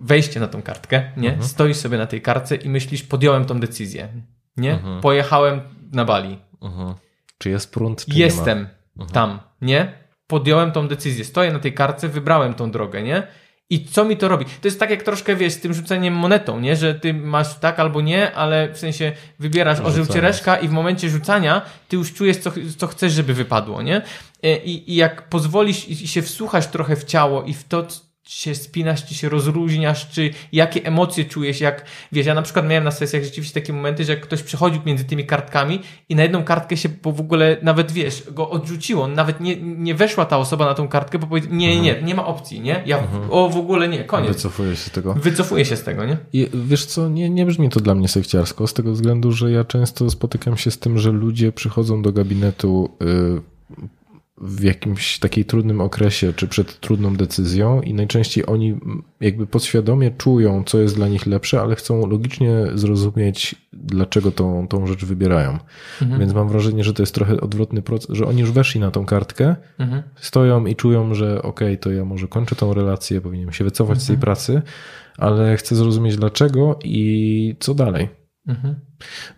wejście 0.00 0.40
na 0.40 0.48
tą 0.48 0.62
kartkę, 0.62 1.12
nie? 1.16 1.28
Mhm. 1.28 1.48
Stoisz 1.48 1.76
sobie 1.76 1.98
na 1.98 2.06
tej 2.06 2.22
kartce 2.22 2.56
i 2.56 2.68
myślisz, 2.68 3.02
podjąłem 3.02 3.44
tą 3.44 3.60
decyzję, 3.60 4.08
nie? 4.56 4.72
Mhm. 4.72 5.00
Pojechałem 5.00 5.60
na 5.92 6.04
Bali. 6.04 6.38
Mhm. 6.62 6.94
Czy 7.38 7.50
jest 7.50 7.72
prąd, 7.72 8.06
czy? 8.06 8.18
Jestem 8.18 8.68
tam, 9.12 9.40
nie? 9.60 9.92
Podjąłem 10.26 10.72
tą 10.72 10.88
decyzję, 10.88 11.24
stoję 11.24 11.52
na 11.52 11.58
tej 11.58 11.72
kartce, 11.72 12.08
wybrałem 12.08 12.54
tą 12.54 12.70
drogę, 12.70 13.02
nie? 13.02 13.26
I 13.70 13.84
co 13.84 14.04
mi 14.04 14.16
to 14.16 14.28
robi? 14.28 14.44
To 14.44 14.68
jest 14.68 14.80
tak 14.80 14.90
jak 14.90 15.02
troszkę, 15.02 15.36
wiesz, 15.36 15.52
z 15.52 15.60
tym 15.60 15.74
rzuceniem 15.74 16.14
monetą, 16.14 16.60
nie? 16.60 16.76
Że 16.76 16.94
ty 16.94 17.14
masz 17.14 17.58
tak 17.58 17.80
albo 17.80 18.00
nie, 18.00 18.34
ale 18.34 18.72
w 18.72 18.78
sensie 18.78 19.12
wybierasz 19.38 19.80
orzeł 19.80 20.06
ciereszka 20.06 20.56
i 20.56 20.68
w 20.68 20.72
momencie 20.72 21.10
rzucania 21.10 21.62
ty 21.88 21.96
już 21.96 22.14
czujesz, 22.14 22.36
co, 22.36 22.52
co 22.78 22.86
chcesz, 22.86 23.12
żeby 23.12 23.34
wypadło, 23.34 23.82
nie? 23.82 24.02
E, 24.42 24.56
I, 24.56 24.92
I 24.92 24.94
jak 24.96 25.28
pozwolisz 25.28 25.88
i 25.88 26.08
się 26.08 26.22
wsłuchasz 26.22 26.66
trochę 26.66 26.96
w 26.96 27.04
ciało 27.04 27.42
i 27.42 27.54
w 27.54 27.64
to, 27.64 27.86
się 28.24 28.54
spinasz, 28.54 29.04
czy 29.04 29.14
się 29.14 29.28
rozluźniasz, 29.28 30.08
czy 30.10 30.30
jakie 30.52 30.84
emocje 30.84 31.24
czujesz, 31.24 31.60
jak, 31.60 31.84
wiesz, 32.12 32.26
ja 32.26 32.34
na 32.34 32.42
przykład 32.42 32.68
miałem 32.68 32.84
na 32.84 32.90
sesjach 32.90 33.24
rzeczywiście 33.24 33.60
takie 33.60 33.72
momenty, 33.72 34.04
że 34.04 34.12
jak 34.12 34.22
ktoś 34.22 34.42
przechodził 34.42 34.82
między 34.86 35.04
tymi 35.04 35.26
kartkami 35.26 35.80
i 36.08 36.14
na 36.14 36.22
jedną 36.22 36.44
kartkę 36.44 36.76
się 36.76 36.88
w 37.02 37.20
ogóle 37.20 37.56
nawet, 37.62 37.92
wiesz, 37.92 38.22
go 38.30 38.50
odrzuciło, 38.50 39.08
nawet 39.08 39.40
nie, 39.40 39.56
nie 39.56 39.94
weszła 39.94 40.24
ta 40.24 40.38
osoba 40.38 40.64
na 40.64 40.74
tą 40.74 40.88
kartkę, 40.88 41.18
bo 41.18 41.26
powiedział, 41.26 41.54
nie, 41.54 41.80
nie, 41.80 42.02
nie 42.02 42.14
ma 42.14 42.26
opcji, 42.26 42.60
nie? 42.60 42.82
Ja, 42.86 43.02
o, 43.30 43.48
w 43.48 43.56
ogóle 43.56 43.88
nie, 43.88 44.04
koniec. 44.04 44.32
Wycofuję 44.32 44.76
się 44.76 44.82
z 44.82 44.90
tego. 44.90 45.14
Wycofuję 45.14 45.64
się 45.64 45.76
z 45.76 45.82
tego, 45.82 46.04
nie? 46.04 46.16
I 46.32 46.48
wiesz 46.54 46.86
co, 46.86 47.08
nie, 47.08 47.30
nie 47.30 47.46
brzmi 47.46 47.68
to 47.68 47.80
dla 47.80 47.94
mnie 47.94 48.08
sekciarsko, 48.08 48.66
z 48.66 48.74
tego 48.74 48.92
względu, 48.92 49.32
że 49.32 49.50
ja 49.50 49.64
często 49.64 50.10
spotykam 50.10 50.56
się 50.56 50.70
z 50.70 50.78
tym, 50.78 50.98
że 50.98 51.12
ludzie 51.12 51.52
przychodzą 51.52 52.02
do 52.02 52.12
gabinetu 52.12 52.90
y, 53.02 53.54
w 54.40 54.62
jakimś 54.62 55.18
takiej 55.18 55.44
trudnym 55.44 55.80
okresie, 55.80 56.32
czy 56.32 56.48
przed 56.48 56.80
trudną 56.80 57.16
decyzją 57.16 57.80
i 57.80 57.94
najczęściej 57.94 58.46
oni 58.46 58.80
jakby 59.20 59.46
podświadomie 59.46 60.10
czują, 60.10 60.62
co 60.66 60.78
jest 60.78 60.94
dla 60.96 61.08
nich 61.08 61.26
lepsze, 61.26 61.60
ale 61.60 61.76
chcą 61.76 62.06
logicznie 62.06 62.50
zrozumieć, 62.74 63.54
dlaczego 63.72 64.30
tą, 64.30 64.68
tą 64.68 64.86
rzecz 64.86 65.04
wybierają. 65.04 65.58
Więc 66.18 66.32
mam 66.34 66.48
wrażenie, 66.48 66.84
że 66.84 66.94
to 66.94 67.02
jest 67.02 67.14
trochę 67.14 67.40
odwrotny 67.40 67.82
proces, 67.82 68.16
że 68.16 68.26
oni 68.26 68.40
już 68.40 68.52
weszli 68.52 68.80
na 68.80 68.90
tą 68.90 69.06
kartkę, 69.06 69.56
Mhm. 69.78 70.02
stoją 70.16 70.66
i 70.66 70.76
czują, 70.76 71.14
że 71.14 71.42
okej, 71.42 71.78
to 71.78 71.90
ja 71.92 72.04
może 72.04 72.28
kończę 72.28 72.56
tą 72.56 72.74
relację, 72.74 73.20
powinienem 73.20 73.52
się 73.52 73.64
wycofać 73.64 74.02
z 74.02 74.06
tej 74.06 74.16
pracy, 74.18 74.62
ale 75.18 75.56
chcę 75.56 75.76
zrozumieć 75.76 76.16
dlaczego 76.16 76.78
i 76.84 77.56
co 77.60 77.74
dalej. 77.74 78.23
Mhm. 78.46 78.74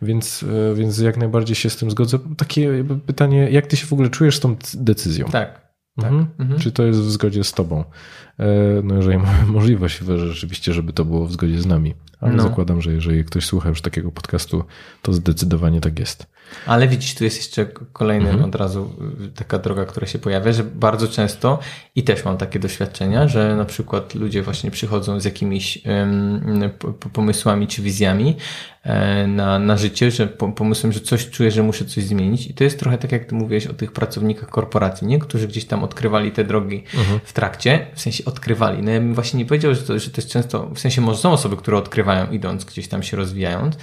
Więc, 0.02 0.44
e, 0.72 0.74
więc 0.74 0.98
jak 0.98 1.16
najbardziej 1.16 1.56
się 1.56 1.70
z 1.70 1.76
tym 1.76 1.90
zgodzę. 1.90 2.18
Takie 2.36 2.84
pytanie, 3.06 3.50
jak 3.50 3.66
ty 3.66 3.76
się 3.76 3.86
w 3.86 3.92
ogóle 3.92 4.08
czujesz 4.08 4.36
z 4.36 4.40
tą 4.40 4.56
decyzją? 4.74 5.26
Tak. 5.26 5.72
tak. 5.96 6.12
Mhm. 6.12 6.26
Mhm. 6.38 6.60
Czy 6.60 6.72
to 6.72 6.82
jest 6.82 7.00
w 7.00 7.10
zgodzie 7.10 7.44
z 7.44 7.52
tobą? 7.52 7.84
E, 8.38 8.46
No 8.82 8.94
jeżeli 8.94 9.18
mamy 9.26 9.46
możliwość 9.46 9.98
rzeczywiście, 10.16 10.72
żeby 10.72 10.92
to 10.92 11.04
było 11.04 11.26
w 11.26 11.32
zgodzie 11.32 11.60
z 11.60 11.66
nami. 11.66 11.94
Ale 12.20 12.32
No. 12.32 12.42
zakładam, 12.42 12.82
że 12.82 12.92
jeżeli 12.92 13.24
ktoś 13.24 13.46
słucha 13.46 13.68
już 13.68 13.80
takiego 13.80 14.12
podcastu, 14.12 14.64
to 15.02 15.12
zdecydowanie 15.12 15.80
tak 15.80 15.98
jest. 15.98 16.26
Ale 16.66 16.88
widzisz, 16.88 17.14
tu 17.14 17.24
jest 17.24 17.36
jeszcze 17.36 17.66
kolejny 17.92 18.30
Mhm. 18.30 18.48
od 18.48 18.54
razu 18.54 18.90
y, 19.24 19.28
taka 19.28 19.58
droga, 19.58 19.84
która 19.84 20.06
się 20.06 20.18
pojawia, 20.18 20.52
że 20.52 20.64
bardzo 20.64 21.08
często 21.08 21.58
i 21.94 22.02
też 22.04 22.24
mam 22.24 22.36
takie 22.36 22.58
doświadczenia, 22.58 23.28
że 23.28 23.56
na 23.56 23.64
przykład 23.64 24.14
ludzie 24.14 24.42
właśnie 24.42 24.70
przychodzą 24.70 25.20
z 25.20 25.24
jakimiś 25.24 25.78
p- 26.78 27.08
pomysłami 27.12 27.66
czy 27.66 27.82
wizjami 27.82 28.36
e, 28.82 29.26
na, 29.26 29.58
na 29.58 29.76
życie, 29.76 30.10
że 30.10 30.26
po- 30.26 30.52
pomysłem, 30.52 30.92
że 30.92 31.00
coś 31.00 31.30
czuję, 31.30 31.50
że 31.50 31.62
muszę 31.62 31.84
coś 31.84 32.04
zmienić. 32.04 32.46
I 32.46 32.54
to 32.54 32.64
jest 32.64 32.78
trochę 32.78 32.98
tak, 32.98 33.12
jak 33.12 33.24
ty 33.24 33.34
mówiłeś 33.34 33.66
o 33.66 33.74
tych 33.74 33.92
pracownikach 33.92 34.48
korporacji, 34.50 35.06
nie? 35.06 35.18
którzy 35.18 35.48
gdzieś 35.48 35.64
tam 35.64 35.84
odkrywali 35.84 36.32
te 36.32 36.44
drogi 36.44 36.84
w 37.24 37.32
trakcie, 37.32 37.86
w 37.94 38.00
sensie 38.00 38.24
odkrywali. 38.24 38.82
No 38.82 38.90
ja 38.90 39.00
bym 39.00 39.14
właśnie 39.14 39.38
nie 39.38 39.46
powiedział, 39.46 39.74
że 39.74 39.82
to, 39.82 39.98
że 39.98 40.10
to 40.10 40.20
jest 40.20 40.30
często, 40.30 40.70
w 40.74 40.78
sensie 40.78 41.00
może 41.00 41.18
są 41.20 41.32
osoby, 41.32 41.56
które 41.56 41.76
odkrywają 41.78 42.30
idąc 42.30 42.64
gdzieś 42.64 42.88
tam 42.88 43.02
się 43.02 43.16
rozwijając, 43.16 43.76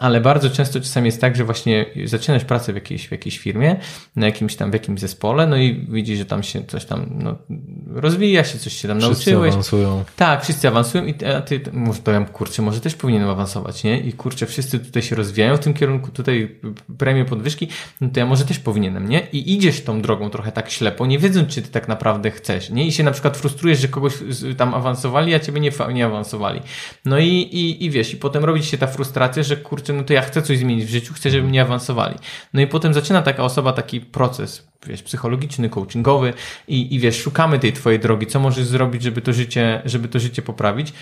ale 0.00 0.20
bardzo 0.20 0.50
często 0.50 0.80
czasami 0.80 1.06
jest 1.06 1.20
tak, 1.20 1.36
że 1.36 1.44
właśnie 1.44 1.86
zaczynasz 2.04 2.44
pracę 2.44 2.72
w 2.72 2.74
jakiejś, 2.74 3.08
w 3.08 3.12
jakiejś 3.12 3.38
firmie, 3.38 3.76
na 4.16 4.26
jakimś 4.26 4.56
tam, 4.56 4.70
w 4.70 4.72
jakimś 4.74 5.00
zespole, 5.00 5.46
no 5.46 5.56
i 5.56 5.86
widzisz, 5.88 6.18
że 6.18 6.24
tam 6.24 6.42
się 6.42 6.64
coś 6.64 6.84
tam, 6.84 7.06
no, 7.18 7.38
rozwija 7.86 8.44
się, 8.44 8.58
coś 8.58 8.72
się 8.72 8.88
tam 8.88 9.00
Wszyscy 9.00 9.30
nauczyłeś. 9.30 9.52
awansują. 9.52 10.04
Tak, 10.16 10.42
wszyscy 10.42 10.68
awansują 10.68 11.04
i 11.06 11.24
a 11.24 11.40
ty, 11.40 11.60
to 12.04 12.10
ja, 12.12 12.24
kurczę, 12.24 12.62
może 12.62 12.80
też 12.80 12.94
powinienem 12.94 13.28
awansować, 13.28 13.84
nie? 13.84 14.00
I 14.00 14.12
kurczę, 14.12 14.46
wszyscy 14.46 14.78
tutaj 14.78 15.02
się 15.02 15.16
rozwijają 15.16 15.56
w 15.56 15.60
tym 15.60 15.74
kierunku, 15.74 16.10
tutaj 16.10 16.58
premie 16.98 17.24
podwyżki, 17.24 17.68
no 18.00 18.08
to 18.08 18.20
ja 18.20 18.26
może 18.26 18.44
też 18.44 18.58
powinienem, 18.58 19.08
nie? 19.08 19.26
I 19.32 19.52
idziesz 19.52 19.84
tą 19.84 20.02
drogą 20.02 20.30
trochę 20.30 20.52
tak 20.52 20.70
ślepo, 20.70 21.06
nie 21.06 21.18
wiedząc, 21.18 21.48
czy 21.48 21.62
ty 21.62 21.68
tak 21.68 21.88
naprawdę 21.88 22.30
chcesz, 22.30 22.70
nie? 22.70 22.86
I 22.86 22.92
się 22.92 23.02
na 23.02 23.10
przykład 23.10 23.36
frustrujesz, 23.36 23.80
że 23.80 23.88
kogoś 23.88 24.14
tam 24.56 24.74
awansowali, 24.74 25.34
a 25.34 25.40
ciebie 25.40 25.60
nie, 25.60 25.70
nie 25.92 26.06
awansowali. 26.06 26.60
No 27.04 27.18
i, 27.18 27.28
i, 27.28 27.84
i 27.84 27.90
wiesz, 27.90 28.14
i 28.14 28.16
potem 28.16 28.44
robi 28.44 28.62
się 28.62 28.78
ta 28.78 28.86
frustracja, 28.86 29.42
że 29.42 29.56
kurczę, 29.56 29.89
no 29.92 30.04
to 30.04 30.12
ja 30.12 30.22
chcę 30.22 30.42
coś 30.42 30.58
zmienić 30.58 30.84
w 30.84 30.90
życiu, 30.90 31.14
chcę, 31.14 31.30
żeby 31.30 31.48
mnie 31.48 31.62
awansowali. 31.62 32.14
No 32.54 32.60
i 32.60 32.66
potem 32.66 32.94
zaczyna 32.94 33.22
taka 33.22 33.44
osoba 33.44 33.72
taki 33.72 34.00
proces, 34.00 34.68
wiesz, 34.86 35.02
psychologiczny, 35.02 35.68
coachingowy 35.68 36.32
i, 36.68 36.94
i 36.94 36.98
wiesz, 36.98 37.20
szukamy 37.20 37.58
tej 37.58 37.72
twojej 37.72 38.00
drogi, 38.00 38.26
co 38.26 38.40
możesz 38.40 38.64
zrobić, 38.64 39.02
żeby 39.02 39.22
to 39.22 39.32
życie, 39.32 39.82
żeby 39.84 40.08
to 40.08 40.18
życie 40.18 40.42
poprawić. 40.42 40.92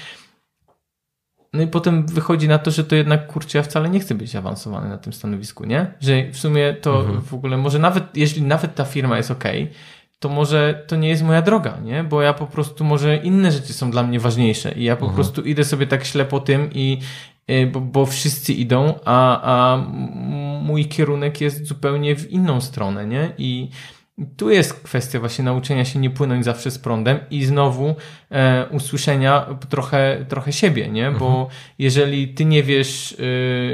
No 1.52 1.62
i 1.62 1.66
potem 1.66 2.06
wychodzi 2.06 2.48
na 2.48 2.58
to, 2.58 2.70
że 2.70 2.84
to 2.84 2.94
jednak, 2.94 3.26
kurczę, 3.26 3.58
ja 3.58 3.64
wcale 3.64 3.88
nie 3.88 4.00
chcę 4.00 4.14
być 4.14 4.36
awansowany 4.36 4.88
na 4.88 4.98
tym 4.98 5.12
stanowisku, 5.12 5.64
nie? 5.64 5.94
Że 6.00 6.30
w 6.30 6.38
sumie 6.38 6.74
to 6.74 7.04
w 7.22 7.34
ogóle, 7.34 7.56
może 7.56 7.78
nawet, 7.78 8.16
jeśli 8.16 8.42
nawet 8.42 8.74
ta 8.74 8.84
firma 8.84 9.16
jest 9.16 9.30
ok, 9.30 9.44
to 10.18 10.28
może 10.28 10.84
to 10.86 10.96
nie 10.96 11.08
jest 11.08 11.22
moja 11.22 11.42
droga, 11.42 11.78
nie? 11.84 12.04
Bo 12.04 12.22
ja 12.22 12.34
po 12.34 12.46
prostu, 12.46 12.84
może 12.84 13.16
inne 13.16 13.52
rzeczy 13.52 13.72
są 13.72 13.90
dla 13.90 14.02
mnie 14.02 14.20
ważniejsze 14.20 14.72
i 14.72 14.84
ja 14.84 14.96
po 14.96 15.08
prostu 15.08 15.42
idę 15.42 15.64
sobie 15.64 15.86
tak 15.86 16.04
ślepo 16.04 16.40
tym 16.40 16.70
i 16.72 16.98
bo, 17.72 17.80
bo 17.80 18.06
wszyscy 18.06 18.52
idą, 18.52 18.94
a, 19.04 19.40
a 19.42 19.76
mój 20.62 20.84
kierunek 20.84 21.40
jest 21.40 21.66
zupełnie 21.66 22.16
w 22.16 22.30
inną 22.30 22.60
stronę, 22.60 23.06
nie? 23.06 23.32
I 23.38 23.68
tu 24.36 24.50
jest 24.50 24.74
kwestia 24.74 25.20
właśnie 25.20 25.44
nauczenia 25.44 25.84
się 25.84 25.98
nie 25.98 26.10
płynąć 26.10 26.44
zawsze 26.44 26.70
z 26.70 26.78
prądem 26.78 27.18
i 27.30 27.44
znowu 27.44 27.94
e, 28.30 28.66
usłyszenia 28.70 29.46
trochę, 29.68 30.24
trochę 30.28 30.52
siebie, 30.52 30.88
nie? 30.88 31.10
Bo 31.10 31.48
jeżeli 31.78 32.28
ty 32.28 32.44
nie 32.44 32.62
wiesz, 32.62 33.16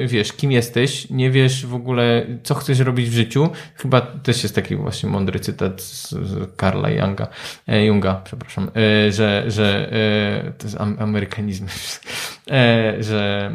e, 0.02 0.06
wiesz, 0.06 0.32
kim 0.32 0.52
jesteś, 0.52 1.10
nie 1.10 1.30
wiesz 1.30 1.66
w 1.66 1.74
ogóle, 1.74 2.26
co 2.42 2.54
chcesz 2.54 2.78
robić 2.78 3.10
w 3.10 3.12
życiu, 3.12 3.50
chyba 3.74 4.00
też 4.00 4.42
jest 4.42 4.54
taki 4.54 4.76
właśnie 4.76 5.08
mądry 5.08 5.40
cytat 5.40 5.82
z, 5.82 6.10
z 6.10 6.56
Karla 6.56 6.90
Junga, 6.90 7.28
e, 7.66 7.84
Junga, 7.84 8.14
przepraszam, 8.24 8.70
e, 8.76 9.12
że, 9.12 9.44
że 9.46 9.92
e, 9.92 10.52
to 10.52 10.66
jest 10.66 10.80
am, 10.80 10.96
amerykanizm, 11.00 11.66
e, 12.50 13.02
że 13.02 13.50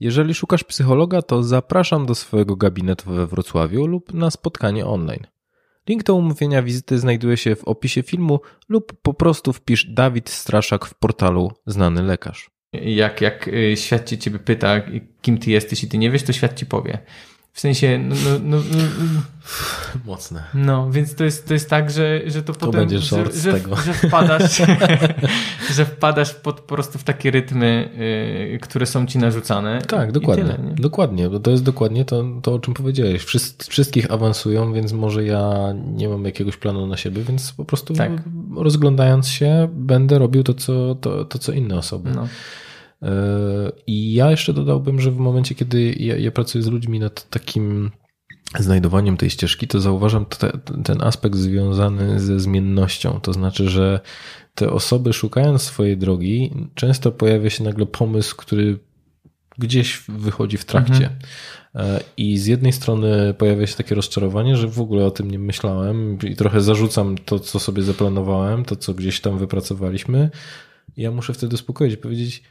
Jeżeli 0.00 0.34
szukasz 0.34 0.64
psychologa, 0.64 1.22
to 1.22 1.42
zapraszam 1.42 2.06
do 2.06 2.14
swojego 2.14 2.56
gabinetu 2.56 3.10
we 3.10 3.26
Wrocławiu 3.26 3.86
lub 3.86 4.14
na 4.14 4.30
spotkanie 4.30 4.86
online. 4.86 5.26
Link 5.88 6.02
do 6.02 6.14
umówienia 6.14 6.62
wizyty 6.62 6.98
znajduje 6.98 7.36
się 7.36 7.56
w 7.56 7.64
opisie 7.64 8.02
filmu 8.02 8.40
lub 8.68 8.92
po 9.02 9.14
prostu 9.14 9.52
wpisz 9.52 9.86
Dawid 9.86 10.30
Straszak 10.30 10.86
w 10.86 10.94
portalu 10.94 11.52
Znany 11.66 12.02
Lekarz. 12.02 12.50
jak, 12.72 13.20
jak 13.20 13.48
y, 13.48 13.76
świat 13.76 14.08
cię 14.08 14.18
ciebie 14.18 14.38
pyta, 14.38 14.82
kim 15.22 15.38
ty 15.38 15.50
jesteś 15.50 15.84
i 15.84 15.88
ty 15.88 15.98
nie 15.98 16.10
wiesz, 16.10 16.22
to 16.22 16.32
świat 16.32 16.54
ci 16.58 16.66
powie. 16.66 16.98
W 17.54 17.60
sensie, 17.60 17.98
no, 17.98 18.14
no, 18.24 18.38
no, 18.42 18.56
no, 18.58 19.20
Mocne. 20.12 20.42
no 20.54 20.90
więc 20.90 21.14
to 21.14 21.24
jest, 21.24 21.48
to 21.48 21.54
jest 21.54 21.70
tak, 21.70 21.90
że, 21.90 22.20
że 22.26 22.42
to, 22.42 22.52
potem, 22.52 22.80
będzie 22.80 22.98
że, 22.98 23.32
że, 23.32 23.52
tego. 23.52 23.76
że 23.76 23.94
wpadasz, 23.94 24.62
że 25.76 25.84
wpadasz 25.84 26.34
pod, 26.34 26.60
po 26.60 26.74
prostu 26.74 26.98
w 26.98 27.04
takie 27.04 27.30
rytmy, 27.30 27.90
y, 28.54 28.58
które 28.58 28.86
są 28.86 29.06
ci 29.06 29.18
narzucane. 29.18 29.82
Tak, 29.82 30.12
dokładnie. 30.12 30.44
Tyle, 30.44 30.68
nie? 30.68 30.74
dokładnie, 30.74 31.30
bo 31.30 31.40
to 31.40 31.50
jest 31.50 31.62
dokładnie 31.62 32.04
to, 32.04 32.24
to, 32.42 32.54
o 32.54 32.58
czym 32.58 32.74
powiedziałeś. 32.74 33.22
Wszyscy, 33.24 33.70
wszystkich 33.70 34.10
awansują, 34.10 34.72
więc 34.72 34.92
może 34.92 35.24
ja 35.24 35.74
nie 35.92 36.08
mam 36.08 36.24
jakiegoś 36.24 36.56
planu 36.56 36.86
na 36.86 36.96
siebie, 36.96 37.22
więc 37.22 37.52
po 37.52 37.64
prostu 37.64 37.94
Tak. 37.94 38.12
rozglądając 38.56 39.28
się, 39.28 39.68
będę 39.72 40.18
robił 40.18 40.42
to, 40.42 40.54
co, 40.54 40.94
to, 40.94 41.24
to, 41.24 41.38
co 41.38 41.52
inne 41.52 41.78
osoby. 41.78 42.10
No. 42.14 42.28
Yy, 43.04 43.10
I 43.86 44.14
ja 44.14 44.30
jeszcze 44.30 44.52
dodałbym, 44.52 45.00
że 45.00 45.10
w 45.10 45.16
momencie, 45.16 45.54
kiedy 45.54 45.94
ja, 45.98 46.16
ja 46.16 46.30
pracuję 46.30 46.64
z 46.64 46.66
ludźmi 46.66 46.98
nad 46.98 47.30
takim 47.30 47.90
znajdowaniem 48.58 49.16
tej 49.16 49.30
ścieżki, 49.30 49.68
to 49.68 49.80
zauważam 49.80 50.26
te, 50.26 50.58
ten 50.84 51.02
aspekt 51.02 51.36
związany 51.36 52.20
ze 52.20 52.40
zmiennością. 52.40 53.20
To 53.20 53.32
znaczy, 53.32 53.68
że 53.68 54.00
te 54.54 54.70
osoby 54.70 55.12
szukając 55.12 55.62
swojej 55.62 55.96
drogi, 55.96 56.50
często 56.74 57.12
pojawia 57.12 57.50
się 57.50 57.64
nagle 57.64 57.86
pomysł, 57.86 58.36
który 58.36 58.78
gdzieś 59.58 60.02
wychodzi 60.08 60.56
w 60.56 60.64
trakcie. 60.64 61.10
E, 61.74 62.00
I 62.16 62.38
z 62.38 62.46
jednej 62.46 62.72
strony 62.72 63.34
pojawia 63.34 63.66
się 63.66 63.76
takie 63.76 63.94
rozczarowanie, 63.94 64.56
że 64.56 64.68
w 64.68 64.80
ogóle 64.80 65.04
o 65.04 65.10
tym 65.10 65.30
nie 65.30 65.38
myślałem 65.38 66.18
i 66.22 66.36
trochę 66.36 66.60
zarzucam 66.60 67.18
to, 67.18 67.38
co 67.38 67.58
sobie 67.58 67.82
zaplanowałem, 67.82 68.64
to, 68.64 68.76
co 68.76 68.94
gdzieś 68.94 69.20
tam 69.20 69.38
wypracowaliśmy. 69.38 70.30
Ja 70.96 71.10
muszę 71.10 71.34
wtedy 71.34 71.54
uspokoić 71.54 71.94
i 71.94 71.96
powiedzieć, 71.96 72.42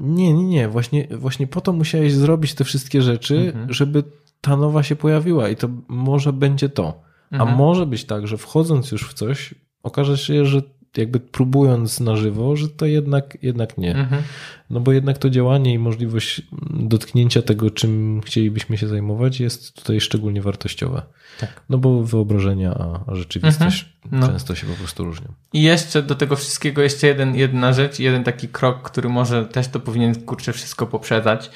nie, 0.00 0.32
nie, 0.34 0.44
nie, 0.44 0.68
właśnie, 0.68 1.08
właśnie 1.18 1.46
po 1.46 1.60
to 1.60 1.72
musiałeś 1.72 2.14
zrobić 2.14 2.54
te 2.54 2.64
wszystkie 2.64 3.02
rzeczy, 3.02 3.36
Mhm. 3.36 3.72
żeby 3.72 4.04
ta 4.40 4.56
nowa 4.56 4.82
się 4.82 4.96
pojawiła 4.96 5.48
i 5.48 5.56
to 5.56 5.68
może 5.88 6.32
będzie 6.32 6.68
to. 6.68 7.00
A 7.30 7.34
Mhm. 7.36 7.56
może 7.56 7.86
być 7.86 8.04
tak, 8.04 8.26
że 8.26 8.36
wchodząc 8.36 8.92
już 8.92 9.08
w 9.08 9.14
coś, 9.14 9.54
okaże 9.82 10.18
się, 10.18 10.44
że 10.44 10.62
jakby 10.98 11.20
próbując 11.20 12.00
na 12.00 12.16
żywo, 12.16 12.56
że 12.56 12.68
to 12.68 12.86
jednak, 12.86 13.38
jednak 13.42 13.78
nie. 13.78 13.94
Mhm. 13.94 14.22
No 14.70 14.80
bo 14.80 14.92
jednak 14.92 15.18
to 15.18 15.30
działanie 15.30 15.74
i 15.74 15.78
możliwość 15.78 16.42
dotknięcia 16.70 17.42
tego, 17.42 17.70
czym 17.70 18.20
chcielibyśmy 18.24 18.78
się 18.78 18.88
zajmować, 18.88 19.40
jest 19.40 19.76
tutaj 19.76 20.00
szczególnie 20.00 20.42
wartościowe. 20.42 21.02
Tak. 21.40 21.62
No 21.68 21.78
bo 21.78 22.02
wyobrażenia, 22.02 22.74
a, 23.06 23.14
rzeczywistość 23.14 23.86
No. 24.12 24.28
często 24.28 24.54
się 24.54 24.66
po 24.66 24.72
prostu 24.72 25.04
różnią. 25.04 25.26
I 25.52 25.62
jeszcze 25.62 26.02
do 26.02 26.14
tego 26.14 26.36
wszystkiego 26.36 26.82
jeszcze 26.82 27.06
jeden, 27.06 27.34
jedna 27.34 27.72
rzecz, 27.72 27.98
jeden 27.98 28.24
taki 28.24 28.48
krok, 28.48 28.82
który 28.82 29.08
może 29.08 29.44
też 29.44 29.68
to 29.68 29.80
powinien 29.80 30.14
kurczę 30.14 30.52
wszystko 30.52 30.86
poprzedzać. 30.86 31.50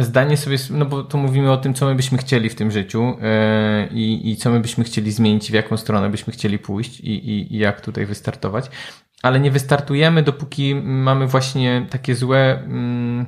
Zdanie 0.00 0.36
sobie, 0.36 0.56
no 0.70 0.86
bo 0.86 1.02
tu 1.02 1.18
mówimy 1.18 1.52
o 1.52 1.56
tym, 1.56 1.74
co 1.74 1.86
my 1.86 1.94
byśmy 1.94 2.18
chcieli 2.18 2.48
w 2.48 2.54
tym 2.54 2.70
życiu 2.70 3.16
e, 3.22 3.88
i, 3.90 4.30
i 4.30 4.36
co 4.36 4.50
my 4.50 4.60
byśmy 4.60 4.84
chcieli 4.84 5.12
zmienić, 5.12 5.50
w 5.50 5.54
jaką 5.54 5.76
stronę 5.76 6.10
byśmy 6.10 6.32
chcieli 6.32 6.58
pójść 6.58 7.00
i, 7.00 7.10
i, 7.10 7.54
i 7.54 7.58
jak 7.58 7.80
tutaj 7.80 8.06
wystartować. 8.06 8.41
Ale 9.22 9.40
nie 9.40 9.50
wystartujemy, 9.50 10.22
dopóki 10.22 10.74
mamy 10.74 11.26
właśnie 11.26 11.86
takie 11.90 12.14
złe 12.14 12.62
mm, 12.64 13.26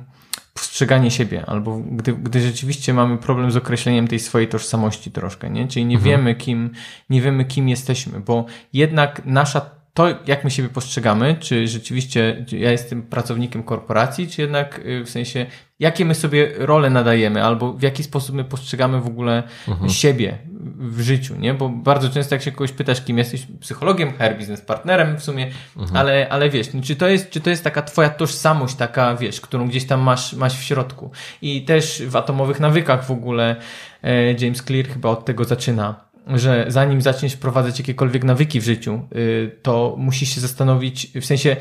postrzeganie 0.53 1.11
siebie, 1.11 1.45
albo 1.45 1.77
gdy, 1.77 2.13
gdy 2.13 2.41
rzeczywiście 2.41 2.93
mamy 2.93 3.17
problem 3.17 3.51
z 3.51 3.57
określeniem 3.57 4.07
tej 4.07 4.19
swojej 4.19 4.47
tożsamości 4.47 5.11
troszkę, 5.11 5.49
nie? 5.49 5.67
Czyli 5.67 5.85
nie 5.85 5.97
wiemy, 5.97 6.35
kim, 6.35 6.71
nie 7.09 7.21
wiemy, 7.21 7.45
kim 7.45 7.69
jesteśmy, 7.69 8.19
bo 8.19 8.45
jednak 8.73 9.21
nasza 9.25 9.74
to, 9.95 10.07
jak 10.27 10.43
my 10.43 10.51
siebie 10.51 10.69
postrzegamy, 10.69 11.35
czy 11.39 11.67
rzeczywiście 11.67 12.45
czy 12.47 12.57
ja 12.57 12.71
jestem 12.71 13.03
pracownikiem 13.03 13.63
korporacji, 13.63 14.27
czy 14.27 14.41
jednak 14.41 14.79
y, 14.79 15.03
w 15.05 15.09
sensie, 15.09 15.45
jakie 15.79 16.05
my 16.05 16.15
sobie 16.15 16.51
role 16.57 16.89
nadajemy, 16.89 17.43
albo 17.43 17.73
w 17.73 17.81
jaki 17.81 18.03
sposób 18.03 18.35
my 18.35 18.43
postrzegamy 18.43 19.01
w 19.01 19.07
ogóle 19.07 19.43
siebie 19.87 20.37
w 20.77 21.01
życiu, 21.01 21.35
nie? 21.35 21.53
Bo 21.53 21.69
bardzo 21.69 22.09
często 22.09 22.35
jak 22.35 22.41
się 22.41 22.51
kogoś 22.51 22.71
pytasz, 22.71 23.01
kim 23.01 23.17
jesteś, 23.17 23.47
psychologiem, 23.59 24.11
HR 24.11 24.37
biznes 24.37 24.61
partnerem 24.61 25.17
w 25.17 25.23
sumie, 25.23 25.51
ale, 25.93 26.29
ale 26.29 26.49
wiesz, 26.49 26.73
no, 26.73 26.81
czy, 26.81 26.95
to 26.95 27.07
jest, 27.07 27.29
czy 27.29 27.41
to 27.41 27.49
jest 27.49 27.63
taka 27.63 27.81
twoja 27.81 28.09
tożsamość, 28.09 28.75
taka, 28.75 29.15
wiesz, 29.15 29.41
którą 29.41 29.67
gdzieś 29.67 29.85
tam 29.85 30.01
masz, 30.01 30.33
masz 30.33 30.59
w 30.59 30.63
środku. 30.63 31.11
I 31.41 31.65
też 31.65 32.03
w 32.07 32.15
atomowych 32.15 32.59
nawykach 32.59 33.05
w 33.05 33.11
ogóle 33.11 33.55
e, 34.03 34.31
James 34.31 34.63
Clear 34.63 34.87
chyba 34.87 35.09
od 35.09 35.25
tego 35.25 35.43
zaczyna, 35.43 36.04
że 36.27 36.65
zanim 36.67 37.01
zaczniesz 37.01 37.33
wprowadzać 37.33 37.79
jakiekolwiek 37.79 38.23
nawyki 38.23 38.59
w 38.61 38.63
życiu, 38.63 39.01
y, 39.15 39.51
to 39.61 39.95
musisz 39.97 40.29
się 40.35 40.41
zastanowić, 40.41 41.11
w 41.21 41.25
sensie 41.25 41.55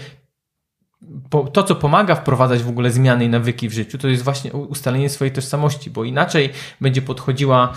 to, 1.53 1.63
co 1.63 1.75
pomaga 1.75 2.15
wprowadzać 2.15 2.63
w 2.63 2.69
ogóle 2.69 2.91
zmiany 2.91 3.25
i 3.25 3.29
nawyki 3.29 3.69
w 3.69 3.73
życiu, 3.73 3.99
to 3.99 4.09
jest 4.09 4.25
właśnie 4.25 4.53
ustalenie 4.53 5.09
swojej 5.09 5.33
tożsamości, 5.33 5.91
bo 5.91 6.05
inaczej 6.05 6.51
będzie 6.81 7.03
podchodziła 7.03 7.73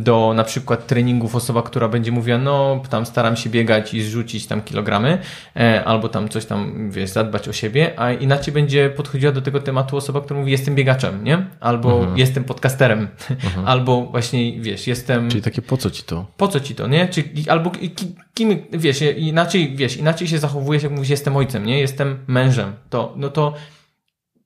do 0.00 0.32
na 0.36 0.44
przykład 0.44 0.86
treningów 0.86 1.34
osoba, 1.34 1.62
która 1.62 1.88
będzie 1.88 2.12
mówiła, 2.12 2.38
no 2.38 2.82
tam 2.90 3.06
staram 3.06 3.36
się 3.36 3.50
biegać 3.50 3.94
i 3.94 4.02
zrzucić 4.02 4.46
tam 4.46 4.62
kilogramy, 4.62 5.18
e, 5.56 5.84
albo 5.84 6.08
tam 6.08 6.28
coś 6.28 6.44
tam, 6.44 6.90
wiesz, 6.90 7.10
zadbać 7.10 7.48
o 7.48 7.52
siebie, 7.52 7.92
a 7.96 8.12
inaczej 8.12 8.54
będzie 8.54 8.90
podchodziła 8.90 9.32
do 9.32 9.42
tego 9.42 9.60
tematu 9.60 9.96
osoba, 9.96 10.20
która 10.20 10.40
mówi, 10.40 10.52
jestem 10.52 10.74
biegaczem, 10.74 11.24
nie? 11.24 11.46
Albo 11.60 12.06
jestem 12.16 12.44
podcasterem, 12.44 13.08
albo 13.64 14.06
właśnie, 14.06 14.60
wiesz, 14.60 14.86
jestem 14.86 15.30
Czyli 15.30 15.42
takie 15.42 15.62
po 15.62 15.76
co 15.76 15.90
ci 15.90 16.02
to? 16.02 16.26
po 16.36 16.48
co 16.48 16.60
ci 16.60 16.74
to, 16.74 16.86
nie? 16.86 17.08
Czy, 17.08 17.24
albo 17.48 17.70
ki- 17.70 17.90
ki- 17.90 18.14
kim, 18.34 18.58
wiesz, 18.72 19.02
inaczej, 19.16 19.76
wiesz, 19.76 19.96
inaczej 19.96 20.28
się 20.28 20.38
zachowujesz, 20.38 20.82
jak 20.82 20.92
mówisz, 20.92 21.08
jestem 21.08 21.36
ojcem, 21.36 21.66
nie? 21.66 21.80
Jestem 21.80 22.18
mężem. 22.48 22.76
To, 22.90 23.12
no 23.16 23.28
to 23.28 23.54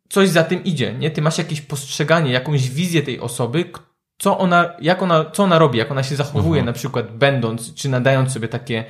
coś 0.09 0.28
za 0.28 0.44
tym 0.44 0.64
idzie, 0.64 0.94
nie? 0.94 1.11
Ty 1.11 1.22
masz 1.22 1.38
jakieś 1.38 1.61
postrzeganie, 1.61 2.32
jakąś 2.32 2.70
wizję 2.70 3.03
tej 3.03 3.20
osoby, 3.20 3.64
co 4.18 4.38
ona, 4.38 4.72
jak 4.80 5.03
ona, 5.03 5.24
co 5.24 5.42
ona 5.42 5.59
robi, 5.59 5.78
jak 5.78 5.90
ona 5.90 6.03
się 6.03 6.16
zachowuje, 6.16 6.62
na 6.62 6.72
przykład 6.72 7.16
będąc, 7.16 7.74
czy 7.74 7.88
nadając 7.88 8.32
sobie 8.32 8.48
takie, 8.48 8.84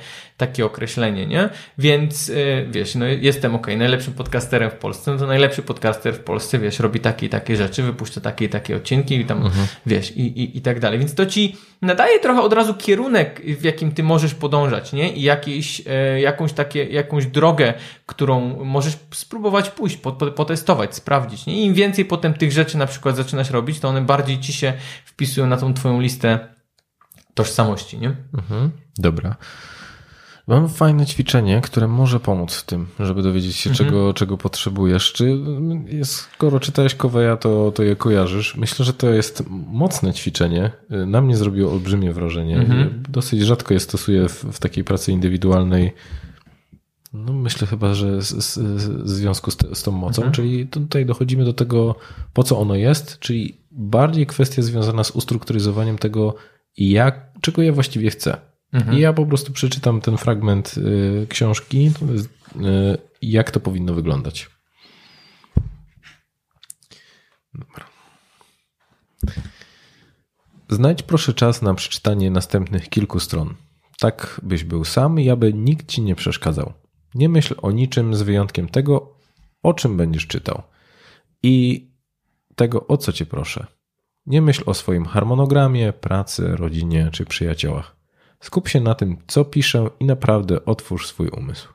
takie 0.47 0.65
określenie, 0.65 1.25
nie? 1.25 1.49
Więc, 1.77 2.27
yy, 2.27 2.67
wiesz, 2.71 2.95
no 2.95 3.05
jestem 3.05 3.55
ok, 3.55 3.67
najlepszym 3.77 4.13
podcasterem 4.13 4.69
w 4.71 4.73
Polsce, 4.73 5.11
no 5.11 5.17
to 5.17 5.27
najlepszy 5.27 5.61
podcaster 5.61 6.13
w 6.13 6.19
Polsce, 6.19 6.59
wiesz, 6.59 6.79
robi 6.79 6.99
takie 6.99 7.25
i 7.25 7.29
takie 7.29 7.55
rzeczy, 7.55 7.83
wypuszcza 7.83 8.21
takie 8.21 8.45
i 8.45 8.49
takie 8.49 8.75
odcinki 8.75 9.15
i 9.15 9.25
tam, 9.25 9.49
wiesz, 9.85 10.11
i, 10.11 10.21
i, 10.21 10.57
i 10.57 10.61
tak 10.61 10.79
dalej. 10.79 10.99
Więc 10.99 11.15
to 11.15 11.25
ci 11.25 11.57
nadaje 11.81 12.19
trochę 12.19 12.41
od 12.41 12.53
razu 12.53 12.73
kierunek, 12.73 13.41
w 13.59 13.63
jakim 13.63 13.91
ty 13.91 14.03
możesz 14.03 14.33
podążać, 14.33 14.93
nie? 14.93 15.13
I 15.13 15.21
jakieś, 15.21 15.81
e, 15.87 16.21
jakąś 16.21 16.53
takie, 16.53 16.83
jakąś 16.83 17.25
drogę, 17.25 17.73
którą 18.05 18.65
możesz 18.65 18.97
spróbować 19.13 19.69
pójść, 19.69 19.97
po, 19.97 20.11
po, 20.11 20.31
potestować, 20.31 20.95
sprawdzić, 20.95 21.45
nie? 21.45 21.53
I 21.61 21.65
im 21.65 21.73
więcej 21.73 22.05
potem 22.05 22.33
tych 22.33 22.51
rzeczy 22.51 22.77
na 22.77 22.85
przykład 22.85 23.15
zaczynasz 23.15 23.49
robić, 23.49 23.79
to 23.79 23.87
one 23.87 24.01
bardziej 24.01 24.39
ci 24.39 24.53
się 24.53 24.73
wpisują 25.05 25.47
na 25.47 25.57
tą 25.57 25.73
twoją 25.73 26.01
listę 26.01 26.39
tożsamości, 27.33 27.97
nie? 27.97 28.15
Mhm. 28.33 28.71
Dobra. 28.97 29.35
Mam 30.47 30.69
fajne 30.69 31.05
ćwiczenie, 31.05 31.61
które 31.61 31.87
może 31.87 32.19
pomóc 32.19 32.55
w 32.55 32.65
tym, 32.65 32.87
żeby 32.99 33.21
dowiedzieć 33.21 33.55
się, 33.55 33.73
czego, 33.73 34.13
czego 34.13 34.37
potrzebujesz. 34.37 35.13
Czy 35.13 35.37
skoro 36.03 36.59
czytałeś 36.59 36.95
Koweja, 36.95 37.37
to, 37.37 37.71
to 37.71 37.83
je 37.83 37.95
kojarzysz? 37.95 38.55
Myślę, 38.55 38.85
że 38.85 38.93
to 38.93 39.09
jest 39.09 39.43
mocne 39.49 40.13
ćwiczenie. 40.13 40.71
Na 40.89 41.21
mnie 41.21 41.37
zrobiło 41.37 41.71
olbrzymie 41.71 42.13
wrażenie. 42.13 42.65
Dosyć 43.09 43.41
rzadko 43.41 43.73
je 43.73 43.79
stosuję 43.79 44.29
w, 44.29 44.43
w 44.43 44.59
takiej 44.59 44.83
pracy 44.83 45.11
indywidualnej. 45.11 45.93
No 47.13 47.33
myślę 47.33 47.67
chyba, 47.67 47.93
że 47.93 48.21
z, 48.21 48.43
z, 48.45 48.57
w 49.03 49.09
związku 49.09 49.51
z, 49.51 49.57
te, 49.57 49.75
z 49.75 49.83
tą 49.83 49.91
mocą, 49.91 50.31
czyli 50.31 50.67
tutaj 50.67 51.05
dochodzimy 51.05 51.45
do 51.45 51.53
tego, 51.53 51.95
po 52.33 52.43
co 52.43 52.59
ono 52.59 52.75
jest, 52.75 53.19
czyli 53.19 53.61
bardziej 53.71 54.25
kwestia 54.25 54.61
związana 54.61 55.03
z 55.03 55.11
ustrukturyzowaniem 55.11 55.97
tego, 55.97 56.35
jak, 56.77 57.31
czego 57.41 57.61
ja 57.61 57.73
właściwie 57.73 58.09
chcę. 58.09 58.52
I 58.91 58.99
ja 58.99 59.13
po 59.13 59.25
prostu 59.25 59.53
przeczytam 59.53 60.01
ten 60.01 60.17
fragment 60.17 60.75
y, 60.77 61.27
książki, 61.29 61.91
y, 62.55 62.97
jak 63.21 63.51
to 63.51 63.59
powinno 63.59 63.93
wyglądać. 63.93 64.49
Dobra. 67.53 67.85
Znajdź 70.69 71.03
proszę 71.03 71.33
czas 71.33 71.61
na 71.61 71.73
przeczytanie 71.73 72.31
następnych 72.31 72.89
kilku 72.89 73.19
stron. 73.19 73.55
Tak 73.99 74.41
byś 74.43 74.63
był 74.63 74.85
sam 74.85 75.19
i 75.19 75.29
aby 75.29 75.53
nikt 75.53 75.87
ci 75.87 76.01
nie 76.01 76.15
przeszkadzał. 76.15 76.73
Nie 77.15 77.29
myśl 77.29 77.55
o 77.61 77.71
niczym 77.71 78.15
z 78.15 78.21
wyjątkiem 78.21 78.69
tego, 78.69 79.17
o 79.63 79.73
czym 79.73 79.97
będziesz 79.97 80.27
czytał. 80.27 80.63
I 81.43 81.87
tego, 82.55 82.87
o 82.87 82.97
co 82.97 83.13
cię 83.13 83.25
proszę. 83.25 83.67
Nie 84.25 84.41
myśl 84.41 84.63
o 84.65 84.73
swoim 84.73 85.05
harmonogramie, 85.05 85.93
pracy, 85.93 86.55
rodzinie 86.55 87.09
czy 87.11 87.25
przyjaciołach. 87.25 88.02
Skup 88.43 88.67
się 88.67 88.79
na 88.79 88.95
tym, 88.95 89.17
co 89.27 89.45
piszę 89.45 89.89
i 89.99 90.05
naprawdę 90.05 90.65
otwórz 90.65 91.07
swój 91.07 91.27
umysł. 91.27 91.67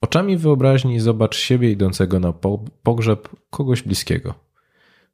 Oczami 0.00 0.36
wyobraźni 0.36 1.00
zobacz 1.00 1.36
siebie 1.36 1.70
idącego 1.70 2.20
na 2.20 2.32
po- 2.32 2.64
pogrzeb 2.82 3.28
kogoś 3.50 3.82
bliskiego. 3.82 4.34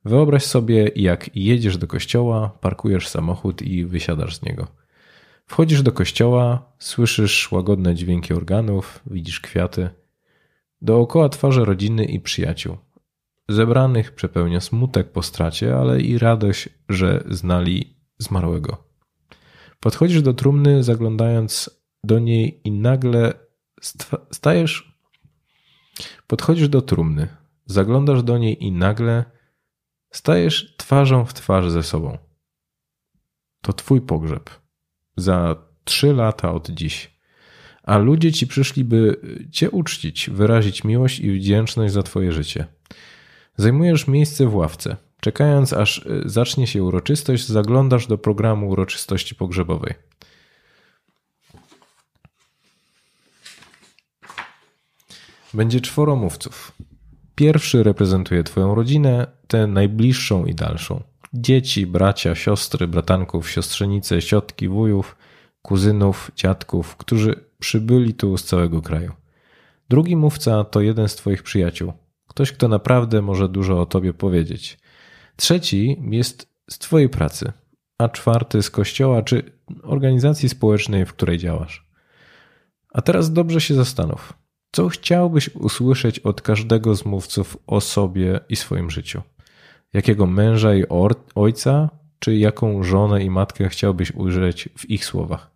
Wyobraź 0.05 0.45
sobie, 0.45 0.91
jak 0.97 1.37
jedziesz 1.37 1.79
do 1.79 1.87
kościoła, 1.87 2.59
parkujesz 2.61 3.09
samochód 3.09 3.63
i 3.63 3.85
wysiadasz 3.85 4.37
z 4.37 4.43
niego. 4.43 4.67
Wchodzisz 5.47 5.83
do 5.83 5.93
kościoła, 5.93 6.73
słyszysz 6.79 7.53
łagodne 7.53 7.95
dźwięki 7.95 8.35
organów, 8.35 9.01
widzisz 9.07 9.41
kwiaty. 9.41 9.91
Dookoła 10.83 11.29
twarze 11.29 11.65
rodziny 11.65 12.05
i 12.05 12.21
przyjaciół. 12.21 12.77
Zebranych 13.49 14.15
przepełnia 14.15 14.61
smutek 14.61 15.13
po 15.13 15.23
stracie, 15.23 15.77
ale 15.77 16.01
i 16.01 16.19
radość, 16.19 16.69
że 16.89 17.25
znali 17.31 17.97
zmarłego. 18.19 18.86
Podchodzisz 19.87 20.23
do 20.23 20.35
trumny, 20.35 20.83
zaglądając 20.83 21.71
do 22.05 22.19
niej 22.19 22.61
i 22.65 22.71
nagle 22.71 23.33
stajesz. 24.33 24.99
Podchodzisz 26.27 26.69
do 26.69 26.83
trumny, 26.83 27.29
zaglądasz 27.67 28.23
do 28.23 28.39
niej 28.39 28.65
i 28.65 28.73
nagle 28.73 29.25
stajesz 30.11 30.77
twarzą 30.77 31.25
w 31.25 31.35
twarz 31.35 31.71
ze 31.71 31.83
sobą. 31.83 32.19
To 33.61 33.73
twój 33.73 34.01
pogrzeb. 34.01 34.51
Za 35.17 35.57
trzy 35.85 36.13
lata 36.13 36.53
od 36.53 36.71
dziś. 36.71 37.21
A 37.83 37.99
ludzie 37.99 38.33
ci 38.33 38.47
przyszli, 38.47 38.85
by 38.85 39.21
cię 39.53 39.71
uczcić, 39.71 40.31
wyrazić 40.31 40.85
miłość 40.85 41.21
i 41.21 41.33
wdzięczność 41.33 41.95
za 41.95 42.03
twoje 42.03 42.33
życie. 42.33 42.67
Zajmujesz 43.57 44.09
miejsce 44.09 44.47
w 44.47 44.55
ławce. 44.55 44.97
Czekając, 45.21 45.73
aż 45.73 45.99
y, 45.99 46.23
zacznie 46.25 46.67
się 46.67 46.83
uroczystość, 46.83 47.47
zaglądasz 47.47 48.07
do 48.07 48.19
programu 48.19 48.69
uroczystości 48.69 49.35
pogrzebowej. 49.35 49.95
Będzie 55.55 55.81
czworo 55.81 56.17
mówców. 56.17 56.73
Pierwszy 57.35 57.83
reprezentuje 57.83 58.45
Twoją 58.45 58.75
rodzinę, 58.75 59.27
tę 59.49 59.67
najbliższą 59.67 60.47
i 60.47 60.55
dalszą. 60.55 61.03
Dzieci, 61.35 61.87
bracia, 61.87 62.35
siostry, 62.35 62.89
bratanków, 62.89 63.51
siostrzenice, 63.51 64.23
ciotki, 64.23 64.69
wujów, 64.69 65.17
kuzynów, 65.63 66.31
dziadków, 66.37 66.97
którzy 66.97 67.45
przybyli 67.59 68.15
tu 68.15 68.39
z 68.39 68.45
całego 68.45 68.83
kraju. 68.83 69.13
Drugi 69.89 70.17
mówca 70.17 70.65
to 70.65 70.81
jeden 70.81 71.09
z 71.09 71.17
Twoich 71.17 71.43
przyjaciół. 71.43 71.93
Ktoś, 72.27 72.53
kto 72.53 72.69
naprawdę 72.69 73.23
może 73.23 73.49
dużo 73.49 73.81
o 73.81 73.87
Tobie 73.87 74.13
powiedzieć. 74.13 74.79
Trzeci 75.37 76.03
jest 76.11 76.49
z 76.71 76.79
Twojej 76.79 77.09
pracy, 77.09 77.53
a 77.99 78.09
czwarty 78.09 78.63
z 78.63 78.71
kościoła 78.71 79.23
czy 79.23 79.53
organizacji 79.83 80.49
społecznej, 80.49 81.07
w 81.07 81.13
której 81.13 81.39
działasz. 81.39 81.87
A 82.93 83.03
teraz 83.03 83.33
dobrze 83.33 83.61
się 83.61 83.75
zastanów. 83.75 84.33
Co 84.73 84.89
chciałbyś 84.89 85.49
usłyszeć 85.49 86.19
od 86.19 86.43
każdego 86.43 86.95
z 86.95 87.05
mówców 87.05 87.57
o 87.67 87.81
sobie 87.81 88.41
i 88.49 88.57
swoim 88.57 88.91
życiu? 88.91 89.23
Jakiego 89.93 90.27
męża 90.27 90.75
i 90.75 90.85
ojca, 91.35 91.91
czy 92.19 92.37
jaką 92.37 92.83
żonę 92.83 93.25
i 93.25 93.31
matkę 93.31 93.69
chciałbyś 93.69 94.13
ujrzeć 94.13 94.69
w 94.79 94.91
ich 94.91 95.05
słowach? 95.05 95.51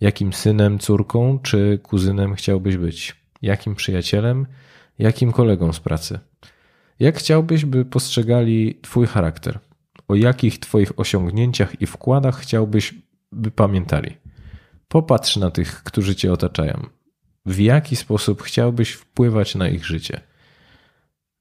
Jakim 0.00 0.32
synem, 0.32 0.78
córką 0.78 1.38
czy 1.38 1.80
kuzynem 1.82 2.34
chciałbyś 2.34 2.76
być? 2.76 3.16
Jakim 3.42 3.74
przyjacielem, 3.74 4.46
jakim 4.98 5.32
kolegą 5.32 5.72
z 5.72 5.80
pracy? 5.80 6.18
Jak 6.98 7.18
chciałbyś, 7.18 7.64
by 7.64 7.84
postrzegali 7.84 8.78
Twój 8.82 9.06
charakter? 9.06 9.58
O 10.08 10.14
jakich 10.14 10.58
Twoich 10.58 11.00
osiągnięciach 11.00 11.80
i 11.82 11.86
wkładach 11.86 12.38
chciałbyś, 12.38 12.94
by 13.32 13.50
pamiętali? 13.50 14.16
Popatrz 14.88 15.36
na 15.36 15.50
tych, 15.50 15.82
którzy 15.82 16.16
Cię 16.16 16.32
otaczają. 16.32 16.86
W 17.46 17.58
jaki 17.58 17.96
sposób 17.96 18.42
chciałbyś 18.42 18.92
wpływać 18.92 19.54
na 19.54 19.68
ich 19.68 19.86
życie? 19.86 20.20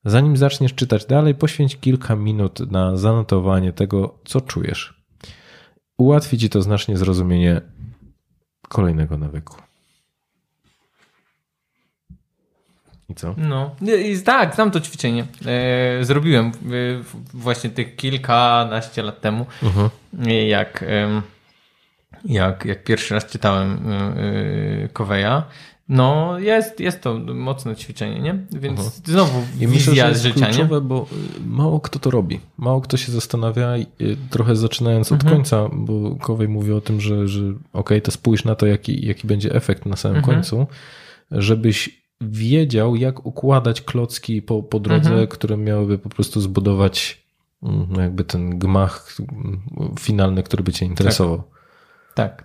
Zanim 0.06 0.38
zaczniesz 0.38 0.74
czytać 0.74 1.06
dalej, 1.06 1.36
poświęć 1.36 1.80
kilka 1.80 2.16
minut 2.16 2.72
na 2.72 2.98
zanotowanie 2.98 3.74
tego, 3.74 4.20
co 4.26 4.42
czujesz. 4.42 5.06
Ułatwi 5.98 6.38
Ci 6.38 6.50
to 6.50 6.62
znacznie 6.62 6.98
zrozumienie 6.98 7.62
kolejnego 8.70 9.18
nawyku. 9.18 9.56
I 13.10 13.16
co? 13.16 13.36
No, 13.38 13.76
I 13.82 14.22
tak, 14.22 14.56
znam 14.56 14.72
to 14.72 14.80
ćwiczenie. 14.82 15.26
E, 15.46 16.04
zrobiłem 16.04 16.46
e, 16.48 16.52
właśnie 17.34 17.70
tych 17.70 17.96
kilkanaście 17.96 19.04
lat 19.04 19.22
temu, 19.22 19.46
e, 20.28 20.48
jak, 20.48 20.86
jak, 22.26 22.66
jak 22.66 22.84
pierwszy 22.84 23.14
raz 23.14 23.26
czytałem 23.26 23.80
e, 23.90 24.90
Koweja. 24.94 25.44
No, 25.90 26.40
jest, 26.40 26.80
jest 26.80 27.02
to 27.02 27.20
mocne 27.34 27.76
ćwiczenie, 27.76 28.20
nie? 28.20 28.36
Więc 28.52 28.96
znowu 29.06 29.40
Mhm. 29.40 29.62
I 29.62 29.68
wizja 29.68 29.92
myślę, 29.92 29.96
że 29.96 30.10
jest 30.10 30.22
życia, 30.22 30.40
nie? 30.40 30.46
kluczowe, 30.54 30.82
bo 30.82 31.08
y, 31.38 31.48
mało 31.48 31.80
kto 31.80 32.00
to 32.00 32.12
robi. 32.12 32.40
Mało 32.58 32.82
kto 32.82 32.98
się 32.98 33.12
zastanawia, 33.12 33.70
trochę 34.30 34.56
zaczynając 34.56 35.12
od 35.12 35.20
Mhm. 35.24 35.36
końca, 35.36 35.70
bo 35.74 36.16
Kowej 36.16 36.48
mówi 36.48 36.72
o 36.72 36.82
tym, 36.82 37.02
że, 37.02 37.28
że 37.28 37.42
okej, 37.74 38.02
to 38.02 38.12
spójrz 38.12 38.46
na 38.46 38.56
to, 38.56 38.66
jaki, 38.66 39.06
jaki 39.08 39.28
będzie 39.28 39.52
efekt 39.56 39.86
na 39.86 39.96
samym 39.96 40.18
Mhm. 40.18 40.36
końcu, 40.36 40.68
żebyś 41.32 42.05
wiedział, 42.22 42.96
jak 42.96 43.26
układać 43.26 43.82
klocki 43.82 44.42
po, 44.42 44.64
po 44.64 44.80
drodze, 44.80 45.10
Mhm. 45.10 45.28
które 45.28 45.58
miałyby 45.58 45.98
po 45.98 46.10
prostu 46.10 46.42
zbudować 46.42 47.26
mm, 47.64 47.88
jakby 47.98 48.24
ten 48.24 48.60
gmach 48.60 49.18
mm, 49.20 49.62
finalny, 50.00 50.44
który 50.44 50.64
by 50.64 50.74
cię 50.74 50.86
interesował. 50.86 51.38
Tak, 51.38 51.55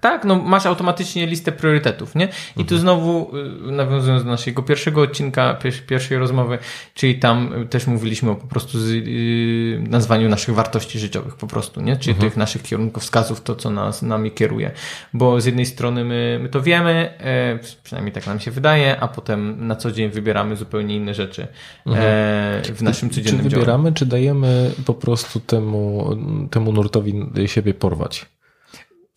tak, 0.00 0.24
no 0.24 0.36
masz 0.36 0.66
automatycznie 0.66 1.26
listę 1.26 1.52
priorytetów, 1.52 2.14
nie? 2.14 2.28
I 2.56 2.64
tu 2.64 2.78
znowu 2.78 3.36
y, 3.68 3.72
nawiązując 3.72 4.24
do 4.24 4.30
naszego 4.30 4.62
pierwszego 4.62 5.02
odcinka, 5.02 5.58
pier- 5.62 5.86
pierwszej 5.86 6.18
rozmowy, 6.18 6.58
czyli 6.94 7.14
tam 7.18 7.62
y, 7.62 7.66
też 7.66 7.86
mówiliśmy 7.86 8.30
o 8.30 8.34
po 8.34 8.46
prostu 8.46 8.78
z, 8.80 8.88
y, 8.90 9.84
nazwaniu 9.90 10.28
naszych 10.28 10.54
wartości 10.54 10.98
życiowych 10.98 11.34
po 11.36 11.46
prostu, 11.46 11.80
nie? 11.80 11.96
Czyli 11.96 12.14
tych 12.14 12.36
naszych 12.36 12.62
kierunkowskazów, 12.62 13.40
to 13.40 13.56
co 13.56 13.70
nas 13.70 14.02
nami 14.02 14.30
kieruje. 14.30 14.70
Bo 15.14 15.40
z 15.40 15.44
jednej 15.46 15.66
strony 15.66 16.04
my, 16.04 16.38
my 16.42 16.48
to 16.48 16.62
wiemy, 16.62 17.14
e, 17.18 17.58
przynajmniej 17.82 18.12
tak 18.12 18.26
nam 18.26 18.40
się 18.40 18.50
wydaje, 18.50 19.00
a 19.00 19.08
potem 19.08 19.66
na 19.66 19.76
co 19.76 19.92
dzień 19.92 20.10
wybieramy 20.10 20.56
zupełnie 20.56 20.96
inne 20.96 21.14
rzeczy 21.14 21.42
e, 21.86 22.62
w 22.74 22.82
naszym 22.82 23.10
Czy 23.10 23.14
codziennym 23.14 23.40
działaniu. 23.40 23.50
wybieramy, 23.60 23.92
czy 23.92 24.06
dajemy 24.06 24.70
po 24.86 24.94
prostu 24.94 25.40
temu, 25.40 26.10
temu 26.50 26.72
nurtowi 26.72 27.26
siebie 27.46 27.74
porwać? 27.74 28.26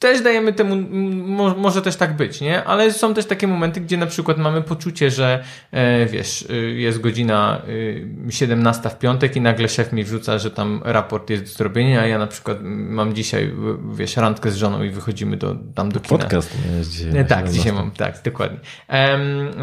Też 0.03 0.21
dajemy 0.21 0.53
temu, 0.53 0.75
mo- 1.27 1.55
może 1.55 1.81
też 1.81 1.95
tak 1.95 2.15
być, 2.15 2.41
nie? 2.41 2.63
Ale 2.63 2.93
są 2.93 3.13
też 3.13 3.25
takie 3.25 3.47
momenty, 3.47 3.81
gdzie 3.81 3.97
na 3.97 4.05
przykład 4.05 4.37
mamy 4.37 4.61
poczucie, 4.61 5.11
że 5.11 5.43
e, 5.71 6.05
wiesz, 6.05 6.41
y, 6.41 6.71
jest 6.71 6.99
godzina 7.01 7.61
y, 7.67 8.07
17 8.29 8.89
w 8.89 8.99
piątek 8.99 9.35
i 9.35 9.41
nagle 9.41 9.69
szef 9.69 9.93
mi 9.93 10.03
wrzuca, 10.03 10.37
że 10.37 10.51
tam 10.51 10.81
raport 10.85 11.29
jest 11.29 11.43
do 11.43 11.49
zrobienia, 11.49 12.01
a 12.01 12.07
ja 12.07 12.17
na 12.17 12.27
przykład 12.27 12.57
mam 12.63 13.13
dzisiaj, 13.13 13.53
wiesz, 13.93 14.17
randkę 14.17 14.51
z 14.51 14.55
żoną 14.55 14.83
i 14.83 14.89
wychodzimy 14.89 15.37
do, 15.37 15.55
tam 15.75 15.91
do 15.91 15.99
kina. 15.99 16.19
Podcast 16.19 16.51
nie 16.71 16.77
jest 16.77 16.91
dzisiaj. 16.91 17.25
Tak, 17.25 17.49
dzisiaj 17.49 17.63
17. 17.63 17.73
mam, 17.73 17.91
tak, 17.91 18.23
dokładnie. 18.25 18.59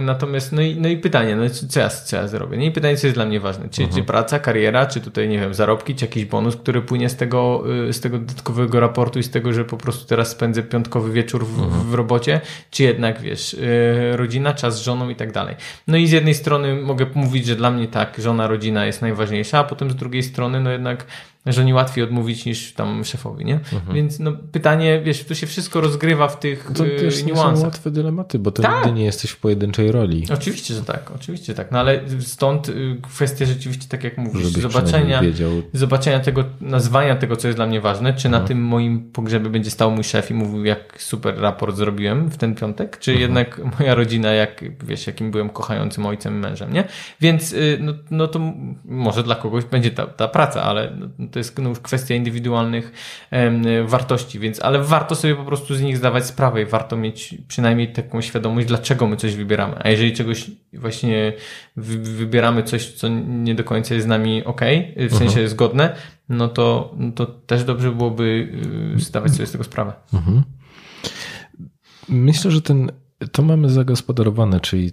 Natomiast, 0.03 0.53
no 0.53 0.63
i, 0.63 0.77
no 0.77 0.89
i 0.89 0.97
pytanie, 0.97 1.37
no 1.37 1.51
co, 1.69 1.81
ja, 1.81 1.89
co 1.89 2.17
ja 2.17 2.29
zrobię? 2.29 2.57
No 2.57 2.65
i 2.65 2.71
pytanie, 2.71 2.97
co 2.97 3.07
jest 3.07 3.17
dla 3.17 3.27
mnie 3.27 3.41
ważne? 3.41 3.69
Czy, 3.69 3.89
czy 3.89 4.03
praca, 4.03 4.39
kariera, 4.39 4.87
czy 4.87 5.01
tutaj, 5.01 5.29
nie 5.29 5.39
wiem, 5.39 5.55
zarobki, 5.55 5.95
czy 5.95 6.05
jakiś 6.05 6.25
bonus, 6.25 6.57
który 6.57 6.83
płynie 6.83 7.09
z 7.09 7.17
tego, 7.17 7.65
y, 7.89 7.93
z 7.93 8.01
tego 8.01 8.19
dodatkowego 8.19 8.81
raportu 8.81 9.19
i 9.19 9.23
z 9.23 9.31
tego, 9.31 9.53
że 9.53 9.65
po 9.65 9.77
prostu 9.77 10.07
teraz 10.07 10.30
spędzę 10.31 10.63
piątkowy 10.63 11.13
wieczór 11.13 11.47
w, 11.47 11.91
w 11.91 11.95
robocie, 11.95 12.41
czy 12.71 12.83
jednak, 12.83 13.21
wiesz, 13.21 13.55
y, 13.55 14.17
rodzina, 14.17 14.55
czas 14.55 14.79
z 14.79 14.83
żoną 14.83 15.09
i 15.09 15.17
tak 15.17 15.33
dalej. 15.33 15.57
No 15.87 15.97
i 15.97 16.07
z 16.07 16.13
jednej 16.13 16.35
strony 16.35 16.75
mogę 16.75 17.07
mówić, 17.15 17.47
że 17.47 17.57
dla 17.57 17.71
mnie 17.71 17.89
tak, 17.89 18.19
żona, 18.19 18.47
rodzina 18.47 18.87
jest 18.87 19.03
najważniejsza, 19.03 19.59
a 19.59 19.65
potem 19.65 19.91
z 19.91 19.97
drugiej 19.97 20.23
strony, 20.23 20.61
no 20.61 20.71
jednak 20.71 21.07
żonie 21.47 21.75
łatwiej 21.75 22.05
odmówić 22.05 22.45
niż 22.45 22.73
tam 22.73 23.05
szefowi, 23.05 23.45
nie? 23.45 23.61
Więc 23.95 24.19
no 24.19 24.33
pytanie, 24.53 25.01
wiesz, 25.05 25.25
tu 25.25 25.35
się 25.35 25.47
wszystko 25.47 25.81
rozgrywa 25.81 26.29
w 26.29 26.39
tych 26.41 26.71
To 26.77 26.87
y, 26.87 26.91
też 26.91 27.25
nie 27.25 27.35
są 27.37 27.43
niuansach. 27.43 27.65
łatwe 27.65 27.91
dylematy, 27.91 28.39
bo 28.39 28.51
to 28.51 28.63
Tak. 28.63 28.75
nigdy 28.77 28.93
nie 28.99 29.05
jesteś 29.05 29.31
w 29.31 29.37
pojedynczej 29.37 29.93
roli. 29.93 30.27
Oczywiście, 30.35 30.75
że 30.75 30.83
tak, 30.83 31.11
oczywiście, 31.17 31.47
że 31.47 31.55
tak. 31.55 31.71
No 31.73 31.79
ale 31.79 32.01
stąd 32.21 32.69
y, 32.69 32.97
kwestia 33.03 33.47
rzeczywiście, 33.47 33.89
tak 33.89 34.05
jak 34.05 34.19
mówisz, 34.19 34.43
Żebyś 34.43 34.63
zobaczenia, 34.63 35.23
zobaczenia 35.73 36.21
tego, 36.21 36.45
nazwania 36.61 37.17
tego, 37.17 37.37
co 37.37 37.49
jest 37.49 37.59
dla 37.59 37.67
mnie 37.67 37.81
ważne, 37.81 38.15
czy 38.15 38.29
Mhm. 38.29 38.43
na 38.43 38.49
tym 38.49 38.63
moim 38.65 39.11
pogrzebie 39.13 39.51
będzie 39.51 39.71
stał 39.71 39.91
mój 39.91 40.05
szef 40.05 40.31
i 40.31 40.35
mówił, 40.35 40.65
jak 40.65 41.03
super 41.03 41.39
raport 41.41 41.77
zrobiłem 41.77 42.29
w 42.31 42.37
ten 42.37 42.55
piątek, 42.55 42.99
czy 42.99 43.11
Mhm. 43.11 43.21
jednak 43.31 43.61
moja 43.81 43.95
rodzina, 43.95 44.31
jak 44.33 44.65
wiesz, 44.85 45.07
jakim 45.07 45.31
byłem 45.31 45.51
kochającym 45.51 46.07
ojcem, 46.07 46.39
mężem, 46.39 46.73
nie? 46.73 46.85
Więc 47.21 47.53
y, 47.53 47.79
no, 47.81 47.93
no 48.11 48.29
to 48.29 48.41
może 48.85 49.23
dla 49.23 49.35
kogoś 49.35 49.65
będzie 49.65 49.91
ta, 49.91 50.07
ta 50.07 50.29
praca, 50.29 50.63
ale 50.63 50.93
no, 50.99 51.27
to 51.31 51.39
jest 51.39 51.59
no, 51.59 51.69
już 51.69 51.81
kwestia 51.81 52.15
indywidualnych 52.15 52.93
wartości, 53.85 54.39
więc 54.39 54.61
ale 54.61 54.85
warto 54.85 55.15
sobie 55.15 55.37
po 55.37 55.45
prostu 55.45 55.75
z 55.75 55.81
nich 55.81 55.97
zdawać 55.97 56.27
sprawę 56.27 56.63
i 56.63 56.65
warto 56.65 56.97
mieć 56.97 57.35
przynajmniej 57.49 57.93
taką 57.93 58.21
świadomość, 58.21 58.67
dlaczego 58.67 59.07
my 59.07 59.17
coś 59.17 59.35
wybieramy. 59.37 59.77
A 59.85 59.91
jeżeli 59.91 60.13
czegoś 60.13 60.51
właśnie 60.73 61.33
wy, 61.77 61.99
wybieramy 61.99 62.63
coś, 62.63 62.93
co 62.93 63.09
nie 63.29 63.55
do 63.55 63.65
końca 63.65 63.95
jest 63.95 64.07
z 64.07 64.09
nami 64.09 64.45
ok, 64.45 64.61
w 64.97 65.15
sensie 65.15 65.49
zgodne, 65.49 65.97
no 66.29 66.49
to, 66.49 66.95
no 66.97 67.13
to 67.13 67.27
też 67.27 67.65
dobrze 67.65 67.93
byłoby 67.93 68.49
y, 68.97 69.01
zdawać 69.01 69.33
sobie 69.33 69.47
z 69.47 69.53
tego 69.53 69.65
sprawę. 69.65 69.93
Mhm. 70.15 70.43
Myślę, 72.09 72.51
że 72.51 72.63
ten, 72.63 72.93
to 73.33 73.43
mamy 73.43 73.71
zagospodarowane, 73.71 74.61
czyli 74.61 74.91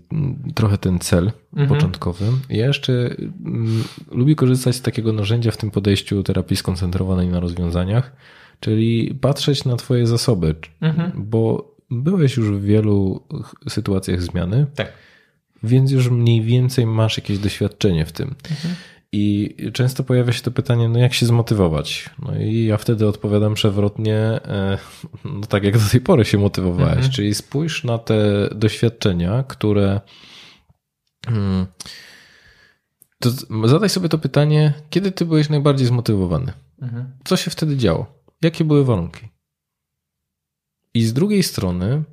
trochę 0.55 0.77
ten 0.77 0.99
cel 0.99 1.31
Mhm. 1.53 1.69
początkowy. 1.69 2.25
Ja 2.49 2.65
jeszcze 2.67 3.15
mm, 3.45 3.83
lubię 4.11 4.35
korzystać 4.35 4.75
z 4.75 4.81
takiego 4.81 5.13
narzędzia 5.13 5.51
w 5.51 5.57
tym 5.57 5.71
podejściu 5.71 6.23
terapii 6.23 6.57
skoncentrowanej 6.57 7.27
na 7.27 7.39
rozwiązaniach, 7.39 8.15
czyli 8.59 9.15
patrzeć 9.21 9.65
na 9.65 9.75
Twoje 9.75 10.07
zasoby, 10.07 10.55
Mhm. 10.81 11.11
bo 11.15 11.75
byłeś 11.91 12.37
już 12.37 12.49
w 12.49 12.61
wielu 12.61 13.23
ch- 13.43 13.71
sytuacjach 13.73 14.21
zmiany, 14.21 14.65
Tak. 14.75 14.93
więc 15.63 15.91
już 15.91 16.09
mniej 16.09 16.41
więcej 16.41 16.85
masz 16.85 17.17
jakieś 17.17 17.37
doświadczenie 17.39 18.05
w 18.05 18.11
tym. 18.11 18.35
Mhm. 18.51 18.75
I 19.19 19.55
często 19.71 20.03
pojawia 20.03 20.33
się 20.33 20.41
to 20.41 20.51
pytanie, 20.51 20.89
no 20.89 20.99
jak 20.99 21.13
się 21.13 21.25
zmotywować? 21.25 22.09
No 22.19 22.35
i 22.39 22.65
ja 22.65 22.77
wtedy 22.77 23.07
odpowiadam 23.07 23.53
przewrotnie, 23.53 24.15
e, 24.17 24.77
no 25.25 25.41
tak 25.47 25.63
jak 25.63 25.77
do 25.77 25.89
tej 25.91 26.01
pory 26.01 26.25
się 26.25 26.37
motywowałeś, 26.37 26.95
Mhm. 26.95 27.11
czyli 27.11 27.35
spójrz 27.35 27.83
na 27.83 27.97
te 27.97 28.49
doświadczenia, 28.55 29.43
które. 29.43 30.01
Hmm, 31.25 31.65
to 33.19 33.29
zadaj 33.67 33.89
sobie 33.89 34.09
to 34.09 34.17
pytanie, 34.17 34.73
kiedy 34.89 35.11
ty 35.11 35.25
byłeś 35.25 35.49
najbardziej 35.49 35.87
zmotywowany? 35.87 36.53
Mhm. 36.81 37.11
Co 37.25 37.37
się 37.37 37.51
wtedy 37.51 37.77
działo? 37.77 38.23
Jakie 38.41 38.63
były 38.65 38.85
warunki? 38.85 39.27
I 40.93 41.03
z 41.03 41.13
drugiej 41.13 41.43
strony, 41.43 42.03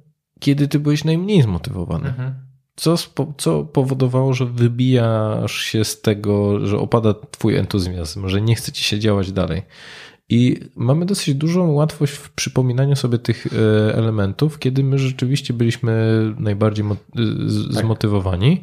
kiedy 0.41 0.69
ty 0.69 0.79
byłeś 0.81 1.05
najmniej 1.05 1.43
zmotywowany? 1.43 2.09
Mhm. 2.09 2.35
Co, 2.77 2.95
co 3.39 3.65
powodowało, 3.65 4.35
że 4.35 4.47
wybijasz 4.47 5.57
się 5.61 5.85
z 5.85 6.01
tego, 6.01 6.67
że 6.67 6.79
opada 6.79 7.15
twój 7.31 7.57
entuzjazm, 7.57 8.29
że 8.29 8.41
nie 8.41 8.55
chce 8.55 8.73
ci 8.73 8.85
się 8.85 8.99
działać 8.99 9.33
dalej? 9.33 9.63
I 10.29 10.61
mamy 10.77 11.07
dosyć 11.07 11.35
dużą 11.35 11.73
łatwość 11.73 12.13
w 12.13 12.31
przypominaniu 12.33 12.97
sobie 12.97 13.19
tych 13.19 13.47
e, 13.47 13.51
elementów, 13.95 14.59
kiedy 14.59 14.85
my 14.85 14.99
rzeczywiście 14.99 15.55
byliśmy 15.55 16.21
najbardziej 16.39 16.85
z- 17.47 17.73
Tak. 17.75 17.83
zmotywowani, 17.83 18.63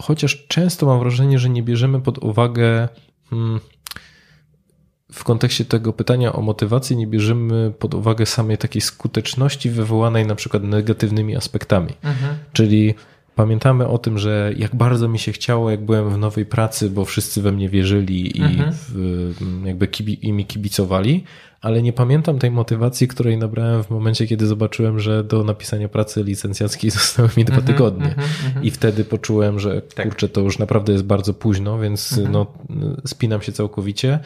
chociaż 0.00 0.46
często 0.48 0.86
mam 0.86 0.98
wrażenie, 1.00 1.38
że 1.38 1.50
nie 1.50 1.62
bierzemy 1.62 2.00
pod 2.00 2.18
uwagę. 2.18 2.88
Hmm, 3.30 3.60
w 5.12 5.24
kontekście 5.24 5.64
tego 5.64 5.92
pytania 5.92 6.32
o 6.32 6.40
motywację 6.42 6.96
nie 6.96 7.06
bierzemy 7.06 7.72
pod 7.78 7.94
uwagę 7.94 8.26
samej 8.26 8.58
takiej 8.58 8.82
skuteczności 8.82 9.70
wywołanej 9.70 10.26
na 10.26 10.34
przykład 10.34 10.62
negatywnymi 10.62 11.36
aspektami. 11.36 11.92
Mhm. 12.02 12.36
Czyli 12.52 12.94
pamiętamy 13.42 13.86
o 13.88 13.98
tym, 13.98 14.18
że 14.18 14.52
jak 14.56 14.76
bardzo 14.76 15.08
mi 15.08 15.18
się 15.18 15.32
chciało, 15.32 15.70
jak 15.70 15.84
byłem 15.84 16.10
w 16.10 16.18
nowej 16.18 16.46
pracy, 16.46 16.90
bo 16.90 17.04
wszyscy 17.04 17.42
we 17.42 17.52
mnie 17.52 17.68
wierzyli 17.68 18.38
i 18.38 18.42
Mhm. 18.42 18.70
w, 18.72 19.34
jakby 19.64 19.88
kibi, 19.88 20.26
i 20.28 20.32
mi 20.32 20.44
kibicowali, 20.46 21.24
ale 21.60 21.82
nie 21.82 21.92
pamiętam 21.92 22.38
tej 22.38 22.50
motywacji, 22.50 23.08
której 23.08 23.38
nabrałem 23.38 23.84
w 23.84 23.90
momencie, 23.90 24.26
kiedy 24.26 24.46
zobaczyłem, 24.46 25.00
że 25.00 25.24
do 25.24 25.44
napisania 25.44 25.88
pracy 25.88 26.24
licencjackiej 26.24 26.90
zostały 27.00 27.28
mi 27.36 27.44
dwa 27.44 27.60
tygodnie. 27.62 28.06
mhm, 28.06 28.28
mhm. 28.46 28.64
I 28.64 28.70
wtedy 28.70 29.04
poczułem, 29.04 29.60
że 29.60 29.82
Tak. 29.82 30.06
kurczę, 30.08 30.28
to 30.28 30.40
już 30.40 30.58
naprawdę 30.58 30.92
jest 30.92 31.04
bardzo 31.04 31.34
późno, 31.34 31.78
więc 31.78 32.12
Mhm. 32.12 32.32
no, 32.32 32.46
spinam 33.06 33.42
się 33.42 33.52
całkowicie. 33.52 34.18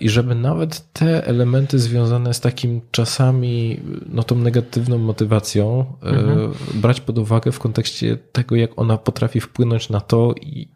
I 0.00 0.08
żeby 0.08 0.34
nawet 0.34 0.92
te 0.92 1.26
elementy 1.26 1.78
związane 1.78 2.34
z 2.34 2.40
takim 2.40 2.80
czasami, 2.90 3.80
no 4.06 4.22
tą 4.22 4.36
negatywną 4.36 4.98
motywacją, 4.98 5.84
e, 6.02 6.06
Mhm. 6.06 6.52
brać 6.74 7.00
pod 7.00 7.18
uwagę 7.18 7.52
w 7.52 7.58
kontekście 7.58 8.16
tego, 8.32 8.56
jak 8.56 8.70
ona 8.76 8.96
potrafi 8.98 9.40
wpłynąć 9.40 9.88
na 9.88 10.00
to, 10.00 10.34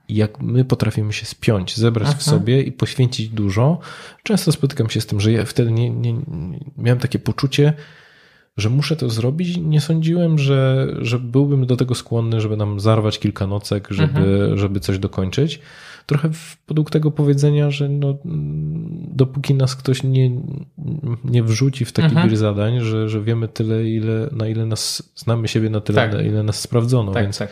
jak 0.08 0.40
my 0.40 0.64
potrafimy 0.64 1.12
się 1.12 1.26
spiąć, 1.26 1.76
zebrać 1.76 2.08
w 2.08 2.12
Mhm. 2.12 2.38
sobie 2.40 2.62
i 2.62 2.72
poświęcić 2.72 3.28
dużo. 3.28 3.78
Często 4.22 4.52
spotykam 4.52 4.90
się 4.90 5.00
z 5.00 5.06
tym, 5.06 5.20
że 5.20 5.32
ja 5.32 5.44
wtedy 5.44 5.72
nie, 5.72 5.90
nie, 5.90 6.14
miałem 6.78 6.98
takie 6.98 7.18
poczucie, 7.18 7.72
że 8.56 8.70
muszę 8.70 8.96
to 8.96 9.10
zrobić. 9.10 9.56
Nie 9.56 9.80
sądziłem, 9.80 10.38
że, 10.38 10.88
że 11.00 11.18
byłbym 11.18 11.66
do 11.66 11.76
tego 11.76 11.94
skłonny, 11.94 12.40
żeby 12.40 12.56
nam 12.56 12.80
zarwać 12.80 13.18
kilka 13.18 13.46
nocek, 13.46 13.88
żeby, 13.90 14.52
żeby 14.54 14.80
coś 14.80 14.98
dokończyć. 14.98 15.60
Trochę 16.06 16.32
w 16.32 16.56
podług 16.66 16.90
tego 16.90 17.10
powiedzenia, 17.10 17.70
że 17.70 17.88
no, 17.88 18.16
mm, 18.24 19.06
dopóki 19.10 19.54
nas 19.54 19.76
ktoś 19.76 20.02
nie, 20.02 20.30
nie 21.24 21.42
wrzuci 21.42 21.84
w 21.84 21.92
taki 21.92 22.08
Mhm. 22.08 22.28
wir 22.28 22.36
zadań, 22.38 22.80
że, 22.80 23.08
że 23.08 23.22
wiemy 23.22 23.48
tyle, 23.48 23.84
ile, 23.84 24.28
na 24.32 24.48
ile 24.48 24.66
nas 24.66 25.12
znamy 25.16 25.48
siebie, 25.48 25.70
na 25.70 25.80
tyle, 25.80 25.96
Tak. 25.96 26.12
na 26.12 26.22
ile 26.22 26.42
nas 26.42 26.60
sprawdzono. 26.60 27.12
tak, 27.12 27.22
więc, 27.22 27.38
tak. 27.38 27.48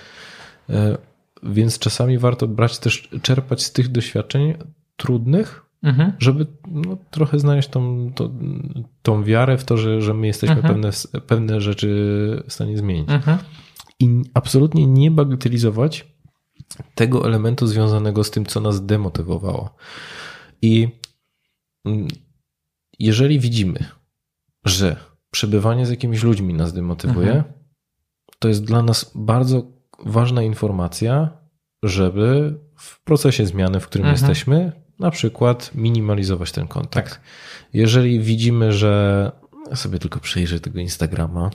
e, 0.71 0.99
więc 1.43 1.79
czasami 1.79 2.19
warto 2.19 2.49
brać 2.49 2.79
też, 2.79 3.09
czerpać 3.23 3.63
z 3.63 3.73
tych 3.73 3.89
doświadczeń 3.89 4.55
trudnych, 4.97 5.63
Mhm. 5.83 6.13
żeby 6.19 6.47
no, 6.69 6.97
trochę 7.11 7.39
znaleźć 7.39 7.69
tą, 7.69 8.13
tą, 8.15 8.39
tą 9.03 9.25
wiarę 9.25 9.59
w 9.59 9.65
to, 9.65 9.77
że, 9.77 10.03
że 10.03 10.15
my 10.15 10.27
jesteśmy 10.27 10.57
Mhm. 10.57 10.75
pewne, 10.75 10.91
pewne 11.27 11.61
rzeczy 11.61 11.89
w 12.49 12.53
stanie 12.53 12.79
zmienić. 12.79 13.11
Mhm. 13.11 13.39
I 14.01 14.23
absolutnie 14.35 14.87
nie 14.87 15.11
bagatelizować 15.11 16.12
tego 16.95 17.27
elementu 17.27 17.67
związanego 17.67 18.25
z 18.25 18.31
tym, 18.31 18.47
co 18.47 18.61
nas 18.61 18.87
demotywowało. 18.87 19.75
I 20.63 20.89
mm, 21.87 22.09
jeżeli 22.99 23.41
widzimy, 23.41 23.85
że 24.65 24.97
przebywanie 25.31 25.87
z 25.87 25.91
jakimiś 25.91 26.23
ludźmi 26.23 26.55
nas 26.55 26.73
demotywuje, 26.73 27.33
Mhm. 27.33 27.53
to 28.39 28.49
jest 28.49 28.65
dla 28.65 28.83
nas 28.83 29.13
bardzo 29.15 29.67
ważna 30.07 30.43
informacja, 30.43 31.31
żeby 31.83 32.55
w 32.79 33.03
procesie 33.05 33.47
zmiany, 33.47 33.81
w 33.81 33.87
którym 33.87 34.07
Mhm. 34.07 34.21
jesteśmy, 34.31 34.73
na 34.99 35.11
przykład 35.11 35.71
minimalizować 35.75 36.53
ten 36.53 36.69
kontakt. 36.69 37.11
Tak. 37.15 37.21
Jeżeli 37.73 38.21
widzimy, 38.21 38.73
że 38.73 39.33
ja 39.71 39.77
sobie 39.77 39.99
tylko 39.99 40.21
przejrzę 40.21 40.61
tego 40.61 40.81
Instagrama 40.81 41.51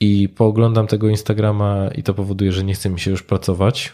i 0.00 0.28
pooglądam 0.28 0.86
tego 0.86 1.08
Instagrama 1.08 1.88
i 1.94 2.02
to 2.02 2.14
powoduje, 2.14 2.52
że 2.52 2.64
nie 2.64 2.74
chce 2.74 2.90
mi 2.90 3.00
się 3.00 3.10
już 3.10 3.22
pracować, 3.22 3.92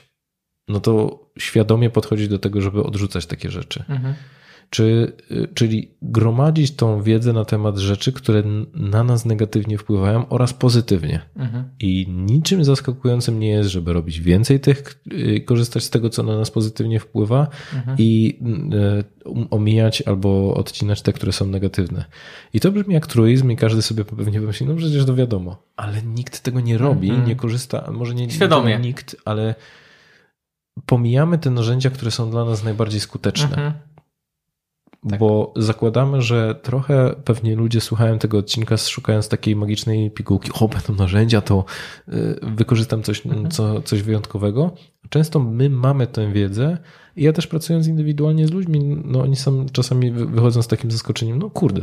no 0.69 0.81
to 0.81 1.19
świadomie 1.39 1.91
podchodzić 1.91 2.29
do 2.29 2.39
tego, 2.39 2.61
żeby 2.61 2.83
odrzucać 2.83 3.27
takie 3.27 3.51
rzeczy. 3.51 3.85
Mhm. 3.89 4.15
Czy, 4.73 5.13
y, 5.31 5.49
czyli 5.55 5.91
gromadzić 6.03 6.71
tą 6.77 7.03
wiedzę 7.03 7.33
na 7.33 7.45
temat 7.45 7.79
rzeczy, 7.79 8.13
które 8.13 8.43
na 8.75 9.05
nas 9.05 9.25
negatywnie 9.25 9.79
wpływają 9.79 10.29
oraz 10.29 10.53
pozytywnie. 10.55 11.21
Mhm. 11.37 11.65
I 11.81 12.07
niczym 12.09 12.65
zaskakującym 12.65 13.41
nie 13.41 13.49
jest, 13.49 13.71
żeby 13.71 13.93
robić 13.93 14.21
więcej 14.21 14.61
tych, 14.61 15.03
y, 15.13 15.41
korzystać 15.41 15.85
z 15.85 15.91
tego, 15.91 16.11
co 16.11 16.23
na 16.23 16.37
nas 16.39 16.51
pozytywnie 16.51 17.01
wpływa 17.01 17.47
Mhm. 17.77 17.97
i 18.01 18.39
y, 19.25 19.29
um- 19.29 19.47
omijać 19.51 20.03
albo 20.03 20.55
odcinać 20.55 21.03
te, 21.03 21.13
które 21.13 21.33
są 21.33 21.47
negatywne. 21.47 22.05
I 22.55 22.61
to 22.61 22.73
brzmi 22.73 22.95
jak 22.95 23.07
truizm 23.07 23.51
i 23.51 23.57
każdy 23.57 23.83
sobie 23.83 24.05
pewnie 24.05 24.41
pomyśli, 24.41 24.67
no 24.67 24.75
przecież 24.75 25.05
to 25.05 25.15
wiadomo. 25.15 25.63
Ale 25.77 26.03
nikt 26.03 26.41
tego 26.41 26.61
nie 26.61 26.79
robi, 26.79 27.09
Mhm. 27.11 27.29
nie 27.29 27.37
korzysta, 27.37 27.91
może 27.93 28.15
nie 28.15 28.31
Świadomie. 28.31 28.79
nie 28.79 28.85
nikt, 28.89 29.17
ale 29.25 29.55
pomijamy 30.87 31.39
te 31.39 31.51
narzędzia, 31.51 31.91
które 31.91 32.11
są 32.11 32.31
dla 32.31 32.45
nas 32.45 32.65
najbardziej 32.65 33.01
skuteczne. 33.01 33.73
Tak. 35.11 35.19
Bo 35.19 35.53
zakładamy, 35.57 36.23
że 36.23 36.55
trochę 36.63 37.15
pewnie 37.25 37.57
ludzie 37.57 37.81
słuchają 37.81 38.19
tego 38.19 38.39
odcinka 38.39 38.77
szukając 38.77 39.29
takiej 39.29 39.57
magicznej 39.57 40.11
pigułki. 40.11 40.51
O, 40.61 40.69
będą 40.69 40.95
narzędzia, 40.95 41.41
to 41.41 41.65
y, 42.09 42.13
wykorzystam 42.43 43.03
coś, 43.03 43.27
Mhm. 43.27 43.51
co, 43.51 43.83
coś 43.83 44.03
wyjątkowego. 44.03 44.75
Często 45.11 45.41
my 45.41 45.71
mamy 45.71 46.07
tę 46.07 46.33
wiedzę 46.33 46.79
i 47.17 47.23
ja 47.25 47.33
też 47.33 47.47
pracując 47.47 47.87
indywidualnie 47.87 48.47
z 48.47 48.51
ludźmi, 48.51 48.97
no 49.05 49.21
oni 49.23 49.37
są 49.37 49.67
czasami 49.73 50.11
wy- 50.11 50.27
wychodzą 50.27 50.63
z 50.63 50.69
takim 50.69 50.91
zaskoczeniem, 50.91 51.39
no 51.39 51.51
kurde, 51.51 51.83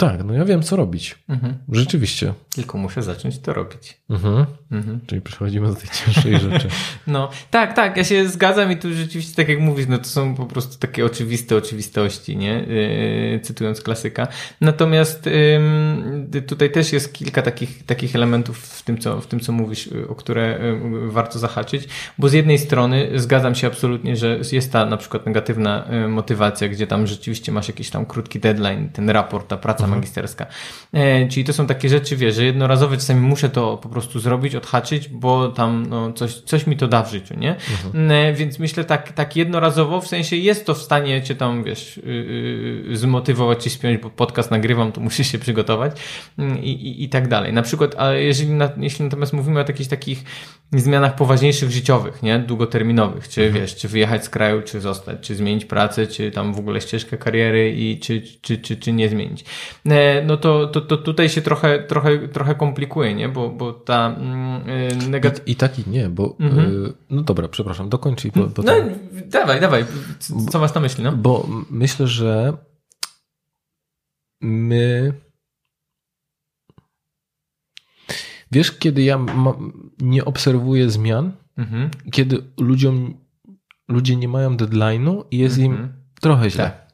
tak, 0.00 0.24
no 0.24 0.34
ja 0.34 0.44
wiem 0.44 0.62
co 0.62 0.76
robić. 0.76 1.18
Mhm. 1.28 1.54
Rzeczywiście. 1.72 2.34
Tylko 2.54 2.78
muszę 2.78 3.02
zacząć 3.02 3.38
to 3.38 3.52
robić. 3.52 4.00
Mhm. 4.10 4.46
Mhm. 4.72 5.00
Czyli 5.06 5.20
przechodzimy 5.20 5.68
do 5.68 5.74
tej 5.74 5.88
cięższej 5.88 6.38
rzeczy. 6.50 6.68
No, 7.06 7.30
tak, 7.50 7.76
tak, 7.76 7.96
ja 7.96 8.04
się 8.04 8.28
zgadzam 8.28 8.72
i 8.72 8.76
tu 8.76 8.94
rzeczywiście, 8.94 9.36
tak 9.36 9.48
jak 9.48 9.60
mówisz, 9.60 9.86
no 9.88 9.98
to 9.98 10.04
są 10.04 10.34
po 10.34 10.46
prostu 10.46 10.78
takie 10.78 11.04
oczywiste 11.04 11.56
oczywistości, 11.56 12.36
nie? 12.36 12.52
Yy, 12.52 13.40
cytując 13.42 13.80
klasyka. 13.80 14.28
Natomiast 14.60 15.26
ym, 15.26 16.30
tutaj 16.46 16.72
też 16.72 16.92
jest 16.92 17.12
kilka 17.12 17.42
takich, 17.42 17.86
takich 17.86 18.14
elementów 18.14 18.58
w 18.58 18.82
tym, 18.82 18.98
co, 18.98 19.20
w 19.20 19.26
tym, 19.26 19.40
co 19.40 19.52
mówisz, 19.52 19.88
o 20.08 20.14
które 20.14 20.58
y, 21.06 21.10
warto 21.10 21.38
zahaczyć, 21.38 21.88
bo 22.18 22.28
z 22.28 22.32
jednej 22.32 22.58
strony 22.58 23.10
zgadzam 23.14 23.54
się 23.54 23.66
absolutnie, 23.66 24.16
że 24.16 24.40
jest 24.52 24.72
ta 24.72 24.86
na 24.86 24.96
przykład 24.96 25.26
negatywna 25.26 25.86
y, 26.04 26.08
motywacja, 26.08 26.68
gdzie 26.68 26.86
tam 26.86 27.06
rzeczywiście 27.06 27.52
masz 27.52 27.68
jakiś 27.68 27.90
tam 27.90 28.06
krótki 28.06 28.40
deadline, 28.40 28.88
ten 28.88 29.10
raport, 29.10 29.48
ta 29.48 29.56
praca 29.56 29.89
magisterska. 29.90 30.46
E, 30.92 31.28
czyli 31.28 31.44
to 31.44 31.52
są 31.52 31.66
takie 31.66 31.88
rzeczy, 31.88 32.16
wiesz, 32.16 32.34
że 32.34 32.44
jednorazowe 32.44 32.96
czasami 32.96 33.20
muszę 33.20 33.48
to 33.48 33.76
po 33.76 33.88
prostu 33.88 34.20
zrobić, 34.20 34.54
odhaczyć, 34.54 35.08
bo 35.08 35.48
tam 35.48 35.86
no, 35.88 36.12
coś, 36.12 36.34
coś 36.34 36.66
mi 36.66 36.76
to 36.76 36.88
da 36.88 37.02
w 37.02 37.10
życiu, 37.10 37.34
nie? 37.38 37.56
E, 38.10 38.32
więc 38.32 38.58
myślę 38.58 38.84
tak, 38.84 39.12
tak 39.12 39.36
jednorazowo, 39.36 40.00
w 40.00 40.06
sensie 40.06 40.36
jest 40.36 40.66
to 40.66 40.74
w 40.74 40.82
stanie 40.82 41.22
cię 41.22 41.34
tam, 41.34 41.64
wiesz, 41.64 42.00
yy, 42.06 42.12
yy, 42.88 42.96
zmotywować 42.96 43.64
ci 43.64 43.70
spiąć, 43.70 44.02
bo 44.02 44.10
podcast 44.10 44.50
nagrywam, 44.50 44.92
to 44.92 45.00
musisz 45.00 45.32
się 45.32 45.38
przygotować 45.38 45.92
mm, 46.38 46.62
i, 46.62 46.70
i, 46.70 47.04
i 47.04 47.08
tak 47.08 47.28
dalej. 47.28 47.52
Na 47.52 47.62
przykład, 47.62 47.94
a 47.98 48.12
jeżeli 48.12 48.50
na, 48.50 48.70
jeśli 48.76 49.04
natomiast 49.04 49.32
mówimy 49.32 49.60
o 49.60 49.62
jakichś 49.62 49.88
takich 49.88 50.24
zmianach 50.72 51.14
poważniejszych 51.14 51.70
życiowych, 51.70 52.22
nie? 52.22 52.38
Długoterminowych, 52.38 53.28
czy 53.28 53.50
wiesz, 53.50 53.76
czy 53.76 53.88
wyjechać 53.88 54.24
z 54.24 54.28
kraju, 54.28 54.62
czy 54.62 54.80
zostać, 54.80 55.20
czy 55.20 55.34
zmienić 55.34 55.64
pracę, 55.64 56.06
czy 56.06 56.30
tam 56.30 56.54
w 56.54 56.58
ogóle 56.58 56.80
ścieżkę 56.80 57.18
kariery 57.18 57.70
i 57.76 57.98
czy, 57.98 58.22
czy, 58.42 58.58
czy, 58.58 58.76
czy 58.76 58.92
nie 58.92 59.08
zmienić. 59.08 59.44
E, 59.86 60.22
no 60.24 60.36
to, 60.36 60.66
to, 60.66 60.80
to 60.80 60.96
tutaj 60.96 61.28
się 61.28 61.42
trochę, 61.42 61.82
trochę, 61.82 62.28
trochę 62.28 62.54
komplikuje, 62.54 63.14
nie? 63.14 63.28
Bo, 63.28 63.48
bo 63.48 63.72
ta 63.72 64.16
mm, 64.18 64.68
yy, 64.68 65.08
negatywna 65.08 65.44
I, 65.46 65.52
I 65.52 65.56
tak 65.56 65.78
i 65.78 65.90
nie, 65.90 66.08
bo 66.08 66.36
Mhm. 66.40 66.84
y, 66.86 66.92
no 67.10 67.22
dobra, 67.22 67.48
przepraszam, 67.48 67.88
dokończ 67.88 68.24
i 68.24 68.32
po, 68.32 68.42
po 68.42 68.62
no, 68.62 68.72
dawaj, 69.26 69.60
dawaj. 69.60 69.84
Co, 70.18 70.34
co 70.50 70.58
masz 70.58 70.74
na 70.74 70.80
myśli, 70.80 71.04
no? 71.04 71.12
Bo 71.12 71.46
myślę, 71.70 72.06
że 72.06 72.52
my. 74.40 75.12
Wiesz, 78.52 78.72
kiedy 78.78 79.02
ja 79.02 79.18
ma, 79.18 79.52
nie 80.00 80.24
obserwuję 80.24 80.90
zmian, 80.90 81.32
Mhm. 81.58 81.90
kiedy 82.12 82.38
ludziom 82.60 83.14
ludzie 83.88 84.16
nie 84.16 84.28
mają 84.28 84.56
deadline'u 84.56 85.24
i 85.30 85.38
jest 85.38 85.58
im 85.58 85.72
Mhm. 85.72 85.92
trochę 86.20 86.50
źle. 86.50 86.64
Tak. 86.64 86.90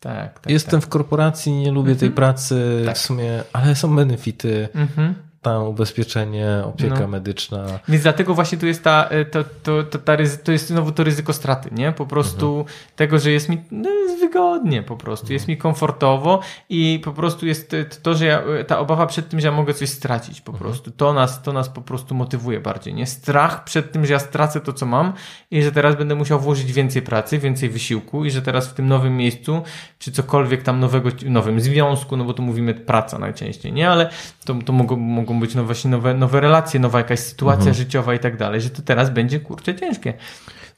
Tak, 0.00 0.40
tak. 0.40 0.52
Jestem 0.52 0.80
w 0.80 0.88
korporacji, 0.88 1.52
nie 1.52 1.72
lubię 1.72 1.96
tej 1.96 2.08
Mhm. 2.08 2.12
pracy 2.12 2.82
Tak. 2.86 2.96
w 2.96 2.98
sumie, 2.98 3.42
ale 3.52 3.74
są 3.76 3.96
benefity, 3.96 4.68
tak. 4.72 4.82
Mhm. 4.82 5.14
tam 5.42 5.62
ubezpieczenie, 5.62 6.62
opieka 6.64 7.00
No. 7.00 7.08
medyczna. 7.08 7.66
Więc 7.88 8.02
dlatego 8.02 8.34
właśnie 8.34 8.58
tu 8.58 8.66
jest 8.66 8.84
ta, 8.84 9.08
e, 9.08 9.24
to, 9.24 9.44
to, 9.62 9.82
to, 9.82 9.98
ta 9.98 10.16
to 10.44 10.52
jest 10.52 10.66
znowu 10.68 10.92
to 10.92 11.04
ryzyko 11.04 11.32
straty, 11.32 11.68
nie? 11.72 11.92
Po 11.92 12.06
prostu 12.06 12.58
Mhm. 12.58 12.76
tego, 12.96 13.18
że 13.18 13.30
jest 13.30 13.48
mi 13.48 13.58
no 13.70 13.90
wygodnie 14.34 14.82
po 14.82 14.96
prostu, 14.96 15.32
jest 15.32 15.48
mi 15.48 15.56
komfortowo 15.56 16.40
i 16.68 17.00
po 17.04 17.12
prostu 17.12 17.46
jest 17.46 17.76
to, 18.02 18.14
że 18.14 18.26
ja, 18.26 18.42
ta 18.66 18.78
obawa 18.78 19.06
przed 19.06 19.28
tym, 19.28 19.40
że 19.40 19.46
ja 19.48 19.52
mogę 19.54 19.74
coś 19.74 19.88
stracić 19.88 20.40
po 20.40 20.52
Mhm. 20.52 20.70
prostu. 20.70 20.90
To 20.90 21.12
nas, 21.12 21.42
to 21.42 21.52
nas 21.52 21.68
po 21.68 21.82
prostu 21.82 22.14
motywuje 22.14 22.60
bardziej, 22.60 22.94
nie? 22.94 23.06
Strach 23.06 23.64
przed 23.64 23.92
tym, 23.92 24.06
że 24.06 24.12
ja 24.12 24.18
stracę 24.18 24.60
to, 24.60 24.72
co 24.72 24.86
mam 24.86 25.12
i 25.50 25.62
że 25.62 25.72
teraz 25.72 25.96
będę 25.96 26.14
musiał 26.14 26.40
włożyć 26.40 26.72
więcej 26.72 27.02
pracy, 27.02 27.38
więcej 27.38 27.68
wysiłku 27.68 28.24
i 28.24 28.30
że 28.30 28.42
teraz 28.42 28.68
w 28.68 28.74
tym 28.74 28.88
nowym 28.88 29.16
miejscu, 29.16 29.62
czy 29.98 30.12
cokolwiek 30.12 30.62
tam 30.62 30.80
nowego, 30.80 31.08
nowym 31.26 31.60
związku, 31.60 32.16
no 32.16 32.24
bo 32.24 32.32
tu 32.34 32.42
mówimy 32.42 32.74
praca 32.74 33.18
najczęściej, 33.18 33.72
nie? 33.72 33.90
Ale 33.90 34.10
to, 34.44 34.54
to 34.54 34.72
mogą, 34.72 34.96
mogą 34.96 35.40
być 35.40 35.54
no 35.54 35.64
właśnie 35.64 35.90
nowe, 35.90 36.14
nowe 36.14 36.40
relacje, 36.40 36.80
nowa 36.80 36.98
jakaś 36.98 37.18
sytuacja 37.18 37.58
Mhm. 37.58 37.74
życiowa 37.74 38.14
i 38.14 38.18
tak 38.18 38.36
dalej, 38.36 38.60
że 38.60 38.70
to 38.70 38.82
teraz 38.82 39.10
będzie 39.10 39.40
kurczę 39.40 39.74
ciężkie. 39.74 40.14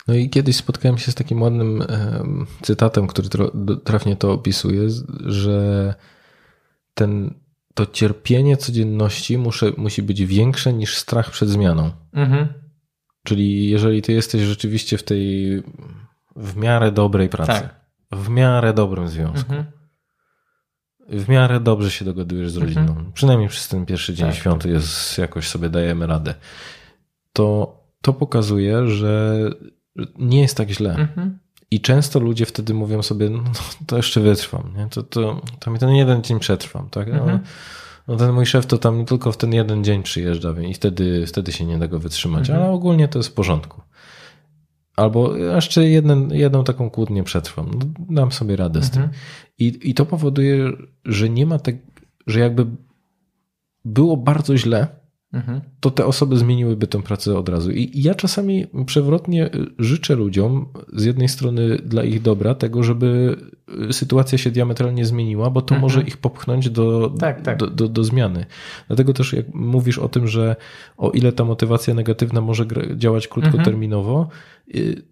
No 0.08 0.14
i 0.14 0.30
kiedyś 0.30 0.56
spotkałem 0.56 0.98
się 0.98 1.12
z 1.12 1.14
takim 1.14 1.42
ładnym 1.42 1.82
em, 1.82 2.46
cytatem, 2.62 3.06
który 3.06 3.28
trafnie 3.84 4.16
to 4.16 4.32
opisuje, 4.32 4.88
że 5.26 5.94
ten, 6.94 7.34
to 7.74 7.86
cierpienie 7.86 8.56
codzienności 8.56 9.38
muszę, 9.38 9.72
musi 9.76 10.02
być 10.02 10.24
większe 10.26 10.72
niż 10.72 10.96
strach 10.96 11.30
przed 11.30 11.48
zmianą. 11.48 11.90
Mhm. 12.12 12.48
Czyli 13.24 13.70
jeżeli 13.70 14.02
ty 14.02 14.12
jesteś 14.12 14.42
rzeczywiście 14.42 14.98
w 14.98 15.02
tej 15.02 15.62
w 16.36 16.56
miarę 16.56 16.92
dobrej 16.92 17.28
pracy, 17.28 17.52
Tak. 17.52 17.74
w 18.12 18.28
miarę 18.28 18.72
dobrym 18.74 19.08
związku, 19.08 19.52
Mhm. 19.52 19.64
w 21.08 21.28
miarę 21.28 21.60
dobrze 21.60 21.90
się 21.90 22.04
dogadujesz 22.04 22.50
z 22.50 22.56
Mhm. 22.56 22.74
rodziną, 22.86 23.12
przynajmniej 23.12 23.48
przez 23.48 23.68
ten 23.68 23.86
pierwszy 23.86 24.14
dzień 24.14 24.26
Tak. 24.26 24.36
świąt 24.36 24.64
jest, 24.64 25.18
jakoś 25.18 25.48
sobie 25.48 25.68
dajemy 25.70 26.06
radę, 26.06 26.34
to 27.32 27.76
to 28.02 28.12
pokazuje, 28.12 28.88
że 28.88 29.38
nie 30.18 30.40
jest 30.40 30.56
tak 30.56 30.70
źle. 30.70 30.94
Mhm. 30.94 31.38
I 31.70 31.80
często 31.80 32.20
ludzie 32.20 32.46
wtedy 32.46 32.74
mówią 32.74 33.02
sobie, 33.02 33.30
no 33.30 33.42
to 33.86 33.96
jeszcze 33.96 34.20
wytrwam, 34.20 34.74
nie? 34.76 34.86
To, 34.90 35.02
to, 35.02 35.40
to 35.60 35.70
mi 35.70 35.78
ten 35.78 35.90
jeden 35.90 36.22
dzień 36.22 36.38
przetrwam, 36.38 36.90
tak? 36.90 37.08
No, 37.08 37.18
Mhm. 37.18 37.40
no 38.08 38.16
ten 38.16 38.32
mój 38.32 38.46
szef 38.46 38.66
to 38.66 38.78
tam 38.78 39.04
tylko 39.04 39.32
w 39.32 39.36
ten 39.36 39.52
jeden 39.52 39.84
dzień 39.84 40.02
przyjeżdża 40.02 40.54
i 40.68 40.74
wtedy, 40.74 41.26
wtedy 41.26 41.52
się 41.52 41.64
nie 41.66 41.78
da 41.78 41.88
go 41.88 41.98
wytrzymać, 41.98 42.40
Mhm. 42.50 42.58
ale 42.66 42.74
ogólnie 42.74 43.08
to 43.08 43.18
jest 43.18 43.28
w 43.28 43.32
porządku. 43.32 43.82
Albo 44.96 45.36
jeszcze 45.36 45.88
jeden, 45.88 46.30
jedną 46.34 46.64
taką 46.64 46.90
kłótnię 46.90 47.22
przetrwam. 47.24 47.70
No, 47.78 47.86
dam 48.14 48.32
sobie 48.32 48.56
radę 48.56 48.82
z 48.82 48.90
tym. 48.90 49.02
Mhm. 49.02 49.20
I, 49.58 49.90
I 49.90 49.94
to 49.94 50.06
powoduje, 50.06 50.72
że 51.04 51.28
nie 51.30 51.46
ma 51.46 51.58
tak, 51.58 51.74
że 52.26 52.40
jakby 52.40 52.66
było 53.84 54.16
bardzo 54.16 54.56
źle. 54.56 55.01
To 55.80 55.90
te 55.90 56.06
osoby 56.06 56.36
zmieniłyby 56.38 56.86
tę 56.86 57.02
pracę 57.02 57.38
od 57.38 57.48
razu. 57.48 57.70
I 57.70 58.02
ja 58.02 58.14
czasami 58.14 58.66
przewrotnie 58.86 59.50
życzę 59.78 60.14
ludziom, 60.14 60.66
z 60.92 61.04
jednej 61.04 61.28
strony 61.28 61.76
dla 61.76 62.04
ich 62.04 62.22
dobra, 62.22 62.54
tego, 62.54 62.82
żeby 62.82 63.36
y, 63.90 63.92
sytuacja 63.92 64.38
się 64.38 64.50
diametralnie 64.50 65.04
zmieniła, 65.06 65.50
bo 65.50 65.62
to 65.62 65.74
Mhm. 65.74 65.82
może 65.82 66.02
ich 66.02 66.16
popchnąć 66.16 66.70
do, 66.70 67.12
Tak, 67.18 67.40
tak. 67.40 67.58
Do, 67.58 67.66
do, 67.66 67.88
do 67.88 68.04
zmiany. 68.04 68.46
Dlatego 68.86 69.12
też 69.12 69.32
jak 69.32 69.54
mówisz 69.54 69.98
o 69.98 70.08
tym, 70.08 70.26
że 70.26 70.56
o 70.96 71.10
ile 71.10 71.32
ta 71.32 71.44
motywacja 71.44 71.94
negatywna 71.94 72.40
może 72.40 72.66
działać 72.96 73.28
krótkoterminowo, 73.28 74.28
y, 74.74 75.02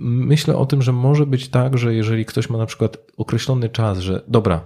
myślę 0.00 0.56
o 0.56 0.66
tym, 0.66 0.82
że 0.82 0.92
może 0.92 1.26
być 1.26 1.48
tak, 1.48 1.78
że 1.78 1.94
jeżeli 1.94 2.24
ktoś 2.24 2.50
ma 2.50 2.58
na 2.58 2.66
przykład 2.66 2.96
określony 3.16 3.68
czas, 3.68 3.98
że 3.98 4.22
dobra, 4.28 4.60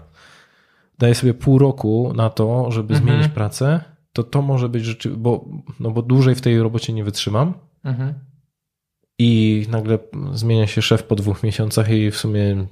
daję 0.99 1.15
sobie 1.15 1.35
pół 1.35 1.59
roku 1.59 2.13
na 2.17 2.31
to, 2.31 2.71
żeby 2.71 2.95
Mhm. 2.95 3.11
zmienić 3.11 3.33
pracę, 3.35 3.81
to 4.15 4.23
to 4.25 4.43
może 4.43 4.69
być 4.69 4.85
rzeczywiście, 4.85 5.21
bo, 5.21 5.49
no 5.81 5.91
bo 5.91 6.03
dłużej 6.03 6.35
w 6.35 6.41
tej 6.41 6.59
robocie 6.61 6.93
nie 6.93 7.05
wytrzymam 7.05 7.55
Mhm. 7.85 8.15
i 9.19 9.67
nagle 9.71 9.99
zmienia 10.33 10.67
się 10.67 10.83
szef 10.83 11.03
po 11.03 11.15
dwóch 11.15 11.43
miesiącach 11.43 11.91
i 11.91 12.11
w 12.11 12.17
sumie 12.17 12.67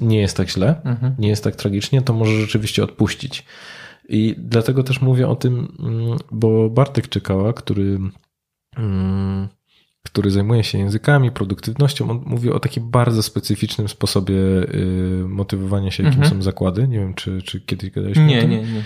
nie 0.00 0.18
jest 0.18 0.36
tak 0.36 0.50
źle, 0.50 0.80
Mhm. 0.84 1.14
nie 1.18 1.28
jest 1.28 1.44
tak 1.44 1.56
tragicznie, 1.56 2.02
to 2.02 2.12
może 2.12 2.32
rzeczywiście 2.40 2.84
odpuścić. 2.84 3.44
I 4.08 4.34
dlatego 4.38 4.82
też 4.82 5.00
mówię 5.00 5.28
o 5.28 5.36
tym, 5.36 5.76
mm, 5.78 6.18
bo 6.30 6.70
Bartek 6.70 7.08
Czekała, 7.08 7.52
który, 7.52 7.98
mm, 8.76 9.48
który 10.12 10.30
zajmuje 10.30 10.64
się 10.64 10.78
językami, 10.78 11.30
produktywnością, 11.30 12.10
on 12.10 12.22
mówi 12.26 12.50
o 12.50 12.60
takim 12.60 12.90
bardzo 12.90 13.22
specyficznym 13.22 13.88
sposobie 13.88 14.34
y, 14.34 15.24
motywowania 15.28 15.90
się, 15.90 16.02
jakim 16.02 16.22
Mhm. 16.22 16.38
są 16.38 16.42
zakłady. 16.42 16.88
Nie 16.88 16.98
wiem, 16.98 17.14
czy, 17.14 17.42
czy 17.42 17.60
kiedyś 17.60 17.90
gadaliśmy 17.90 18.22
o 18.22 18.26
Nie, 18.26 18.40
tym. 18.40 18.50
nie, 18.50 18.56
nie. 18.62 18.82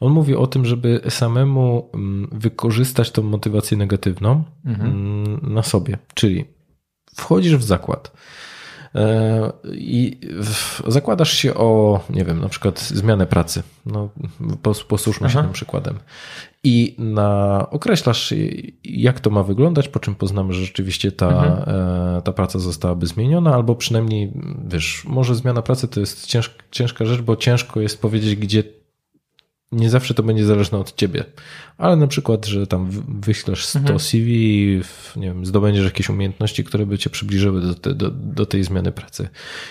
On 0.00 0.12
mówi 0.12 0.34
o 0.36 0.46
tym, 0.46 0.64
żeby 0.64 1.00
samemu 1.08 1.90
mm, 1.94 2.28
wykorzystać 2.32 3.10
tą 3.10 3.22
motywację 3.22 3.76
negatywną 3.76 4.44
Mhm. 4.66 4.90
mm, 4.90 5.54
na 5.54 5.62
sobie. 5.62 5.98
Czyli 6.14 6.44
wchodzisz 7.14 7.56
w 7.56 7.62
zakład 7.62 8.12
e, 8.94 9.52
i 9.72 10.20
zakładasz 10.86 11.32
się 11.32 11.54
o, 11.54 12.00
nie 12.10 12.24
wiem, 12.24 12.40
na 12.40 12.48
przykład 12.48 12.80
zmianę 12.80 13.26
pracy. 13.26 13.62
No, 13.86 14.08
pos- 14.62 14.84
posłuszmy 14.84 15.30
się 15.30 15.38
Aha. 15.38 15.42
tym 15.42 15.52
przykładem. 15.52 15.98
I 16.64 16.94
na, 16.98 17.66
określasz, 17.70 18.34
jak 18.84 19.20
to 19.20 19.30
ma 19.30 19.42
wyglądać, 19.42 19.88
po 19.88 20.00
czym 20.00 20.14
poznamy, 20.14 20.52
że 20.52 20.60
rzeczywiście 20.60 21.12
ta, 21.12 21.28
Mhm. 21.28 21.76
e, 22.18 22.22
ta 22.22 22.32
praca 22.32 22.58
zostałaby 22.58 23.06
zmieniona, 23.06 23.54
albo 23.54 23.74
przynajmniej, 23.74 24.32
wiesz, 24.68 25.02
może 25.06 25.34
zmiana 25.34 25.62
pracy 25.62 25.88
to 25.88 26.00
jest 26.00 26.26
cięż, 26.26 26.54
ciężka 26.70 27.04
rzecz, 27.04 27.20
bo 27.20 27.36
ciężko 27.36 27.80
jest 27.80 28.00
powiedzieć, 28.00 28.36
gdzie 28.36 28.62
nie 29.72 29.90
zawsze 29.90 30.14
to 30.14 30.22
będzie 30.22 30.44
zależne 30.44 30.78
od 30.78 30.96
ciebie, 30.96 31.24
ale 31.78 31.96
na 31.96 32.06
przykład, 32.06 32.46
że 32.46 32.66
tam 32.66 32.90
wy- 32.90 33.02
wyślesz 33.20 33.64
100 33.66 33.78
Mhm. 33.78 33.98
CV 34.00 34.80
nie 35.16 35.26
wiem, 35.26 35.46
zdobędziesz 35.46 35.84
jakieś 35.84 36.08
umiejętności, 36.10 36.64
które 36.64 36.86
by 36.86 36.98
cię 36.98 37.10
przybliżyły 37.10 37.60
do, 37.60 37.74
te, 37.74 37.94
do, 37.94 38.10
do 38.10 38.46
tej 38.46 38.64
zmiany 38.64 38.92
pracy 38.92 39.28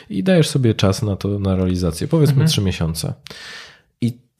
i 0.09 0.23
dajesz 0.23 0.49
sobie 0.49 0.73
czas 0.75 1.01
na 1.01 1.15
to, 1.15 1.39
na 1.39 1.55
realizację, 1.55 2.07
powiedzmy 2.07 2.33
Mhm. 2.33 2.49
3 2.49 2.61
miesiące. 2.61 3.13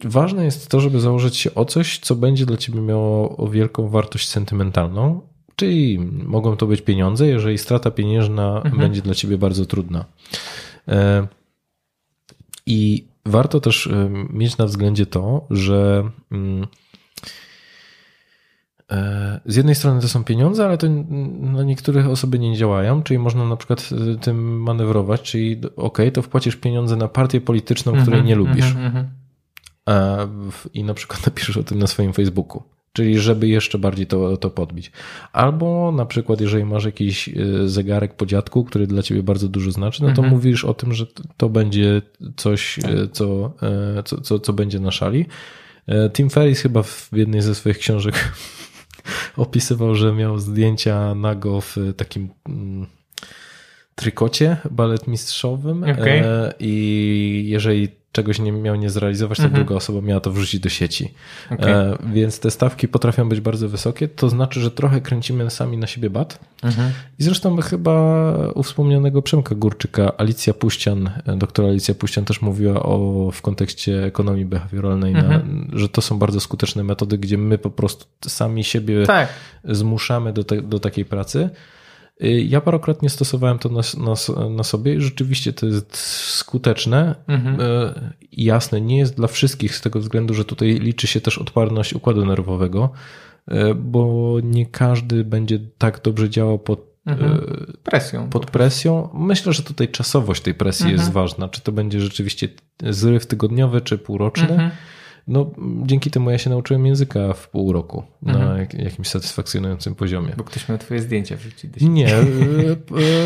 Ważne 0.04 0.46
jest 0.46 0.68
to, 0.68 0.80
żeby 0.80 1.00
założyć 1.00 1.38
się 1.38 1.56
o 1.56 1.66
coś, 1.66 2.00
co 2.00 2.16
będzie 2.16 2.46
dla 2.46 2.58
ciebie 2.58 2.82
miało 2.82 3.48
wielką 3.48 3.90
wartość 3.90 4.30
sentymentalną, 4.30 5.22
czyli 5.56 6.00
mogą 6.24 6.58
to 6.58 6.68
być 6.68 6.82
pieniądze, 6.82 7.28
jeżeli 7.28 7.58
strata 7.58 7.92
pieniężna 7.92 8.56
Mhm. 8.56 8.78
będzie 8.78 9.02
dla 9.02 9.16
ciebie 9.16 9.38
bardzo 9.38 9.66
trudna. 9.66 10.06
E, 10.88 11.28
I 12.66 13.08
warto 13.26 13.60
też 13.60 13.88
e, 13.88 14.10
mieć 14.30 14.58
na 14.58 14.66
względzie 14.66 15.06
to, 15.06 15.46
że 15.50 16.10
mm, 16.32 16.68
e, 18.92 19.40
z 19.46 19.56
jednej 19.56 19.76
strony 19.76 20.02
to 20.02 20.08
są 20.08 20.24
pieniądze, 20.24 20.66
ale 20.66 20.78
to 20.78 20.88
na 21.40 21.64
niektórych 21.64 22.08
osoby 22.08 22.40
nie 22.40 22.58
działają, 22.58 23.04
czyli 23.04 23.20
można 23.20 23.46
na 23.48 23.58
przykład 23.58 23.90
tym 24.22 24.62
manewrować, 24.62 25.22
czyli 25.22 25.62
ok, 25.76 25.98
to 26.14 26.22
wpłacisz 26.22 26.56
pieniądze 26.56 26.96
na 26.96 27.08
partię 27.08 27.42
polityczną, 27.42 27.92
której 27.92 28.20
Mhm, 28.20 28.26
nie 28.26 28.36
lubisz 28.36 28.66
mhm, 28.66 28.86
mhm. 28.86 29.10
I 30.74 30.84
na 30.84 30.94
przykład 30.94 31.26
napiszesz 31.28 31.58
o 31.58 31.64
tym 31.64 31.80
na 31.80 31.88
swoim 31.88 32.14
Facebooku. 32.14 32.64
Czyli 32.94 33.20
żeby 33.20 33.48
jeszcze 33.48 33.78
bardziej 33.80 34.08
to, 34.08 34.38
to 34.38 34.50
podbić. 34.50 34.92
Albo 35.34 35.92
na 35.92 36.06
przykład, 36.06 36.42
jeżeli 36.42 36.66
masz 36.66 36.86
jakiś 36.86 37.30
e, 37.30 37.34
zegarek 37.66 38.14
po 38.14 38.26
dziadku, 38.26 38.64
który 38.64 38.88
dla 38.88 39.04
ciebie 39.04 39.24
bardzo 39.24 39.48
dużo 39.48 39.72
znaczy, 39.72 40.04
no 40.04 40.08
to 40.08 40.14
Mhm. 40.22 40.30
mówisz 40.30 40.66
o 40.66 40.74
tym, 40.74 40.94
że 40.94 41.06
to 41.38 41.50
będzie 41.50 42.02
coś, 42.36 42.80
e, 42.80 43.08
co, 43.12 43.54
e, 43.98 44.04
co, 44.04 44.22
co, 44.22 44.40
co 44.40 44.54
będzie 44.54 44.80
na 44.80 44.92
szali. 44.92 45.26
E, 45.88 46.10
Tim 46.10 46.30
Ferriss 46.30 46.62
chyba 46.62 46.84
w 46.84 47.10
jednej 47.14 47.42
ze 47.42 47.56
swoich 47.56 47.78
książek 47.78 48.34
opisywał, 49.38 49.96
że 49.96 50.14
miał 50.14 50.40
zdjęcia 50.40 51.16
nago 51.16 51.62
w 51.62 51.78
takim 51.98 52.30
mm, 52.50 52.88
trykocie 54.02 54.58
baletmistrzowym 54.72 55.84
Okej. 55.84 56.20
e, 56.20 56.54
i 56.60 57.46
jeżeli 57.48 57.88
czegoś 58.12 58.40
nie 58.40 58.52
miał 58.52 58.76
nie 58.76 58.90
zrealizować, 58.90 59.38
to 59.38 59.44
Mhm. 59.44 59.64
druga 59.64 59.76
osoba 59.76 60.02
miała 60.02 60.22
to 60.22 60.32
wrzucić 60.32 60.60
do 60.62 60.70
sieci. 60.70 61.14
Okej. 61.52 61.72
E, 61.74 61.98
Więc 62.14 62.40
te 62.40 62.52
stawki 62.52 62.88
potrafią 62.88 63.30
być 63.30 63.40
bardzo 63.42 63.70
wysokie. 63.70 64.08
To 64.08 64.30
znaczy, 64.30 64.60
że 64.60 64.72
trochę 64.72 65.02
kręcimy 65.02 65.50
sami 65.50 65.78
na 65.78 65.88
siebie 65.88 66.10
bat. 66.10 66.40
Mhm. 66.64 66.92
I 67.20 67.24
zresztą 67.24 67.58
chyba 67.62 68.32
u 68.56 68.64
wspomnianego 68.64 69.22
Przemka 69.22 69.56
Górczyka, 69.56 70.12
Alicja 70.18 70.54
Puścian, 70.54 71.10
e, 71.26 71.36
doktor 71.38 71.66
Alicja 71.66 71.96
Puścian 71.96 72.26
też 72.26 72.42
mówiła 72.42 72.84
o, 72.84 73.30
w 73.34 73.42
kontekście 73.42 74.04
ekonomii 74.04 74.46
behawioralnej, 74.46 75.14
na, 75.14 75.20
Mhm. 75.20 75.70
że 75.74 75.90
to 75.90 76.02
są 76.02 76.20
bardzo 76.20 76.40
skuteczne 76.40 76.84
metody, 76.84 77.18
gdzie 77.18 77.38
my 77.38 77.58
po 77.58 77.70
prostu 77.70 78.06
sami 78.28 78.64
siebie 78.64 79.06
Tak. 79.06 79.30
zmuszamy 79.64 80.34
do, 80.34 80.44
te, 80.44 80.62
do 80.62 80.80
takiej 80.80 81.06
pracy. 81.06 81.50
Y, 82.24 82.42
Ja 82.42 82.62
parokrotnie 82.62 83.10
stosowałem 83.10 83.60
to 83.60 83.70
na, 83.70 83.82
na, 83.98 84.50
na 84.50 84.64
sobie 84.64 84.96
i 84.96 85.02
rzeczywiście 85.02 85.54
to 85.54 85.66
jest 85.66 85.98
skuteczne. 85.98 87.16
Mhm. 87.28 87.58
E, 87.62 88.14
Jasne, 88.32 88.82
nie 88.82 88.98
jest 88.98 89.16
dla 89.16 89.28
wszystkich 89.28 89.76
z 89.76 89.82
tego 89.82 90.00
względu, 90.00 90.34
że 90.34 90.46
tutaj 90.46 90.70
liczy 90.80 91.08
się 91.08 91.22
też 91.22 91.38
odporność 91.38 91.94
układu 91.94 92.26
nerwowego, 92.26 92.90
e, 93.48 93.74
bo 93.74 94.36
nie 94.44 94.66
każdy 94.66 95.24
będzie 95.24 95.60
tak 95.78 96.02
dobrze 96.04 96.30
działał 96.30 96.60
pod 96.60 96.88
Mhm. 97.08 97.66
Presją. 97.84 98.30
pod 98.30 98.46
presją. 98.52 99.10
Myślę, 99.14 99.54
że 99.54 99.64
tutaj 99.64 99.88
czasowość 99.90 100.42
tej 100.42 100.54
presji 100.54 100.84
Mhm. 100.84 101.00
jest 101.02 101.12
ważna. 101.12 101.50
Czy 101.50 101.62
to 101.62 101.72
będzie 101.72 102.00
rzeczywiście 102.00 102.50
zryw 102.90 103.26
tygodniowy, 103.26 103.82
czy 103.82 103.98
półroczny. 103.98 104.50
Mhm. 104.50 104.72
No, 105.28 105.52
dzięki 105.86 106.12
temu 106.12 106.32
ja 106.32 106.38
się 106.38 106.50
nauczyłem 106.50 106.86
języka 106.86 107.34
w 107.34 107.50
pół 107.50 107.74
roku 107.74 108.04
na 108.22 108.34
Mhm. 108.34 108.58
jak, 108.60 108.74
jakimś 108.74 109.08
satysfakcjonującym 109.08 109.96
poziomie. 109.96 110.34
Bo 110.38 110.44
ktoś 110.44 110.70
miał 110.70 110.78
twoje 110.78 111.02
zdjęcia 111.02 111.36
wrzucić. 111.36 111.72
Nie, 111.82 112.16
e, 112.16 112.22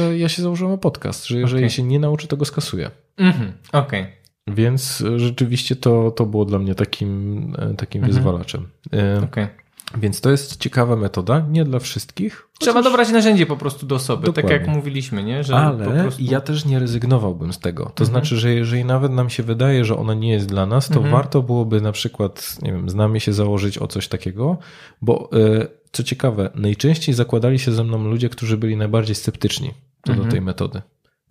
e, 0.08 0.18
ja 0.18 0.30
się 0.30 0.42
założyłem 0.42 0.74
o 0.74 0.78
podcast, 0.78 1.26
że 1.28 1.40
jeżeli 1.40 1.62
Okej. 1.64 1.70
się 1.70 1.84
nie 1.84 2.00
nauczy, 2.00 2.28
to 2.28 2.38
go 2.38 2.46
skasuję. 2.46 2.92
Mhm. 3.18 3.52
Okej. 3.72 4.06
Więc 4.48 5.02
e, 5.02 5.20
rzeczywiście 5.20 5.76
to, 5.76 6.12
to 6.12 6.26
było 6.26 6.46
dla 6.46 6.60
mnie 6.60 6.76
takim, 6.76 7.54
e, 7.60 7.74
takim 7.74 8.04
Mhm. 8.04 8.14
wyzwalaczem. 8.18 8.68
Okej. 9.24 9.48
Więc 9.98 10.22
to 10.22 10.32
jest 10.32 10.58
ciekawa 10.60 10.96
metoda, 10.96 11.46
nie 11.50 11.66
dla 11.66 11.80
wszystkich. 11.80 12.48
Trzeba 12.60 12.74
chociaż- 12.80 12.92
dobrać 12.92 13.10
narzędzie 13.12 13.46
po 13.46 13.58
prostu 13.58 13.86
do 13.86 13.96
osoby, 13.96 14.26
tak 14.28 14.36
Dokładnie. 14.36 14.52
jak 14.60 14.68
mówiliśmy, 14.68 15.24
nie? 15.24 15.44
Że 15.44 15.56
Ale 15.56 15.86
po 15.86 15.92
prostu... 15.92 16.22
ja 16.24 16.42
też 16.42 16.66
nie 16.66 16.80
rezygnowałbym 16.80 17.54
z 17.54 17.60
tego. 17.60 17.84
To 17.84 17.90
Mhm. 18.04 18.08
znaczy, 18.10 18.38
że 18.38 18.54
jeżeli 18.54 18.86
nawet 18.86 19.12
nam 19.12 19.30
się 19.30 19.44
wydaje, 19.44 19.86
że 19.86 19.98
ona 19.98 20.14
nie 20.14 20.32
jest 20.32 20.46
dla 20.48 20.66
nas, 20.66 20.88
to 20.88 20.94
Mhm. 20.96 21.12
warto 21.12 21.42
byłoby 21.42 21.82
na 21.82 21.92
przykład, 21.92 22.58
nie 22.62 22.72
wiem, 22.72 22.90
z 22.90 22.96
nami 22.96 23.20
się 23.22 23.34
założyć 23.34 23.78
o 23.78 23.88
coś 23.88 24.08
takiego, 24.08 24.58
bo 25.02 25.30
e, 25.34 25.68
co 25.92 26.04
ciekawe, 26.04 26.50
najczęściej 26.56 27.16
zakładali 27.16 27.60
się 27.60 27.72
ze 27.72 27.84
mną 27.84 28.04
ludzie, 28.08 28.30
którzy 28.30 28.58
byli 28.58 28.78
najbardziej 28.78 29.16
sceptyczni 29.16 29.74
co 30.06 30.12
Mhm. 30.12 30.28
do 30.28 30.32
tej 30.32 30.42
metody. 30.42 30.82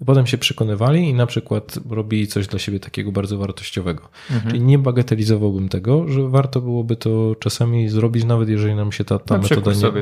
Potem 0.07 0.27
się 0.27 0.39
przekonywali 0.39 1.09
i 1.09 1.15
na 1.15 1.27
przykład 1.27 1.79
robili 1.91 2.27
coś 2.27 2.47
dla 2.47 2.59
siebie 2.59 2.81
takiego 2.81 3.13
bardzo 3.13 3.39
wartościowego. 3.39 4.09
Mhm. 4.31 4.51
Czyli 4.51 4.63
nie 4.65 4.79
bagatelizowałbym 4.79 5.69
tego, 5.69 6.09
że 6.09 6.29
warto 6.29 6.61
byłoby 6.61 6.97
to 6.97 7.37
czasami 7.41 7.89
zrobić, 7.89 8.25
nawet 8.25 8.49
jeżeli 8.49 8.75
nam 8.75 8.93
się 8.93 9.05
ta, 9.05 9.19
ta 9.19 9.35
Na 9.35 9.43
metoda 9.43 9.73
nie, 9.73 9.99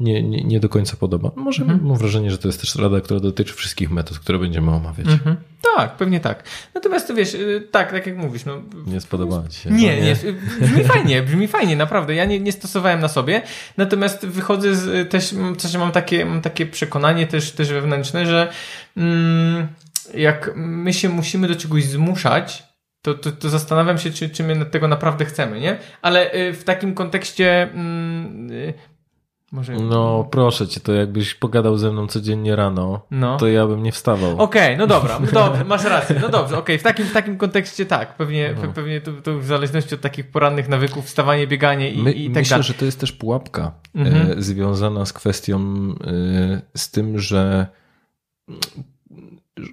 nie, 0.00 0.22
nie, 0.22 0.44
nie 0.44 0.60
do 0.60 0.68
końca 0.68 0.96
podoba. 0.96 1.30
Może 1.36 1.62
Mhm. 1.62 1.86
mam 1.86 1.96
wrażenie, 1.96 2.30
że 2.30 2.38
to 2.38 2.48
jest 2.48 2.60
też 2.60 2.76
rada, 2.76 3.00
która 3.00 3.20
dotyczy 3.20 3.54
wszystkich 3.54 3.90
metod, 3.90 4.18
które 4.18 4.38
będziemy 4.38 4.70
omawiać. 4.70 5.06
Mhm. 5.06 5.36
Tak, 5.76 5.96
pewnie 5.96 6.20
tak. 6.20 6.44
Natomiast 6.74 7.08
to 7.08 7.14
wiesz, 7.14 7.34
y, 7.34 7.68
tak, 7.70 7.90
tak 7.90 8.06
jak 8.06 8.16
mówisz, 8.16 8.44
no... 8.44 8.62
Nie 8.86 9.00
spodobała 9.00 9.48
ci 9.48 9.60
się. 9.60 9.70
Nie, 9.70 9.96
no 9.96 10.02
nie, 10.02 10.16
brzmi 10.66 10.84
fajnie, 10.84 11.22
brzmi 11.22 11.48
fajnie, 11.48 11.76
naprawdę. 11.76 12.14
Ja 12.14 12.24
nie, 12.24 12.40
nie 12.40 12.52
stosowałem 12.52 13.00
na 13.00 13.08
sobie, 13.08 13.42
natomiast 13.76 14.26
wychodzę 14.26 14.74
z, 14.74 14.86
y, 14.86 15.04
też, 15.04 15.34
też 15.62 15.76
mam 15.76 15.92
takie, 15.92 16.24
mam 16.24 16.40
takie 16.42 16.66
przekonanie 16.66 17.26
też, 17.26 17.52
też 17.52 17.68
wewnętrzne, 17.68 18.26
że 18.26 18.52
jak 20.14 20.50
my 20.56 20.92
się 20.92 21.08
musimy 21.08 21.48
do 21.48 21.54
czegoś 21.56 21.84
zmuszać, 21.84 22.64
to, 23.02 23.14
to, 23.14 23.32
to 23.32 23.48
zastanawiam 23.48 23.98
się, 23.98 24.10
czy, 24.10 24.30
czy 24.30 24.42
my 24.44 24.66
tego 24.66 24.88
naprawdę 24.88 25.24
chcemy, 25.24 25.60
nie? 25.60 25.78
Ale 26.02 26.34
y, 26.34 26.52
w 26.52 26.64
takim 26.64 26.94
kontekście 26.94 27.62
mm, 27.62 28.50
y, 28.50 28.74
może... 29.52 29.72
No 29.72 30.28
proszę 30.30 30.68
cię, 30.68 30.80
to 30.80 30.92
jakbyś 30.92 31.34
pogadał 31.34 31.78
ze 31.78 31.92
mną 31.92 32.06
codziennie 32.06 32.56
rano, 32.56 33.06
No. 33.10 33.36
to 33.36 33.48
ja 33.48 33.66
bym 33.66 33.82
nie 33.82 33.92
wstawał. 33.92 34.38
Okej, 34.42 34.76
no 34.76 34.86
dobra, 34.86 35.20
dobrze, 35.32 35.64
masz 35.74 35.84
rację. 35.84 36.16
No 36.22 36.28
dobrze, 36.28 36.58
okej, 36.58 36.78
w, 36.78 36.82
takim, 36.82 37.06
w 37.06 37.12
takim 37.12 37.38
kontekście 37.38 37.86
tak. 37.86 38.16
Pewnie, 38.16 38.54
No. 38.56 38.62
pe, 38.62 38.68
pewnie 38.72 39.00
to, 39.00 39.12
to 39.12 39.38
w 39.38 39.44
zależności 39.44 39.94
od 39.94 40.00
takich 40.00 40.30
porannych 40.30 40.68
nawyków, 40.68 41.06
wstawanie, 41.06 41.46
bieganie 41.46 41.90
i, 41.90 42.02
My, 42.02 42.12
i 42.12 42.26
tak 42.26 42.34
myślę, 42.34 42.50
dalej. 42.50 42.64
że 42.66 42.74
to 42.74 42.84
jest 42.84 43.00
też 43.00 43.12
pułapka 43.12 43.72
Mhm. 43.94 44.38
e, 44.38 44.42
związana 44.42 45.06
z 45.06 45.12
kwestią 45.12 45.58
e, 45.60 46.60
z 46.76 46.90
tym, 46.90 47.18
że 47.18 47.66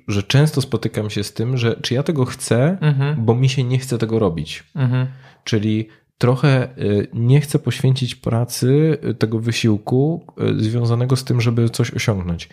że 0.08 0.24
często 0.24 0.62
spotykam 0.62 1.10
się 1.10 1.24
z 1.24 1.34
tym, 1.34 1.58
że 1.58 1.76
czy 1.82 1.94
ja 1.94 2.04
tego 2.04 2.26
chcę, 2.26 2.78
Mhm, 2.82 3.26
bo 3.26 3.36
mi 3.36 3.50
się 3.50 3.64
nie 3.64 3.80
chce 3.80 3.98
tego 3.98 4.20
robić. 4.20 4.64
mhm, 4.76 5.08
Czyli 5.44 5.88
trochę 6.18 6.78
y, 6.78 7.08
nie 7.14 7.42
chcę 7.42 7.60
poświęcić 7.60 8.16
pracy, 8.16 8.98
y, 9.10 9.14
tego 9.14 9.40
wysiłku 9.40 10.26
y, 10.60 10.64
związanego 10.64 11.16
z 11.16 11.24
tym, 11.24 11.42
żeby 11.42 11.70
coś 11.70 11.92
osiągnąć. 11.92 12.50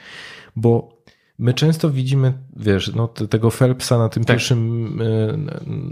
Bo 0.57 0.98
my 1.39 1.55
często 1.55 1.91
widzimy, 1.91 2.33
wiesz, 2.57 2.95
no, 2.95 3.09
te- 3.09 3.29
tego 3.29 3.51
Phelpsa 3.51 3.99
na 3.99 4.09
tym 4.09 4.25
Tak. 4.25 4.37
pierwszym, 4.37 5.03
y, 5.03 5.39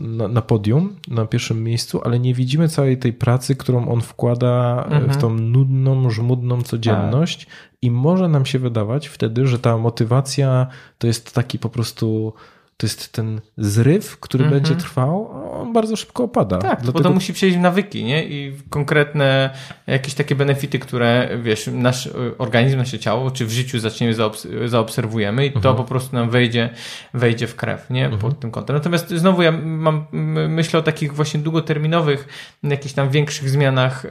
na, 0.09 0.29
na 0.29 0.43
podium, 0.43 0.97
na 1.09 1.27
pierwszym 1.27 1.65
miejscu, 1.65 2.01
ale 2.05 2.19
nie 2.21 2.35
widzimy 2.35 2.69
całej 2.69 2.99
tej 2.99 3.13
pracy, 3.13 3.57
którą 3.57 3.89
on 3.89 4.01
wkłada 4.01 4.83
y, 4.91 4.95
Mhm. 4.95 5.11
w 5.13 5.17
tą 5.17 5.35
nudną, 5.35 6.11
żmudną 6.11 6.63
codzienność 6.63 7.47
i 7.83 7.91
może 7.91 8.29
nam 8.29 8.47
się 8.47 8.59
wydawać 8.59 9.07
wtedy, 9.09 9.47
że 9.47 9.59
ta 9.59 9.79
motywacja 9.79 10.67
to 10.99 11.07
jest 11.07 11.35
taki 11.35 11.59
po 11.59 11.69
prostu 11.69 12.33
to 12.77 12.87
jest 12.87 13.13
ten 13.13 13.41
zryw, 13.57 14.21
który 14.21 14.45
Mhm. 14.45 14.63
będzie 14.63 14.77
trwał, 14.81 15.31
on 15.61 15.73
bardzo 15.73 15.97
szybko 15.97 16.25
opada. 16.25 16.59
Tak, 16.59 16.71
Dlatego 16.83 16.93
bo 16.93 17.01
to 17.01 17.11
musi 17.15 17.33
przejść 17.33 17.57
w 17.57 17.61
nawyki, 17.61 18.05
nie? 18.05 18.25
I 18.25 18.53
konkretne 18.71 19.51
jakieś 19.87 20.15
takie 20.15 20.35
benefity, 20.35 20.79
które, 20.79 21.29
wiesz, 21.43 21.71
nasz 21.73 22.07
y, 22.07 22.13
organizm, 22.39 22.77
nasze 22.79 22.99
ciało, 22.99 23.31
czy 23.31 23.47
w 23.47 23.51
życiu 23.51 23.79
zaczniemy, 23.79 24.15
zaobs- 24.15 24.69
zaobserwujemy 24.69 25.47
i 25.47 25.51
to 25.53 25.57
Mhm. 25.59 25.77
po 25.77 25.85
prostu 25.85 26.17
nam 26.17 26.31
wejdzie, 26.31 26.71
wejdzie 27.15 27.47
w 27.47 27.57
krew, 27.57 27.91
nie? 27.91 28.09
Pod 28.21 28.41
tym 28.41 28.51
kątem. 28.51 28.77
Natomiast 28.77 29.11
znowu 29.11 29.43
ja 29.43 29.53
mam, 29.53 30.07
myślę 30.49 30.81
o 30.81 30.83
takich 30.83 31.15
właśnie 31.15 31.41
długoterminowych, 31.41 32.29
jakichś 32.63 32.95
tam 32.95 33.11
większych 33.11 33.51
zmianach, 33.51 34.07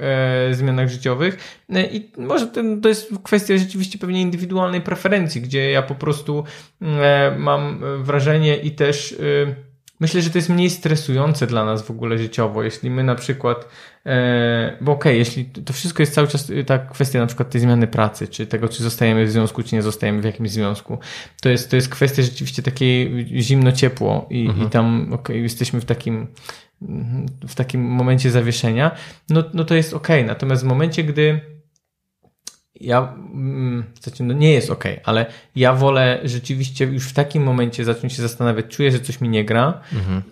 e, 0.50 0.54
zmianach 0.54 0.90
życiowych 0.90 1.62
E, 1.76 1.84
i 1.86 2.12
może 2.18 2.48
ten, 2.48 2.82
to 2.82 2.90
jest 2.90 3.10
kwestia 3.24 3.58
rzeczywiście 3.58 4.00
pewnie 4.00 4.22
indywidualnej 4.22 4.82
preferencji, 4.82 5.42
gdzie 5.42 5.72
ja 5.72 5.82
po 5.82 5.96
prostu 5.96 6.44
e, 6.82 7.36
mam 7.40 7.82
wrażenie 8.04 8.55
i 8.56 8.72
też 8.72 9.12
e, 9.12 9.56
myślę, 10.00 10.22
że 10.22 10.30
to 10.30 10.38
jest 10.38 10.50
mniej 10.50 10.70
stresujące 10.70 11.48
dla 11.48 11.66
nas 11.66 11.82
w 11.82 11.92
ogóle 11.92 12.18
życiowo, 12.18 12.64
jeśli 12.64 12.90
my 12.90 13.04
na 13.04 13.16
przykład, 13.16 13.68
e, 14.06 14.78
bo 14.82 14.92
okej, 14.92 15.18
jeśli 15.18 15.46
to 15.46 15.74
wszystko 15.74 16.04
jest 16.04 16.14
cały 16.14 16.28
czas 16.28 16.50
e, 16.50 16.64
ta 16.64 16.78
kwestia 16.78 17.20
na 17.20 17.28
przykład 17.28 17.50
tej 17.50 17.62
zmiany 17.62 17.88
pracy, 17.88 18.28
czy 18.28 18.48
tego, 18.48 18.70
czy 18.70 18.84
zostajemy 18.84 19.26
w 19.26 19.32
związku, 19.32 19.64
czy 19.64 19.76
nie 19.76 19.82
zostajemy 19.82 20.22
w 20.22 20.26
jakimś 20.26 20.52
związku, 20.52 20.98
to 21.42 21.50
jest, 21.50 21.70
to 21.70 21.76
jest 21.76 21.90
kwestia 21.90 22.24
rzeczywiście 22.24 22.64
takiej 22.64 23.26
zimno-ciepło 23.42 24.28
i, 24.30 24.50
i 24.66 24.70
tam 24.70 25.14
okej, 25.14 25.44
jesteśmy 25.44 25.82
w 25.82 25.86
takim 25.86 26.28
w 27.48 27.56
takim 27.56 27.82
momencie 27.82 28.32
zawieszenia, 28.32 28.92
no, 29.30 29.44
no 29.54 29.66
to 29.66 29.76
jest 29.76 29.94
okej. 29.94 30.26
Natomiast 30.26 30.64
w 30.64 30.66
momencie, 30.66 31.04
gdy 31.04 31.55
ja, 32.82 33.14
znaczy, 34.02 34.24
no 34.24 34.34
nie 34.34 34.52
jest 34.54 34.70
okej, 34.70 35.00
ale 35.04 35.26
ja 35.56 35.74
wolę 35.74 36.20
rzeczywiście 36.24 36.86
już 36.86 37.08
w 37.10 37.14
takim 37.14 37.44
momencie 37.44 37.86
zacząć 37.86 38.14
się 38.14 38.22
zastanawiać, 38.22 38.66
czuję, 38.70 38.92
że 38.92 39.00
coś 39.00 39.22
mi 39.22 39.30
nie 39.30 39.46
gra 39.46 39.82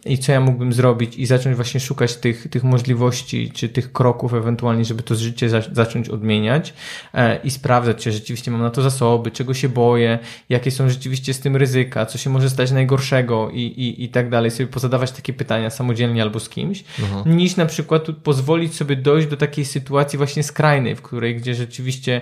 i 0.05 0.17
co 0.17 0.31
ja 0.31 0.39
mógłbym 0.39 0.73
zrobić 0.73 1.15
i 1.15 1.25
zacząć 1.25 1.55
właśnie 1.55 1.79
szukać 1.79 2.15
tych, 2.15 2.47
tych 2.49 2.63
możliwości, 2.63 3.51
czy 3.51 3.69
tych 3.69 3.93
kroków 3.93 4.33
ewentualnie, 4.33 4.85
żeby 4.85 5.03
to 5.03 5.15
życie 5.15 5.49
za, 5.49 5.61
zacząć 5.71 6.09
odmieniać 6.09 6.73
e, 7.13 7.39
i 7.43 7.51
sprawdzać, 7.51 7.97
czy 7.97 8.11
rzeczywiście 8.11 8.51
mam 8.51 8.61
na 8.61 8.69
to 8.69 8.81
zasoby, 8.81 9.31
czego 9.31 9.53
się 9.53 9.69
boję, 9.69 10.19
jakie 10.49 10.71
są 10.71 10.89
rzeczywiście 10.89 11.33
z 11.33 11.39
tym 11.39 11.55
ryzyka, 11.55 12.05
co 12.05 12.17
się 12.17 12.29
może 12.29 12.49
stać 12.49 12.71
najgorszego 12.71 13.49
i, 13.49 13.61
i, 13.61 14.03
i 14.03 14.09
tak 14.09 14.29
dalej, 14.29 14.51
sobie 14.51 14.67
pozadawać 14.67 15.11
takie 15.11 15.33
pytania 15.33 15.69
samodzielnie 15.69 16.21
albo 16.21 16.39
z 16.39 16.49
kimś, 16.49 16.83
niż 17.25 17.55
na 17.55 17.65
przykład 17.65 18.07
pozwolić 18.23 18.75
sobie 18.75 18.95
dojść 18.95 19.27
do 19.27 19.37
takiej 19.37 19.65
sytuacji 19.65 20.17
właśnie 20.17 20.43
skrajnej, 20.43 20.95
w 20.95 21.01
której 21.01 21.35
gdzie 21.35 21.55
rzeczywiście 21.55 22.21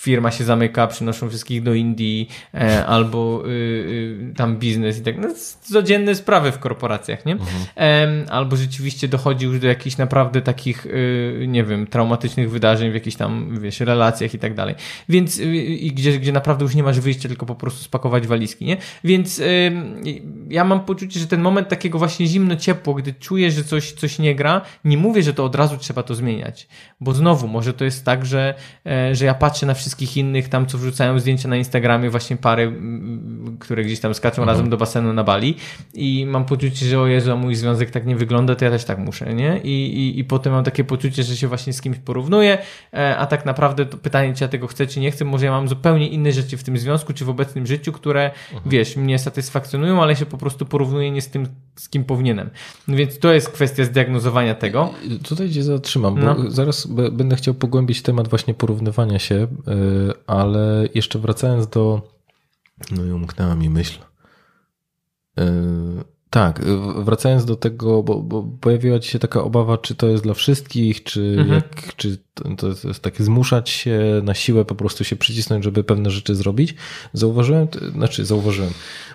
firma 0.00 0.30
się 0.30 0.44
zamyka, 0.44 0.86
przynoszą 0.86 1.28
wszystkich 1.28 1.62
do 1.62 1.74
Indii 1.74 2.28
e, 2.54 2.86
albo 2.86 3.42
y, 3.46 3.48
y, 3.48 4.34
tam 4.36 4.56
biznes 4.56 4.98
i 4.98 5.02
tak, 5.02 5.18
no, 5.18 5.28
codzienne 5.62 6.14
sprawy 6.14 6.52
w 6.52 6.58
korporacjach, 6.58 7.26
nie? 7.26 7.36
Em, 7.76 8.26
albo 8.30 8.56
rzeczywiście 8.56 9.08
dochodzi 9.08 9.46
już 9.46 9.60
do 9.60 9.66
jakichś 9.66 9.96
naprawdę 9.96 10.42
takich, 10.42 10.86
y, 10.86 11.44
nie 11.48 11.64
wiem, 11.64 11.86
traumatycznych 11.86 12.50
wydarzeń 12.50 12.90
w 12.90 12.94
jakichś 12.94 13.16
tam, 13.16 13.58
wiesz, 13.60 13.80
relacjach 13.80 14.34
i 14.34 14.38
tak 14.38 14.54
dalej. 14.54 14.74
Więc, 15.08 15.38
y, 15.38 15.56
i 15.56 15.92
gdzie, 15.92 16.18
gdzie 16.18 16.32
naprawdę 16.32 16.64
już 16.64 16.74
nie 16.74 16.82
masz 16.82 17.00
wyjścia, 17.00 17.28
tylko 17.28 17.46
po 17.46 17.54
prostu 17.54 17.84
spakować 17.84 18.26
walizki, 18.26 18.64
nie? 18.64 18.76
Więc 19.04 19.42
ja 20.48 20.64
mam 20.64 20.80
poczucie, 20.80 21.20
że 21.20 21.26
ten 21.26 21.40
moment 21.40 21.68
takiego 21.68 21.98
właśnie 21.98 22.26
zimno-ciepło, 22.26 22.94
gdy 22.94 23.12
czuję, 23.12 23.50
że 23.50 23.64
coś, 23.64 23.92
coś 23.92 24.18
nie 24.18 24.34
gra, 24.34 24.60
nie 24.84 24.98
mówię, 24.98 25.22
że 25.22 25.34
to 25.34 25.44
od 25.44 25.54
razu 25.54 25.76
trzeba 25.78 26.02
to 26.02 26.14
zmieniać, 26.14 26.68
bo 27.00 27.12
znowu, 27.12 27.48
może 27.48 27.72
to 27.74 27.84
jest 27.84 28.04
tak, 28.04 28.26
że, 28.26 28.54
e, 28.86 29.14
że 29.14 29.24
ja 29.24 29.34
patrzę 29.34 29.66
na 29.66 29.74
wszystkich 29.90 30.16
innych 30.16 30.48
tam, 30.48 30.66
co 30.66 30.78
wrzucają 30.78 31.18
zdjęcia 31.18 31.48
na 31.48 31.56
Instagramie, 31.56 32.10
właśnie 32.10 32.36
pary, 32.36 32.80
które 33.58 33.84
gdzieś 33.84 34.00
tam 34.00 34.14
skaczą 34.14 34.44
razem 34.44 34.70
do 34.70 34.76
basenu 34.76 35.12
na 35.12 35.24
Bali. 35.24 35.56
I 35.94 36.26
mam 36.26 36.44
poczucie, 36.44 36.86
że 36.86 37.00
o 37.00 37.06
Jezu, 37.06 37.36
mój 37.36 37.54
związek 37.54 37.90
tak 37.90 38.06
nie 38.06 38.16
wygląda, 38.16 38.54
to 38.54 38.64
ja 38.64 38.70
też 38.70 38.84
tak 38.84 38.98
muszę, 38.98 39.34
nie? 39.34 39.60
I, 39.64 39.98
i, 39.98 40.18
i 40.18 40.24
potem 40.24 40.52
mam 40.52 40.64
takie 40.64 40.84
poczucie, 40.84 41.22
że 41.22 41.36
się 41.36 41.48
właśnie 41.48 41.72
z 41.72 41.80
kimś 41.80 41.98
porównuję, 41.98 42.58
e, 42.94 43.16
a 43.16 43.26
tak 43.26 43.46
naprawdę 43.46 43.86
to 43.86 43.96
pytanie, 43.96 44.34
czy 44.34 44.44
ja 44.44 44.48
tego 44.48 44.66
chcę, 44.66 44.86
czy 44.86 45.00
nie 45.00 45.10
chcę, 45.10 45.24
może 45.24 45.46
ja 45.46 45.52
mam 45.52 45.68
zupełnie 45.68 46.08
inne 46.08 46.32
rzeczy 46.32 46.56
w 46.56 46.64
tym 46.64 46.78
związku, 46.78 47.12
czy 47.12 47.24
w 47.24 47.28
obecnym 47.28 47.66
życiu, 47.66 47.92
które, 47.92 48.30
wiesz, 48.66 48.96
mnie 48.96 49.18
satysfakcjonują, 49.18 50.02
ale 50.02 50.16
się 50.16 50.26
po 50.26 50.38
prostu 50.38 50.66
porównuję 50.66 51.10
nie 51.10 51.22
z 51.22 51.28
tym, 51.28 51.46
z 51.76 51.88
kim 51.88 52.04
powinienem. 52.04 52.50
No 52.88 52.96
więc 52.96 53.18
to 53.18 53.32
jest 53.32 53.48
kwestia 53.50 53.84
zdiagnozowania 53.84 54.54
tego. 54.54 54.94
Tutaj 55.22 55.50
cię 55.50 55.62
zatrzymam, 55.62 56.14
bo 56.14 56.20
No. 56.20 56.50
zaraz 56.50 56.86
będę 57.12 57.36
chciał 57.36 57.54
pogłębić 57.54 58.02
temat 58.02 58.28
właśnie 58.28 58.54
porównywania 58.54 59.18
się, 59.18 59.34
y, 59.34 59.48
ale 60.26 60.88
jeszcze 60.94 61.18
wracając 61.18 61.66
do. 61.68 62.02
No 62.90 63.04
i 63.04 63.10
umknęła 63.12 63.54
mi 63.54 63.70
myśl. 63.70 63.98
Y, 66.30 66.32
Tak, 66.32 66.60
w- 66.64 67.04
wracając 67.04 67.44
do 67.44 67.56
tego, 67.56 68.02
bo, 68.02 68.14
bo 68.22 68.42
pojawiła 68.60 68.98
ci 68.98 69.10
się 69.10 69.18
taka 69.18 69.42
obawa, 69.42 69.78
czy 69.78 69.94
to 69.94 70.06
jest 70.08 70.22
dla 70.22 70.34
wszystkich, 70.34 71.02
czy, 71.04 71.36
Mhm. 71.38 71.48
jak, 71.54 71.96
czy 71.96 72.18
to, 72.56 72.68
jest 72.88 73.00
takie 73.02 73.24
zmuszać 73.24 73.70
się 73.70 74.00
na 74.24 74.34
siłę, 74.34 74.64
po 74.64 74.74
prostu 74.74 75.04
się 75.04 75.16
przycisnąć, 75.16 75.64
żeby 75.64 75.84
pewne 75.84 76.10
rzeczy 76.10 76.34
zrobić. 76.34 76.74
Zauważyłem, 77.12 77.66
znaczy 77.92 78.24
zauważyłem, 78.26 78.70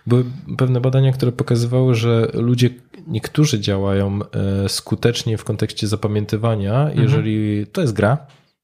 były 0.07 0.25
pewne 0.57 0.81
badania, 0.81 1.11
które 1.11 1.31
pokazywały, 1.31 1.95
że 1.95 2.27
ludzie, 2.33 2.69
niektórzy 3.07 3.59
działają 3.59 4.19
e, 4.63 4.69
skutecznie 4.69 5.37
w 5.37 5.43
kontekście 5.43 5.87
zapamiętywania, 5.87 6.79
Mhm. 6.81 7.01
jeżeli 7.03 7.65
to 7.67 7.81
jest 7.81 7.93
gra, 7.93 8.17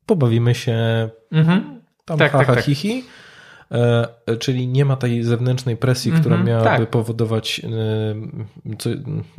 pobawimy 0.06 0.56
się, 0.56 1.10
Mhm. 1.32 1.80
tam 2.06 2.18
Tak, 2.18 2.32
ha, 2.32 2.38
tak, 2.38 2.48
ha, 2.48 2.56
tak. 2.56 2.64
hi, 2.65 2.76
hi. 2.76 3.03
E, 3.72 4.07
czyli 4.39 4.68
nie 4.68 4.85
ma 4.85 4.95
tej 4.95 5.23
zewnętrznej 5.23 5.77
presji, 5.77 6.10
Mhm, 6.11 6.22
która 6.23 6.43
miałaby 6.43 6.65
tak. 6.80 6.89
powodować 6.89 7.61
e, 7.64 8.76
co, 8.77 8.89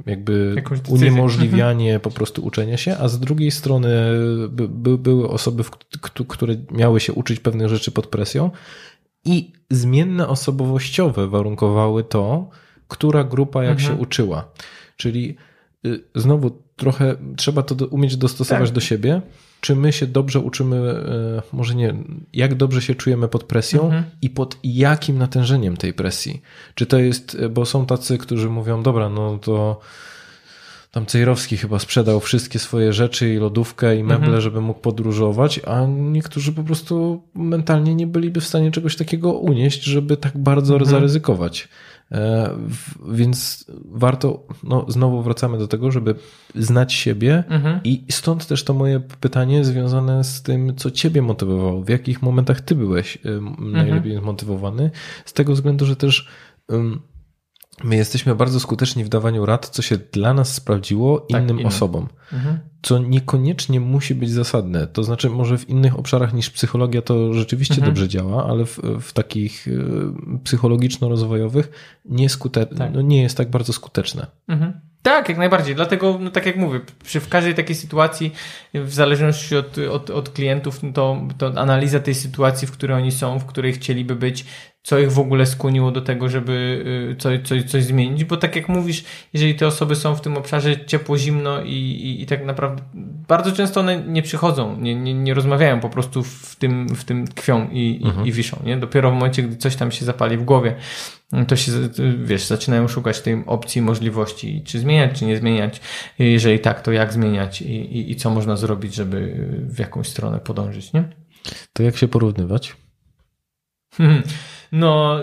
jakby 0.07 0.53
Jakąś 0.57 0.81
decyzję. 0.81 1.09
uniemożliwianie 1.11 2.01
po 2.01 2.11
prostu 2.11 2.45
uczenia 2.45 2.77
się, 2.77 2.97
a 2.99 3.09
z 3.09 3.21
drugiej 3.21 3.51
strony 3.51 3.89
by, 4.49 4.69
by, 4.69 4.99
były 4.99 5.29
osoby, 5.29 5.65
które 6.29 6.55
miały 6.71 7.01
się 7.01 7.13
uczyć 7.13 7.41
pewnych 7.41 7.69
rzeczy 7.69 7.91
pod 7.93 8.07
presją 8.07 8.51
i 9.25 9.53
zmienne 9.71 10.29
osobowościowe 10.29 11.27
warunkowały 11.29 12.05
to, 12.05 12.49
która 12.89 13.25
grupa 13.25 13.65
jak 13.65 13.79
Mhm. 13.79 13.97
się 13.97 14.03
uczyła. 14.03 14.49
Czyli 14.97 15.37
y, 15.87 16.05
znowu 16.15 16.51
trochę 16.77 17.17
trzeba 17.37 17.63
to 17.63 17.87
umieć 17.87 18.17
dostosować 18.17 18.69
Tak. 18.69 18.75
do 18.75 18.81
siebie. 18.81 19.23
Czy 19.63 19.77
my 19.77 19.93
się 19.93 20.07
dobrze 20.07 20.41
uczymy, 20.41 20.77
y, 20.77 21.57
może 21.57 21.75
nie, 21.75 21.95
jak 22.33 22.55
dobrze 22.55 22.83
się 22.83 22.95
czujemy 22.95 23.29
pod 23.29 23.45
presją 23.45 23.83
Mhm. 23.85 24.05
i 24.23 24.31
pod 24.31 24.57
jakim 24.65 25.19
natężeniem 25.19 25.77
tej 25.77 25.93
presji? 25.95 26.43
Czy 26.75 26.87
to 26.87 26.99
jest, 26.99 27.35
y, 27.35 27.49
bo 27.49 27.67
są 27.67 27.87
tacy, 27.87 28.19
którzy 28.19 28.51
mówią, 28.51 28.83
dobra, 28.83 29.09
no 29.09 29.39
to 29.39 29.81
tam 30.91 31.07
Cejrowski 31.07 31.57
chyba 31.57 31.79
sprzedał 31.79 32.21
wszystkie 32.21 32.59
swoje 32.59 32.93
rzeczy 32.93 33.35
i 33.35 33.37
lodówkę 33.37 33.97
i 33.97 34.03
meble, 34.05 34.25
Mhm. 34.27 34.41
żeby 34.41 34.61
mógł 34.61 34.81
podróżować, 34.81 35.61
a 35.67 35.87
niektórzy 35.87 36.53
po 36.53 36.63
prostu 36.63 37.23
mentalnie 37.35 37.95
nie 37.95 38.07
byliby 38.07 38.41
w 38.41 38.47
stanie 38.47 38.71
czegoś 38.71 38.97
takiego 38.97 39.33
unieść, 39.33 39.83
żeby 39.83 40.17
tak 40.17 40.39
bardzo 40.39 40.75
Mhm. 40.75 40.91
zaryzykować. 40.91 41.69
E, 42.13 42.51
Więc 43.13 43.67
warto, 43.85 44.47
no 44.63 44.87
znowu 44.89 45.23
wracamy 45.23 45.59
do 45.59 45.69
tego, 45.69 45.91
żeby 45.91 46.15
znać 46.55 46.93
siebie 46.93 47.45
Mhm. 47.49 47.81
i 47.85 48.05
stąd 48.11 48.47
też 48.47 48.65
to 48.65 48.75
moje 48.75 49.01
pytanie 49.01 49.65
związane 49.65 50.25
z 50.25 50.43
tym, 50.43 50.77
co 50.77 50.91
ciebie 50.91 51.23
motywowało, 51.23 51.83
w 51.83 51.89
jakich 51.89 52.23
momentach 52.23 52.61
ty 52.61 52.75
byłeś 52.75 53.19
ym, 53.27 53.57
najlepiej 53.73 54.17
zmotywowany, 54.19 54.91
z 55.25 55.33
tego 55.33 55.53
względu, 55.53 55.87
że 55.87 55.97
też 55.97 56.29
my 57.85 57.97
jesteśmy 57.97 58.35
bardzo 58.35 58.61
skuteczni 58.61 59.05
w 59.05 59.09
dawaniu 59.09 59.47
rad, 59.47 59.69
co 59.69 59.83
się 59.83 59.97
dla 60.13 60.35
nas 60.35 60.55
sprawdziło 60.55 61.21
Tak, 61.21 61.43
innym 61.43 61.57
innym. 61.57 61.67
osobom 61.67 62.09
Mhm. 62.33 62.59
co 62.83 62.99
niekoniecznie 62.99 63.81
musi 63.81 64.15
być 64.15 64.31
zasadne. 64.31 64.87
To 64.87 65.05
znaczy, 65.05 65.31
może 65.31 65.59
w 65.59 65.69
innych 65.69 65.99
obszarach 65.99 66.33
niż 66.35 66.51
psychologia 66.51 67.03
to 67.03 67.35
rzeczywiście 67.35 67.75
Mhm. 67.75 67.91
dobrze 67.93 68.09
działa, 68.09 68.47
ale 68.47 68.67
w, 68.67 68.79
w 69.01 69.13
takich 69.13 69.69
y, 69.69 69.81
psychologiczno-rozwojowych 70.45 71.69
nie, 72.05 72.29
skute- 72.29 72.67
Tak. 72.79 72.93
no 72.95 73.01
nie 73.03 73.23
jest 73.23 73.37
tak 73.37 73.51
bardzo 73.51 73.73
skuteczne. 73.73 74.27
Mhm. 74.49 74.73
Tak, 75.03 75.29
jak 75.29 75.39
najbardziej. 75.39 75.75
Dlatego, 75.75 76.19
no 76.21 76.31
tak 76.31 76.47
jak 76.47 76.57
mówię, 76.57 76.81
przy 77.05 77.21
w 77.21 77.29
każdej 77.29 77.55
takiej 77.55 77.77
sytuacji, 77.77 78.33
w 78.75 78.93
zależności 78.93 79.57
od, 79.57 79.79
od, 79.79 80.11
od 80.11 80.29
klientów, 80.31 80.83
no 80.83 80.93
to, 80.93 81.23
to 81.39 81.47
analiza 81.61 82.01
tej 82.01 82.15
sytuacji, 82.15 82.69
w 82.69 82.73
której 82.73 82.97
oni 82.97 83.13
są, 83.13 83.39
w 83.39 83.45
której 83.47 83.73
chcieliby 83.73 84.17
być, 84.17 84.45
co 84.83 84.99
ich 84.99 85.13
w 85.13 85.19
ogóle 85.19 85.47
skłoniło 85.47 85.91
do 85.91 86.01
tego, 86.01 86.29
żeby 86.29 86.85
y, 87.13 87.17
coś, 87.17 87.41
coś, 87.41 87.65
coś 87.65 87.85
zmienić, 87.85 88.25
bo 88.25 88.37
tak 88.37 88.57
jak 88.57 88.69
mówisz, 88.69 89.05
jeżeli 89.33 89.55
te 89.55 89.67
osoby 89.67 89.97
są 89.97 90.17
w 90.17 90.21
tym 90.21 90.37
obszarze 90.37 90.87
ciepło, 90.87 91.19
zimno 91.19 91.63
i, 91.63 91.73
i, 91.73 92.23
i 92.23 92.27
tak 92.27 92.45
naprawdę 92.45 92.83
bardzo 93.29 93.53
często 93.53 93.81
one 93.81 93.97
nie 93.97 94.23
przychodzą, 94.23 94.81
nie, 94.81 94.95
nie, 94.95 95.15
nie 95.15 95.35
rozmawiają, 95.35 95.81
po 95.81 95.89
prostu 95.89 96.23
w 96.23 96.57
tym, 96.57 96.89
w 96.89 97.05
tym 97.05 97.27
tkwią 97.27 97.69
i, 97.71 97.79
i, 97.81 98.29
i 98.29 98.33
wiszą, 98.33 98.63
nie? 98.65 98.77
Dopiero 98.77 99.11
w 99.11 99.15
momencie, 99.15 99.43
gdy 99.43 99.57
coś 99.57 99.77
tam 99.77 99.93
się 99.93 100.05
zapali 100.05 100.37
w 100.37 100.45
głowie, 100.45 100.75
to 101.49 101.57
się, 101.57 101.73
wiesz, 102.25 102.47
zaczynają 102.47 102.89
szukać 102.89 103.21
tej 103.21 103.43
opcji, 103.47 103.83
możliwości, 103.83 104.63
czy 104.65 104.79
zmieniać, 104.79 105.19
czy 105.19 105.25
nie 105.25 105.37
zmieniać. 105.37 105.81
Jeżeli 106.19 106.59
tak, 106.59 106.81
to 106.81 106.93
jak 106.93 107.13
zmieniać 107.13 107.63
i, 107.63 107.75
i, 107.75 108.11
i 108.11 108.17
co 108.17 108.31
można 108.31 108.57
zrobić, 108.57 108.95
żeby 108.95 109.47
w 109.69 109.79
jakąś 109.79 110.09
stronę 110.09 110.39
podążyć, 110.39 110.93
nie? 110.93 111.05
To 111.73 111.83
jak 111.83 111.97
się 111.97 112.09
porównywać? 112.09 112.77
No, 114.73 115.17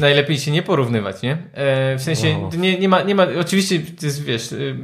najlepiej 0.00 0.38
się 0.38 0.50
nie 0.50 0.62
porównywać, 0.62 1.22
nie? 1.22 1.38
E, 1.52 1.96
w 1.98 2.02
sensie 2.02 2.38
Wow. 2.38 2.50
nie, 2.58 2.78
nie, 2.78 2.88
ma, 2.88 3.02
nie 3.02 3.14
ma, 3.14 3.26
oczywiście 3.40 3.80
to 4.00 4.06
jest, 4.06 4.24
wiesz, 4.24 4.52
y, 4.52 4.76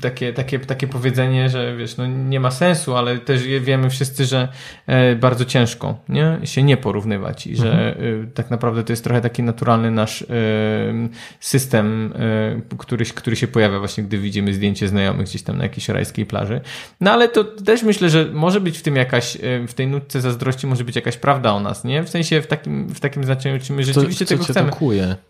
takie, 0.00 0.32
takie, 0.32 0.58
takie 0.58 0.86
powiedzenie, 0.86 1.48
że 1.48 1.76
wiesz, 1.76 1.96
no 1.96 2.06
nie 2.06 2.40
ma 2.40 2.50
sensu, 2.50 2.96
ale 2.96 3.18
też 3.18 3.42
wiemy 3.42 3.90
wszyscy, 3.90 4.24
że 4.24 4.48
e, 4.86 5.16
bardzo 5.16 5.44
ciężko, 5.44 5.98
nie? 6.08 6.38
Się 6.44 6.62
nie 6.62 6.76
porównywać 6.76 7.46
i 7.46 7.56
że 7.56 7.96
y, 8.00 8.28
tak 8.34 8.50
naprawdę 8.50 8.84
to 8.84 8.92
jest 8.92 9.04
trochę 9.04 9.20
taki 9.20 9.42
naturalny 9.42 9.90
nasz 9.90 10.22
y, 10.22 10.26
system, 11.40 12.14
który, 12.78 13.04
który 13.04 13.36
się 13.36 13.46
pojawia 13.48 13.78
właśnie, 13.78 14.04
gdy 14.04 14.18
widzimy 14.18 14.54
zdjęcie 14.54 14.88
znajomych 14.88 15.26
gdzieś 15.26 15.42
tam 15.42 15.56
na 15.56 15.62
jakiejś 15.62 15.88
rajskiej 15.88 16.26
plaży. 16.26 16.60
No 17.00 17.12
ale 17.12 17.28
to 17.28 17.44
też 17.44 17.82
myślę, 17.82 18.10
że 18.10 18.24
może 18.32 18.60
być 18.60 18.78
w 18.78 18.82
tym 18.82 18.96
jakaś, 18.96 19.38
w 19.68 19.74
tej 19.74 19.86
nutce 19.86 20.20
zazdrości 20.20 20.66
może 20.66 20.84
być 20.84 20.96
jakaś 20.96 21.16
prawda 21.16 21.52
o 21.52 21.60
nas, 21.60 21.84
nie? 21.84 22.02
W 22.02 22.08
sensie 22.08 22.42
w 22.42 22.46
takim, 22.46 22.88
w 22.88 23.00
takim 23.00 23.24
znaczeniu, 23.34 23.60
czy 23.60 23.72
my 23.72 23.84
rzeczywiście 23.84 24.26
co, 24.26 24.28
co 24.28 24.34
tego 24.34 24.44
chcemy. 24.44 24.70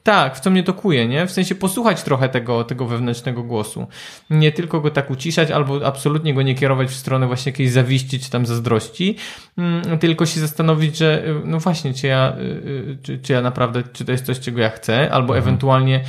Tak, 0.03 0.37
w 0.37 0.41
co 0.41 0.51
mnie 0.51 0.63
to 0.63 0.75
kuje, 0.75 1.09
nie? 1.09 1.27
W 1.27 1.31
sensie 1.31 1.55
posłuchać 1.55 2.03
trochę 2.03 2.29
tego, 2.29 2.65
tego 2.65 2.87
wewnętrznego 2.87 3.43
głosu. 3.43 3.87
Nie 4.31 4.53
tylko 4.53 4.81
go 4.81 4.91
tak 4.91 5.11
uciszać, 5.11 5.51
albo 5.51 5.87
absolutnie 5.87 6.35
go 6.35 6.43
nie 6.43 6.55
kierować 6.55 6.89
w 6.89 6.95
stronę 6.95 7.27
właśnie 7.27 7.53
jakiejś 7.53 7.71
zawiści 7.71 8.21
czy 8.21 8.31
tam 8.31 8.47
zazdrości, 8.47 9.17
mm, 9.59 9.99
tylko 9.99 10.27
się 10.27 10.41
zastanowić, 10.41 10.97
że 10.97 11.27
y, 11.27 11.35
no 11.45 11.61
właśnie, 11.61 11.95
czy 11.95 12.07
ja, 12.07 12.37
y, 12.39 12.43
y, 12.43 12.99
czy, 13.03 13.19
czy 13.19 13.33
ja 13.33 13.41
naprawdę, 13.41 13.83
czy 13.93 14.05
to 14.05 14.13
jest 14.13 14.27
coś, 14.27 14.41
czego 14.41 14.61
ja 14.61 14.71
chcę, 14.71 15.11
albo 15.11 15.39
ewentualnie 15.39 16.01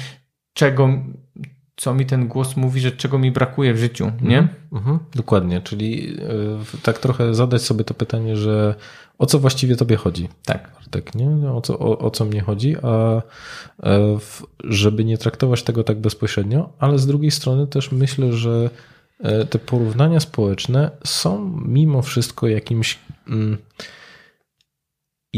czego, 0.54 0.90
co 1.76 1.94
mi 1.94 2.06
ten 2.06 2.28
głos 2.28 2.56
mówi, 2.58 2.82
że 2.82 2.92
czego 2.92 3.20
mi 3.20 3.32
brakuje 3.32 3.74
w 3.74 3.78
życiu, 3.78 4.12
nie? 4.22 4.48
Mhm, 4.74 5.00
dokładnie, 5.16 5.62
czyli 5.62 6.10
y, 6.76 6.82
tak 6.84 7.00
trochę 7.00 7.34
zadać 7.34 7.62
sobie 7.62 7.84
to 7.84 7.94
pytanie, 7.94 8.38
że 8.38 8.76
o 9.18 9.26
co 9.26 9.40
właściwie 9.40 9.76
tobie 9.76 9.96
chodzi? 9.96 10.30
Tak. 10.46 10.76
Nie? 11.16 11.52
O 11.52 11.62
co, 11.62 11.80
o, 11.80 12.00
o 12.00 12.12
co 12.12 12.26
mnie 12.26 12.42
chodzi, 12.42 12.76
a 12.82 13.22
e, 13.84 14.18
żeby 14.64 15.06
nie 15.06 15.18
traktować 15.18 15.64
tego 15.64 15.84
tak 15.84 16.00
bezpośrednio, 16.00 16.70
ale 16.80 17.00
z 17.00 17.08
drugiej 17.08 17.32
strony 17.32 17.68
też 17.68 17.92
myślę, 17.92 18.34
że 18.34 18.70
e, 19.20 19.46
te 19.46 19.60
porównania 19.60 20.20
społeczne 20.20 20.92
są 21.04 21.62
mimo 21.66 22.02
wszystko 22.02 22.48
jakimś 22.48 23.00
mm, 23.28 23.58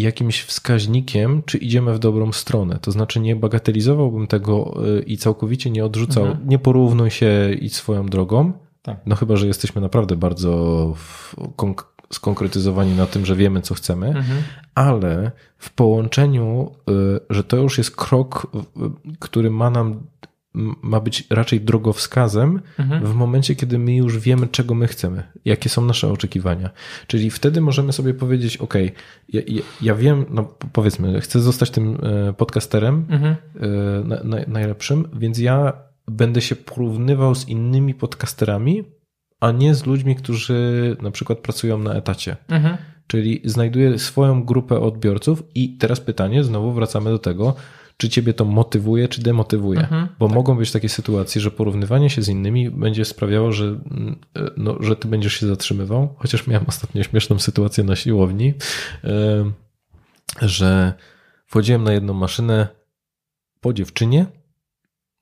jakimś 0.02 0.42
wskaźnikiem, 0.42 1.44
czy 1.46 1.58
idziemy 1.58 1.94
w 1.94 2.00
dobrą 2.00 2.32
stronę. 2.32 2.80
To 2.82 2.92
znaczy 2.92 3.20
nie 3.20 3.36
bagatelizowałbym 3.36 4.28
tego 4.28 4.78
e, 4.98 5.02
i 5.02 5.18
całkowicie 5.18 5.70
nie 5.72 5.86
odrzucał, 5.86 6.26
Mhm. 6.26 6.50
nie 6.50 6.60
porównuj 6.60 7.12
się 7.12 7.52
idź 7.62 7.76
swoją 7.76 8.06
drogą, 8.06 8.52
Tak. 8.82 8.98
no 9.06 9.16
chyba, 9.16 9.36
że 9.36 9.48
jesteśmy 9.48 9.82
naprawdę 9.82 10.16
bardzo 10.16 10.94
skonkretyzowani 12.14 12.96
na 12.96 13.06
tym, 13.06 13.26
że 13.26 13.36
wiemy, 13.36 13.62
co 13.62 13.74
chcemy, 13.74 14.08
Mhm. 14.08 14.44
ale 14.76 15.32
w 15.58 15.70
połączeniu, 15.74 16.72
y, 16.90 16.94
że 17.30 17.44
to 17.44 17.58
już 17.58 17.78
jest 17.78 17.96
krok, 17.96 18.48
y, 18.56 19.18
który 19.20 19.50
ma 19.50 19.70
nam 19.70 20.00
ma 20.82 21.00
być 21.00 21.24
raczej 21.30 21.62
drogowskazem 21.62 22.62
Mhm. 22.80 23.06
w 23.06 23.14
momencie, 23.14 23.56
kiedy 23.56 23.80
my 23.80 23.96
już 23.96 24.20
wiemy, 24.20 24.48
czego 24.48 24.76
my 24.76 24.88
chcemy, 24.88 25.24
jakie 25.46 25.70
są 25.70 25.86
nasze 25.86 26.12
oczekiwania. 26.12 26.70
Czyli 27.08 27.32
wtedy 27.32 27.62
możemy 27.62 27.94
sobie 27.94 28.14
powiedzieć, 28.14 28.58
ok, 28.58 28.74
ja, 29.30 29.42
ja, 29.48 29.62
ja 29.82 29.96
wiem, 29.96 30.26
no 30.30 30.54
powiedzmy, 30.74 31.22
chcę 31.22 31.40
zostać 31.40 31.72
tym 31.72 31.98
e, 32.30 32.34
podcasterem 32.34 33.06
Mhm. 33.10 33.36
e, 33.60 33.68
na, 34.04 34.24
na, 34.24 34.38
najlepszym, 34.48 35.08
więc 35.14 35.40
ja 35.40 35.74
będę 36.08 36.42
się 36.42 36.56
porównywał 36.56 37.36
z 37.36 37.48
innymi 37.50 37.94
podcasterami, 37.94 38.84
a 39.40 39.52
nie 39.52 39.76
z 39.76 39.86
ludźmi, 39.86 40.16
którzy 40.16 40.98
na 41.02 41.12
przykład 41.12 41.40
pracują 41.40 41.78
na 41.78 41.94
etacie. 41.94 42.38
Mhm. 42.50 42.78
Czyli 43.08 43.42
znajduję 43.46 44.00
swoją 44.00 44.44
grupę 44.44 44.80
odbiorców 44.80 45.44
i 45.56 45.78
teraz 45.78 46.00
pytanie, 46.00 46.44
znowu 46.44 46.72
wracamy 46.72 47.10
do 47.10 47.20
tego, 47.20 47.56
czy 47.98 48.10
ciebie 48.10 48.34
to 48.34 48.46
motywuje, 48.46 49.08
czy 49.08 49.22
demotywuje. 49.22 49.80
Mhm, 49.80 50.08
Bo 50.20 50.28
mogą 50.28 50.58
być 50.58 50.72
takie 50.72 50.90
sytuacje, 50.90 51.42
że 51.42 51.52
porównywanie 51.52 52.10
się 52.10 52.22
z 52.22 52.30
innymi 52.30 52.70
będzie 52.70 53.06
sprawiało, 53.06 53.52
że, 53.52 53.66
mm, 53.66 54.16
e, 54.36 54.52
no, 54.58 54.78
że 54.80 54.96
ty 54.96 55.08
będziesz 55.08 55.34
się 55.34 55.48
zatrzymywał. 55.48 56.16
Chociaż 56.18 56.48
miałem 56.48 56.66
ostatnio 56.68 57.04
śmieszną 57.04 57.40
sytuację 57.40 57.84
na 57.84 57.96
siłowni, 57.96 58.54
e, 59.04 59.52
że 60.42 60.94
wchodziłem 61.46 61.84
na 61.84 61.94
jedną 61.94 62.14
maszynę 62.14 62.68
po 63.62 63.74
dziewczynie 63.74 64.26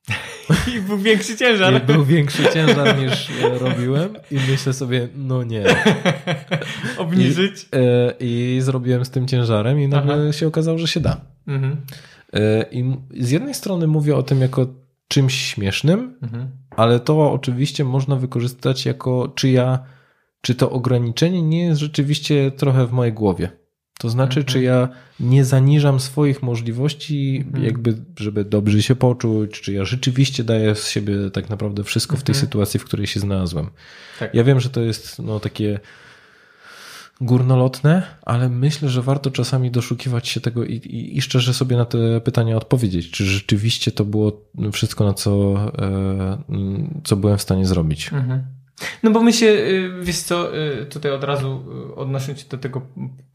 I 0.76 0.80
był 0.80 0.98
większy 0.98 1.36
ciężar. 1.36 1.82
i 1.82 1.86
był 1.86 2.04
większy 2.04 2.44
ciężar 2.52 2.98
niż 2.98 3.30
e, 3.42 3.58
robiłem 3.58 4.16
i 4.30 4.34
myślę 4.50 4.72
sobie, 4.72 5.08
no 5.16 5.42
nie. 5.44 5.64
Obniżyć. 6.98 7.66
E, 7.72 8.14
I 8.20 8.58
zrobiłem 8.62 9.04
z 9.04 9.10
tym 9.10 9.28
ciężarem 9.28 9.80
i 9.80 9.88
nagle 9.88 10.14
Aha. 10.14 10.32
się 10.32 10.46
okazało, 10.46 10.78
że 10.78 10.88
się 10.88 11.00
da. 11.00 11.20
Mhm. 11.46 11.76
E, 12.36 12.66
I 12.72 12.84
z 13.24 13.30
jednej 13.30 13.54
strony 13.54 13.86
mówię 13.86 14.16
o 14.16 14.22
tym 14.22 14.40
jako 14.40 14.66
czymś 15.08 15.34
śmiesznym, 15.34 16.14
Mhm. 16.22 16.48
ale 16.70 17.00
to 17.00 17.32
oczywiście 17.32 17.84
można 17.84 18.16
wykorzystać 18.16 18.86
jako, 18.86 19.32
czy 19.34 19.50
ja, 19.50 19.78
czy 20.40 20.54
to 20.54 20.70
ograniczenie 20.70 21.42
nie 21.42 21.64
jest 21.64 21.80
rzeczywiście 21.80 22.50
trochę 22.50 22.86
w 22.86 22.92
mojej 22.92 23.12
głowie. 23.12 23.48
To 23.98 24.10
znaczy, 24.10 24.40
Mhm. 24.40 24.52
czy 24.52 24.62
ja 24.62 24.88
nie 25.20 25.44
zaniżam 25.44 26.00
swoich 26.00 26.42
możliwości, 26.42 27.42
Mhm. 27.46 27.64
jakby, 27.64 27.94
żeby 28.18 28.44
dobrze 28.44 28.82
się 28.82 28.94
poczuć, 28.96 29.60
czy 29.60 29.72
ja 29.72 29.84
rzeczywiście 29.84 30.44
daję 30.44 30.74
z 30.74 30.88
siebie 30.88 31.14
tak 31.32 31.50
naprawdę 31.50 31.84
wszystko 31.84 32.16
w 32.16 32.22
tej 32.22 32.32
Mhm. 32.32 32.46
sytuacji, 32.46 32.80
w 32.80 32.84
której 32.84 33.06
się 33.06 33.20
znalazłem. 33.20 33.70
Tak. 34.18 34.34
Ja 34.34 34.44
wiem, 34.44 34.60
że 34.60 34.70
to 34.70 34.80
jest 34.80 35.18
no, 35.18 35.40
takie 35.40 35.80
górnolotne, 37.20 38.02
ale 38.22 38.48
myślę, 38.48 38.88
że 38.88 39.02
warto 39.02 39.30
czasami 39.30 39.70
doszukiwać 39.70 40.28
się 40.28 40.40
tego 40.40 40.64
i, 40.64 40.74
i, 40.74 41.18
i 41.18 41.22
szczerze 41.22 41.54
sobie 41.54 41.76
na 41.76 41.84
te 41.84 42.20
pytania 42.20 42.56
odpowiedzieć, 42.56 43.10
czy 43.10 43.24
rzeczywiście 43.24 43.92
to 43.92 44.04
było 44.04 44.32
wszystko, 44.72 45.04
na 45.04 45.14
co, 45.14 45.54
e, 45.78 46.38
co 47.04 47.16
byłem 47.16 47.38
w 47.38 47.42
stanie 47.42 47.66
zrobić. 47.66 48.12
Mhm. 48.12 48.55
No 49.02 49.10
bo 49.10 49.22
my 49.22 49.32
się, 49.32 49.46
y, 49.46 49.90
wiesz 50.02 50.18
co, 50.18 50.56
y, 50.56 50.86
tutaj 50.86 51.12
od 51.12 51.24
razu 51.24 51.64
y, 51.92 51.94
odnosząc 51.94 52.38
się 52.40 52.44
do 52.48 52.58
tego 52.58 52.82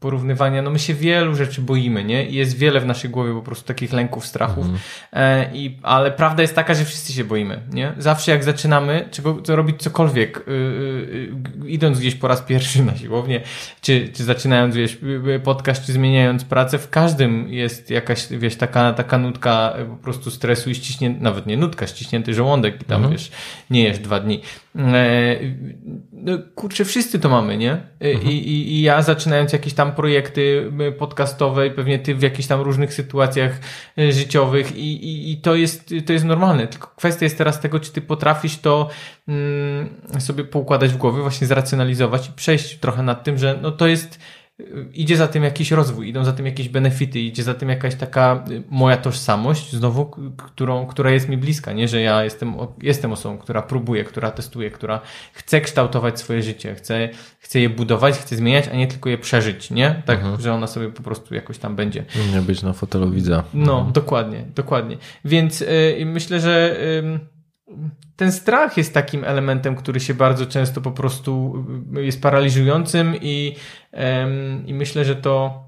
porównywania, 0.00 0.62
no 0.62 0.70
my 0.70 0.78
się 0.78 0.94
wielu 0.94 1.34
rzeczy 1.34 1.60
boimy, 1.62 2.04
nie? 2.04 2.28
I 2.28 2.34
jest 2.34 2.58
wiele 2.58 2.80
w 2.80 2.86
naszej 2.86 3.10
głowie 3.10 3.32
po 3.34 3.42
prostu 3.42 3.66
takich 3.66 3.92
lęków, 3.92 4.26
strachów, 4.26 4.66
e, 5.12 5.50
i, 5.54 5.78
ale 5.82 6.10
prawda 6.10 6.42
jest 6.42 6.54
taka, 6.54 6.74
że 6.74 6.84
wszyscy 6.84 7.12
się 7.12 7.24
boimy, 7.24 7.60
nie? 7.72 7.92
Zawsze 7.98 8.32
jak 8.32 8.44
zaczynamy 8.44 9.08
czego, 9.10 9.42
co 9.42 9.56
robić 9.56 9.82
cokolwiek, 9.82 10.38
y, 10.38 10.50
y, 10.50 11.68
idąc 11.68 11.98
gdzieś 11.98 12.14
po 12.14 12.28
raz 12.28 12.40
pierwszy 12.42 12.84
na 12.84 12.96
siłownię, 12.96 13.40
czy, 13.80 14.08
czy 14.08 14.24
zaczynając, 14.24 14.76
wiesz, 14.76 14.98
podcast, 15.44 15.84
czy 15.84 15.92
zmieniając 15.92 16.44
pracę, 16.44 16.78
w 16.78 16.90
każdym 16.90 17.52
jest 17.52 17.90
jakaś, 17.90 18.26
wiesz, 18.30 18.56
taka, 18.56 18.92
taka 18.92 19.18
nutka 19.18 19.74
po 19.88 19.96
prostu 19.96 20.30
stresu 20.30 20.70
i 20.70 20.74
ściśnięty, 20.74 21.22
nawet 21.22 21.46
nie 21.46 21.56
nutka, 21.56 21.86
ściśnięty 21.86 22.34
żołądek 22.34 22.82
i 22.82 22.84
tam, 22.84 22.96
Mhm. 22.96 23.12
wiesz, 23.12 23.30
nie 23.70 23.82
jesz 23.84 23.98
dwa 23.98 24.20
dni. 24.20 24.40
E, 24.76 25.36
no, 26.12 26.38
kurczę, 26.54 26.84
wszyscy 26.84 27.18
to 27.18 27.28
mamy, 27.28 27.56
nie? 27.56 27.72
E, 28.00 28.12
I, 28.12 28.48
i, 28.48 28.72
I 28.72 28.82
ja 28.82 29.02
zaczynając 29.02 29.52
jakieś 29.52 29.74
tam 29.74 29.92
projekty 29.92 30.72
e, 30.80 30.92
podcastowe 30.92 31.66
i 31.66 31.70
pewnie 31.70 31.98
ty 31.98 32.14
w 32.14 32.22
jakichś 32.22 32.48
tam 32.48 32.60
różnych 32.60 32.94
sytuacjach 32.94 33.60
życiowych 33.96 34.76
i, 34.76 35.06
i, 35.06 35.32
i 35.32 35.36
to 35.36 35.54
jest, 35.54 35.94
to 36.06 36.12
jest 36.12 36.24
normalne. 36.24 36.66
Tylko 36.66 36.88
kwestia 36.96 37.24
jest 37.24 37.38
teraz 37.38 37.60
tego, 37.60 37.80
czy 37.80 37.92
ty 37.92 38.00
potrafisz 38.00 38.58
to 38.58 38.88
mm, 39.28 39.88
sobie 40.18 40.44
poukładać 40.44 40.92
w 40.92 40.96
głowie, 40.96 41.22
właśnie 41.22 41.46
zracjonalizować 41.46 42.28
i 42.28 42.32
przejść 42.32 42.78
trochę 42.78 43.02
nad 43.02 43.24
tym, 43.24 43.38
że 43.38 43.58
no 43.62 43.70
to 43.70 43.86
jest 43.86 44.18
idzie 44.94 45.16
za 45.16 45.28
tym 45.28 45.44
jakiś 45.44 45.70
rozwój, 45.70 46.08
idą 46.08 46.24
za 46.24 46.32
tym 46.32 46.46
jakieś 46.46 46.68
benefity, 46.68 47.20
idzie 47.20 47.42
za 47.42 47.54
tym 47.54 47.68
jakaś 47.68 47.94
taka 47.94 48.44
y, 48.50 48.62
moja 48.70 48.96
tożsamość, 48.96 49.72
znowu, 49.72 50.06
którą, 50.36 50.86
która 50.86 51.10
jest 51.10 51.28
mi 51.28 51.36
bliska, 51.36 51.72
nie, 51.72 51.88
że 51.88 52.00
ja 52.00 52.24
jestem, 52.24 52.54
jestem 52.82 53.12
osobą, 53.12 53.38
która 53.38 53.62
próbuje, 53.62 54.04
która 54.04 54.30
testuje, 54.30 54.70
która 54.70 55.00
chce 55.32 55.60
kształtować 55.60 56.20
swoje 56.20 56.42
życie, 56.42 56.74
chce, 56.74 57.08
chce 57.38 57.60
je 57.60 57.68
budować, 57.68 58.14
chce 58.14 58.36
zmieniać, 58.36 58.68
a 58.68 58.76
nie 58.76 58.86
tylko 58.86 59.10
je 59.10 59.18
przeżyć, 59.18 59.70
nie? 59.70 60.02
Tak, 60.06 60.20
że 60.38 60.54
ona 60.54 60.66
sobie 60.66 60.88
po 60.88 61.02
prostu 61.02 61.34
jakoś 61.34 61.58
tam 61.58 61.76
będzie. 61.76 62.04
Nie 62.34 62.40
być 62.40 62.62
na 62.62 62.72
fotelu 62.72 63.10
widza. 63.10 63.44
No, 63.54 63.90
dokładnie, 63.94 64.44
dokładnie. 64.54 64.96
Więc 65.24 65.62
y, 65.62 66.02
myślę, 66.06 66.40
że 66.40 66.76
ym, 66.98 67.20
ten 68.16 68.32
strach 68.32 68.76
jest 68.76 68.94
takim 68.94 69.24
elementem, 69.24 69.76
który 69.76 70.00
się 70.00 70.14
bardzo 70.14 70.46
często 70.46 70.80
po 70.80 70.90
prostu 70.90 71.64
y, 71.96 72.04
jest 72.04 72.22
paraliżującym 72.22 73.16
i, 73.20 73.56
i 74.66 74.74
myślę, 74.74 75.04
że 75.04 75.16
to 75.16 75.64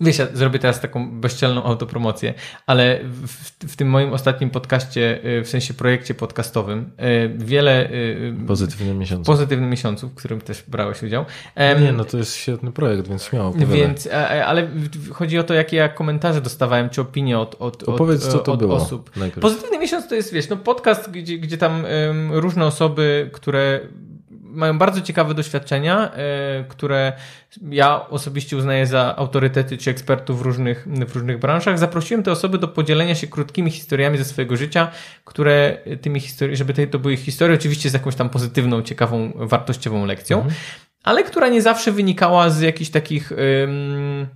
Wiesz, 0.00 0.18
ja 0.18 0.26
zrobię 0.34 0.58
teraz 0.58 0.80
taką 0.80 1.20
bezczelną 1.20 1.62
autopromocję, 1.64 2.34
ale 2.66 3.00
w, 3.04 3.28
w 3.72 3.76
tym 3.76 3.88
moim 3.88 4.12
ostatnim 4.12 4.50
podcaście, 4.50 5.24
y, 5.38 5.44
w 5.44 5.48
sensie 5.48 5.74
projekcie 5.74 6.14
podcastowym, 6.14 6.90
y, 7.00 7.30
wiele 7.38 7.90
y, 7.90 8.34
Pozytywny 8.46 8.94
miesiąc. 8.94 9.26
pozytywnych 9.26 9.70
miesiąców, 9.70 10.12
w 10.12 10.14
którym 10.14 10.40
też 10.40 10.64
brałeś 10.68 11.02
udział. 11.02 11.24
Em, 11.54 11.82
Nie, 11.84 11.92
no 11.92 12.04
to 12.04 12.16
jest 12.18 12.34
świetny 12.36 12.72
projekt, 12.72 13.08
więc 13.08 13.24
śmiało 13.24 13.48
opowiadaj. 13.48 13.76
więc, 13.78 14.06
e, 14.06 14.12
e, 14.30 14.46
ale 14.46 14.68
chodzi 15.12 15.38
o 15.38 15.42
to, 15.44 15.54
jakie 15.54 15.76
ja 15.76 15.88
komentarze 15.88 16.40
dostawałem, 16.40 16.90
czy 16.90 17.00
opinie 17.00 17.38
od, 17.38 17.56
od, 17.58 17.84
To 17.84 17.92
powiedz, 17.92 18.26
od, 18.26 18.32
co 18.32 18.38
to 18.38 18.52
od 18.52 18.58
było 18.60 18.74
osób. 18.76 19.16
najpierw. 19.16 19.40
Pozytywny 19.42 19.78
miesiąc 19.78 20.08
to 20.08 20.14
jest, 20.14 20.32
wiesz, 20.32 20.48
no 20.48 20.56
podcast, 20.56 21.10
gdzie, 21.10 21.38
gdzie 21.38 21.56
tam 21.58 21.84
em, 21.86 22.32
różne 22.32 22.66
osoby, 22.66 23.30
które 23.32 23.80
mają 24.50 24.78
bardzo 24.78 25.00
ciekawe 25.00 25.34
doświadczenia, 25.34 26.12
e, 26.12 26.64
które 26.68 27.12
ja 27.70 28.08
osobiście 28.08 28.56
uznaję 28.56 28.86
za 28.86 29.16
autorytety 29.16 29.78
czy 29.78 29.90
ekspertów 29.90 30.38
w 30.38 30.42
różnych, 30.42 30.86
w 31.08 31.14
różnych 31.14 31.38
branżach. 31.38 31.78
Zaprosiłem 31.78 32.22
te 32.22 32.32
osoby 32.32 32.58
do 32.58 32.68
podzielenia 32.68 33.14
się 33.14 33.26
krótkimi 33.26 33.70
historiami 33.70 34.18
ze 34.18 34.24
swojego 34.24 34.56
życia, 34.56 34.90
które 35.24 35.78
tymi 36.00 36.20
historii, 36.20 36.56
żeby 36.56 36.74
te, 36.74 36.86
to 36.86 36.98
były 36.98 37.16
historie 37.16 37.54
oczywiście 37.54 37.90
z 37.90 37.92
jakąś 37.92 38.14
tam 38.14 38.30
pozytywną, 38.30 38.82
ciekawą, 38.82 39.32
wartościową 39.34 40.06
lekcją, 40.06 40.36
Mhm. 40.36 40.54
ale 41.04 41.24
która 41.24 41.48
nie 41.48 41.62
zawsze 41.62 41.92
wynikała 41.92 42.50
z 42.50 42.60
jakichś 42.60 42.90
takich 42.90 43.32
ym, 43.32 44.26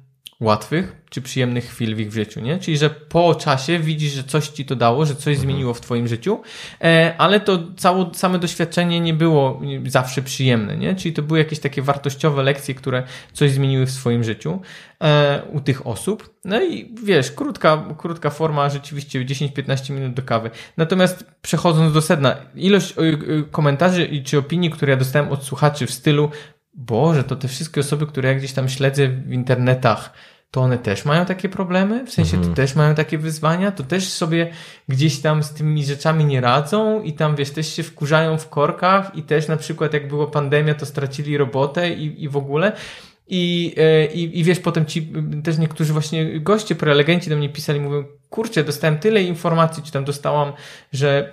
łatwych 0.45 0.97
czy 1.11 1.23
przyjemnych 1.23 1.65
chwil 1.65 1.97
w 1.97 2.01
ich 2.01 2.13
życiu, 2.13 2.41
nie? 2.41 2.59
Czyli, 2.59 2.79
że 2.79 2.91
po 2.91 3.35
czasie 3.35 3.79
widzisz, 3.79 4.13
że 4.13 4.25
coś 4.25 4.49
ci 4.49 4.65
to 4.65 4.77
dało, 4.77 5.07
że 5.07 5.15
coś 5.15 5.39
zmieniło 5.39 5.75
w 5.75 5.81
twoim 5.81 6.09
życiu, 6.09 6.43
e, 6.81 7.15
ale 7.19 7.41
to 7.41 7.59
całe, 7.77 8.11
same 8.15 8.39
doświadczenie 8.39 9.01
nie 9.01 9.15
było 9.15 9.61
zawsze 9.87 10.23
przyjemne, 10.23 10.77
nie? 10.77 10.95
Czyli 10.95 11.15
to 11.15 11.23
były 11.23 11.39
jakieś 11.39 11.59
takie 11.59 11.83
wartościowe 11.83 12.43
lekcje, 12.43 12.75
które 12.75 13.03
coś 13.33 13.51
zmieniły 13.51 13.87
w 13.87 13.91
swoim 13.91 14.25
życiu 14.25 14.61
e, 15.01 15.43
u 15.53 15.61
tych 15.61 15.87
osób. 15.87 16.35
No 16.45 16.63
i 16.63 16.95
wiesz, 17.05 17.31
krótka, 17.33 17.85
krótka 17.99 18.31
forma, 18.31 18.71
rzeczywiście 18.71 19.25
10-15 19.25 19.91
minut 19.91 20.15
do 20.15 20.23
kawy. 20.23 20.51
Natomiast 20.77 21.27
przechodząc 21.43 21.93
do 21.95 22.03
sedna, 22.03 22.37
ilość 22.55 22.95
y, 22.99 23.03
y, 23.03 23.45
komentarzy 23.51 24.23
czy 24.25 24.39
opinii, 24.39 24.71
które 24.71 24.91
ja 24.91 24.97
dostałem 24.97 25.29
od 25.29 25.45
słuchaczy 25.45 25.87
w 25.87 25.91
stylu 25.91 26.31
Boże, 26.75 27.25
to 27.25 27.37
te 27.37 27.49
wszystkie 27.49 27.81
osoby, 27.81 28.07
które 28.07 28.29
ja 28.29 28.35
gdzieś 28.35 28.53
tam 28.53 28.69
śledzę 28.69 29.09
w 29.09 29.33
internetach, 29.33 30.13
to 30.55 30.61
one 30.61 30.79
też 30.79 31.05
mają 31.05 31.25
takie 31.25 31.49
problemy? 31.49 32.07
W 32.07 32.13
sensie 32.13 32.41
to 32.41 32.49
też 32.49 32.75
mają 32.75 32.95
takie 32.95 33.19
wyzwania? 33.19 33.73
To 33.73 33.83
też 33.83 34.09
sobie 34.09 34.51
gdzieś 34.89 35.21
tam 35.21 35.43
z 35.43 35.51
tymi 35.51 35.85
rzeczami 35.85 36.25
nie 36.25 36.41
radzą 36.41 37.03
i 37.03 37.13
tam, 37.13 37.37
wiesz, 37.37 37.51
też 37.51 37.75
się 37.75 37.83
wkurzają 37.83 38.39
w 38.39 38.49
korkach 38.49 39.17
i 39.17 39.23
też 39.23 39.49
na 39.49 39.57
przykład 39.57 39.93
jak 39.93 40.09
była 40.09 40.27
pandemia, 40.27 40.75
to 40.75 40.87
stracili 40.87 41.37
robotę 41.37 41.91
i, 41.91 42.25
i 42.25 42.29
w 42.29 42.37
ogóle. 42.37 42.73
I, 43.29 43.75
e, 43.77 44.07
i, 44.07 44.41
I 44.41 44.45
wiesz, 44.45 44.61
potem 44.61 44.87
ci 44.87 45.13
też 45.45 45.59
niektórzy 45.59 45.93
właśnie 45.93 46.41
goście, 46.41 46.75
prelegenci 46.75 47.31
do 47.31 47.37
mnie 47.37 47.49
pisali, 47.49 47.81
mówią, 47.81 48.05
kurczę, 48.35 48.65
dostałem 48.65 48.99
tyle 48.99 49.23
informacji, 49.23 49.83
czy 49.83 49.93
tam 49.93 50.05
dostałam, 50.05 50.53
że 50.93 51.31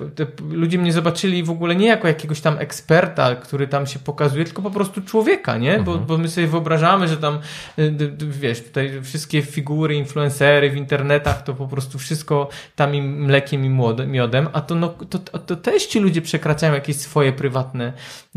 ludzie 0.49 0.77
mnie 0.77 0.93
zobaczyli 0.93 1.43
w 1.43 1.49
ogóle 1.49 1.75
nie 1.75 1.87
jako 1.87 2.07
jakiegoś 2.07 2.41
tam 2.41 2.57
eksperta, 2.59 3.35
który 3.35 3.67
tam 3.67 3.87
się 3.87 3.99
pokazuje, 3.99 4.45
tylko 4.45 4.61
po 4.61 4.71
prostu 4.71 5.01
człowieka, 5.01 5.57
nie? 5.57 5.79
Bo, 5.79 5.97
bo 5.97 6.17
my 6.17 6.29
sobie 6.29 6.47
wyobrażamy, 6.47 7.07
że 7.07 7.17
tam, 7.17 7.39
y, 7.79 7.93
wiesz, 8.19 8.63
tutaj 8.63 9.01
wszystkie 9.03 9.41
figury, 9.41 9.95
influencery 9.95 10.69
w 10.69 10.75
internetach, 10.75 11.43
to 11.43 11.53
po 11.53 11.67
prostu 11.67 11.99
wszystko 11.99 12.49
tam 12.75 12.95
im 12.95 13.25
mlekiem 13.25 13.65
i 13.65 13.69
miodem, 14.07 14.47
a 14.53 14.61
to, 14.61 14.75
no, 14.75 14.89
to, 14.89 15.19
to, 15.19 15.55
też 15.55 15.85
ci 15.85 15.99
ludzie 15.99 16.21
przekraczają 16.21 16.73
jakieś 16.73 16.95
swoje 16.95 17.33
prywatne, 17.33 17.93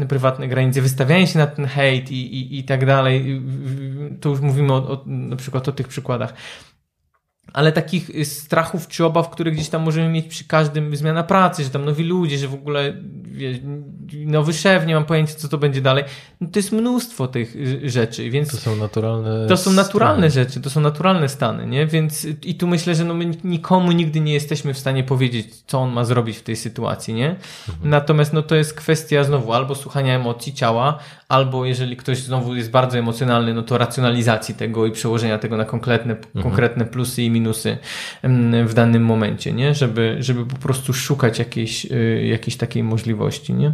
prywatne 0.09 0.49
granice, 0.49 0.81
wystawiają 0.81 1.27
się 1.27 1.39
na 1.39 1.47
ten 1.47 1.66
hejt 1.66 2.11
i, 2.11 2.36
i, 2.36 2.59
i 2.59 2.65
tak 2.65 2.86
dalej. 2.86 3.43
To 4.20 4.28
już 4.28 4.41
mówimy 4.41 4.73
o, 4.73 4.77
o, 4.77 5.03
na 5.07 5.36
przykład 5.36 5.69
o 5.69 5.73
tych 5.73 5.89
przykładach 5.89 6.35
ale 7.53 7.73
takich 7.73 8.11
y, 8.11 8.25
strachów 8.25 8.89
czy 8.89 9.05
obaw, 9.05 9.31
które 9.31 9.51
gdzieś 9.51 9.69
tam 9.69 9.83
możemy 9.83 10.09
mieć 10.09 10.27
przy 10.27 10.45
każdym 10.45 10.97
zmiana 10.97 11.23
pracy, 11.23 11.65
że 11.65 11.71
tam 11.71 11.85
nowi 11.85 12.05
ludzie, 12.05 12.39
że 12.39 12.49
w 12.49 12.55
ogóle 12.55 12.95
wie, 13.23 13.59
nowy 14.27 14.53
szef, 14.53 14.87
nie 14.87 14.95
mam 14.95 15.05
pojęcia, 15.05 15.35
co 15.35 15.49
to 15.49 15.59
będzie 15.59 15.81
dalej. 15.81 16.05
No 16.41 16.49
to 16.53 16.59
jest 16.59 16.73
mnóstwo 16.73 17.29
tych 17.29 17.57
y, 17.57 17.91
rzeczy, 17.91 18.31
więc 18.31 18.51
To 18.51 18.57
są 18.57 18.77
naturalne. 18.77 19.47
to 19.49 19.57
są 19.57 19.73
naturalne 19.73 20.31
stany. 20.31 20.45
rzeczy, 20.47 20.61
to 20.61 20.71
są 20.71 20.81
naturalne 20.81 21.29
stany, 21.29 21.66
nie? 21.66 21.87
Więc 21.87 22.27
i 22.43 22.55
tu 22.55 22.66
myślę, 22.66 22.95
że 22.95 23.05
no 23.05 23.15
my 23.15 23.31
nikomu 23.45 23.93
nigdy 23.93 24.21
nie 24.21 24.35
jesteśmy 24.35 24.75
w 24.75 24.79
stanie 24.79 25.05
powiedzieć, 25.05 25.47
co 25.66 25.79
on 25.79 25.93
ma 25.93 26.05
zrobić 26.05 26.37
w 26.37 26.43
tej 26.43 26.57
sytuacji, 26.57 27.15
nie? 27.15 27.37
Natomiast 27.83 28.33
no 28.33 28.43
to 28.43 28.55
jest 28.55 28.75
kwestia 28.75 29.25
znowu 29.25 29.53
albo 29.53 29.75
słuchania 29.75 30.15
emocji 30.15 30.55
ciała, 30.55 30.99
albo 31.29 31.65
jeżeli 31.65 31.97
ktoś 31.97 32.19
znowu 32.19 32.55
jest 32.57 32.71
bardzo 32.71 32.99
emocjonalny, 32.99 33.55
no 33.55 33.62
to 33.62 33.79
racjonalizacji 33.79 34.55
tego 34.55 34.87
i 34.87 34.91
przełożenia 34.93 35.39
tego 35.39 35.57
na 35.57 35.65
konkretne, 35.65 36.16
konkretne 36.43 36.85
plusy 36.85 37.23
i 37.23 37.31
minusy 37.35 37.78
w 38.66 38.73
danym 38.74 39.05
momencie, 39.05 39.52
nie? 39.52 39.74
Żeby, 39.74 40.16
żeby 40.20 40.47
po 40.47 40.56
prostu 40.56 40.93
szukać 40.93 41.39
jakiejś, 41.39 41.85
y, 41.86 42.27
jakiejś 42.31 42.56
takiej 42.56 42.82
możliwości, 42.82 43.55
nie? 43.55 43.73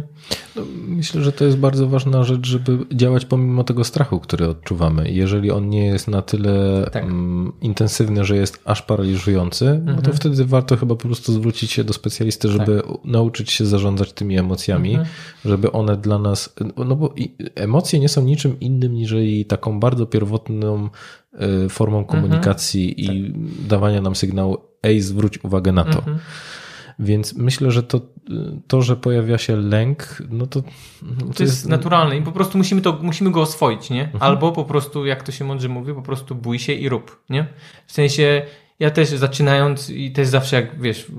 No, 0.55 0.61
myślę, 0.87 1.21
że 1.23 1.31
to 1.31 1.45
jest 1.45 1.57
bardzo 1.57 1.87
ważna 1.87 2.23
rzecz, 2.23 2.47
żeby 2.47 2.77
działać 2.93 3.25
pomimo 3.25 3.63
tego 3.63 3.83
strachu, 3.83 4.19
który 4.19 4.47
odczuwamy. 4.47 5.11
Jeżeli 5.11 5.51
on 5.51 5.69
nie 5.69 5.85
jest 5.85 6.07
na 6.07 6.21
tyle 6.21 6.85
Tak. 6.91 7.03
mm, 7.03 7.51
intensywny, 7.61 8.25
że 8.25 8.35
jest 8.37 8.61
aż 8.65 8.81
paraliżujący, 8.81 9.81
no 9.85 10.01
to 10.01 10.13
wtedy 10.13 10.45
warto 10.45 10.77
chyba 10.77 10.95
po 10.95 11.01
prostu 11.07 11.33
zwrócić 11.33 11.71
się 11.71 11.83
do 11.83 11.93
specjalisty, 11.93 12.47
żeby 12.49 12.81
u- 12.83 12.99
nauczyć 13.07 13.51
się 13.51 13.65
zarządzać 13.65 14.13
tymi 14.13 14.37
emocjami, 14.37 14.97
żeby 15.45 15.71
one 15.71 15.97
dla 15.97 16.19
nas. 16.19 16.55
No 16.77 16.95
bo 16.95 17.13
emocje 17.55 17.99
nie 17.99 18.09
są 18.09 18.21
niczym 18.23 18.59
innym 18.59 18.93
niż 18.93 19.11
taką 19.47 19.79
bardzo 19.79 20.05
pierwotną 20.05 20.89
formą 21.69 22.05
komunikacji 22.05 23.05
i 23.05 23.33
dawania 23.67 24.01
nam 24.01 24.15
sygnału, 24.15 24.57
ej, 24.83 25.01
zwróć 25.01 25.43
uwagę 25.43 25.71
na 25.71 25.83
to. 25.83 26.03
Więc 26.99 27.33
myślę, 27.33 27.71
że 27.71 27.83
to, 27.83 28.01
to 28.67 28.81
że 28.81 28.95
pojawia 28.95 29.37
się 29.37 29.55
lęk, 29.55 30.23
no 30.29 30.47
to. 30.47 30.63
No 31.01 31.15
to, 31.15 31.21
to 31.21 31.27
jest, 31.27 31.39
jest, 31.39 31.67
naturalne 31.67 32.17
i 32.17 32.21
po 32.21 32.31
prostu 32.31 32.57
musimy, 32.57 32.81
to, 32.81 32.99
musimy 33.01 33.31
go 33.31 33.41
oswoić, 33.41 33.89
nie? 33.89 34.03
Mhm. 34.03 34.23
Albo 34.23 34.51
po 34.51 34.65
prostu, 34.65 35.05
jak 35.05 35.23
to 35.23 35.31
się 35.31 35.45
mądrze 35.45 35.69
mówi, 35.69 35.93
po 35.93 36.01
prostu 36.01 36.35
bój 36.35 36.59
się 36.59 36.73
i 36.73 36.89
rób, 36.89 37.23
nie? 37.29 37.47
W 37.87 37.91
sensie 37.91 38.41
ja 38.81 38.91
też 38.91 39.09
zaczynając 39.09 39.89
i 39.89 40.11
też 40.11 40.27
zawsze 40.27 40.55
jak 40.55 40.81
wiesz, 40.81 41.11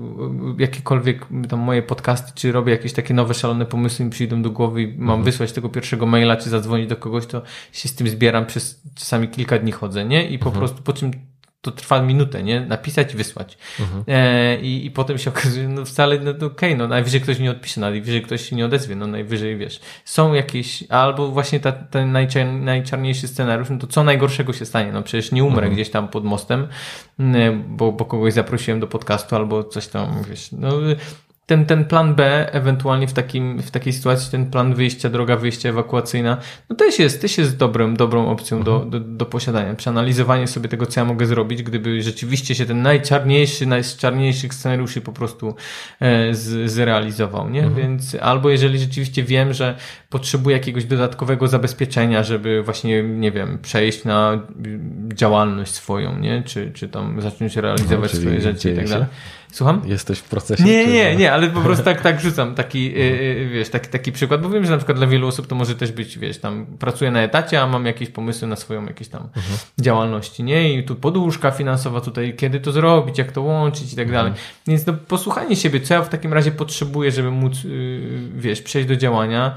jakiekolwiek 0.57 1.25
tam 1.49 1.59
moje 1.59 1.81
podcasty, 1.81 2.31
czy 2.35 2.51
robię 2.51 2.71
jakieś 2.71 2.93
takie 2.93 3.13
nowe, 3.13 3.33
szalone 3.33 3.65
pomysły 3.65 4.05
mi 4.05 4.11
przyjdą 4.11 4.41
do 4.41 4.51
głowy 4.51 4.81
i 4.81 4.87
mam 4.87 5.01
mhm. 5.01 5.23
wysłać 5.23 5.51
tego 5.51 5.69
pierwszego 5.69 6.05
maila, 6.05 6.35
czy 6.35 6.49
zadzwonić 6.49 6.89
do 6.89 6.95
kogoś, 6.95 7.25
to 7.25 7.41
się 7.71 7.89
z 7.89 7.95
tym 7.95 8.07
zbieram 8.09 8.45
przez 8.45 8.81
czasami 8.95 9.27
kilka 9.27 9.59
dni 9.59 9.71
chodzę, 9.71 10.05
nie? 10.05 10.29
I 10.29 10.39
po 10.39 10.45
mhm. 10.45 10.59
prostu 10.59 10.83
po 10.83 10.93
czym 10.93 11.11
to 11.63 11.71
trwa 11.71 12.01
minutę, 12.01 12.43
nie? 12.43 12.61
Napisać 12.61 13.13
i 13.13 13.17
wysłać. 13.17 13.57
Mhm. 13.79 14.03
E, 14.07 14.61
i, 14.61 14.85
I 14.85 14.91
potem 14.91 15.17
się 15.17 15.29
okazuje, 15.35 15.67
no 15.67 15.85
wcale, 15.85 16.19
no 16.19 16.31
okej, 16.31 16.45
okay, 16.45 16.75
no 16.75 16.87
najwyżej 16.87 17.21
ktoś 17.21 17.39
nie 17.39 17.51
odpisze, 17.51 17.81
no, 17.81 17.89
najwyżej 17.89 18.21
ktoś 18.21 18.49
się 18.49 18.55
nie 18.55 18.65
odezwie, 18.65 18.95
no 18.95 19.07
najwyżej, 19.07 19.57
wiesz, 19.57 19.79
są 20.05 20.33
jakieś, 20.33 20.83
albo 20.89 21.27
właśnie 21.27 21.59
ta, 21.59 21.71
ten 21.71 22.11
najczar, 22.11 22.47
najczarniejszy 22.47 23.27
scenariusz, 23.27 23.69
no 23.69 23.77
to 23.77 23.87
co 23.87 24.03
najgorszego 24.03 24.53
się 24.53 24.65
stanie? 24.65 24.91
No 24.91 25.01
przecież 25.01 25.31
nie 25.31 25.43
umrę 25.43 25.57
mhm. 25.57 25.73
gdzieś 25.73 25.89
tam 25.89 26.07
pod 26.07 26.23
mostem, 26.23 26.67
bo, 27.67 27.91
bo 27.91 28.05
kogoś 28.05 28.33
zaprosiłem 28.33 28.79
do 28.79 28.87
podcastu 28.87 29.35
albo 29.35 29.63
coś 29.63 29.87
tam, 29.87 30.23
wiesz, 30.29 30.51
no 30.51 30.71
ten, 31.45 31.65
ten 31.65 31.85
plan 31.85 32.15
B, 32.15 32.49
ewentualnie 32.53 33.07
w, 33.07 33.13
takim, 33.13 33.61
w 33.61 33.71
takiej 33.71 33.93
sytuacji, 33.93 34.31
ten 34.31 34.51
plan 34.51 34.73
wyjścia, 34.73 35.09
droga 35.09 35.37
wyjścia 35.37 35.69
ewakuacyjna, 35.69 36.37
no 36.69 36.75
też 36.75 36.99
jest, 36.99 37.21
też 37.21 37.37
jest 37.37 37.57
dobrym, 37.57 37.97
dobrą 37.97 38.27
opcją 38.27 38.63
do, 38.63 38.79
do, 38.79 38.99
do 38.99 39.25
posiadania. 39.25 39.73
Przeanalizowanie 39.75 40.47
sobie 40.47 40.69
tego, 40.69 40.85
co 40.85 40.99
ja 40.99 41.05
mogę 41.05 41.25
zrobić, 41.25 41.63
gdyby 41.63 42.01
rzeczywiście 42.01 42.55
się 42.55 42.65
ten 42.65 42.81
najczarniejszy, 42.81 43.65
najczarniejszych 43.65 44.53
scenariuszy 44.53 45.01
po 45.01 45.11
prostu 45.11 45.55
e, 45.99 46.35
z, 46.35 46.71
zrealizował, 46.71 47.49
nie? 47.49 47.63
Mhm. 47.63 47.75
Więc 47.75 48.15
albo 48.21 48.49
jeżeli 48.49 48.79
rzeczywiście 48.79 49.23
wiem, 49.23 49.53
że 49.53 49.77
potrzebuję 50.09 50.57
jakiegoś 50.57 50.85
dodatkowego 50.85 51.47
zabezpieczenia, 51.47 52.23
żeby 52.23 52.63
właśnie, 52.63 53.03
nie 53.03 53.31
wiem, 53.31 53.59
przejść 53.61 54.03
na 54.03 54.39
działalność 55.13 55.73
swoją, 55.73 56.19
nie? 56.19 56.43
Czy, 56.43 56.71
czy 56.71 56.89
tam 56.89 57.21
zacząć 57.21 57.55
realizować 57.55 58.13
no, 58.13 58.19
swoje 58.19 58.41
rzeczy 58.41 58.71
i 58.71 58.75
tak 58.75 58.89
dalej. 58.89 59.07
Słucham? 59.53 59.81
Jesteś 59.85 60.19
w 60.19 60.23
procesie. 60.23 60.63
Nie, 60.63 60.87
nie, 60.87 61.15
nie, 61.15 61.33
ale 61.33 61.47
po 61.47 61.61
prostu 61.61 61.85
tak, 61.85 62.01
tak 62.11 62.21
rzucam 62.21 62.55
taki, 62.55 62.93
yy, 62.93 63.49
wiesz, 63.53 63.69
taki, 63.69 63.89
taki 63.89 64.11
przykład, 64.11 64.41
bo 64.41 64.49
wiem, 64.49 64.65
że 64.65 64.71
na 64.71 64.77
przykład 64.77 64.97
dla 64.97 65.07
wielu 65.07 65.27
osób 65.27 65.47
to 65.47 65.55
może 65.55 65.75
też 65.75 65.91
być, 65.91 66.17
wiesz, 66.17 66.37
tam 66.37 66.65
pracuję 66.65 67.11
na 67.11 67.21
etacie, 67.21 67.61
a 67.61 67.67
mam 67.67 67.85
jakieś 67.85 68.09
pomysły 68.09 68.47
na 68.47 68.55
swoją 68.55 68.85
jakieś 68.85 69.07
tam 69.07 69.21
mhm. 69.23 69.57
działalności, 69.79 70.43
nie? 70.43 70.73
I 70.73 70.83
tu 70.83 70.95
poduszka 70.95 71.51
finansowa 71.51 72.01
tutaj, 72.01 72.35
kiedy 72.35 72.59
to 72.59 72.71
zrobić, 72.71 73.17
jak 73.17 73.31
to 73.31 73.41
łączyć 73.41 73.93
i 73.93 73.95
tak 73.95 74.07
mhm. 74.07 74.25
dalej. 74.25 74.41
Więc 74.67 74.85
no, 74.85 74.93
posłuchanie 74.93 75.55
siebie, 75.55 75.79
co 75.81 75.93
ja 75.93 76.01
w 76.01 76.09
takim 76.09 76.33
razie 76.33 76.51
potrzebuję, 76.51 77.11
żeby 77.11 77.31
móc, 77.31 77.63
yy, 77.63 78.19
wiesz, 78.35 78.61
przejść 78.61 78.87
do 78.87 78.95
działania, 78.95 79.55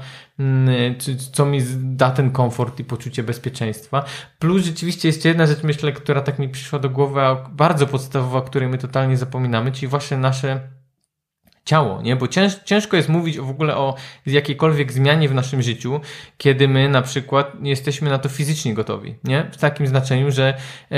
co 1.31 1.45
mi 1.45 1.61
da 1.75 2.11
ten 2.11 2.31
komfort 2.31 2.79
i 2.79 2.83
poczucie 2.83 3.23
bezpieczeństwa. 3.23 4.05
Plus 4.39 4.65
rzeczywiście 4.65 5.07
jest 5.07 5.25
jedna 5.25 5.45
rzecz, 5.45 5.63
myślę, 5.63 5.91
która 5.91 6.21
tak 6.21 6.39
mi 6.39 6.49
przyszła 6.49 6.79
do 6.79 6.89
głowy, 6.89 7.21
a 7.21 7.35
bardzo 7.35 7.87
podstawowa, 7.87 8.39
o 8.39 8.41
której 8.41 8.69
my 8.69 8.77
totalnie 8.77 9.17
zapominamy, 9.17 9.71
czyli 9.71 9.87
właśnie 9.87 10.17
nasze 10.17 10.76
ciało, 11.67 12.01
nie? 12.01 12.15
Bo 12.15 12.27
cięż, 12.27 12.55
ciężko 12.65 12.97
jest 12.97 13.09
mówić 13.09 13.39
w 13.39 13.49
ogóle 13.49 13.75
o 13.75 13.95
jakiejkolwiek 14.25 14.91
zmianie 14.91 15.29
w 15.29 15.33
naszym 15.33 15.61
życiu, 15.61 15.99
kiedy 16.37 16.67
my 16.67 16.89
na 16.89 17.01
przykład 17.01 17.61
nie 17.61 17.69
jesteśmy 17.69 18.09
na 18.09 18.19
to 18.19 18.29
fizycznie 18.29 18.73
gotowi, 18.73 19.15
nie? 19.23 19.49
W 19.51 19.57
takim 19.57 19.87
znaczeniu, 19.87 20.31
że 20.31 20.53
e, 20.91 20.97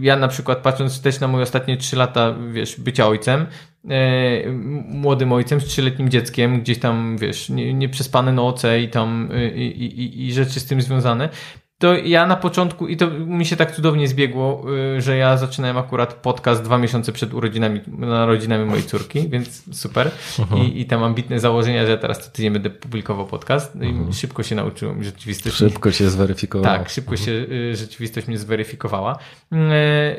ja 0.00 0.16
na 0.16 0.28
przykład 0.28 0.58
patrząc 0.58 1.02
też 1.02 1.20
na 1.20 1.28
moje 1.28 1.42
ostatnie 1.42 1.76
trzy 1.76 1.96
lata, 1.96 2.34
wiesz, 2.52 2.80
bycia 2.80 3.06
ojcem, 3.06 3.46
e, 3.90 4.50
młodym 4.88 5.32
ojcem 5.32 5.60
z 5.60 5.64
trzyletnim 5.64 6.08
dzieckiem, 6.08 6.60
gdzieś 6.60 6.78
tam, 6.78 7.16
wiesz, 7.18 7.48
nieprzespane 7.48 8.26
nie 8.26 8.32
noce 8.32 8.80
i 8.80 8.88
tam 8.88 9.30
y, 9.32 9.50
i, 9.50 9.84
i, 9.84 10.26
i 10.26 10.32
rzeczy 10.32 10.60
z 10.60 10.66
tym 10.66 10.82
związane, 10.82 11.28
to 11.78 11.96
ja 11.96 12.26
na 12.26 12.36
początku, 12.36 12.88
i 12.88 12.96
to 12.96 13.10
mi 13.10 13.46
się 13.46 13.56
tak 13.56 13.76
cudownie 13.76 14.08
zbiegło, 14.08 14.64
y, 14.96 15.02
że 15.02 15.16
ja 15.16 15.36
zaczynałem 15.36 15.78
akurat 15.78 16.14
podcast 16.14 16.62
dwa 16.62 16.78
miesiące 16.78 17.12
przed 17.12 17.34
urodzinami, 17.34 17.80
narodzinami 17.98 18.64
mojej 18.64 18.84
córki, 18.84 19.28
więc 19.28 19.76
super. 19.78 20.10
I, 20.56 20.80
I 20.80 20.86
tam 20.86 21.02
ambitne 21.02 21.40
założenia, 21.40 21.84
że 21.84 21.90
ja 21.90 21.96
teraz 21.96 22.24
co 22.24 22.30
tydzień 22.30 22.52
będę 22.52 22.70
publikował 22.70 23.26
podcast. 23.26 23.74
No 23.74 23.84
i 23.84 24.14
szybko 24.14 24.42
się 24.42 24.54
nauczyłem 24.54 25.04
rzeczywistość. 25.04 25.56
Szybko 25.56 25.92
się 25.92 26.10
zweryfikowało. 26.10 26.78
Tak, 26.78 26.88
szybko 26.88 27.16
się 27.16 27.32
y, 27.32 27.76
rzeczywistość 27.76 28.26
mnie 28.26 28.38
zweryfikowała. 28.38 29.18
Y, 29.52 29.56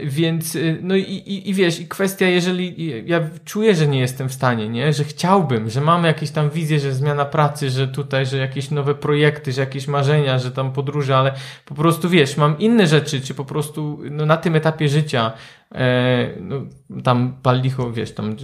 więc, 0.03 0.57
no 0.81 0.95
i, 0.95 1.01
i, 1.01 1.49
i 1.49 1.53
wiesz, 1.53 1.79
i 1.79 1.87
kwestia, 1.87 2.25
jeżeli 2.25 2.93
ja 3.05 3.29
czuję, 3.45 3.75
że 3.75 3.87
nie 3.87 3.99
jestem 3.99 4.29
w 4.29 4.33
stanie, 4.33 4.69
nie, 4.69 4.93
że 4.93 5.03
chciałbym, 5.03 5.69
że 5.69 5.81
mamy 5.81 6.07
jakieś 6.07 6.31
tam 6.31 6.49
wizje, 6.49 6.79
że 6.79 6.93
zmiana 6.93 7.25
pracy, 7.25 7.69
że 7.69 7.87
tutaj, 7.87 8.25
że 8.25 8.37
jakieś 8.37 8.71
nowe 8.71 8.95
projekty, 8.95 9.51
że 9.51 9.61
jakieś 9.61 9.87
marzenia, 9.87 10.39
że 10.39 10.51
tam 10.51 10.71
podróże, 10.71 11.17
ale 11.17 11.33
po 11.65 11.75
prostu 11.75 12.09
wiesz, 12.09 12.37
mam 12.37 12.59
inne 12.59 12.87
rzeczy, 12.87 13.21
czy 13.21 13.33
po 13.33 13.45
prostu 13.45 13.99
no, 14.11 14.25
na 14.25 14.37
tym 14.37 14.55
etapie 14.55 14.89
życia 14.89 15.31
no, 16.41 16.55
tam 17.03 17.33
pal 17.43 17.61
licho, 17.61 17.91
wiesz, 17.91 18.11
tam 18.11 18.35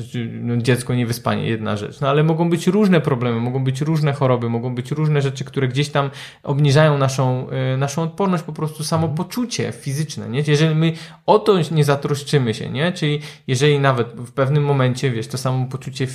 no, 0.42 0.58
dziecko 0.58 0.96
niewyspanie, 0.96 1.48
jedna 1.48 1.78
rzecz. 1.78 2.02
No 2.02 2.10
ale 2.10 2.24
mogą 2.24 2.50
być 2.50 2.68
różne 2.68 3.02
problemy, 3.02 3.40
mogą 3.40 3.64
być 3.64 3.82
różne 3.82 4.14
choroby, 4.14 4.50
mogą 4.50 4.76
być 4.76 4.92
różne 4.92 5.22
rzeczy, 5.22 5.46
które 5.46 5.68
gdzieś 5.68 5.90
tam 5.90 6.10
obniżają 6.44 6.98
naszą, 6.98 7.50
e, 7.50 7.78
naszą 7.78 8.02
odporność, 8.02 8.44
po 8.44 8.54
prostu 8.54 8.84
samopoczucie 8.84 9.72
fizyczne, 9.72 10.30
nie? 10.30 10.44
Jeżeli 10.48 10.76
my 10.76 10.94
o 11.26 11.40
to 11.40 11.56
nie 11.72 11.84
zatroszczymy 11.84 12.54
się, 12.54 12.70
nie? 12.70 12.92
Czyli 12.92 13.20
jeżeli 13.48 13.80
nawet 13.80 14.08
w 14.08 14.32
pewnym 14.32 14.64
momencie, 14.64 15.12
wiesz, 15.12 15.28
to 15.28 15.38
samopoczucie, 15.38 16.08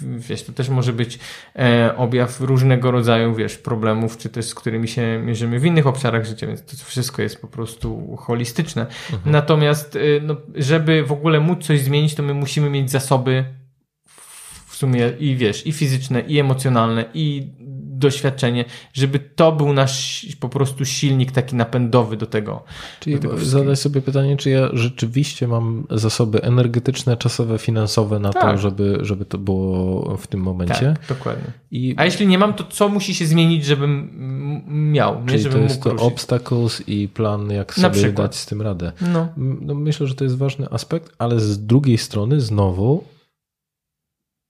wiesz, 0.00 0.42
to 0.42 0.52
też 0.52 0.68
może 0.68 0.92
być 0.92 1.18
e, 1.56 1.96
objaw 1.96 2.40
różnego 2.40 2.90
rodzaju, 2.90 3.34
wiesz, 3.34 3.56
problemów, 3.56 4.16
czy 4.16 4.28
też 4.28 4.46
z 4.46 4.54
którymi 4.54 4.88
się 4.88 5.20
mierzymy 5.24 5.60
w 5.60 5.64
innych 5.64 5.86
obszarach 5.86 6.24
życia, 6.24 6.46
więc 6.46 6.64
to 6.64 6.84
wszystko 6.84 7.22
jest 7.22 7.40
po 7.40 7.48
prostu 7.48 8.16
holistyczne. 8.16 8.82
Mhm. 8.82 9.32
Natomiast, 9.32 9.98
no, 10.22 10.36
żeby 10.56 11.04
w 11.04 11.12
ogóle 11.12 11.40
móc 11.40 11.66
coś 11.66 11.80
zmienić, 11.80 12.14
to 12.14 12.22
my 12.22 12.34
musimy 12.34 12.70
mieć 12.70 12.90
zasoby 12.90 13.44
w 14.66 14.76
sumie 14.76 15.12
i 15.18 15.36
wiesz, 15.36 15.66
i 15.66 15.72
fizyczne, 15.72 16.20
i 16.20 16.38
emocjonalne, 16.38 17.04
i 17.14 17.52
doświadczenie, 17.98 18.64
żeby 18.92 19.18
to 19.18 19.52
był 19.52 19.72
nasz 19.72 20.26
po 20.40 20.48
prostu 20.48 20.84
silnik 20.84 21.32
taki 21.32 21.56
napędowy 21.56 22.16
do 22.16 22.26
tego. 22.26 22.64
Czyli 23.00 23.16
do 23.16 23.22
tego 23.22 23.44
zadaj 23.44 23.76
sobie 23.76 24.02
pytanie, 24.02 24.36
czy 24.36 24.50
ja 24.50 24.68
rzeczywiście 24.72 25.48
mam 25.48 25.86
zasoby 25.90 26.42
energetyczne, 26.42 27.16
czasowe, 27.16 27.58
finansowe 27.58 28.18
na 28.18 28.32
tak. 28.32 28.42
to, 28.42 28.58
żeby, 28.58 28.98
żeby 29.02 29.24
to 29.24 29.38
było 29.38 30.16
w 30.16 30.26
tym 30.26 30.40
momencie. 30.40 30.94
Tak, 31.00 31.08
dokładnie. 31.08 31.52
I... 31.70 31.94
A 31.96 32.04
jeśli 32.04 32.26
nie 32.26 32.38
mam, 32.38 32.54
to 32.54 32.64
co 32.64 32.88
musi 32.88 33.14
się 33.14 33.26
zmienić, 33.26 33.64
żebym 33.64 34.10
miał? 34.92 35.20
Nie? 35.20 35.26
Czyli 35.26 35.42
żebym 35.42 35.58
to 35.58 35.64
jest 35.64 35.82
to 35.82 35.90
ruszyć. 35.90 36.06
obstacles 36.06 36.88
i 36.88 37.08
plan, 37.08 37.50
jak 37.50 37.74
sobie 37.74 38.12
dać 38.12 38.36
z 38.36 38.46
tym 38.46 38.62
radę. 38.62 38.92
No. 39.00 39.28
no. 39.36 39.74
Myślę, 39.74 40.06
że 40.06 40.14
to 40.14 40.24
jest 40.24 40.36
ważny 40.36 40.66
aspekt, 40.70 41.12
ale 41.18 41.40
z 41.40 41.66
drugiej 41.66 41.98
strony 41.98 42.40
znowu 42.40 43.04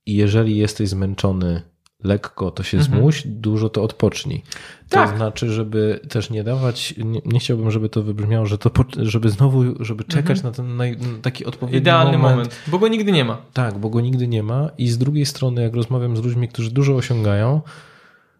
jeżeli 0.07 0.57
jesteś 0.57 0.89
zmęczony 0.89 1.63
lekko 2.07 2.51
to 2.51 2.63
się 2.63 2.79
mhm. 2.79 2.99
zmuś, 2.99 3.23
dużo 3.27 3.69
to 3.69 3.83
odpocznij. 3.83 4.43
To 4.89 4.97
tak. 4.97 5.17
znaczy, 5.17 5.53
żeby 5.53 6.01
też 6.09 6.31
nie 6.31 6.45
dawać, 6.45 6.95
nie, 6.99 7.21
nie, 7.25 7.39
chciałbym, 7.39 7.71
żeby 7.71 7.89
to 7.89 8.03
wybrzmiało, 8.03 8.47
że 8.47 8.59
to, 8.59 8.71
żeby 9.03 9.31
znowu, 9.31 9.85
żeby 9.85 10.05
czekać 10.05 10.37
mhm. 10.37 10.43
na 10.45 10.51
ten 10.53 10.77
naj, 10.77 10.97
taki 11.23 11.45
odpowiedni 11.45 11.79
Idealny 11.79 12.19
moment. 12.19 12.37
moment. 12.37 12.61
Bo 12.67 12.79
go 12.79 12.89
nigdy 12.89 13.13
nie 13.13 13.25
ma. 13.25 13.37
Tak, 13.53 13.79
bo 13.79 13.91
go 13.91 14.01
nigdy 14.01 14.29
nie 14.29 14.43
ma 14.43 14.71
i 14.79 14.89
z 14.89 14.99
drugiej 14.99 15.27
strony, 15.27 15.63
jak 15.63 15.75
rozmawiam 15.75 16.17
z 16.17 16.23
ludźmi, 16.25 16.49
którzy 16.49 16.71
dużo 16.71 16.95
osiągają, 16.95 17.61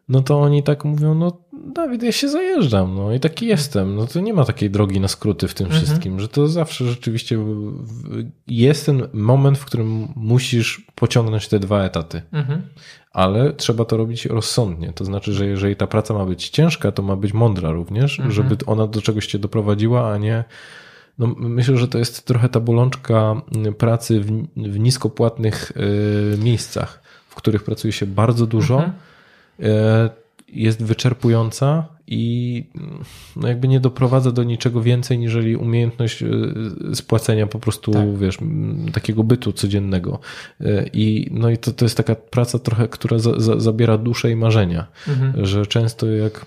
no 0.09 0.23
to 0.23 0.41
oni 0.41 0.63
tak 0.63 0.85
mówią, 0.85 1.15
no 1.15 1.47
Dawid, 1.75 2.03
ja 2.03 2.13
się 2.13 2.29
zajeżdżam, 2.29 2.95
no 2.95 3.15
i 3.15 3.21
taki 3.21 3.47
jestem. 3.47 3.97
No 3.97 4.07
to 4.07 4.21
nie 4.21 4.35
ma 4.35 4.45
takiej 4.45 4.71
drogi 4.71 5.01
na 5.01 5.09
skróty 5.09 5.49
w 5.49 5.55
tym 5.55 5.67
mhm. 5.67 5.85
wszystkim, 5.85 6.21
że 6.21 6.29
to 6.29 6.49
zawsze 6.49 6.85
rzeczywiście 6.85 7.39
jest 8.47 8.87
ten 8.87 9.09
moment, 9.13 9.59
w 9.59 9.65
którym 9.65 10.09
musisz 10.17 10.87
pociągnąć 10.95 11.49
te 11.49 11.59
dwa 11.59 11.83
etaty. 11.83 12.23
Mhm. 12.33 12.63
Ale 13.17 13.53
trzeba 13.53 13.85
to 13.85 13.97
robić 13.97 14.27
rozsądnie. 14.27 14.93
To 14.93 15.05
znaczy, 15.05 15.33
że 15.33 15.47
jeżeli 15.47 15.77
ta 15.77 15.87
praca 15.87 16.15
ma 16.15 16.25
być 16.25 16.49
ciężka, 16.49 16.93
to 16.93 17.03
ma 17.03 17.17
być 17.17 17.33
mądra 17.33 17.71
również, 17.71 18.19
mhm. 18.19 18.33
żeby 18.33 18.57
ona 18.67 18.87
do 18.87 19.03
czegoś 19.03 19.27
cię 19.27 19.39
doprowadziła, 19.39 20.13
a 20.13 20.19
nie 20.19 20.45
no, 21.19 21.35
myślę, 21.39 21.77
że 21.77 21.89
to 21.89 21.99
jest 21.99 22.27
trochę 22.27 22.49
ta 22.49 22.61
bolączka 22.61 23.43
pracy 23.79 24.21
w, 24.21 24.27
w 24.57 24.79
niskopłatnych 24.79 25.73
y, 25.77 26.39
miejscach, 26.39 27.03
w 27.29 27.35
których 27.35 27.65
pracuje 27.65 27.93
się 27.93 28.07
bardzo 28.07 28.47
dużo. 28.47 28.75
Mhm. 28.75 28.95
Y, 29.61 30.11
jest 30.49 30.83
wyczerpująca 30.83 31.87
i 32.07 32.65
no 33.37 33.49
jakby 33.49 33.69
nie 33.69 33.81
doprowadza 33.81 34.33
do 34.33 34.45
niczego 34.45 34.83
więcej, 34.83 35.19
niżeli 35.19 35.57
umiejętność 35.57 36.23
e, 36.23 36.29
spłacenia 36.95 37.47
po 37.47 37.59
prostu, 37.59 37.93
tak. 37.93 38.19
wiesz, 38.19 38.39
takiego 38.93 39.25
bytu 39.25 39.53
codziennego. 39.53 40.19
E, 40.61 40.87
I, 40.93 41.29
no 41.31 41.51
i 41.51 41.59
to, 41.59 41.73
to 41.73 41.85
jest 41.85 41.97
taka 41.97 42.15
praca 42.15 42.59
trochę, 42.59 42.89
która 42.89 43.19
za, 43.19 43.41
za, 43.41 43.61
zabiera 43.61 43.99
duszę 43.99 44.31
i 44.31 44.37
marzenia, 44.37 44.87
mhm. 45.09 45.47
że 45.47 45.67
często 45.67 46.07
jak 46.07 46.47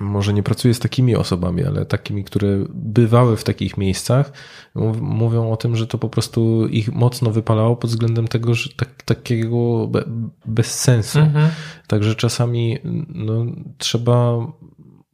może 0.00 0.32
nie 0.32 0.42
pracuję 0.42 0.74
z 0.74 0.78
takimi 0.78 1.16
osobami, 1.16 1.64
ale 1.64 1.86
takimi, 1.86 2.24
które 2.24 2.48
bywały 2.74 3.36
w 3.36 3.44
takich 3.44 3.76
miejscach, 3.78 4.32
mów- 4.74 5.00
mówią 5.00 5.52
o 5.52 5.56
tym, 5.56 5.76
że 5.76 5.86
to 5.86 5.98
po 5.98 6.08
prostu 6.08 6.66
ich 6.66 6.92
mocno 6.92 7.30
wypalało 7.30 7.76
pod 7.76 7.90
względem 7.90 8.28
tego, 8.28 8.54
że 8.54 8.70
tak, 8.76 9.02
takiego 9.02 9.86
be, 9.86 10.04
bez 10.46 10.80
sensu. 10.80 11.18
Mhm. 11.18 11.48
Także 11.86 12.14
czasami 12.14 12.78
no, 13.08 13.46
trzeba, 13.78 14.46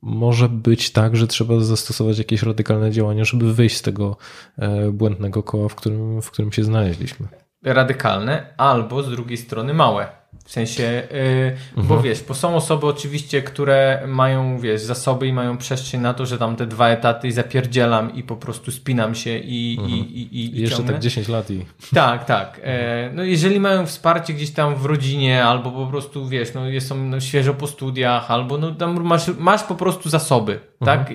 może 0.03 0.49
być 0.49 0.93
tak, 0.93 1.17
że 1.17 1.27
trzeba 1.27 1.61
zastosować 1.61 2.19
jakieś 2.19 2.43
radykalne 2.43 2.91
działania, 2.91 3.25
żeby 3.25 3.55
wyjść 3.55 3.77
z 3.77 3.83
tego 3.83 4.17
e, 4.59 4.91
błędnego 4.91 5.43
koła, 5.43 5.69
w 5.69 5.75
którym, 5.75 6.23
w 6.23 6.31
którym 6.31 6.53
się 6.53 6.65
znaleźliśmy. 6.65 7.27
radykalne, 7.65 8.55
albo 8.57 9.03
z 9.03 9.11
drugiej 9.11 9.37
strony 9.37 9.75
małe. 9.75 10.20
W 10.51 10.53
sensie, 10.53 11.03
yy, 11.77 11.83
bo 11.83 12.01
wiesz, 12.03 12.23
bo 12.29 12.35
są 12.35 12.57
osoby 12.57 12.87
oczywiście, 12.87 13.43
które 13.43 14.03
mają, 14.07 14.59
wiesz, 14.59 14.81
zasoby 14.81 15.27
i 15.27 15.33
mają 15.33 15.57
przestrzeń 15.57 16.01
na 16.01 16.15
to, 16.15 16.27
że 16.27 16.39
tam 16.39 16.57
te 16.57 16.67
dwa 16.67 16.89
etaty 16.89 17.29
i 17.29 17.33
zapierdzielam 17.33 18.15
i 18.15 18.23
po 18.23 18.37
prostu 18.37 18.71
spinam 18.73 19.15
się 19.15 19.39
i, 19.39 19.75
i, 19.75 19.93
i, 19.93 20.21
i, 20.21 20.45
I 20.45 20.59
i 20.59 20.61
jeszcze 20.61 20.77
ciągnę. 20.77 20.93
tak 20.93 21.03
10 21.03 21.29
lat 21.29 21.51
i 21.51 21.67
Tak, 21.95 22.25
tak. 22.25 22.61
E, 22.65 23.11
no 23.15 23.23
jeżeli 23.25 23.61
mają 23.61 23.87
wsparcie 23.87 24.33
gdzieś 24.33 24.51
tam 24.51 24.75
w 24.75 24.85
rodzinie, 24.85 25.45
albo 25.45 25.71
po 25.71 25.87
prostu, 25.87 26.29
wiesz, 26.29 26.55
no 26.55 26.67
jest- 26.67 26.89
są 26.89 26.97
no, 27.05 27.21
świeżo 27.21 27.55
po 27.55 27.67
studiach, 27.67 28.31
albo 28.31 28.59
no 28.59 28.75
tam 28.75 29.05
masz, 29.05 29.31
masz 29.39 29.63
po 29.63 29.75
prostu 29.75 30.09
zasoby, 30.09 30.61
tak? 30.85 31.11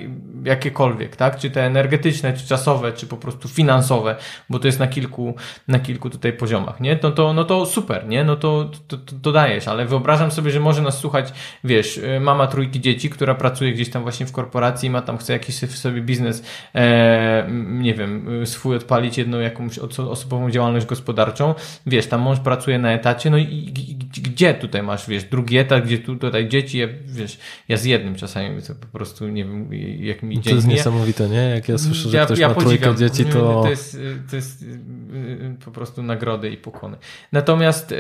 Jakiekolwiek, 0.46 1.16
tak? 1.16 1.38
Czy 1.40 1.50
te 1.52 1.66
energetyczne, 1.66 2.34
czy 2.34 2.48
czasowe, 2.48 2.94
czy 2.94 3.08
po 3.08 3.18
prostu 3.18 3.48
finansowe, 3.48 4.16
bo 4.50 4.60
to 4.60 4.68
jest 4.68 4.80
na 4.80 4.88
kilku, 4.88 5.36
na 5.68 5.80
kilku 5.80 6.10
tutaj 6.10 6.34
poziomach, 6.34 6.80
nie? 6.80 7.00
No 7.04 7.12
to, 7.12 7.34
no 7.34 7.44
to 7.44 7.66
super, 7.66 8.08
nie? 8.08 8.24
No 8.24 8.36
to, 8.36 8.72
to, 8.88 8.98
to, 8.98 9.14
to 9.22 9.32
dajesz, 9.32 9.68
ale 9.68 9.86
wyobrażam 9.86 10.32
sobie, 10.32 10.52
że 10.52 10.60
może 10.60 10.82
nas 10.82 10.98
słuchać, 11.00 11.34
wiesz, 11.64 11.98
y, 11.98 12.20
mama 12.20 12.48
trójki 12.48 12.82
dzieci, 12.82 13.10
która 13.10 13.36
pracuje 13.36 13.74
gdzieś 13.74 13.90
tam 13.90 14.04
właśnie 14.04 14.26
w 14.26 14.32
korporacji, 14.32 14.90
ma 14.90 15.02
tam, 15.02 15.18
chce 15.18 15.34
jakiś 15.34 15.56
sobie- 15.56 16.02
biznes, 16.02 16.44
e, 16.76 17.48
nie 17.66 17.94
wiem, 17.94 18.42
y, 18.42 18.46
swój 18.46 18.76
odpalić 18.76 19.18
jedną 19.18 19.40
jakąś 19.40 19.80
oso- 19.80 20.10
osobową 20.10 20.52
działalność 20.52 20.86
gospodarczą, 20.86 21.56
wiesz, 21.86 22.08
tam 22.08 22.22
mąż 22.22 22.40
pracuje 22.40 22.80
na 22.80 22.92
etacie, 22.92 23.30
no 23.30 23.38
i, 23.38 23.44
i, 23.44 23.96
gdzie 24.22 24.54
tutaj 24.54 24.84
masz, 24.84 25.08
wiesz, 25.10 25.24
drugi 25.24 25.58
etat, 25.58 25.86
gdzie 25.86 25.98
tu, 26.00 26.16
tutaj 26.16 26.48
dzieci, 26.50 26.78
ja, 26.78 26.88
wiesz, 27.06 27.38
ja 27.70 27.78
z 27.78 27.86
jednym 27.86 28.16
czasami 28.16 28.62
po 28.82 28.98
prostu, 28.98 29.28
nie 29.28 29.46
wiem, 29.46 29.74
jak 30.04 30.24
mi 30.24 30.35
to 30.36 30.42
dzień 30.42 30.56
jest 30.56 30.68
mija. 30.68 30.78
niesamowite, 30.78 31.30
nie? 31.30 31.50
Jak 31.50 31.70
ja 31.70 31.78
słyszę, 31.78 32.10
że 32.10 32.26
ktoś 32.26 32.40
ma 32.40 32.56
trójkę 32.56 32.96
dzieci, 32.96 33.26
to... 33.26 33.62
To 33.64 33.70
jest, 33.70 33.98
to 34.30 34.36
jest 34.36 34.62
y, 34.62 34.66
y, 34.66 35.56
po 35.66 35.72
prostu 35.72 36.04
nagrody 36.04 36.50
i 36.50 36.58
pokłony. 36.58 36.98
Natomiast, 37.32 37.92
y, 37.92 37.96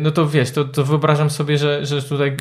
no 0.00 0.10
to 0.10 0.28
wiesz, 0.28 0.50
to, 0.50 0.64
to 0.64 0.84
wyobrażam 0.84 1.30
sobie, 1.30 1.58
że, 1.58 1.86
że 1.86 2.02
tutaj 2.02 2.36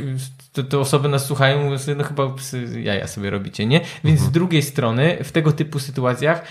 te, 0.53 0.63
te 0.63 0.79
osoby 0.79 1.09
nas 1.09 1.25
słuchają, 1.25 1.63
mówią 1.63 1.95
no 1.97 2.03
chyba 2.03 2.29
psy 2.29 2.81
jaja 2.81 3.07
sobie 3.07 3.29
robicie, 3.29 3.65
nie? 3.65 3.81
Więc 4.03 4.19
z 4.19 4.31
drugiej 4.31 4.61
strony, 4.61 5.17
w 5.23 5.31
tego 5.31 5.51
typu 5.51 5.79
sytuacjach, 5.79 6.43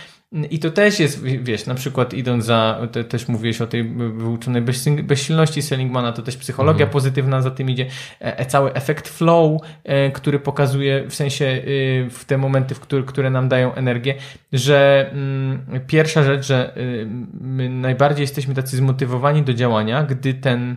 i 0.51 0.59
to 0.59 0.71
też 0.71 1.01
jest, 1.01 1.23
wiesz, 1.23 1.67
na 1.67 1.75
przykład 1.75 2.15
idąc 2.15 2.45
za, 2.45 2.89
te, 2.93 3.05
też 3.05 3.29
mówiłeś 3.29 3.61
o 3.61 3.67
tej 3.67 3.85
wyuczonej 3.95 4.63
bezsilności 5.03 5.63
Seligmana, 5.63 6.13
to 6.13 6.23
też 6.23 6.37
psychologia 6.37 6.87
pozytywna 6.87 7.43
za 7.43 7.51
tym 7.51 7.71
idzie, 7.71 7.87
e, 8.21 8.39
e, 8.39 8.47
cały 8.47 8.73
efekt 8.73 9.09
flow, 9.09 9.61
e, 9.85 10.11
który 10.11 10.39
pokazuje 10.39 11.05
w 11.09 11.15
sensie 11.15 11.45
y, 11.45 12.09
w 12.11 12.25
te 12.25 12.39
momenty, 12.39 12.75
w 12.75 12.81
które, 12.81 13.03
które 13.03 13.31
nam 13.31 13.49
dają 13.49 13.75
energię, 13.75 14.15
że 14.53 15.11
mm, 15.13 15.81
pierwsza 15.87 16.23
rzecz, 16.23 16.47
że 16.47 16.77
y, 16.77 17.07
my 17.41 17.69
najbardziej 17.69 18.23
jesteśmy 18.23 18.55
tacy 18.55 18.77
zmotywowani 18.77 19.43
do 19.43 19.55
działania, 19.55 20.03
gdy 20.03 20.35
ten 20.35 20.77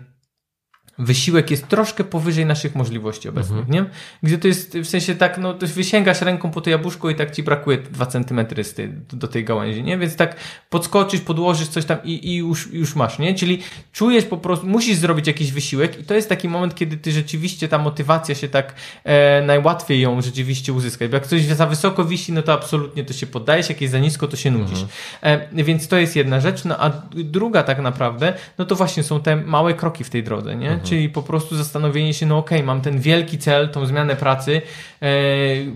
wysiłek 1.00 1.52
jest 1.52 1.68
troszkę 1.68 2.04
powyżej 2.04 2.46
naszych 2.46 2.76
możliwości 2.76 3.30
obecnych, 3.30 3.68
nie? 3.68 3.86
Gdzie 4.24 4.38
to 4.38 4.48
jest 4.48 4.78
w 4.78 4.86
sensie 4.86 5.16
tak, 5.16 5.38
no 5.38 5.54
to 5.54 5.68
wysięgasz 5.68 6.22
ręką 6.22 6.52
po 6.52 6.62
to 6.62 6.70
jabłuszko 6.70 7.10
i 7.10 7.16
tak 7.16 7.32
ci 7.32 7.44
brakuje 7.44 7.78
2 7.78 8.06
centymetry 8.06 8.64
z 8.64 8.74
tej, 8.74 8.90
do 9.14 9.28
tej 9.28 9.44
gałęzi, 9.44 9.84
nie? 9.84 9.98
Więc 9.98 10.16
tak 10.16 10.36
podskoczysz, 10.70 11.22
podłożysz 11.22 11.68
coś 11.68 11.86
tam 11.86 11.98
i, 12.04 12.30
i 12.32 12.36
już, 12.36 12.74
już 12.74 12.96
masz, 12.96 13.20
nie? 13.20 13.36
Czyli 13.36 13.64
czujesz 13.94 14.26
po 14.26 14.38
prostu, 14.38 14.68
musisz 14.68 14.98
zrobić 14.98 15.28
jakiś 15.28 15.52
wysiłek 15.52 16.00
i 16.00 16.04
to 16.04 16.14
jest 16.14 16.30
taki 16.30 16.50
moment, 16.50 16.76
kiedy 16.76 16.98
ty 16.98 17.12
rzeczywiście 17.12 17.68
ta 17.68 17.78
motywacja 17.78 18.36
się 18.36 18.48
tak 18.48 18.74
e, 19.04 19.42
najłatwiej 19.42 20.02
ją 20.02 20.22
rzeczywiście 20.22 20.74
uzyskać, 20.74 21.10
bo 21.10 21.16
jak 21.16 21.28
coś 21.28 21.46
za 21.46 21.66
wysoko 21.66 22.06
wisi, 22.06 22.34
no 22.34 22.42
to 22.42 22.54
absolutnie 22.54 23.04
to 23.04 23.14
się 23.14 23.28
poddajesz, 23.28 23.70
jak 23.70 23.82
jest 23.82 23.92
za 23.92 24.00
nisko, 24.00 24.28
to 24.28 24.38
się 24.38 24.52
nudzisz. 24.52 24.86
E, 25.22 25.64
więc 25.64 25.88
to 25.88 25.98
jest 25.98 26.16
jedna 26.16 26.40
rzecz, 26.40 26.66
no 26.66 26.84
a 26.84 26.92
druga 27.12 27.64
tak 27.64 27.80
naprawdę, 27.80 28.34
no 28.58 28.66
to 28.66 28.76
właśnie 28.76 29.04
są 29.04 29.20
te 29.22 29.36
małe 29.36 29.74
kroki 29.74 30.04
w 30.04 30.10
tej 30.10 30.24
drodze, 30.24 30.56
nie? 30.56 30.80
Czyli 30.90 31.10
po 31.10 31.24
prostu 31.24 31.56
zastanowienie 31.56 32.14
się, 32.14 32.26
no 32.26 32.38
okej, 32.38 32.64
mam 32.64 32.82
ten 32.82 33.00
wielki 33.00 33.38
cel, 33.38 33.70
tą 33.70 33.86
zmianę 33.86 34.16
pracy, 34.16 34.62
e, 35.02 35.08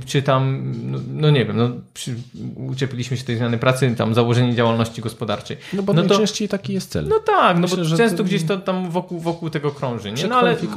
czy 0.05 0.21
tam, 0.21 0.71
no, 0.91 0.99
no 1.13 1.29
nie 1.29 1.45
wiem, 1.45 1.57
no 1.57 1.69
przy, 1.93 2.15
uczepiliśmy 2.55 3.17
się 3.17 3.23
tej 3.23 3.37
zmiany 3.37 3.57
pracy, 3.57 3.95
tam 3.97 4.13
założenie 4.13 4.55
działalności 4.55 5.01
gospodarczej. 5.01 5.57
No 5.73 5.83
bo 5.83 5.93
No 5.93 6.01
to- 6.01 6.07
najczęściej 6.07 6.47
taki 6.47 6.73
jest 6.73 6.91
cel. 6.91 7.07
No 7.07 7.19
tak, 7.19 7.55
no 7.55 7.61
Myślę, 7.61 7.77
bo 7.77 7.83
że 7.83 7.97
często 7.97 8.17
to- 8.17 8.23
gdzieś 8.23 8.43
to 8.43 8.57
tam 8.57 8.89
wokół, 8.89 9.19
wokół 9.19 9.49
tego 9.49 9.71
krąży, 9.71 10.11
nie? 10.11 10.27
No 10.27 10.35
ale 10.35 10.59
się 10.59 10.67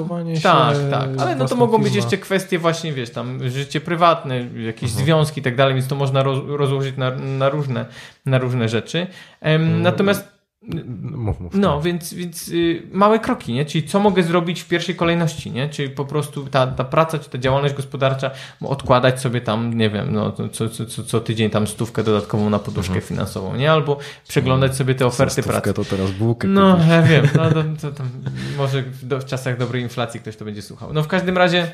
tak, 0.42 0.76
tak, 0.90 1.08
ale 1.18 1.36
no 1.36 1.46
to 1.48 1.56
mogą 1.56 1.78
być 1.78 1.86
firma. 1.92 1.96
jeszcze 2.04 2.18
kwestie 2.18 2.58
właśnie, 2.58 2.92
wiesz, 2.92 3.10
tam 3.10 3.48
życie 3.50 3.80
prywatne, 3.80 4.46
jakieś 4.66 4.90
związki 4.90 5.40
i 5.40 5.42
tak 5.42 5.56
dalej, 5.56 5.74
więc 5.74 5.86
to 5.86 5.94
można 5.94 6.22
roz, 6.22 6.38
rozłożyć 6.46 6.96
na, 6.96 7.10
na, 7.10 7.48
różne, 7.48 7.86
na 8.26 8.38
różne 8.38 8.68
rzeczy. 8.68 9.06
Em, 9.40 9.82
Natomiast 9.82 10.33
Mów, 11.00 11.40
mów. 11.40 11.54
no, 11.54 11.82
więc, 11.82 12.14
więc 12.14 12.48
y, 12.48 12.82
małe 12.92 13.18
kroki, 13.18 13.52
nie? 13.52 13.64
Czyli 13.64 13.88
co 13.88 14.00
mogę 14.00 14.22
zrobić 14.22 14.60
w 14.60 14.68
pierwszej 14.68 14.96
kolejności, 14.96 15.50
nie? 15.50 15.68
Czyli 15.68 15.90
po 15.90 16.04
prostu 16.04 16.46
ta, 16.46 16.66
ta 16.66 16.84
praca, 16.84 17.18
czy 17.18 17.30
ta 17.30 17.38
działalność 17.38 17.74
gospodarcza, 17.74 18.30
odkładać 18.60 19.20
sobie 19.20 19.40
tam, 19.40 19.74
nie 19.74 19.90
wiem, 19.90 20.12
no, 20.12 20.32
to 20.32 20.48
co, 20.48 20.68
co, 20.68 21.04
co, 21.04 21.20
tydzień 21.20 21.50
tam 21.50 21.66
stówkę 21.66 22.02
dodatkową 22.02 22.50
na 22.50 22.58
poduszkę 22.58 23.00
finansową, 23.00 23.56
nie? 23.56 23.72
Albo 23.72 23.98
przeglądać 24.28 24.76
sobie 24.76 24.94
te 24.94 25.06
oferty 25.06 25.42
pracy. 25.42 25.74
to 25.74 25.84
teraz 25.84 26.10
bułkę 26.10 26.48
No, 26.48 26.78
ja 26.88 27.02
wiem, 27.02 27.28
no, 27.36 27.50
to, 27.50 27.64
to, 27.80 27.92
tam, 27.92 28.08
może 28.58 28.82
w, 28.82 29.06
do, 29.06 29.20
w 29.20 29.24
czasach 29.24 29.58
dobrej 29.58 29.82
inflacji 29.82 30.20
ktoś 30.20 30.36
to 30.36 30.44
będzie 30.44 30.62
słuchał. 30.62 30.92
No 30.92 31.02
w 31.02 31.08
każdym 31.08 31.38
razie 31.38 31.72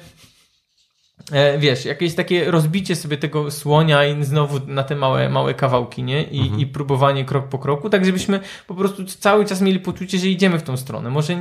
wiesz, 1.58 1.84
jakieś 1.84 2.14
takie 2.14 2.50
rozbicie 2.50 2.96
sobie 2.96 3.16
tego 3.16 3.50
słonia 3.50 4.06
i 4.06 4.24
znowu 4.24 4.60
na 4.66 4.82
te 4.82 4.96
małe, 4.96 5.28
małe 5.28 5.54
kawałki, 5.54 6.02
nie? 6.02 6.22
I, 6.22 6.60
I 6.60 6.66
próbowanie 6.66 7.24
krok 7.24 7.48
po 7.48 7.58
kroku, 7.58 7.90
tak 7.90 8.04
żebyśmy 8.04 8.40
po 8.66 8.74
prostu 8.74 9.04
cały 9.04 9.46
czas 9.46 9.60
mieli 9.60 9.80
poczucie, 9.80 10.18
że 10.18 10.26
idziemy 10.26 10.58
w 10.58 10.62
tą 10.62 10.76
stronę. 10.76 11.10
Może, 11.10 11.36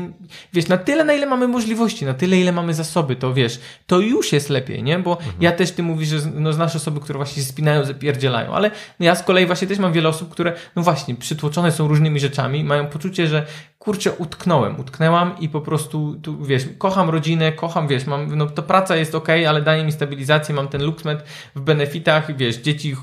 wiesz, 0.54 0.68
na 0.68 0.78
tyle, 0.78 1.04
na 1.04 1.14
ile 1.14 1.26
mamy 1.26 1.48
możliwości, 1.48 2.06
na 2.06 2.14
tyle, 2.14 2.38
ile 2.38 2.52
mamy 2.52 2.74
zasoby, 2.74 3.16
to 3.16 3.34
wiesz, 3.34 3.60
to 3.88 4.00
już 4.00 4.34
jest 4.34 4.50
lepiej, 4.50 4.84
nie? 4.84 5.00
Bo 5.00 5.18
ja 5.40 5.52
też, 5.52 5.72
ty 5.72 5.84
mówisz, 5.84 6.10
że 6.10 6.18
no, 6.36 6.54
znasz 6.54 6.76
osoby, 6.76 7.00
które 7.00 7.18
właśnie 7.18 7.44
się 7.44 7.50
spinają, 7.50 7.84
zapierdzielają, 7.86 8.54
ale 8.54 8.72
ja 9.00 9.16
z 9.16 9.24
kolei 9.24 9.46
właśnie 9.46 9.68
też 9.68 9.80
mam 9.80 9.94
wiele 9.94 10.10
osób, 10.10 10.30
które, 10.30 10.54
no 10.76 10.82
właśnie, 10.82 11.16
przytłoczone 11.16 11.72
są 11.72 11.88
różnymi 11.88 12.20
rzeczami, 12.20 12.64
mają 12.64 12.88
poczucie, 12.88 13.28
że 13.28 13.46
kurczę, 13.80 14.12
utknąłem, 14.12 14.80
utknęłam 14.80 15.40
i 15.40 15.50
po 15.50 15.62
prostu, 15.62 16.16
tu, 16.22 16.46
wiesz, 16.46 16.66
kocham 16.78 17.10
rodzinę, 17.10 17.52
kocham, 17.52 17.88
wiesz, 17.88 18.06
mam, 18.06 18.38
no 18.38 18.46
to 18.46 18.64
praca 18.64 18.96
jest 18.96 19.16
ok, 19.16 19.30
ale 19.48 19.62
daje 19.62 19.84
mi 19.84 19.92
stabilizację, 19.92 20.56
mam 20.56 20.68
ten 20.68 20.84
luksmet 20.84 21.24
w 21.56 21.62
benefitach, 21.62 22.38
wiesz, 22.38 22.58
dzieci 22.58 22.96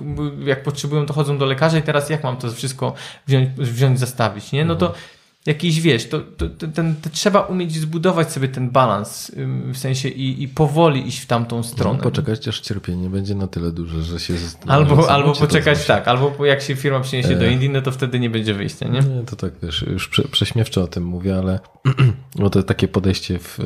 jak 0.44 0.62
potrzebują, 0.62 1.07
to 1.07 1.15
chodzą 1.15 1.39
do 1.39 1.47
lekarza 1.47 1.78
i 1.78 1.82
teraz 1.82 2.11
jak 2.11 2.24
mam 2.24 2.36
to 2.36 2.51
wszystko 2.51 2.94
wziąć, 3.27 3.48
wziąć 3.51 3.98
zastawić, 3.98 4.53
nie? 4.53 4.65
No 4.65 4.77
to 4.77 4.94
jakiś, 5.47 5.81
wiesz, 5.81 6.09
to, 6.09 6.20
to, 6.20 6.48
to, 6.48 6.68
ten, 6.68 6.94
to 7.02 7.10
trzeba 7.10 7.40
umieć 7.40 7.74
zbudować 7.74 8.32
sobie 8.32 8.48
ten 8.48 8.70
balans, 8.70 9.32
w 9.73 9.78
sensie 9.78 10.09
i, 10.09 10.43
i 10.43 10.48
powoli 10.48 11.09
iść 11.09 11.18
w 11.18 11.27
tamtą 11.27 11.56
No, 11.56 11.62
stronę. 11.62 11.98
poczekać, 11.98 12.48
aż 12.48 12.60
cierpienie 12.60 13.10
będzie 13.10 13.35
na 13.35 13.47
tyle 13.47 13.73
duże, 13.73 14.02
że 14.02 14.20
się 14.20 14.35
Albo, 14.66 15.10
albo 15.10 15.32
poczekać 15.35 15.86
tak, 15.86 16.09
albo 16.09 16.44
jak 16.44 16.62
się 16.62 16.77
firma 16.77 17.01
przyniesie 17.01 17.36
do 17.36 17.44
E. 17.44 17.52
Indii, 17.52 17.70
no 17.70 17.82
to 17.82 17.93
wtedy 17.93 18.20
nie 18.20 18.31
będzie 18.31 18.55
wyjścia, 18.55 18.89
nie? 18.89 19.01
Nie, 19.01 19.23
to 19.27 19.36
tak 19.36 19.52
wiesz, 19.62 19.82
już 19.82 20.09
prze, 20.09 20.28
prześmiewczo 20.28 20.82
o 20.82 20.86
tym 20.86 21.05
mówię, 21.05 21.39
ale 21.39 21.60
bo 22.39 22.51
to 22.51 22.62
takie 22.62 22.89
podejście 22.89 23.39
w, 23.39 23.59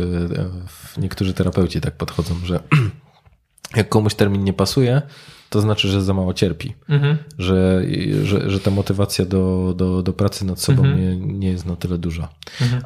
w 0.68 0.98
niektórzy 0.98 1.34
terapeuci 1.34 1.80
tak 1.80 1.96
podchodzą, 1.96 2.34
że 2.44 2.60
jak 3.76 3.88
komuś 3.88 4.14
termin 4.14 4.44
nie 4.44 4.52
pasuje, 4.52 5.02
to 5.50 5.60
znaczy, 5.60 5.88
że 5.88 6.02
za 6.02 6.14
mało 6.14 6.34
cierpi, 6.34 6.74
Mhm. 6.88 7.16
że, 7.38 7.82
że, 8.24 8.50
że 8.50 8.60
ta 8.60 8.70
motywacja 8.70 9.24
do, 9.24 9.74
do, 9.76 10.02
do 10.02 10.12
pracy 10.12 10.44
nad 10.44 10.60
sobą 10.60 10.84
Mhm. 10.84 11.00
nie, 11.00 11.38
nie 11.38 11.48
jest 11.48 11.66
na 11.66 11.76
tyle 11.76 11.98
duża. 11.98 12.28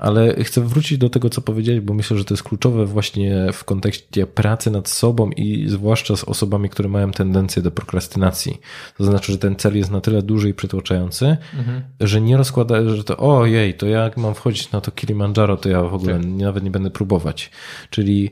Ale 0.00 0.44
chcę 0.44 0.60
wrócić 0.60 0.98
do 0.98 1.10
tego, 1.10 1.30
co 1.30 1.40
powiedziałeś, 1.40 1.80
bo 1.80 1.94
myślę, 1.94 2.18
że 2.18 2.24
to 2.24 2.34
jest 2.34 2.42
kluczowe 2.42 2.86
właśnie 2.86 3.46
w 3.52 3.64
kontekście 3.64 4.26
pracy 4.26 4.70
nad 4.70 4.88
sobą 4.88 5.30
i 5.30 5.68
zwłaszcza 5.68 6.16
z 6.16 6.24
osobami, 6.24 6.68
które 6.68 6.88
mają 6.88 7.10
tendencję 7.12 7.62
do 7.62 7.70
prokrastynacji. 7.70 8.60
To 8.98 9.04
znaczy, 9.04 9.32
że 9.32 9.38
ten 9.38 9.56
cel 9.56 9.76
jest 9.76 9.90
na 9.90 10.00
tyle 10.00 10.22
duży 10.22 10.48
i 10.48 10.54
przytłaczający, 10.54 11.36
Mhm. 11.58 11.82
że 12.00 12.20
nie 12.20 12.36
rozkłada, 12.36 12.88
że 12.88 13.04
to 13.04 13.16
ojej, 13.16 13.74
to 13.74 13.86
jak 13.86 14.16
mam 14.16 14.34
wchodzić 14.34 14.72
na 14.72 14.80
to 14.80 14.90
Kilimandżaro, 14.90 15.56
to 15.56 15.68
ja 15.68 15.82
w 15.82 15.94
ogóle 15.94 16.12
Tak. 16.18 16.26
nawet 16.26 16.64
nie 16.64 16.70
będę 16.70 16.90
próbować. 16.90 17.50
Czyli 17.90 18.30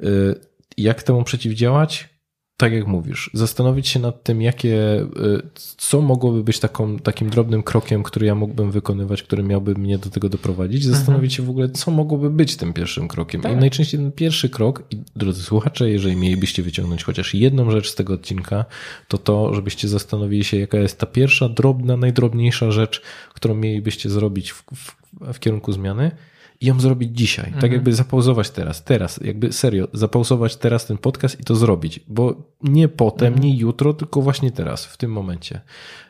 y, 0.00 0.34
jak 0.76 1.02
temu 1.02 1.24
przeciwdziałać? 1.24 2.08
Tak 2.58 2.72
jak 2.72 2.86
mówisz, 2.86 3.30
zastanowić 3.34 3.88
się 3.88 4.00
nad 4.00 4.22
tym, 4.22 4.42
jakie, 4.42 5.00
y, 5.00 5.42
co 5.76 6.00
mogłoby 6.00 6.44
być 6.44 6.58
taką, 6.58 6.98
takim 6.98 7.30
drobnym 7.30 7.62
krokiem, 7.62 8.02
który 8.02 8.26
ja 8.26 8.34
mógłbym 8.34 8.70
wykonywać, 8.70 9.22
który 9.22 9.42
miałby 9.42 9.74
mnie 9.74 9.98
do 9.98 10.10
tego 10.10 10.28
doprowadzić, 10.28 10.84
zastanowić 10.84 11.34
się 11.34 11.42
w 11.42 11.50
ogóle, 11.50 11.68
co 11.68 11.90
mogłoby 11.90 12.30
być 12.30 12.56
tym 12.56 12.72
pierwszym 12.72 13.08
krokiem. 13.08 13.40
Tak. 13.40 13.52
I 13.52 13.56
najczęściej 13.56 14.00
ten 14.00 14.12
pierwszy 14.12 14.48
krok, 14.48 14.82
i 14.90 14.96
drodzy 15.16 15.42
słuchacze, 15.42 15.90
jeżeli 15.90 16.16
mielibyście 16.16 16.62
wyciągnąć 16.62 17.04
chociaż 17.04 17.34
jedną 17.34 17.70
rzecz 17.70 17.90
z 17.90 17.94
tego 17.94 18.14
odcinka, 18.14 18.64
to 19.08 19.18
to, 19.18 19.54
żebyście 19.54 19.88
zastanowili 19.88 20.44
się, 20.44 20.56
jaka 20.56 20.78
jest 20.78 20.98
ta 20.98 21.06
pierwsza, 21.06 21.48
drobna, 21.48 21.96
najdrobniejsza 21.96 22.70
rzecz, 22.70 23.02
którą 23.34 23.54
mielibyście 23.54 24.10
zrobić 24.10 24.52
w, 24.52 24.64
w, 24.74 24.96
w 25.32 25.38
kierunku 25.38 25.72
zmiany 25.72 26.10
i 26.60 26.66
ją 26.66 26.80
zrobić 26.80 27.16
dzisiaj. 27.18 27.44
Mhm. 27.44 27.60
Tak 27.60 27.72
jakby 27.72 27.92
zapauzować 27.94 28.50
teraz, 28.50 28.84
teraz, 28.84 29.20
jakby 29.24 29.52
serio, 29.52 29.88
zapauzować 29.92 30.56
teraz 30.56 30.86
ten 30.86 30.98
podcast 30.98 31.40
i 31.40 31.44
to 31.44 31.56
zrobić, 31.56 32.00
bo 32.08 32.54
nie 32.62 32.88
potem, 32.88 33.28
Mhm. 33.34 33.44
nie 33.44 33.56
jutro, 33.56 33.94
tylko 33.94 34.22
właśnie 34.22 34.50
teraz, 34.50 34.86
w 34.86 34.96
tym 34.96 35.12
momencie. 35.12 35.60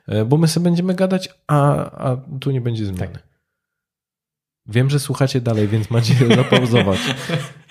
E, 0.07 0.25
Bo 0.25 0.37
my 0.37 0.49
sobie 0.49 0.65
będziemy 0.65 0.95
gadać, 0.95 1.29
a, 1.47 1.75
a 2.11 2.17
tu 2.41 2.51
nie 2.51 2.61
będzie 2.61 2.87
zmiany. 2.87 3.13
Tak. 3.13 3.23
Wiem, 4.67 4.91
że 4.91 5.01
słuchacie 5.01 5.41
dalej, 5.41 5.69
więc 5.69 5.91
macie 5.91 6.15
zapauzować 6.37 6.99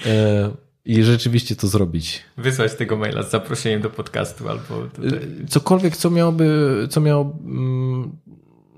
e, 0.06 0.52
i 0.86 1.04
rzeczywiście 1.04 1.56
to 1.56 1.68
zrobić. 1.68 2.24
Wysłać 2.38 2.76
tego 2.76 2.98
maila 2.98 3.24
z 3.24 3.32
zaproszeniem 3.32 3.82
do 3.82 3.90
podcastu 3.90 4.49
albo 4.49 4.64
tutaj. 4.95 5.08
E, 5.44 5.48
Cokolwiek, 5.48 5.98
co 5.98 6.10
miałoby, 6.10 6.88
co 6.90 7.02
miało, 7.02 7.38
mm, 7.45 8.18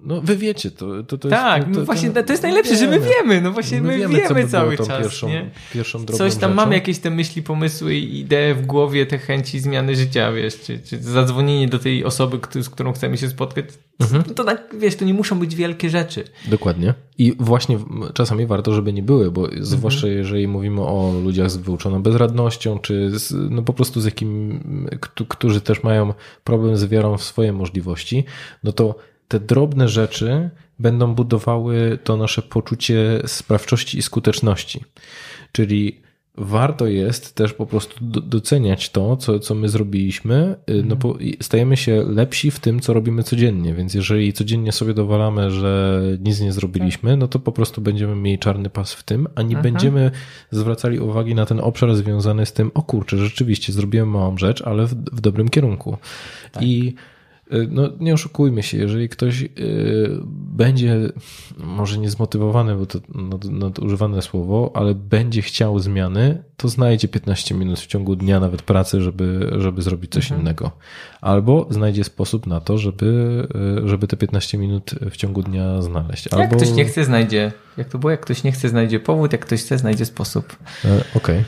no 0.04 0.22
wy 0.22 0.38
wiecie, 0.38 0.72
to, 0.72 1.04
to, 1.04 1.18
to 1.18 1.30
tak, 1.30 1.68
jest... 1.68 1.80
no 1.80 1.86
właśnie 1.86 2.10
to 2.10 2.34
jest 2.34 2.44
najlepsze, 2.44 2.76
że 2.76 2.88
my 2.88 3.00
wiemy, 3.00 3.42
no 3.42 3.52
właśnie 3.52 3.82
my, 3.82 3.98
wiemy, 3.98 4.28
co 4.28 4.34
by 4.34 4.48
cały 4.48 4.78
czas, 4.78 4.88
pierwszą, 4.88 5.30
nie? 5.30 5.50
pierwszą 5.74 6.06
Coś 6.06 6.36
tam 6.36 6.52
rzeczą. 6.52 6.54
mamy 6.54 6.76
jakieś 6.76 7.00
te 7.00 7.10
myśli, 7.10 7.44
pomysły 7.44 7.96
i 7.96 8.20
idee 8.20 8.54
w 8.56 8.66
głowie, 8.66 9.06
te 9.06 9.18
chęci 9.18 9.60
zmiany 9.60 9.96
życia, 9.96 10.32
wiesz, 10.32 10.62
czy, 10.62 10.80
czy 10.80 11.02
zadzwonienie 11.04 11.68
do 11.68 11.80
tej 11.80 12.06
osoby, 12.06 12.40
z 12.64 12.70
którą 12.70 12.94
chcemy 12.94 13.18
się 13.18 13.30
spotkać. 13.30 13.66
Mhm. 14.00 14.24
To 14.24 14.44
tak, 14.44 14.76
wiesz, 14.80 14.96
to 14.96 15.06
nie 15.06 15.14
muszą 15.14 15.40
być 15.40 15.56
wielkie 15.56 15.90
rzeczy. 15.90 16.24
Dokładnie. 16.48 16.94
I 17.18 17.34
właśnie 17.40 17.80
czasami 18.14 18.46
warto, 18.46 18.74
żeby 18.74 18.94
nie 18.94 19.04
były, 19.04 19.32
bo 19.32 19.46
Mhm. 19.46 19.66
zwłaszcza 19.66 20.08
jeżeli 20.08 20.48
mówimy 20.48 20.82
o 20.82 21.14
ludziach 21.24 21.52
z 21.52 21.58
wyuczoną 21.58 22.04
bezradnością, 22.04 22.80
czy 22.80 23.20
z, 23.20 23.34
no 23.52 23.62
po 23.62 23.74
prostu 23.74 24.02
z 24.02 24.06
jakim, 24.06 24.60
któ- 25.02 25.26
którzy 25.26 25.62
też 25.62 25.84
mają 25.84 26.14
problem 26.44 26.78
z 26.78 26.86
wiarą 26.86 27.18
w 27.18 27.24
swoje 27.24 27.54
możliwości, 27.54 28.24
no 28.64 28.72
to 28.72 28.96
te 29.30 29.40
drobne 29.40 29.88
rzeczy 29.88 30.50
będą 30.80 31.16
budowały 31.16 32.00
to 32.04 32.18
nasze 32.18 32.42
poczucie 32.42 33.22
sprawczości 33.26 33.98
i 33.98 34.02
skuteczności. 34.02 34.84
Czyli 35.52 36.02
warto 36.38 36.88
jest 36.88 37.36
też 37.36 37.54
po 37.54 37.66
prostu 37.66 38.06
do- 38.06 38.22
doceniać 38.22 38.90
to, 38.90 39.18
co, 39.18 39.40
co 39.40 39.56
my 39.56 39.70
zrobiliśmy, 39.70 40.56
y, 40.70 40.84
no 40.84 40.96
bo 40.96 41.18
i 41.18 41.38
stajemy 41.42 41.78
się 41.78 42.04
lepsi 42.08 42.52
w 42.52 42.60
tym, 42.60 42.80
co 42.80 42.94
robimy 42.94 43.24
codziennie, 43.24 43.74
więc 43.74 43.94
jeżeli 43.94 44.34
codziennie 44.34 44.72
sobie 44.72 44.94
dowalamy, 44.94 45.52
że 45.52 46.02
nic 46.20 46.40
nie 46.42 46.52
zrobiliśmy, 46.54 47.18
no 47.18 47.28
to 47.28 47.40
po 47.40 47.52
prostu 47.52 47.82
będziemy 47.82 48.16
mieli 48.16 48.40
czarny 48.40 48.70
pas 48.70 48.94
w 48.94 49.04
tym, 49.04 49.28
a 49.36 49.42
nie 49.42 49.56
będziemy 49.64 50.12
zwracali 50.52 51.00
uwagi 51.00 51.36
na 51.36 51.46
ten 51.46 51.60
obszar 51.60 51.96
związany 51.96 52.46
z 52.46 52.54
tym, 52.54 52.72
o 52.74 52.82
kurczę, 52.82 53.18
rzeczywiście 53.18 53.74
zrobiłem 53.74 54.10
małą 54.10 54.38
rzecz, 54.38 54.62
ale 54.62 54.86
w, 54.86 54.94
w 54.94 55.22
dobrym 55.22 55.50
kierunku. 55.50 55.98
I 56.62 56.96
y, 56.96 57.19
no, 57.70 57.90
nie 58.00 58.14
oszukujmy 58.14 58.64
się, 58.64 58.78
jeżeli 58.78 59.10
ktoś 59.10 59.42
y, 59.42 59.50
będzie, 60.34 60.98
może 61.58 61.98
nie 61.98 62.10
zmotywowany, 62.10 62.76
bo 62.76 62.86
to 62.86 63.00
nad- 63.16 63.46
nadużywane 63.46 64.22
słowo, 64.22 64.72
ale 64.74 64.96
będzie 64.96 65.42
chciał 65.42 65.80
zmiany, 65.80 66.44
to 66.58 66.70
znajdzie 66.70 67.08
15 67.08 67.56
minut 67.56 67.80
w 67.80 67.88
ciągu 67.88 68.16
dnia, 68.16 68.40
nawet 68.40 68.62
pracy, 68.62 69.02
żeby, 69.02 69.52
żeby 69.58 69.82
zrobić 69.82 70.12
coś 70.12 70.30
innego. 70.30 70.72
Albo 71.22 71.68
znajdzie 71.70 72.04
sposób 72.04 72.48
na 72.48 72.62
to, 72.62 72.78
żeby, 72.78 73.48
y, 73.86 73.88
żeby 73.88 74.08
te 74.08 74.18
15 74.18 74.58
minut 74.58 74.92
w 75.12 75.18
ciągu 75.18 75.44
dnia 75.44 75.82
znaleźć. 75.82 76.28
Albo... 76.28 76.44
Jak 76.44 76.56
ktoś 76.56 76.72
nie 76.72 76.86
chce, 76.86 77.06
znajdzie. 77.06 77.52
Jak 77.78 77.90
to 77.90 77.98
było? 77.98 78.12
Jak 78.12 78.20
ktoś 78.22 78.44
nie 78.44 78.52
chce, 78.52 78.70
znajdzie 78.70 79.00
powód, 79.00 79.32
jak 79.32 79.46
ktoś 79.46 79.62
chce, 79.62 79.78
znajdzie 79.78 80.06
sposób. 80.06 80.58
E, 80.86 81.04
Okej. 81.16 81.44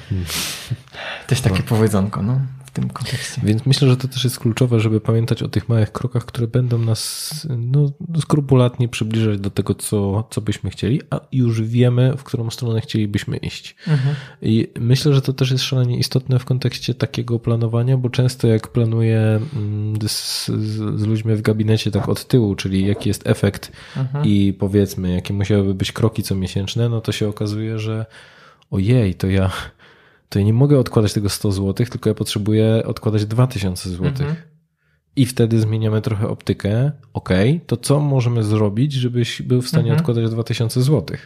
Też 1.28 1.42
takie 1.42 1.64
powiedzonko, 1.64 2.22
no, 2.22 2.40
w 2.72 2.74
tym 2.74 2.90
kontekście. 2.90 3.42
Więc 3.44 3.66
myślę, 3.66 3.88
że 3.88 3.98
to 3.98 4.08
też 4.08 4.24
jest 4.24 4.40
kluczowe, 4.40 4.80
żeby 4.80 5.02
pamiętać 5.02 5.44
o 5.44 5.48
tych 5.48 5.70
małych 5.70 5.92
krokach, 5.92 6.26
które 6.26 6.48
będą 6.48 6.78
nas 6.78 7.32
no, 7.58 7.92
skrupulatnie 8.20 8.90
przybliżać 8.90 9.40
do 9.40 9.50
tego, 9.50 9.76
co, 9.76 10.28
co 10.30 10.42
byśmy 10.42 10.70
chcieli, 10.70 11.02
a 11.10 11.20
już 11.32 11.62
wiemy, 11.62 12.14
w 12.18 12.24
którą 12.24 12.50
stronę 12.50 12.82
chcielibyśmy 12.82 13.38
iść. 13.38 13.76
I 14.42 14.68
myślę, 14.80 15.14
że 15.14 15.22
to 15.22 15.34
też 15.34 15.52
jest 15.52 15.64
szalenie 15.64 15.98
istotne 15.98 16.40
w 16.40 16.46
kontekście 16.46 16.94
takiego 16.94 17.40
planowania, 17.40 17.98
bo 17.98 18.10
często 18.10 18.48
jak 18.48 18.68
planuję 18.68 19.40
mm, 19.56 19.96
z, 20.08 20.48
z, 20.48 21.06
ludźmi 21.06 21.36
w 21.36 21.42
gabinecie 21.42 21.92
tak 21.92 22.10
od 22.10 22.28
tyłu, 22.28 22.56
czyli 22.56 22.88
jaki 22.88 23.10
jest 23.10 23.28
efekt 23.28 23.72
i 24.24 24.54
powiedzmy, 24.60 25.14
jakie 25.16 25.34
musiałyby 25.34 25.74
być 25.74 25.92
kroki 25.92 26.24
co 26.24 26.36
miesięczne, 26.36 26.90
no 26.90 27.02
to 27.02 27.12
się 27.12 27.28
okazuje, 27.28 27.80
że 27.80 28.06
ojej, 28.72 29.16
to 29.16 29.28
ja 29.28 29.52
to 30.32 30.40
ja 30.40 30.46
nie 30.46 30.54
mogę 30.54 30.80
odkładać 30.80 31.14
tego 31.14 31.30
100 31.30 31.52
zł, 31.52 31.86
tylko 31.86 32.10
ja 32.10 32.14
potrzebuję 32.14 32.84
odkładać 32.86 33.26
2000 33.26 33.90
zł. 33.90 34.28
I 35.16 35.26
wtedy 35.26 35.60
zmieniamy 35.60 36.02
trochę 36.02 36.28
optykę. 36.30 36.92
Ok, 37.14 37.30
to 37.68 37.78
co 37.78 38.00
możemy 38.00 38.44
zrobić, 38.44 38.94
żebyś 38.94 39.42
był 39.42 39.62
w 39.62 39.68
stanie 39.68 39.92
odkładać 40.00 40.30
2000 40.32 40.82
zł? 40.84 41.18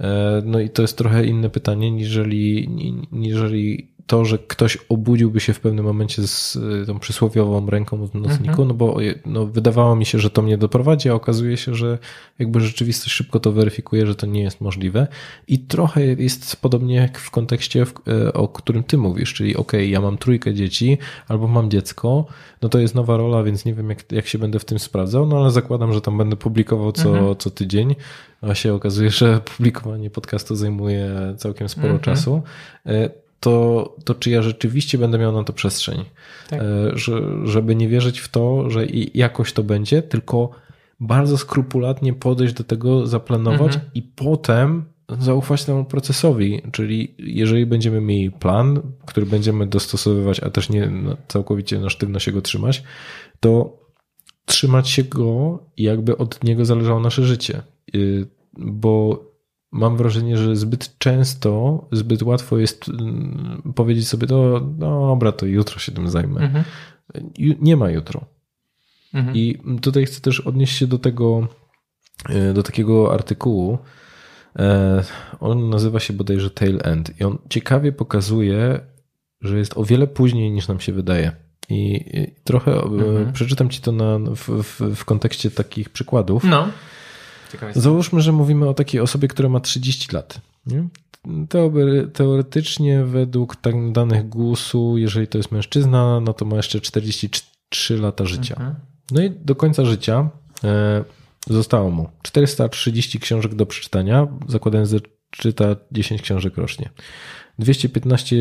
E, 0.00 0.42
No 0.44 0.60
i 0.60 0.70
to 0.70 0.82
jest 0.82 0.98
trochę 0.98 1.24
inne 1.26 1.50
pytanie, 1.50 1.90
niżeli, 1.90 2.68
ni- 2.68 3.08
niżeli 3.12 3.93
to, 4.06 4.24
że 4.24 4.38
ktoś 4.38 4.78
obudziłby 4.88 5.40
się 5.40 5.52
w 5.52 5.60
pewnym 5.60 5.84
momencie 5.84 6.26
z 6.26 6.56
y, 6.56 6.86
tą 6.86 6.98
przysłowiową 6.98 7.70
ręką 7.70 8.06
w 8.06 8.14
nocniku, 8.14 8.64
no 8.64 8.74
bo 8.74 8.96
no, 9.26 9.46
wydawało 9.46 9.96
mi 9.96 10.06
się, 10.06 10.18
że 10.18 10.30
to 10.30 10.42
mnie 10.42 10.58
doprowadzi, 10.58 11.08
a 11.08 11.14
okazuje 11.14 11.56
się, 11.56 11.74
że 11.74 11.98
jakby 12.38 12.60
rzeczywistość 12.60 13.14
szybko 13.16 13.40
to 13.40 13.52
weryfikuje, 13.52 14.06
że 14.06 14.14
to 14.14 14.26
nie 14.26 14.42
jest 14.42 14.60
możliwe. 14.60 15.06
I 15.48 15.58
trochę 15.58 16.04
jest 16.04 16.56
podobnie 16.56 16.94
jak 16.94 17.18
w 17.18 17.30
kontekście, 17.30 17.86
e, 18.08 18.32
o 18.32 18.48
którym 18.48 18.84
ty 18.84 18.98
mówisz, 18.98 19.34
czyli 19.34 19.56
ok, 19.56 19.72
ja 19.72 20.00
mam 20.00 20.18
trójkę 20.18 20.54
dzieci 20.54 20.98
albo 21.28 21.48
mam 21.48 21.70
dziecko, 21.70 22.26
no 22.62 22.68
to 22.68 22.78
jest 22.78 22.94
nowa 22.94 23.16
rola, 23.16 23.42
więc 23.42 23.64
nie 23.64 23.74
wiem 23.74 23.90
jak, 23.90 24.12
jak 24.12 24.26
się 24.26 24.38
będę 24.38 24.58
w 24.58 24.64
tym 24.64 24.78
sprawdzał, 24.78 25.26
no 25.26 25.36
ale 25.36 25.50
zakładam, 25.50 25.92
że 25.92 26.00
tam 26.00 26.18
będę 26.18 26.36
publikował 26.36 26.92
co, 26.92 27.34
co 27.34 27.50
tydzień, 27.50 27.94
a 28.40 28.54
się 28.54 28.74
okazuje, 28.74 29.10
że 29.10 29.40
publikowanie 29.56 30.10
podcastu 30.10 30.56
zajmuje 30.56 31.34
całkiem 31.36 31.68
sporo 31.68 31.98
czasu. 31.98 32.42
To, 33.40 33.96
to 34.04 34.14
czy 34.14 34.30
ja 34.30 34.42
rzeczywiście 34.42 34.98
będę 34.98 35.18
miał 35.18 35.32
na 35.32 35.44
to 35.44 35.52
przestrzeń. 35.52 36.04
Tak. 36.50 36.60
E, 36.60 36.98
Że, 36.98 37.22
żeby 37.44 37.74
nie 37.74 37.88
wierzyć 37.88 38.20
w 38.20 38.28
to, 38.28 38.70
że 38.70 38.86
i 38.86 39.18
jakoś 39.18 39.52
to 39.52 39.64
będzie, 39.64 40.02
tylko 40.02 40.50
bardzo 41.00 41.38
skrupulatnie 41.38 42.12
podejść 42.12 42.54
do 42.54 42.64
tego, 42.64 43.06
zaplanować 43.06 43.72
i 43.94 44.02
potem 44.02 44.84
zaufać 45.18 45.64
temu 45.64 45.84
procesowi. 45.84 46.62
Czyli 46.72 47.14
jeżeli 47.18 47.66
będziemy 47.66 48.00
mieli 48.00 48.30
plan, 48.30 48.80
który 49.06 49.26
będziemy 49.26 49.66
dostosowywać, 49.66 50.40
a 50.40 50.50
też 50.50 50.70
nie 50.70 50.90
całkowicie 51.28 51.80
na 51.80 51.90
sztywno 51.90 52.18
się 52.18 52.32
go 52.32 52.42
trzymać, 52.42 52.82
to 53.40 53.78
trzymać 54.44 54.88
się 54.88 55.04
go 55.04 55.58
jakby 55.76 56.16
od 56.16 56.44
niego 56.44 56.64
zależało 56.64 57.00
nasze 57.00 57.24
życie. 57.24 57.62
Y, 57.94 58.26
Bo 58.58 59.24
mam 59.74 59.96
wrażenie, 59.96 60.36
że 60.36 60.56
zbyt 60.56 60.98
często, 60.98 61.84
zbyt 61.92 62.22
łatwo 62.22 62.58
jest 62.58 62.88
mm, 62.88 63.72
powiedzieć 63.74 64.08
sobie, 64.08 64.26
no 64.30 64.60
dobra, 65.08 65.32
to 65.32 65.46
jutro 65.46 65.78
się 65.78 65.92
tym 65.92 66.08
zajmę. 66.08 66.40
Mhm. 66.40 66.64
Nie 67.60 67.76
ma 67.76 67.90
jutro. 67.90 68.24
Mhm. 69.14 69.36
I 69.36 69.58
tutaj 69.80 70.06
chcę 70.06 70.20
też 70.20 70.40
odnieść 70.40 70.76
się 70.78 70.86
do 70.86 70.98
tego, 70.98 71.48
e, 72.28 72.52
do 72.52 72.62
takiego 72.62 73.12
artykułu. 73.14 73.78
E, 74.58 75.04
On 75.40 75.70
nazywa 75.70 76.00
się 76.00 76.12
bodajże 76.12 76.50
Tail 76.50 76.80
End 76.82 77.20
i 77.20 77.24
on 77.24 77.38
ciekawie 77.50 77.92
pokazuje, 77.92 78.80
że 79.40 79.58
jest 79.58 79.78
o 79.78 79.84
wiele 79.84 80.06
później 80.06 80.50
niż 80.50 80.68
nam 80.68 80.80
się 80.80 80.92
wydaje. 80.92 81.32
I 81.68 81.94
i 81.94 82.34
trochę 82.44 82.72
e, 82.72 82.82
Mhm. 82.82 83.32
przeczytam 83.32 83.68
ci 83.68 83.80
to 83.80 83.92
na, 83.92 84.18
w, 84.18 84.48
w, 84.62 84.96
w 84.96 85.04
kontekście 85.04 85.50
takich 85.50 85.88
przykładów. 85.88 86.44
No. 86.44 86.68
Załóżmy, 87.74 88.20
że 88.20 88.32
mówimy 88.32 88.68
o 88.68 88.74
takiej 88.74 89.00
osobie, 89.00 89.28
która 89.28 89.48
ma 89.48 89.60
30 89.60 90.12
lat. 90.12 90.40
Nie? 90.66 90.88
Teoretycznie, 92.12 93.04
według 93.04 93.56
tak 93.56 93.92
danych 93.92 94.28
GUS-u, 94.28 94.98
jeżeli 94.98 95.26
to 95.26 95.38
jest 95.38 95.52
mężczyzna, 95.52 96.20
no 96.20 96.32
to 96.32 96.44
ma 96.44 96.56
jeszcze 96.56 96.80
43 96.80 97.98
lata 97.98 98.26
życia. 98.26 98.54
Mhm. 98.54 98.74
No 99.10 99.22
i 99.22 99.30
do 99.30 99.54
końca 99.54 99.84
życia 99.84 100.28
e, 100.64 101.04
zostało 101.46 101.90
mu 101.90 102.08
430 102.22 103.20
książek 103.20 103.54
do 103.54 103.66
przeczytania, 103.66 104.26
zakładając, 104.48 104.90
że 104.90 104.98
czyta 105.30 105.76
10 105.92 106.22
książek 106.22 106.56
rocznie. 106.56 106.90
215 107.58 108.36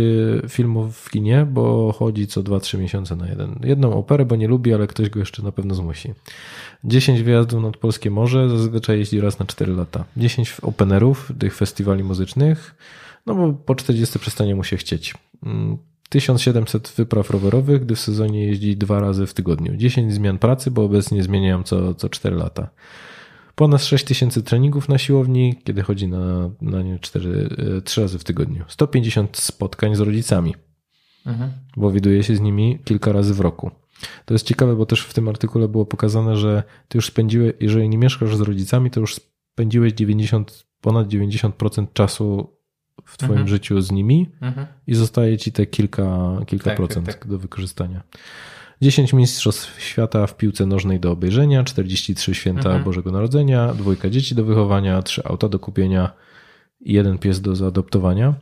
filmów 0.49 0.98
w 0.98 1.10
kinie, 1.10 1.48
bo 1.52 1.91
chodzi 1.91 2.27
co 2.27 2.44
2-3 2.44 2.80
miesiące 2.80 3.15
na 3.15 3.27
jeden. 3.27 3.60
Jedną 3.64 3.94
operę, 3.94 4.26
bo 4.26 4.35
nie 4.35 4.48
lubi, 4.48 4.73
ale 4.73 4.88
ktoś 4.88 5.10
go 5.10 5.19
jeszcze 5.19 5.44
na 5.44 5.52
pewno 5.52 5.76
zmusi. 5.76 6.14
10 6.84 7.22
wyjazdów 7.22 7.64
nad 7.64 7.77
Polskie 7.77 8.11
Morze, 8.11 8.49
zazwyczaj 8.49 8.99
jeździ 8.99 9.22
raz 9.22 9.40
na 9.40 9.45
4 9.45 9.73
lata. 9.73 10.06
10 10.18 10.57
openerów, 10.61 11.31
tych 11.40 11.56
festiwali 11.56 12.03
muzycznych, 12.03 12.76
no 13.26 13.35
bo 13.35 13.53
po 13.53 13.76
40 13.76 14.19
przestanie 14.19 14.56
mu 14.56 14.64
się 14.64 14.77
chcieć. 14.77 15.14
Mm, 15.44 15.77
1700 16.10 16.94
wypraw 16.98 17.30
rowerowych, 17.30 17.81
gdy 17.81 17.95
w 17.95 17.99
sezonie 17.99 18.45
jeździ 18.45 18.77
dwa 18.77 18.99
razy 18.99 19.27
w 19.27 19.34
tygodniu. 19.34 19.77
10 19.77 20.14
zmian 20.14 20.38
pracy, 20.38 20.72
bo 20.72 20.84
obecnie 20.84 21.23
zmieniają 21.23 21.64
co, 21.64 21.95
co 21.95 22.10
4 22.10 22.35
lata. 22.35 22.69
Ponad 23.56 23.84
6000 23.84 24.42
treningów 24.44 24.90
na 24.90 24.98
siłowni, 24.98 25.56
kiedy 25.64 25.82
chodzi 25.82 26.08
na, 26.08 26.50
na 26.62 26.82
nie 26.82 27.00
4, 27.00 27.50
3 27.84 28.02
razy 28.02 28.20
w 28.20 28.24
tygodniu. 28.24 28.64
150 28.68 29.38
spotkań 29.38 29.96
z 29.96 30.00
rodzicami, 30.00 30.56
Mhm. 31.26 31.52
bo 31.78 31.92
widuje 31.92 32.24
się 32.24 32.36
z 32.36 32.40
nimi 32.42 32.80
kilka 32.86 33.12
razy 33.12 33.34
w 33.34 33.40
roku. 33.40 33.72
To 34.26 34.34
jest 34.34 34.46
ciekawe, 34.48 34.76
bo 34.76 34.86
też 34.86 35.02
w 35.02 35.14
tym 35.14 35.28
artykule 35.30 35.68
było 35.68 35.86
pokazane, 35.86 36.38
że 36.38 36.64
ty 36.88 36.98
już 36.98 37.06
spędziłeś, 37.06 37.54
jeżeli 37.60 37.90
nie 37.90 37.98
mieszkasz 37.98 38.36
z 38.36 38.42
rodzicami, 38.42 38.92
to 38.92 39.00
już 39.00 39.16
spędziłeś 39.54 39.94
90, 39.94 40.66
ponad 40.82 41.08
90% 41.08 41.86
czasu 41.94 42.50
w 43.06 43.18
twoim 43.18 43.32
Mhm. 43.32 43.48
życiu 43.48 43.82
z 43.82 43.92
nimi 43.92 44.30
Mhm. 44.42 44.68
i 44.88 44.96
zostaje 44.96 45.38
ci 45.38 45.52
te 45.52 45.66
kilka, 45.66 46.38
kilka 46.48 46.66
Tak, 46.66 46.76
procent 46.78 47.06
tak, 47.06 47.16
tak. 47.16 47.28
do 47.28 47.38
wykorzystania. 47.40 48.02
10 48.84 49.14
mistrzostw 49.14 49.82
świata 49.82 50.28
w 50.28 50.38
piłce 50.38 50.66
nożnej 50.66 51.00
do 51.00 51.12
obejrzenia, 51.12 51.64
43 51.64 52.36
święta 52.36 52.70
Mhm. 52.70 52.84
Bożego 52.84 53.12
Narodzenia, 53.12 53.74
dwójka 53.74 54.10
dzieci 54.10 54.36
do 54.36 54.44
wychowania, 54.44 55.02
trzy 55.02 55.24
auta 55.24 55.50
do 55.50 55.60
kupienia 55.60 56.12
i 56.82 56.94
jeden 56.94 57.18
pies 57.18 57.42
do 57.42 57.56
zaadoptowania. 57.56 58.34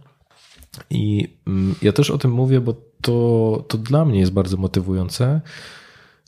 I 0.89 1.27
mm, 1.47 1.75
ja 1.81 1.91
też 1.91 2.09
o 2.09 2.17
tym 2.17 2.31
mówię, 2.31 2.61
bo 2.61 2.75
to, 3.01 3.65
to 3.67 3.77
dla 3.77 4.05
mnie 4.05 4.19
jest 4.19 4.33
bardzo 4.33 4.57
motywujące, 4.57 5.41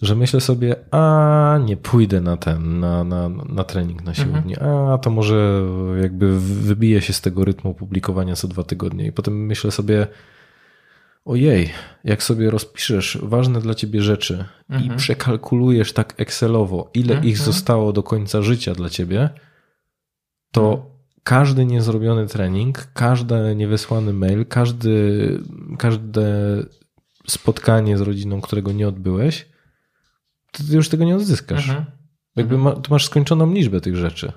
że 0.02 0.16
myślę 0.16 0.42
sobie, 0.42 0.76
a 0.92 1.60
nie 1.66 1.78
pójdę 1.78 2.22
na 2.22 2.38
ten, 2.38 2.80
na, 2.80 3.04
na, 3.04 3.30
na 3.30 3.64
trening 3.64 4.04
na 4.04 4.14
siłowni, 4.14 4.56
a 4.94 4.98
to 4.98 5.10
może 5.10 5.66
jakby 6.02 6.40
wybiję 6.40 7.02
się 7.02 7.14
z 7.14 7.22
tego 7.22 7.46
rytmu 7.46 7.74
publikowania 7.74 8.36
co 8.36 8.48
dwa 8.48 8.64
tygodnie. 8.64 9.06
I 9.06 9.12
potem 9.12 9.46
myślę 9.46 9.72
sobie, 9.72 10.08
ojej, 11.26 11.70
jak 12.04 12.24
sobie 12.24 12.52
rozpiszesz 12.52 13.18
ważne 13.22 13.62
dla 13.62 13.74
ciebie 13.74 14.02
rzeczy 14.02 14.46
i 14.84 14.90
przekalkulujesz 14.98 15.94
tak 15.94 16.14
Excelowo, 16.18 16.90
ile 16.94 17.26
ich 17.26 17.38
zostało 17.38 17.94
do 17.94 18.04
końca 18.04 18.42
życia 18.42 18.74
dla 18.74 18.90
ciebie, 18.90 19.30
to 20.52 20.94
każdy 21.24 21.66
niezrobiony 21.66 22.28
trening, 22.28 22.88
każdy 22.94 23.56
niewysłany 23.56 24.14
mail, 24.14 24.46
każdy, 24.46 25.40
każde 25.78 26.26
spotkanie 27.28 27.98
z 27.98 28.02
rodziną, 28.02 28.42
którego 28.42 28.72
nie 28.72 28.88
odbyłeś, 28.88 29.46
to 30.52 30.64
ty 30.64 30.76
już 30.76 30.90
tego 30.90 31.06
nie 31.06 31.16
odzyskasz. 31.16 31.70
Mhm. 31.70 31.86
Jakby 32.36 32.58
ma, 32.58 32.72
to 32.72 32.92
masz 32.92 33.06
skończoną 33.06 33.54
liczbę 33.54 33.82
tych 33.82 33.96
rzeczy. 33.96 34.32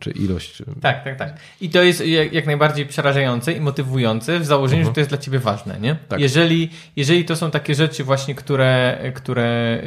Czy 0.00 0.10
ilość. 0.10 0.62
Tak, 0.80 1.04
tak, 1.04 1.18
tak. 1.18 1.36
I 1.60 1.70
to 1.70 1.82
jest 1.82 2.06
jak, 2.32 2.46
najbardziej 2.46 2.86
przerażające 2.86 3.52
i 3.52 3.60
motywujące 3.60 4.40
w 4.40 4.46
założeniu, 4.46 4.84
że 4.84 4.92
to 4.92 5.00
jest 5.00 5.10
dla 5.10 5.18
ciebie 5.18 5.38
ważne, 5.38 5.80
nie? 5.80 5.96
Tak. 6.08 6.20
Jeżeli, 6.20 6.70
jeżeli 6.96 7.24
to 7.24 7.36
są 7.36 7.50
takie 7.50 7.74
rzeczy 7.74 8.04
właśnie, 8.04 8.34
które, 8.34 8.98
które 9.14 9.80
y, 9.84 9.86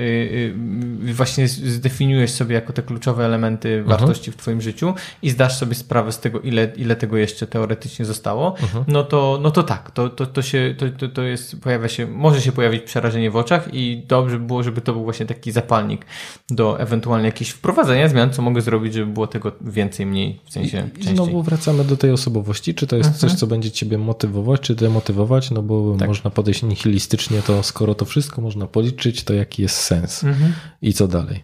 y, 1.10 1.14
właśnie 1.14 1.48
zdefiniujesz 1.48 2.32
sobie 2.32 2.56
jako 2.56 2.74
te 2.74 2.84
kluczowe 2.84 3.26
elementy 3.26 3.84
wartości 3.84 4.32
w 4.32 4.36
twoim 4.36 4.62
życiu 4.62 4.94
i 5.22 5.30
zdasz 5.30 5.58
sobie 5.58 5.76
sprawę 5.76 6.12
z 6.12 6.20
tego, 6.20 6.40
ile, 6.40 6.72
ile 6.76 6.95
tego 6.95 7.18
jeszcze 7.18 7.48
teoretycznie 7.48 8.06
zostało, 8.06 8.56
no, 8.88 9.04
to, 9.04 9.40
no 9.41 9.52
to 9.52 9.64
tak, 9.64 9.91
to, 9.91 10.10
to, 10.10 10.26
to 10.26 10.41
się, 10.41 10.76
to, 10.78 10.86
to, 10.90 11.08
to 11.08 11.24
jest, 11.24 11.62
pojawia 11.62 11.88
się, 11.88 12.08
może 12.08 12.41
się 12.41 12.52
pojawić 12.52 12.84
przerażenie 12.84 13.32
w 13.32 13.36
oczach 13.36 13.74
i 13.74 14.04
dobrze 14.08 14.40
by 14.40 14.45
było, 14.45 14.64
żeby 14.64 14.82
to 14.82 14.94
był 14.94 15.04
właśnie 15.04 15.26
taki 15.26 15.52
zapalnik 15.52 16.06
do 16.49 16.80
ewentualnie 16.80 17.26
jakichś 17.26 17.52
wprowadzenia 17.52 18.10
zmian, 18.10 18.34
co 18.34 18.41
mogę 18.41 18.62
zrobić, 18.62 18.94
żeby 18.94 19.14
było 19.14 19.27
tego 19.28 19.52
więcej, 19.62 20.06
mniej, 20.06 20.40
w 20.45 20.52
sensie 20.52 20.88
I 20.88 20.91
częściej. 20.91 21.16
znowu 21.16 21.44
wracamy 21.44 21.84
do 21.84 21.98
tej 21.98 22.12
osobowości. 22.12 22.74
Czy 22.76 22.88
to 22.88 22.95
jest 22.95 23.16
coś, 23.16 23.34
co 23.34 23.48
będzie 23.48 23.72
ciebie 23.72 23.98
motywować, 23.98 24.62
czy 24.62 24.76
demotywować? 24.76 25.52
No 25.52 25.62
bo 25.64 25.95
Tak. 25.99 26.08
można 26.08 26.30
podejść 26.30 26.64
nihilistycznie, 26.64 27.41
to 27.41 27.64
skoro 27.64 27.95
to 27.95 28.06
wszystko 28.06 28.41
można 28.41 28.68
policzyć, 28.68 29.24
to 29.24 29.34
jaki 29.34 29.62
jest 29.62 29.76
sens? 29.76 30.24
Mhm. 30.24 30.54
I 30.82 30.94
co 30.94 31.08
dalej? 31.08 31.44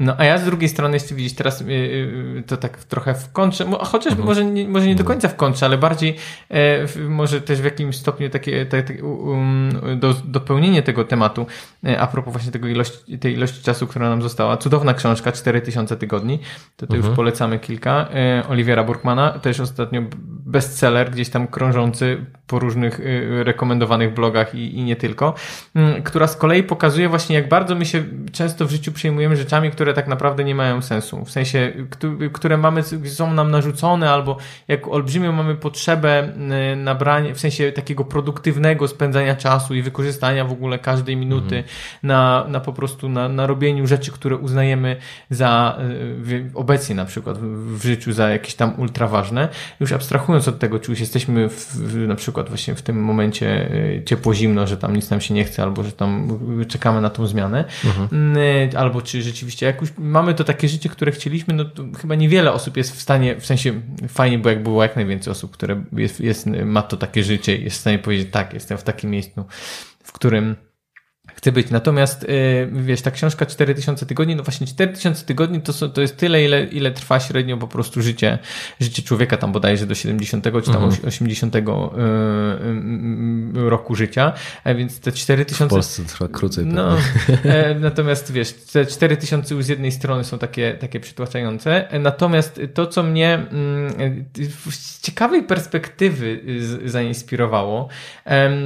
No 0.00 0.14
a 0.18 0.24
ja 0.24 0.38
z 0.38 0.44
drugiej 0.44 0.68
strony 0.68 0.96
jeszcze 0.96 1.14
widzisz 1.14 1.32
teraz 1.32 1.60
yy, 1.60 1.74
yy, 1.74 2.42
to 2.46 2.56
tak 2.56 2.84
trochę 2.84 3.14
w 3.14 3.32
kontrze, 3.32 3.66
chociaż 3.80 4.16
może, 4.16 4.44
nie, 4.44 4.68
może 4.68 4.86
nie 4.86 4.94
do 4.94 5.04
końca 5.04 5.28
w 5.28 5.36
kontrze, 5.36 5.66
ale 5.66 5.78
bardziej 5.78 6.16
e, 6.50 6.86
może 7.08 7.40
też 7.40 7.60
w 7.60 7.64
jakimś 7.64 7.96
stopniu 7.96 8.30
takie, 8.30 8.66
um, 9.02 9.70
do, 9.96 10.14
dopełnienie 10.24 10.82
tego 10.82 11.04
tematu 11.04 11.46
e, 11.86 12.00
a 12.00 12.06
propos 12.06 12.32
właśnie 12.32 12.52
tego 12.52 12.68
ilości, 12.68 13.18
tej 13.18 13.34
ilości 13.34 13.62
czasu, 13.62 13.86
która 13.86 14.08
nam 14.08 14.22
została. 14.22 14.56
Cudowna 14.56 14.94
książka, 14.94 15.32
4000 15.32 15.96
tygodni, 15.96 16.38
to 16.76 16.86
tu 16.86 16.96
już 16.96 17.06
polecamy 17.06 17.58
kilka. 17.58 18.08
E, 18.14 18.48
Oliwiera 18.48 18.84
Burkmana, 18.84 19.30
też 19.30 19.60
ostatnio 19.60 20.02
bestseller, 20.50 21.10
gdzieś 21.10 21.28
tam 21.28 21.46
krążący 21.46 22.26
po 22.46 22.58
różnych 22.58 23.00
y, 23.00 23.44
rekomendowanych 23.44 24.14
blogach 24.14 24.54
i, 24.54 24.78
i 24.78 24.82
nie 24.82 24.96
tylko, 24.96 25.34
która 26.04 26.26
z 26.26 26.36
kolei 26.36 26.62
pokazuje 26.62 27.08
właśnie, 27.08 27.36
jak 27.36 27.48
bardzo 27.48 27.74
my 27.74 27.86
się 27.86 28.04
często 28.32 28.66
w 28.66 28.70
życiu 28.70 28.92
przejmujemy 28.92 29.36
rzeczami, 29.36 29.70
które 29.70 29.89
tak 29.94 30.08
naprawdę 30.08 30.44
nie 30.44 30.54
mają 30.54 30.82
sensu. 30.82 31.24
W 31.24 31.30
sensie, 31.30 31.72
któ- 31.90 32.30
które 32.32 32.56
mamy, 32.56 32.82
są 33.04 33.34
nam 33.34 33.50
narzucone, 33.50 34.10
albo 34.10 34.36
jak 34.68 34.88
olbrzymią 34.88 35.32
mamy 35.32 35.54
potrzebę 35.54 36.28
y, 36.72 36.76
nabrania, 36.76 37.34
w 37.34 37.40
sensie 37.40 37.72
takiego 37.72 38.04
produktywnego 38.04 38.88
spędzania 38.88 39.36
czasu 39.36 39.74
i 39.74 39.82
wykorzystania 39.82 40.44
w 40.44 40.52
ogóle 40.52 40.78
każdej 40.78 41.16
minuty 41.16 41.64
na, 42.02 42.44
na 42.48 42.60
po 42.60 42.72
prostu 42.72 43.08
na, 43.08 43.28
na 43.28 43.46
robieniu 43.46 43.86
rzeczy, 43.86 44.12
które 44.12 44.36
uznajemy 44.36 44.96
za 45.30 45.78
y, 46.30 46.50
obecnie 46.54 46.94
na 46.94 47.04
przykład 47.04 47.38
w, 47.38 47.82
życiu 47.84 48.12
za 48.12 48.28
jakieś 48.30 48.54
tam 48.54 48.74
ultra 48.80 49.06
ważne. 49.06 49.48
Już 49.80 49.92
abstrahując 49.92 50.48
od 50.48 50.58
tego, 50.58 50.78
czy 50.78 50.90
już 50.90 51.00
jesteśmy 51.00 51.48
w, 51.48 51.96
na 52.08 52.14
przykład 52.14 52.48
właśnie 52.48 52.74
w 52.74 52.82
tym 52.82 53.02
momencie 53.04 53.70
y, 53.74 54.02
ciepło-zimno, 54.06 54.66
że 54.66 54.76
tam 54.76 54.96
nic 54.96 55.10
nam 55.10 55.20
się 55.20 55.34
nie 55.34 55.44
chce, 55.44 55.62
albo 55.62 55.82
że 55.82 55.92
tam 55.92 56.38
czekamy 56.68 57.00
na 57.00 57.10
tą 57.10 57.26
zmianę, 57.26 57.64
y, 58.72 58.78
albo 58.78 59.02
czy 59.02 59.22
rzeczywiście 59.22 59.66
już 59.80 59.92
mamy 59.98 60.34
to 60.34 60.44
takie 60.44 60.68
życie, 60.68 60.88
które 60.88 61.12
chcieliśmy, 61.12 61.54
no 61.54 61.64
to 61.64 61.84
chyba 62.00 62.14
niewiele 62.14 62.52
osób 62.52 62.76
jest 62.76 62.96
w 62.96 63.00
stanie, 63.00 63.36
w 63.36 63.46
sensie 63.46 63.80
fajnie, 64.08 64.38
bo 64.38 64.48
jak 64.48 64.62
było 64.62 64.82
jak 64.82 64.96
najwięcej 64.96 65.30
osób, 65.30 65.50
które 65.50 65.84
jest, 65.92 66.20
jest, 66.20 66.46
ma 66.46 66.82
to 66.82 66.96
takie 66.96 67.22
życie 67.22 67.56
jest 67.56 67.76
w 67.76 67.80
stanie 67.80 67.98
powiedzieć, 67.98 68.28
tak, 68.30 68.54
jestem 68.54 68.78
w 68.78 68.82
takim 68.82 69.10
miejscu, 69.10 69.44
w 70.04 70.12
którym 70.12 70.56
chcę 71.40 71.52
być. 71.52 71.70
Natomiast, 71.70 72.22
yy, 72.28 72.68
wiesz, 72.72 73.02
ta 73.02 73.10
książka 73.10 73.46
4000 73.46 74.06
tygodni, 74.06 74.36
no 74.36 74.42
właśnie 74.42 74.66
4000 74.66 75.24
tygodni 75.26 75.60
to, 75.60 75.72
są- 75.72 75.90
to 75.90 76.00
jest 76.00 76.16
tyle, 76.16 76.44
ile, 76.44 76.64
ile 76.64 76.90
trwa 76.90 77.20
średnio 77.20 77.56
po 77.56 77.68
prostu 77.68 78.02
życie, 78.02 78.38
życie 78.80 79.02
człowieka 79.02 79.36
tam 79.36 79.52
bodajże 79.52 79.86
do 79.86 79.94
70 79.94 80.44
czy 80.64 80.72
tam 80.72 80.90
80 81.06 81.54
yy, 81.54 81.62
yy, 83.54 83.70
roku 83.70 83.94
życia, 83.94 84.32
a 84.64 84.74
więc 84.74 85.00
te 85.00 85.12
W 85.12 85.14
4000 85.14 85.68
Polsce 85.68 86.04
trwa 86.04 86.28
krócej. 86.28 86.66
no, 86.66 86.96
e, 87.44 87.74
natomiast 87.74 88.32
wiesz, 88.32 88.52
te 88.52 88.86
4000 88.86 89.54
już 89.54 89.64
z 89.64 89.68
jednej 89.68 89.92
strony 89.92 90.24
są 90.24 90.38
takie, 90.38 90.74
takie 90.74 91.00
przytłaczające, 91.00 91.90
e, 91.90 91.98
natomiast 91.98 92.60
to, 92.74 92.86
co 92.86 93.02
mnie 93.02 93.34
mm, 93.34 93.92
e, 94.38 94.70
z 94.72 95.00
ciekawej 95.00 95.42
perspektywy 95.42 96.40
zainspirowało, 96.84 97.88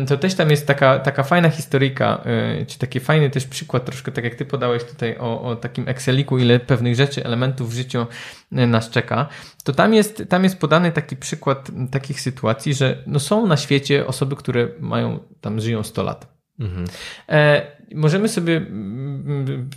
to 0.09 0.17
też 0.17 0.35
tam 0.35 0.51
jest 0.51 0.67
taka, 0.67 0.99
taka 0.99 1.23
fajna 1.23 1.49
historyjka, 1.51 2.21
e, 2.25 2.64
czy 2.67 2.79
taki 2.79 3.01
fajny 3.01 3.31
też 3.31 3.47
przykład, 3.47 3.85
troszkę 3.85 4.13
tak 4.13 4.25
jak 4.25 4.35
ty 4.35 4.45
podałeś 4.45 4.85
tutaj 4.85 5.17
o, 5.19 5.43
o 5.43 5.57
takim 5.57 5.89
Exceliku, 5.89 6.39
ile 6.39 6.61
pewnych 6.61 6.95
rzeczy, 6.95 7.25
elementów 7.25 7.71
w 7.71 7.75
życiu 7.75 8.07
e, 8.53 8.67
nas 8.67 8.91
czeka, 8.91 9.29
to 9.65 9.73
tam 9.73 9.95
jest, 9.95 10.23
tam 10.29 10.45
jest 10.45 10.59
podany 10.59 10.93
taki 10.93 11.17
przykład 11.17 11.71
takich 11.91 12.21
sytuacji, 12.21 12.75
że 12.75 13.03
no 13.07 13.21
są 13.21 13.47
na 13.47 13.57
świecie 13.57 14.07
osoby, 14.07 14.37
które 14.37 14.69
mają, 14.81 15.19
tam 15.41 15.61
żyją 15.61 15.83
100 15.83 16.03
lat. 16.03 16.35
Mhm. 16.61 16.85
E, 17.29 17.67
możemy 17.95 18.29
sobie, 18.29 18.67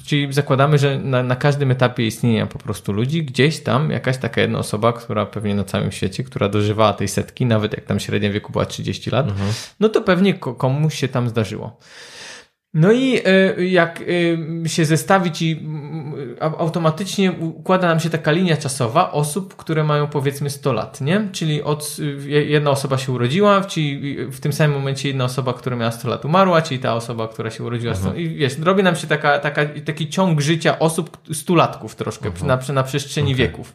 czyli 0.06 0.34
zakładamy, 0.34 0.78
że 0.78 1.00
na, 1.00 1.24
na 1.24 1.36
każdym 1.36 1.72
etapie 1.72 2.08
istnienia 2.08 2.46
po 2.48 2.60
prostu 2.60 2.94
ludzi, 2.94 3.24
gdzieś 3.24 3.60
tam 3.60 3.92
jakaś 3.92 4.18
taka 4.18 4.42
jedna 4.42 4.60
osoba, 4.60 4.94
która 4.94 5.26
pewnie 5.26 5.56
na 5.56 5.64
całym 5.64 5.92
świecie, 5.92 6.24
która 6.24 6.50
dożywała 6.50 6.94
tej 6.94 7.08
setki, 7.08 7.46
nawet 7.46 7.74
jak 7.74 7.86
tam 7.86 8.00
średnia 8.00 8.32
wieku 8.32 8.52
była 8.52 8.66
30 8.66 9.10
lat, 9.12 9.28
no 9.80 9.90
to 9.90 10.02
pewnie 10.02 10.34
ko- 10.34 10.56
komuś 10.56 10.96
się 10.96 11.08
tam 11.08 11.30
zdarzyło. 11.30 11.80
No 12.78 12.92
i 12.92 13.22
e, 13.26 13.66
jak 13.66 14.04
e, 14.66 14.70
się 14.70 14.86
zestawić 14.86 15.42
i 15.42 15.68
automatycznie 16.40 17.32
układa 17.32 17.88
nam 17.88 18.00
się 18.00 18.10
taka 18.10 18.32
linia 18.32 18.58
czasowa 18.58 19.12
osób, 19.12 19.56
które 19.56 19.84
mają 19.84 20.08
powiedzmy 20.08 20.50
100 20.50 20.74
lat, 20.74 21.02
nie? 21.02 21.30
Czyli 21.32 21.64
od, 21.64 21.98
je- 22.26 22.46
jedna 22.46 22.72
osoba 22.72 22.98
się 22.98 23.12
urodziła, 23.12 23.62
czyli 23.62 24.16
w 24.32 24.40
tym 24.40 24.54
samym 24.54 24.78
momencie 24.78 25.08
jedna 25.08 25.26
osoba, 25.26 25.54
która 25.54 25.76
miała 25.76 25.92
100 25.92 26.10
lat 26.10 26.26
umarła, 26.26 26.62
czyli 26.62 26.80
ta 26.80 26.96
osoba, 26.96 27.28
która 27.28 27.52
się 27.52 27.64
urodziła 27.64 27.96
100 27.96 28.14
I 28.16 28.30
wiesz, 28.30 28.58
robi 28.60 28.84
nam 28.84 28.96
się 28.96 29.08
taka, 29.08 29.40
taka, 29.40 29.66
taki 29.86 30.10
ciąg 30.10 30.42
życia 30.42 30.80
osób, 30.80 31.18
stulatków 31.34 31.96
troszkę 31.96 32.32
na, 32.48 32.60
na 32.74 32.84
przestrzeni 32.84 33.36
wieków. 33.36 33.74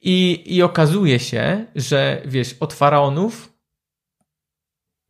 I, 0.00 0.42
I 0.56 0.62
okazuje 0.62 1.18
się, 1.18 1.66
że 1.74 2.22
wiesz, 2.26 2.56
od 2.60 2.72
faraonów 2.72 3.52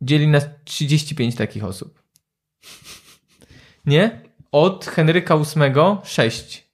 dzieli 0.02 0.28
nas 0.28 0.46
35 0.64 1.34
takich 1.34 1.64
osób. 1.64 2.03
Nie? 3.86 4.20
Od 4.52 4.84
Henryka 4.84 5.36
VIII 5.36 5.96
6. 6.04 6.68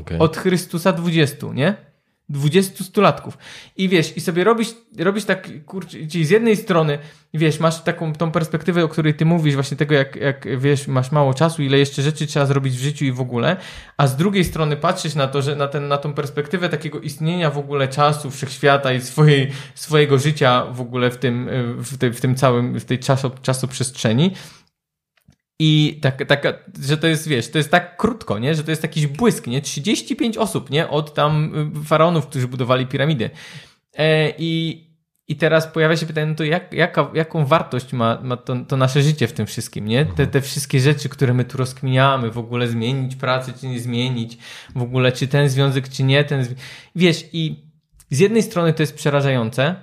Okej. 0.00 0.18
Od 0.18 0.36
Chrystusa 0.36 0.92
20, 0.92 1.46
nie? 1.54 1.92
20 2.28 2.84
stulatków. 2.84 3.38
I 3.76 3.88
wiesz, 3.88 4.16
i 4.16 4.20
sobie 4.20 4.44
robisz, 4.44 4.68
robisz 4.98 5.24
tak, 5.24 5.64
kurczę, 5.64 5.98
czyli 6.10 6.26
z 6.26 6.30
jednej 6.30 6.56
strony, 6.56 6.98
wiesz, 7.34 7.60
masz 7.60 7.82
taką 7.82 8.12
tą 8.12 8.30
perspektywę, 8.30 8.84
o 8.84 8.88
której 8.88 9.14
ty 9.14 9.24
mówisz, 9.24 9.54
właśnie 9.54 9.76
tego, 9.76 9.94
jak, 9.94 10.16
jak 10.16 10.60
wiesz, 10.60 10.88
masz 10.88 11.12
mało 11.12 11.34
czasu, 11.34 11.62
ile 11.62 11.78
jeszcze 11.78 12.02
rzeczy 12.02 12.26
trzeba 12.26 12.46
zrobić 12.46 12.74
w 12.74 12.80
życiu 12.80 13.04
i 13.04 13.12
w 13.12 13.20
ogóle, 13.20 13.56
a 13.96 14.06
z 14.06 14.16
drugiej 14.16 14.44
strony 14.44 14.76
patrzysz 14.76 15.14
na 15.14 15.26
to, 15.28 15.42
że 15.42 15.56
na, 15.56 15.68
ten, 15.68 15.88
na 15.88 15.98
tą 15.98 16.14
perspektywę 16.14 16.68
takiego 16.68 17.00
istnienia 17.00 17.50
w 17.50 17.58
ogóle 17.58 17.88
czasu, 17.88 18.30
wszechświata 18.30 18.92
i 18.92 19.00
swojej, 19.00 19.50
swojego 19.74 20.18
życia 20.18 20.66
w 20.72 20.80
ogóle 20.80 21.10
w 21.10 21.18
tym, 21.18 21.48
w, 21.78 22.16
w 22.16 22.20
tym 22.20 22.34
całym, 22.34 22.80
w 22.80 22.84
tej 22.84 22.98
czaso, 22.98 23.30
czasoprzestrzeni, 23.42 24.32
i 25.64 25.98
tak, 26.02 26.26
tak, 26.26 26.64
że 26.82 26.96
to 26.96 27.06
jest, 27.06 27.28
wiesz, 27.28 27.50
to 27.50 27.58
jest 27.58 27.70
tak 27.70 27.96
krótko, 27.96 28.38
nie? 28.38 28.54
Że 28.54 28.64
to 28.64 28.70
jest 28.70 28.82
jakiś 28.82 29.06
błysk, 29.06 29.46
nie? 29.46 29.60
35 29.60 30.36
osób, 30.36 30.70
nie? 30.70 30.88
Od 30.88 31.14
tam 31.14 31.52
y, 31.80 31.84
faraonów, 31.84 32.26
którzy 32.26 32.48
budowali 32.48 32.86
piramidy. 32.86 33.30
E, 33.98 34.30
I, 34.38 34.84
I 35.28 35.36
teraz 35.36 35.66
pojawia 35.66 35.96
się 35.96 36.06
pytanie, 36.06 36.26
no 36.26 36.34
to 36.34 36.44
jak, 36.44 36.72
jaka, 36.72 37.10
jaką 37.14 37.46
wartość 37.46 37.92
ma, 37.92 38.18
ma 38.22 38.36
to, 38.36 38.56
to 38.64 38.76
nasze 38.76 39.02
życie 39.02 39.28
w 39.28 39.32
tym 39.32 39.46
wszystkim, 39.46 39.88
nie? 39.88 40.04
Te, 40.04 40.10
Mhm. 40.10 40.30
te 40.30 40.40
wszystkie 40.40 40.80
rzeczy, 40.80 41.08
które 41.08 41.34
my 41.34 41.44
tu 41.44 41.58
rozkminiamy, 41.58 42.30
w 42.30 42.38
ogóle 42.38 42.68
zmienić 42.68 43.16
pracę, 43.16 43.52
czy 43.60 43.66
nie 43.66 43.80
zmienić, 43.80 44.38
w 44.76 44.82
ogóle 44.82 45.12
czy 45.12 45.28
ten 45.28 45.48
związek, 45.48 45.88
czy 45.88 46.02
nie 46.04 46.24
ten 46.24 46.44
związek. 46.44 46.64
Wiesz, 46.96 47.24
i 47.32 47.64
z 48.10 48.18
jednej 48.18 48.42
strony 48.42 48.72
to 48.72 48.82
jest 48.82 48.94
przerażające, 48.96 49.74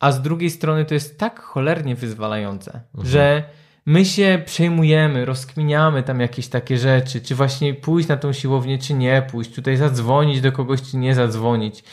a 0.00 0.12
z 0.12 0.22
drugiej 0.22 0.50
strony 0.50 0.84
to 0.84 0.94
jest 0.94 1.18
tak 1.18 1.40
cholernie 1.40 1.94
wyzwalające, 1.94 2.80
że 3.04 3.44
my 3.88 4.04
się 4.04 4.42
przejmujemy, 4.46 5.24
rozkminiamy 5.24 6.02
tam 6.02 6.20
jakieś 6.20 6.48
takie 6.48 6.78
rzeczy, 6.78 7.20
czy 7.20 7.34
właśnie 7.34 7.74
pójść 7.74 8.08
na 8.08 8.16
tą 8.16 8.32
siłownię, 8.32 8.78
czy 8.78 8.94
nie 8.94 9.22
pójść, 9.30 9.54
tutaj 9.54 9.76
zadzwonić 9.76 10.40
do 10.40 10.52
kogoś, 10.52 10.82
czy 10.82 10.96
nie 10.96 11.14
zadzwonić. 11.14 11.84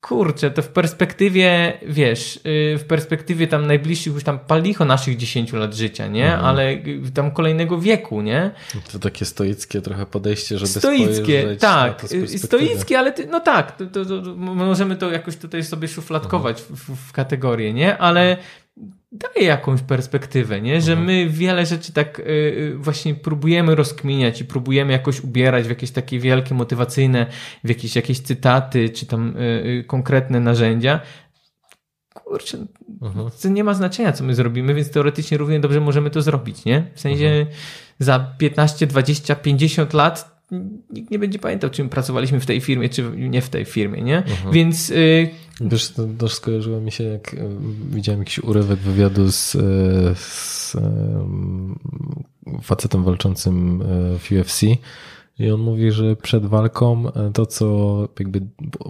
Kurczę, 0.00 0.50
to 0.50 0.62
w 0.62 0.68
perspektywie, 0.68 1.78
wiesz, 1.86 2.40
yy, 2.44 2.78
w 2.78 2.84
perspektywie 2.84 3.46
tam 3.46 3.66
najbliższych 3.66 4.14
już 4.14 4.24
tam 4.24 4.38
palicho 4.38 4.84
naszych 4.84 5.16
10 5.16 5.52
lat 5.52 5.74
życia, 5.74 6.06
nie? 6.06 6.26
Mhm. 6.26 6.44
Ale 6.44 6.72
y, 6.72 7.12
tam 7.14 7.30
kolejnego 7.30 7.80
wieku, 7.80 8.22
nie? 8.22 8.50
To 8.92 8.98
takie 8.98 9.24
stoickie 9.24 9.82
trochę 9.82 10.06
podejście, 10.06 10.58
żeby 10.58 10.68
Stoickie, 10.68 11.56
tak. 11.60 12.04
y. 12.12 12.38
Stoickie, 12.38 12.98
ale 12.98 13.12
ty, 13.12 13.26
no 13.26 13.40
tak, 13.40 13.76
to, 13.76 13.86
to, 13.86 14.04
to, 14.04 14.34
możemy 14.36 14.96
to 14.96 15.10
jakoś 15.10 15.36
tutaj 15.36 15.64
sobie 15.64 15.88
szufladkować 15.88 16.62
w, 16.62 16.70
w, 16.70 17.08
w 17.08 17.12
kategorię, 17.12 17.72
nie? 17.72 17.98
Ale 17.98 18.36
daje 19.18 19.46
jakąś 19.46 19.80
perspektywę, 19.80 20.60
nie? 20.60 20.80
Że 20.80 20.96
my 20.96 21.26
wiele 21.30 21.66
rzeczy 21.66 21.92
tak 21.92 22.20
y, 22.20 22.22
y, 22.22 22.74
właśnie 22.78 23.14
próbujemy 23.14 23.74
rozkminiać 23.74 24.40
i 24.40 24.44
próbujemy 24.44 24.92
jakoś 24.92 25.20
ubierać 25.20 25.66
w 25.66 25.68
jakieś 25.68 25.90
takie 25.90 26.18
wielkie 26.18 26.54
motywacyjne, 26.54 27.26
w 27.64 27.68
jakieś, 27.68 27.96
jakieś 27.96 28.20
cytaty, 28.20 28.88
czy 28.88 29.06
tam 29.06 29.36
y, 29.36 29.84
konkretne 29.86 30.40
narzędzia. 30.40 31.00
Kurczę, 32.14 32.58
Mhm. 33.02 33.30
to 33.42 33.48
nie 33.48 33.64
ma 33.64 33.74
znaczenia, 33.74 34.12
co 34.12 34.24
my 34.24 34.34
zrobimy, 34.34 34.74
więc 34.74 34.90
teoretycznie 34.90 35.38
równie 35.38 35.60
dobrze 35.60 35.80
możemy 35.80 36.10
to 36.10 36.22
zrobić, 36.22 36.64
nie? 36.64 36.90
W 36.94 37.00
sensie 37.00 37.46
za 37.98 38.34
15, 38.38 38.86
20, 38.86 39.34
50 39.34 39.94
lat 39.94 40.36
nikt 40.90 41.10
nie 41.10 41.18
będzie 41.18 41.38
pamiętał, 41.38 41.70
czym 41.70 41.88
pracowaliśmy 41.88 42.40
w 42.40 42.46
tej 42.46 42.60
firmie, 42.60 42.88
czy 42.88 43.02
nie 43.16 43.42
w 43.42 43.48
tej 43.48 43.64
firmie, 43.64 44.02
nie? 44.02 44.22
Więc 44.52 44.92
Wiesz, 45.60 45.90
to 45.90 46.06
też 46.18 46.34
skojarzyło 46.34 46.80
mi 46.80 46.92
się, 46.92 47.04
jak 47.04 47.34
e, 47.34 47.38
widziałem 47.90 48.20
jakiś 48.20 48.38
urywek 48.38 48.78
wywiadu 48.78 49.32
z, 49.32 49.54
e, 49.54 49.60
z 50.14 50.76
em, 50.76 51.78
facetem 52.62 53.04
walczącym 53.04 53.82
e, 53.82 54.18
w 54.18 54.32
UFC 54.32 54.62
i 55.38 55.50
on 55.50 55.60
mówi, 55.60 55.92
że 55.92 56.16
przed 56.16 56.46
walką 56.46 57.04
to, 57.34 57.46
co 57.46 58.08
jakby 58.18 58.40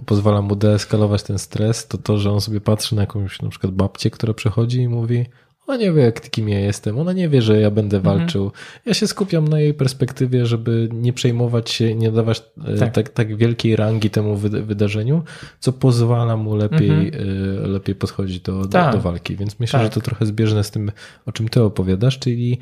pozwala 0.05 0.41
mu 0.41 0.55
deeskalować 0.55 1.23
ten 1.23 1.39
stres, 1.39 1.87
to 1.87 1.97
to, 1.97 2.17
że 2.17 2.31
on 2.31 2.41
sobie 2.41 2.61
patrzy 2.61 2.95
na 2.95 3.01
jakąś 3.01 3.41
na 3.41 3.49
przykład 3.49 3.73
babcię, 3.73 4.09
która 4.09 4.33
przechodzi 4.33 4.81
i 4.81 4.87
mówi 4.87 5.25
ona 5.67 5.77
nie 5.77 5.91
wie, 5.91 6.01
jak, 6.01 6.29
kim 6.29 6.49
ja 6.49 6.59
jestem, 6.59 6.99
ona 6.99 7.13
nie 7.13 7.29
wie, 7.29 7.41
że 7.41 7.59
ja 7.61 7.71
będę 7.71 7.99
walczył. 7.99 8.51
Ja 8.85 8.93
się 8.93 9.07
skupiam 9.07 9.47
na 9.47 9.59
jej 9.59 9.73
perspektywie, 9.73 10.45
żeby 10.45 10.89
nie 10.93 11.13
przejmować 11.13 11.69
się, 11.69 11.95
nie 11.95 12.11
dawać 12.11 12.43
e, 12.65 12.77
Tak. 12.77 12.93
tak, 12.93 13.09
tak, 13.09 13.35
wielkiej 13.37 13.75
rangi 13.75 14.09
temu 14.09 14.35
wyda- 14.37 14.61
wydarzeniu, 14.63 15.23
co 15.59 15.73
pozwala 15.73 16.37
mu 16.37 16.55
lepiej, 16.55 17.07
e, 17.07 17.67
lepiej 17.67 17.95
podchodzić 17.95 18.39
do, 18.39 18.61
do, 18.61 18.67
Tak. 18.67 18.93
do 18.95 19.01
walki. 19.01 19.35
Więc 19.35 19.59
myślę, 19.59 19.79
Tak. 19.79 19.87
że 19.87 19.93
to 19.93 20.01
trochę 20.01 20.25
zbieżne 20.25 20.63
z 20.63 20.71
tym, 20.71 20.91
o 21.25 21.31
czym 21.31 21.49
ty 21.49 21.63
opowiadasz, 21.63 22.19
czyli 22.19 22.57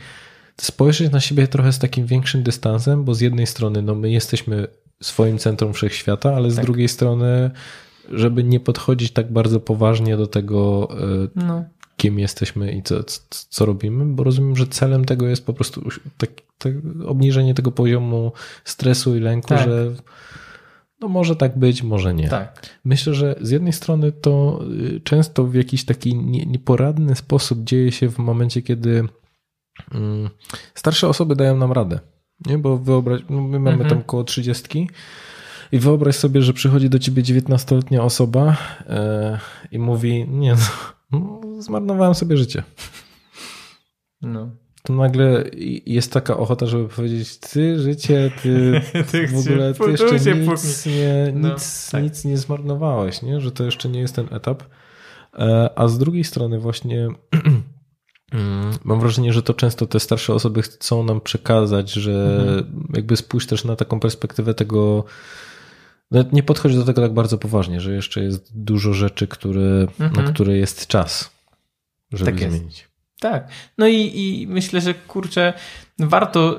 spojrzeć 0.62 1.12
na 1.12 1.20
siebie 1.20 1.48
trochę 1.48 1.72
z 1.72 1.80
takim 1.80 2.06
większym 2.06 2.44
dystansem, 2.44 3.04
bo 3.04 3.14
z 3.16 3.22
jednej 3.22 3.48
strony 3.48 3.82
no, 3.82 3.96
my 3.96 4.12
jesteśmy 4.12 4.68
swoim 5.04 5.38
centrum 5.38 5.74
wszechświata, 5.74 6.36
ale 6.36 6.52
z 6.52 6.56
Tak. 6.56 6.66
drugiej 6.66 6.88
strony, 6.88 7.52
żeby 8.12 8.44
nie 8.44 8.60
podchodzić 8.60 9.12
tak 9.12 9.32
bardzo 9.34 9.60
poważnie 9.60 10.18
do 10.18 10.28
tego, 10.28 10.88
e, 10.92 11.28
no, 11.46 11.64
kim 12.06 12.20
jesteśmy 12.20 12.72
i 12.72 12.84
co, 12.84 13.04
co, 13.30 13.66
robimy, 13.66 14.06
bo 14.06 14.24
rozumiem, 14.24 14.56
że 14.56 14.68
celem 14.68 15.06
tego 15.06 15.28
jest 15.28 15.46
po 15.46 15.54
prostu 15.54 15.90
tak, 16.18 16.30
tak, 16.58 16.74
obniżenie 17.06 17.54
tego 17.54 17.72
poziomu 17.72 18.32
stresu 18.64 19.16
i 19.16 19.20
lęku, 19.20 19.48
Tak. 19.48 19.64
że 19.70 19.92
no 21.02 21.08
może 21.08 21.36
tak 21.36 21.60
być, 21.60 21.84
może 21.84 22.14
nie. 22.14 22.30
tak. 22.30 22.70
Myślę, 22.86 23.14
że 23.14 23.36
z 23.42 23.50
jednej 23.50 23.74
strony 23.74 24.12
to 24.12 24.62
y, 24.96 25.02
często 25.04 25.44
w 25.44 25.54
jakiś 25.56 25.86
taki 25.86 26.16
nie- 26.16 26.46
nieporadny 26.46 27.16
sposób 27.16 27.64
dzieje 27.64 27.92
się 27.92 28.10
w 28.10 28.18
momencie, 28.18 28.62
kiedy 28.62 29.08
mm, 29.92 30.30
starsze 30.76 31.08
osoby 31.08 31.36
dają 31.36 31.58
nam 31.58 31.72
radę. 31.72 32.00
Nie? 32.46 32.58
Bo 32.58 32.78
wyobraź, 32.78 33.22
no 33.30 33.42
my 33.42 33.60
mamy 33.60 33.72
Mhm. 33.72 33.90
tam 33.90 34.04
koło 34.04 34.24
30 34.24 34.90
i 35.72 35.80
wyobraź 35.80 36.16
sobie, 36.16 36.42
że 36.42 36.54
przychodzi 36.54 36.90
do 36.90 37.00
ciebie 37.00 37.24
19-letnia 37.24 38.04
osoba 38.04 38.58
e, 38.88 39.40
i 39.72 39.80
mówi, 39.80 40.26
nie 40.30 40.52
no, 40.52 40.60
no, 41.12 41.42
zmarnowałem 41.60 42.16
sobie 42.16 42.38
życie. 42.38 42.64
No. 44.22 44.50
To 44.84 44.94
nagle 44.94 45.44
jest 45.86 46.12
taka 46.14 46.38
ochota, 46.38 46.66
żeby 46.66 46.88
powiedzieć, 46.90 47.38
ty 47.38 47.80
życie, 47.80 48.32
ty, 48.42 48.82
Ty 49.12 49.28
w 49.28 49.38
ogóle 49.38 49.74
ty 49.74 49.92
jeszcze 49.92 50.12
nic 50.34 50.86
nie, 50.86 51.32
No, 51.34 51.50
nic, 51.54 51.92
tak. 51.92 52.04
nic 52.04 52.26
nie 52.26 52.38
zmarnowałeś, 52.38 53.22
nie? 53.22 53.42
że 53.42 53.52
to 53.52 53.64
jeszcze 53.64 53.90
nie 53.90 54.00
jest 54.00 54.16
ten 54.16 54.28
etap. 54.32 54.64
E, 55.40 55.70
A 55.76 55.88
z 55.88 55.98
drugiej 55.98 56.24
strony 56.24 56.60
właśnie 56.60 57.08
mm, 58.32 58.72
mam 58.84 59.00
wrażenie, 59.00 59.34
że 59.34 59.44
to 59.44 59.54
często 59.54 59.88
te 59.88 60.00
starsze 60.00 60.34
osoby 60.34 60.62
chcą 60.62 61.04
nam 61.04 61.22
przekazać, 61.22 61.92
że 61.92 62.38
Mhm. 62.40 62.88
jakby 62.96 63.18
spójrz 63.18 63.48
też 63.48 63.64
na 63.66 63.76
taką 63.76 64.00
perspektywę 64.00 64.54
tego, 64.54 65.04
nawet 66.12 66.34
nie 66.34 66.44
podchodź 66.44 66.76
do 66.76 66.84
tego 66.86 67.02
tak 67.02 67.14
bardzo 67.14 67.38
poważnie, 67.38 67.82
że 67.82 67.94
jeszcze 67.94 68.24
jest 68.24 68.58
dużo 68.64 68.94
rzeczy, 68.94 69.28
które, 69.28 69.88
na 70.00 70.06
Mhm. 70.06 70.34
które 70.34 70.58
jest 70.58 70.88
czas, 70.88 71.32
żeby 72.14 72.32
Tak 72.32 72.42
jest. 72.42 72.56
zmienić. 72.58 72.88
Tak. 73.20 73.48
No 73.78 73.88
i, 73.88 74.12
i 74.16 74.48
myślę, 74.48 74.82
że 74.82 74.94
kurczę, 74.94 75.54
warto, 76.00 76.58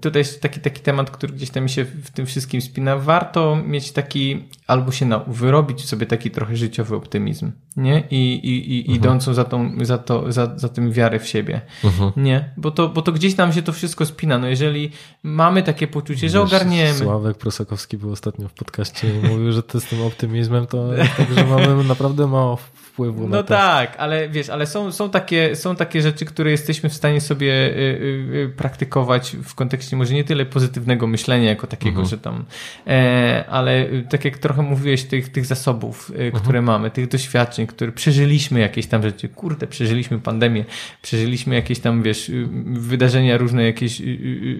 tutaj 0.00 0.20
jest 0.20 0.42
taki, 0.42 0.60
taki 0.60 0.80
temat, 0.80 1.10
który 1.10 1.32
gdzieś 1.32 1.50
tam 1.50 1.62
mi 1.62 1.70
się 1.70 1.84
w 1.84 2.10
tym 2.10 2.26
wszystkim 2.26 2.60
spina, 2.60 2.96
warto 2.96 3.56
mieć 3.66 3.92
taki, 3.92 4.44
albo 4.66 4.92
się 4.92 5.06
na, 5.06 5.18
wyrobić 5.18 5.84
sobie 5.84 6.06
taki 6.06 6.30
trochę 6.30 6.56
życiowy 6.56 6.96
optymizm, 6.96 7.52
nie? 7.76 8.02
I, 8.10 8.34
i, 8.34 8.70
i 8.70 8.94
idącą 8.94 9.34
za, 9.34 9.44
tą, 9.44 9.84
za, 9.84 9.98
to, 9.98 10.32
za, 10.32 10.58
za 10.58 10.68
tym 10.68 10.92
wiarę 10.92 11.18
w 11.18 11.28
siebie. 11.28 11.60
Mhm. 11.84 12.12
Nie, 12.16 12.50
bo 12.56 12.70
to, 12.70 12.88
bo 12.88 13.02
to 13.02 13.12
gdzieś 13.12 13.36
nam 13.36 13.52
się 13.52 13.62
to 13.62 13.72
wszystko 13.72 14.06
spina. 14.06 14.38
No 14.38 14.48
jeżeli 14.48 14.90
mamy 15.22 15.62
takie 15.62 15.86
poczucie, 15.86 16.28
że 16.28 16.38
Wiesz, 16.38 16.48
ogarniemy. 16.48 16.98
Sławek 16.98 17.38
Prosakowski 17.38 17.98
był 17.98 18.12
ostatnio 18.12 18.48
w 18.48 18.54
podcaście 18.54 19.18
i 19.18 19.28
mówił, 19.28 19.52
że 19.52 19.62
to 19.62 19.80
z 19.80 19.84
tym 19.84 20.02
optymizmem 20.02 20.66
to 20.66 20.88
tak, 21.16 21.34
że 21.34 21.44
mamy 21.44 21.84
naprawdę 21.84 22.26
mało 22.26 22.58
wpływu 23.02 23.28
No 23.28 23.42
to. 23.42 23.48
tak, 23.48 23.94
ale 23.98 24.28
wiesz, 24.28 24.48
ale 24.48 24.66
są, 24.66 24.92
są, 24.92 25.10
takie, 25.10 25.56
są 25.56 25.76
takie 25.76 26.02
rzeczy, 26.02 26.24
które 26.24 26.50
jesteśmy 26.50 26.88
w 26.90 26.94
stanie 26.94 27.20
sobie 27.20 27.52
y, 27.52 27.70
y, 27.70 28.46
y, 28.46 28.52
praktykować 28.56 29.36
w 29.44 29.54
kontekście 29.54 29.96
może 29.96 30.14
nie 30.14 30.24
tyle 30.24 30.46
pozytywnego 30.46 31.06
myślenia 31.06 31.48
jako 31.48 31.66
takiego, 31.66 31.90
Mhm. 32.00 32.06
że 32.08 32.18
tam, 32.18 32.44
e, 32.86 33.44
ale 33.48 33.80
y, 33.86 34.06
tak 34.10 34.24
jak 34.24 34.38
trochę 34.38 34.62
mówiłeś, 34.62 35.04
tych, 35.04 35.28
tych 35.32 35.46
zasobów, 35.46 36.10
y, 36.10 36.14
Mhm. 36.14 36.42
które 36.42 36.62
mamy, 36.62 36.90
tych 36.90 37.08
doświadczeń, 37.08 37.66
które 37.66 37.92
przeżyliśmy 37.92 38.60
jakieś 38.60 38.86
tam 38.86 39.02
rzeczy, 39.02 39.28
kurde, 39.28 39.66
przeżyliśmy 39.66 40.18
pandemię, 40.20 40.64
przeżyliśmy 41.02 41.54
jakieś 41.54 41.78
tam, 41.80 42.02
wiesz, 42.02 42.28
y, 42.28 42.48
wydarzenia 42.66 43.36
różne 43.38 43.64
jakieś 43.64 44.02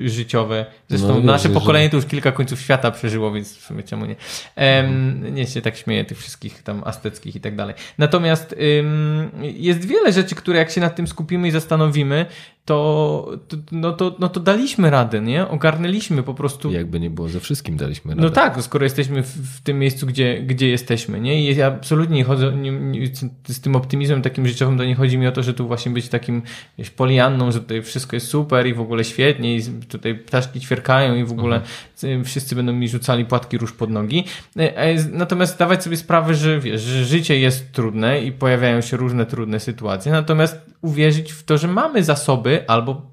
życiowe. 0.05 0.66
Zresztą 0.89 1.09
No, 1.09 1.20
nasze 1.20 1.48
pokolenie 1.48 1.90
to 1.90 1.97
już 1.97 2.06
kilka 2.06 2.32
końców 2.32 2.60
świata 2.60 2.90
przeżyło, 2.90 3.32
więc 3.32 3.56
w 3.59 3.60
sumie 3.64 3.82
czemu 3.82 4.06
nie. 4.06 4.16
Mhm. 4.56 5.35
nie 5.35 5.47
się 5.47 5.62
tak 5.62 5.77
śmieję 5.77 6.05
tych 6.05 6.19
wszystkich 6.19 6.62
tam 6.62 6.82
asteckich 6.85 7.36
i 7.36 7.40
tak 7.40 7.56
dalej. 7.56 7.74
Natomiast 7.98 8.32
ym, 8.81 9.31
jest 9.41 9.85
wiele 9.85 10.13
rzeczy, 10.13 10.35
które 10.35 10.59
jak 10.59 10.71
się 10.71 10.81
nad 10.81 10.97
tym 10.97 11.07
skupimy 11.07 11.49
i 11.49 11.51
zastanowimy, 11.51 12.27
to, 12.65 13.31
to, 13.49 13.57
no, 13.73 13.93
to, 13.93 14.17
no 14.19 14.29
to 14.29 14.41
daliśmy 14.41 14.91
radę, 14.91 15.21
nie? 15.21 15.49
Ogarnęliśmy 15.49 16.23
po 16.23 16.35
prostu. 16.35 16.73
Jakby 16.73 17.01
nie 17.01 17.11
było 17.11 17.29
ze 17.29 17.41
wszystkim 17.41 17.77
daliśmy 17.77 18.11
radę. 18.11 18.23
No 18.23 18.31
tak, 18.31 18.57
no 18.57 18.63
skoro 18.63 18.85
jesteśmy 18.85 19.23
w, 19.23 19.57
w 19.57 19.61
tym 19.61 19.79
miejscu, 19.79 20.07
gdzie, 20.07 20.43
gdzie 20.43 20.69
jesteśmy, 20.69 21.21
nie? 21.21 21.43
I 21.43 21.57
ja 21.57 21.67
absolutnie 21.67 22.17
nie 22.17 22.25
chodzę 22.25 22.53
nie, 22.53 22.71
nie, 22.71 23.07
z 23.49 23.61
tym 23.61 23.77
optymizmem 23.77 24.23
takim 24.23 24.47
życiowym, 24.47 24.79
to 24.79 24.85
nie 24.85 24.95
chodzi 24.95 25.19
mi 25.19 25.27
o 25.27 25.33
to, 25.33 25.43
że 25.43 25.55
tu 25.55 25.67
właśnie 25.67 25.93
być 25.93 26.09
takim 26.09 26.43
wiesz, 26.79 26.91
polianną, 26.91 27.53
że 27.53 27.61
tutaj 27.61 27.83
wszystko 27.83 28.17
jest 28.17 28.29
super 28.29 28.67
i 28.67 28.75
w 28.75 28.81
ogóle 28.81 29.05
świetnie 29.05 29.57
i 29.57 29.63
tutaj 29.89 30.15
ptaszki 30.15 30.61
ćwierkają 30.61 31.15
i 31.15 31.25
w 31.25 31.33
ogóle 31.33 31.61
mhm. 32.03 32.25
wszyscy 32.25 32.55
będą 32.55 32.73
mi 32.73 32.89
rzucali 32.89 33.25
płatki 33.25 33.59
róż 33.59 33.73
pod 33.73 33.91
nogi. 33.91 34.25
E, 34.57 34.77
e, 34.77 34.95
natomiast 35.13 35.59
dawać 35.59 35.85
sobie 35.85 35.97
sprawę, 35.97 36.35
że 36.35 36.61
wiesz, 36.61 36.81
że 36.81 37.05
życie 37.05 37.39
jest 37.39 37.73
trudne 37.73 38.23
i 38.23 38.33
pojawiają 38.33 38.81
się 38.81 38.97
różne 38.97 39.27
trudne 39.27 39.61
sytuacje, 39.61 40.13
natomiast 40.13 40.57
uwierzyć 40.83 41.33
w 41.33 41.43
to, 41.43 41.59
że 41.59 41.69
mamy 41.69 42.05
zasoby 42.05 42.52
albo 42.66 43.12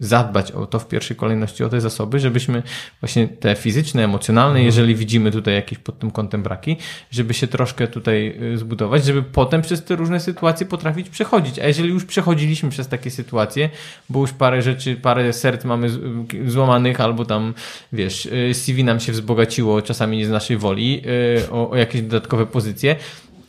zadbać 0.00 0.52
o 0.52 0.66
to 0.66 0.78
w 0.78 0.88
pierwszej 0.88 1.16
kolejności, 1.16 1.64
o 1.64 1.68
te 1.68 1.80
zasoby, 1.80 2.20
żebyśmy 2.20 2.62
właśnie 3.00 3.28
te 3.28 3.54
fizyczne, 3.54 4.04
emocjonalne, 4.04 4.50
mhm. 4.50 4.66
jeżeli 4.66 4.94
widzimy 4.94 5.30
tutaj 5.30 5.54
jakieś 5.54 5.78
pod 5.78 5.98
tym 5.98 6.10
kątem 6.10 6.42
braki, 6.42 6.76
żeby 7.10 7.34
się 7.34 7.46
troszkę 7.46 7.88
tutaj 7.88 8.38
y, 8.42 8.58
zbudować, 8.58 9.04
żeby 9.04 9.22
potem 9.22 9.62
przez 9.62 9.84
te 9.84 9.96
różne 9.96 10.20
sytuacje 10.20 10.66
potrafić 10.66 11.08
przechodzić. 11.08 11.58
A 11.58 11.66
jeżeli 11.66 11.88
już 11.88 12.04
przechodziliśmy 12.04 12.70
przez 12.70 12.88
takie 12.88 13.10
sytuacje, 13.10 13.70
bo 14.08 14.20
już 14.20 14.32
parę 14.32 14.62
rzeczy, 14.62 14.96
parę 14.96 15.32
serc 15.32 15.64
mamy 15.64 15.86
y, 16.34 16.50
złamanych, 16.50 17.00
albo 17.00 17.24
tam, 17.24 17.54
wiesz, 17.92 18.26
y, 18.26 18.54
CV 18.54 18.84
nam 18.84 19.00
się 19.00 19.12
wzbogaciło, 19.12 19.82
czasami 19.82 20.16
nie 20.16 20.26
z 20.26 20.30
naszej 20.30 20.56
woli, 20.56 21.02
o, 21.50 21.70
o 21.70 21.76
jakieś 21.76 22.02
dodatkowe 22.02 22.46
pozycje, 22.46 22.96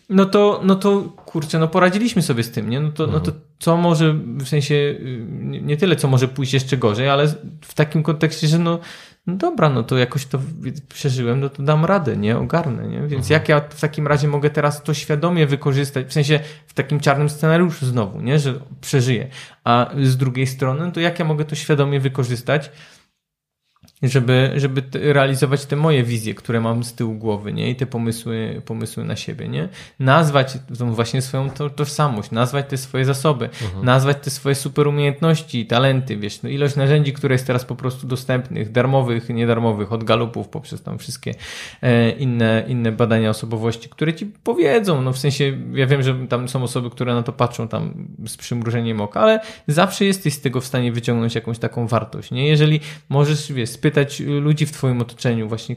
no 0.09 0.25
to, 0.25 0.61
no 0.63 0.75
to 0.75 1.01
kurczę, 1.01 1.59
no 1.59 1.67
poradziliśmy 1.67 2.21
sobie 2.21 2.43
z 2.43 2.51
tym, 2.51 2.69
nie? 2.69 2.79
No 2.79 2.91
to, 2.91 3.03
mhm. 3.03 3.11
no 3.13 3.25
to 3.25 3.31
mhm. 3.31 3.45
co 3.59 3.77
może, 3.77 4.13
w 4.13 4.47
sensie, 4.47 4.75
y, 4.75 5.25
nie 5.61 5.77
tyle 5.77 5.95
co 5.95 6.07
może 6.07 6.27
pójść 6.27 6.53
jeszcze 6.53 6.77
gorzej, 6.77 7.09
ale 7.09 7.27
w 7.61 7.73
takim 7.73 8.03
kontekście, 8.03 8.47
że 8.47 8.59
no, 8.59 8.79
no 9.27 9.35
dobra, 9.35 9.69
no 9.69 9.83
to 9.83 9.97
jakoś 9.97 10.25
to 10.25 10.39
przeżyłem, 10.89 11.39
no 11.39 11.49
to 11.49 11.63
dam 11.63 11.85
radę, 11.85 12.17
nie? 12.17 12.37
Ogarnę, 12.37 12.87
nie? 12.87 12.99
Więc 12.99 13.13
mhm. 13.13 13.31
jak 13.31 13.49
ja 13.49 13.61
w 13.69 13.81
takim 13.81 14.07
razie 14.07 14.27
mogę 14.27 14.49
teraz 14.49 14.83
to 14.83 14.93
świadomie 14.93 15.47
wykorzystać, 15.47 16.07
w 16.07 16.13
sensie 16.13 16.39
w 16.67 16.73
takim 16.73 16.99
czarnym 16.99 17.29
scenariuszu 17.29 17.85
znowu, 17.85 18.21
nie? 18.21 18.39
Że 18.39 18.53
przeżyję. 18.81 19.27
A 19.63 19.89
z 20.03 20.17
drugiej 20.17 20.47
strony, 20.47 20.91
to 20.91 20.99
jak 20.99 21.19
ja 21.19 21.25
mogę 21.25 21.45
to 21.45 21.55
świadomie 21.55 21.99
wykorzystać, 21.99 22.71
żeby, 24.03 24.51
żeby 24.55 24.83
realizować 24.93 25.65
te 25.65 25.75
moje 25.75 26.03
wizje, 26.03 26.33
które 26.33 26.61
mam 26.61 26.83
z 26.83 26.93
tyłu 26.93 27.13
głowy, 27.13 27.53
nie? 27.53 27.69
I 27.69 27.75
te 27.75 27.85
pomysły, 27.85 28.61
pomysły 28.65 29.03
na 29.03 29.15
siebie, 29.15 29.47
nie? 29.47 29.69
Nazwać 29.99 30.57
tą 30.79 30.93
właśnie 30.93 31.21
swoją 31.21 31.49
to, 31.49 31.69
tożsamość, 31.69 32.31
nazwać 32.31 32.65
te 32.69 32.77
swoje 32.77 33.05
zasoby, 33.05 33.45
mhm. 33.45 33.85
nazwać 33.85 34.17
te 34.21 34.29
swoje 34.29 34.55
super 34.55 34.87
umiejętności, 34.87 35.65
talenty, 35.65 36.17
wiesz, 36.17 36.43
no 36.43 36.49
ilość 36.49 36.75
narzędzi, 36.75 37.13
które 37.13 37.35
jest 37.35 37.47
teraz 37.47 37.65
po 37.65 37.75
prostu 37.75 38.07
dostępnych, 38.07 38.71
darmowych, 38.71 39.29
niedarmowych, 39.29 39.93
od 39.93 40.03
galupów 40.03 40.47
poprzez 40.47 40.83
tam 40.83 40.97
wszystkie 40.97 41.35
e, 41.81 42.09
inne, 42.09 42.63
inne 42.67 42.91
badania 42.91 43.29
osobowości, 43.29 43.89
które 43.89 44.13
ci 44.13 44.25
powiedzą, 44.25 45.01
no 45.01 45.13
w 45.13 45.17
sensie, 45.17 45.57
ja 45.73 45.87
wiem, 45.87 46.03
że 46.03 46.27
tam 46.29 46.49
są 46.49 46.63
osoby, 46.63 46.89
które 46.89 47.13
na 47.13 47.23
to 47.23 47.33
patrzą 47.33 47.67
tam 47.67 48.07
z 48.27 48.37
przymrużeniem 48.37 49.01
oka, 49.01 49.19
ale 49.19 49.39
zawsze 49.67 50.05
jesteś 50.05 50.33
z 50.33 50.41
tego 50.41 50.61
w 50.61 50.65
stanie 50.65 50.91
wyciągnąć 50.91 51.35
jakąś 51.35 51.59
taką 51.59 51.87
wartość, 51.87 52.31
nie? 52.31 52.47
Jeżeli 52.47 52.79
możesz, 53.09 53.51
wiesz, 53.51 53.69
spytać 53.69 53.94
ludzi 54.19 54.65
w 54.65 54.71
twoim 54.71 55.01
otoczeniu 55.01 55.47
właśnie, 55.47 55.75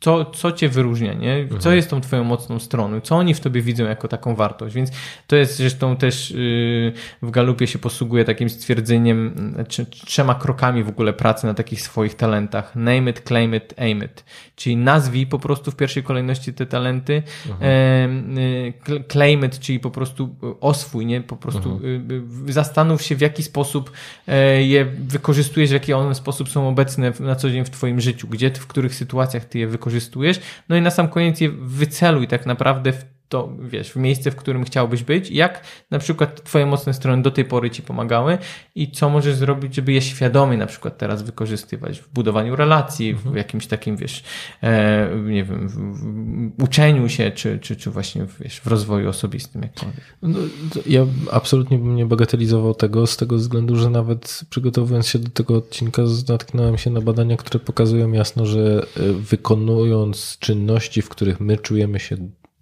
co, 0.00 0.24
co 0.24 0.52
cię 0.52 0.68
wyróżnia, 0.68 1.14
nie? 1.14 1.48
Co 1.48 1.54
mhm. 1.54 1.76
jest 1.76 1.90
tą 1.90 2.00
twoją 2.00 2.24
mocną 2.24 2.58
stroną? 2.58 3.00
Co 3.00 3.16
oni 3.16 3.34
w 3.34 3.40
tobie 3.40 3.60
widzą 3.62 3.84
jako 3.84 4.08
taką 4.08 4.34
wartość? 4.34 4.74
Więc 4.74 4.90
to 5.26 5.36
jest 5.36 5.56
zresztą 5.56 5.96
też 5.96 6.30
yy, 6.30 6.92
w 7.22 7.30
Galupie 7.30 7.66
się 7.66 7.78
posługuje 7.78 8.24
takim 8.24 8.50
stwierdzeniem, 8.50 9.34
czy, 9.68 9.86
trzema 9.86 10.34
krokami 10.34 10.82
w 10.82 10.88
ogóle 10.88 11.12
pracy 11.12 11.46
na 11.46 11.54
takich 11.54 11.82
swoich 11.82 12.14
talentach. 12.14 12.76
Name 12.76 13.10
it, 13.10 13.20
claim 13.20 13.54
it, 13.54 13.74
aim 13.78 14.04
it. 14.04 14.24
Czyli 14.56 14.76
nazwij 14.76 15.26
po 15.26 15.38
prostu 15.38 15.70
w 15.70 15.76
pierwszej 15.76 16.02
kolejności 16.02 16.54
te 16.54 16.66
talenty, 16.66 17.22
mhm. 17.48 18.36
yy, 18.36 19.04
claim 19.08 19.44
it, 19.44 19.58
czyli 19.58 19.80
po 19.80 19.90
prostu 19.90 20.36
oswój, 20.60 21.06
nie? 21.06 21.20
Po 21.20 21.36
prostu 21.36 21.72
mhm. 21.72 22.08
yy, 22.46 22.52
zastanów 22.52 23.02
się 23.02 23.16
w 23.16 23.20
jaki 23.20 23.42
sposób 23.42 23.92
e, 24.28 24.62
je 24.62 24.84
wykorzystujesz, 24.84 25.70
w 25.70 25.72
jaki 25.72 25.92
one 25.92 26.14
sposób 26.14 26.48
są 26.48 26.68
obecne 26.68 27.12
na 27.20 27.34
co 27.34 27.50
dzień 27.50 27.64
w 27.64 27.70
twoim 27.70 28.00
życiu, 28.00 28.28
gdzie, 28.28 28.50
w 28.50 28.66
których 28.66 28.94
sytuacjach 28.94 29.44
ty 29.44 29.58
je 29.58 29.66
wykorzystujesz 29.66 29.85
wykorzystujesz. 29.86 30.40
No 30.68 30.76
i 30.76 30.82
na 30.82 30.90
sam 30.90 31.08
koniec 31.08 31.40
je 31.40 31.50
wyceluj 31.50 32.28
tak 32.28 32.46
naprawdę 32.46 32.92
w 32.92 33.04
to, 33.28 33.52
wiesz, 33.60 33.92
w 33.92 33.96
miejsce, 33.96 34.30
w 34.30 34.36
którym 34.36 34.64
chciałbyś 34.64 35.02
być, 35.02 35.30
jak 35.30 35.64
na 35.90 35.98
przykład 35.98 36.44
twoje 36.44 36.66
mocne 36.66 36.94
strony 36.94 37.22
do 37.22 37.30
tej 37.30 37.44
pory 37.44 37.70
ci 37.70 37.82
pomagały 37.82 38.38
i 38.74 38.90
co 38.90 39.10
możesz 39.10 39.34
zrobić, 39.34 39.74
żeby 39.74 39.92
je 39.92 40.02
świadomie 40.02 40.56
na 40.56 40.66
przykład 40.66 40.98
teraz 40.98 41.22
wykorzystywać 41.22 42.00
w 42.00 42.08
budowaniu 42.08 42.56
relacji, 42.56 43.10
mhm. 43.10 43.32
w 43.32 43.36
jakimś 43.36 43.66
takim, 43.66 43.96
wiesz, 43.96 44.24
e, 44.62 45.10
nie 45.24 45.44
wiem, 45.44 45.68
w, 45.68 46.62
uczeniu 46.62 47.08
się, 47.08 47.30
czy, 47.30 47.58
czy, 47.58 47.76
czy 47.76 47.90
właśnie, 47.90 48.26
w, 48.26 48.38
wiesz, 48.42 48.60
w 48.60 48.66
rozwoju 48.66 49.08
osobistym 49.08 49.62
jakkolwiek. 49.62 50.04
No, 50.22 50.38
ja 50.86 51.06
absolutnie 51.32 51.78
bym 51.78 51.96
nie 51.96 52.06
bagatelizował 52.06 52.74
tego 52.74 53.06
z 53.06 53.16
tego 53.16 53.36
względu, 53.36 53.76
że 53.76 53.90
nawet 53.90 54.40
przygotowując 54.50 55.08
się 55.08 55.18
do 55.18 55.30
tego 55.30 55.56
odcinka 55.56 56.02
natknąłem 56.28 56.78
się 56.78 56.90
na 56.90 57.00
badania, 57.00 57.36
które 57.36 57.60
pokazują 57.60 58.12
jasno, 58.12 58.46
że 58.46 58.86
e, 58.96 59.12
wykonując 59.12 60.36
czynności, 60.38 61.02
w 61.02 61.08
których 61.08 61.40
my 61.40 61.56
czujemy 61.56 62.00
się 62.00 62.16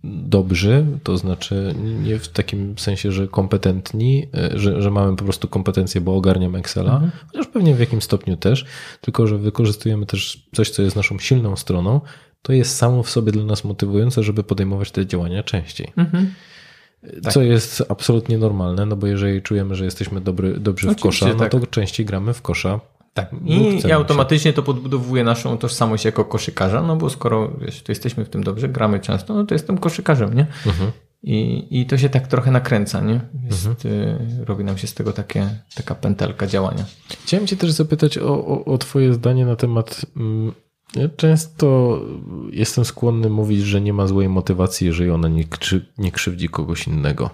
dobrzy, 0.05 0.87
to 1.03 1.17
znaczy 1.17 1.75
nie 2.03 2.19
w 2.19 2.29
takim 2.29 2.79
sensie, 2.79 3.13
że 3.13 3.29
kompetentni, 3.29 4.29
e, 4.35 4.59
że, 4.59 4.83
że 4.83 4.91
mamy 4.91 5.17
po 5.17 5.25
prostu 5.25 5.49
kompetencje, 5.49 6.01
bo 6.01 6.17
ogarniam 6.17 6.57
Excela, 6.57 6.93
mhm. 6.93 7.11
chociaż 7.27 7.47
pewnie 7.47 7.75
w 7.75 7.81
jakimś 7.81 8.05
stopniu 8.05 8.37
też, 8.37 8.65
tylko 9.01 9.27
że 9.27 9.39
wykorzystujemy 9.39 10.07
też 10.07 10.47
coś, 10.55 10.71
co 10.71 10.83
jest 10.83 10.97
naszą 10.97 11.19
silną 11.19 11.57
stroną, 11.57 12.01
to 12.43 12.53
jest 12.53 12.77
samo 12.77 13.03
w 13.03 13.11
sobie 13.11 13.33
dla 13.33 13.45
nas 13.45 13.65
motywujące, 13.65 14.23
żeby 14.23 14.45
podejmować 14.45 14.91
te 14.91 15.07
działania 15.07 15.43
częściej. 15.43 15.93
Mhm. 15.97 16.35
Tak. 17.23 17.33
Co 17.33 17.43
jest 17.43 17.83
absolutnie 17.89 18.39
normalne, 18.39 18.87
no 18.87 18.97
bo 18.97 19.07
jeżeli 19.07 19.43
czujemy, 19.43 19.75
że 19.75 19.85
jesteśmy 19.85 20.21
dobry, 20.21 20.61
dobrzy 20.61 20.89
Oczywiście, 20.91 21.01
w 21.01 21.03
kosza, 21.03 21.29
no 21.29 21.35
tak. 21.35 21.51
to 21.51 21.67
częściej 21.67 22.07
gramy 22.07 22.35
w 22.35 22.43
kosza 22.43 22.81
tak. 23.15 23.31
I, 23.45 23.87
I 23.89 23.93
automatycznie 23.93 24.53
to 24.53 24.63
podbudowuje 24.63 25.25
naszą 25.25 25.59
tożsamość 25.59 26.05
jako 26.05 26.25
koszykarza, 26.25 26.83
no 26.83 26.97
bo 26.97 27.11
skoro 27.11 27.51
wiesz, 27.61 27.83
to 27.83 27.93
jesteśmy 27.93 28.25
w 28.25 28.29
tym 28.29 28.45
dobrze, 28.45 28.69
gramy 28.69 29.01
często, 29.01 29.35
no 29.35 29.45
to 29.45 29.55
jestem 29.55 29.79
koszykarzem, 29.79 30.35
nie? 30.35 30.47
Mhm. 30.67 30.91
I, 31.23 31.67
I 31.71 31.87
to 31.87 31.99
się 31.99 32.09
tak 32.09 32.29
trochę 32.29 32.51
nakręca, 32.51 33.01
nie? 33.01 33.21
Jest, 33.45 33.67
mhm. 33.67 33.95
y, 34.41 34.45
robi 34.45 34.65
nam 34.65 34.79
się 34.79 34.87
z 34.87 34.95
tego 34.95 35.13
takie, 35.13 35.49
taka 35.75 35.95
pętelka 35.95 36.47
działania. 36.47 36.85
Chciałem 37.25 37.47
Cię 37.47 37.57
też 37.57 37.71
zapytać 37.71 38.19
o, 38.19 38.47
o, 38.47 38.65
o 38.65 38.79
Twoje 38.79 39.15
zdanie 39.15 39.47
na 39.47 39.57
temat. 39.57 40.07
Mm, 40.17 40.53
ja 40.97 41.09
często 41.17 42.01
jestem 42.51 42.85
skłonny 42.85 43.31
mówić, 43.31 43.61
że 43.61 43.81
nie 43.81 43.93
ma 43.93 44.07
złej 44.07 44.29
motywacji, 44.29 44.87
jeżeli 44.87 45.11
ona 45.11 45.29
nie, 45.29 45.45
krzy, 45.45 45.93
nie 45.99 46.13
krzywdzi 46.13 46.49
kogoś 46.49 46.87
innego. 46.87 47.31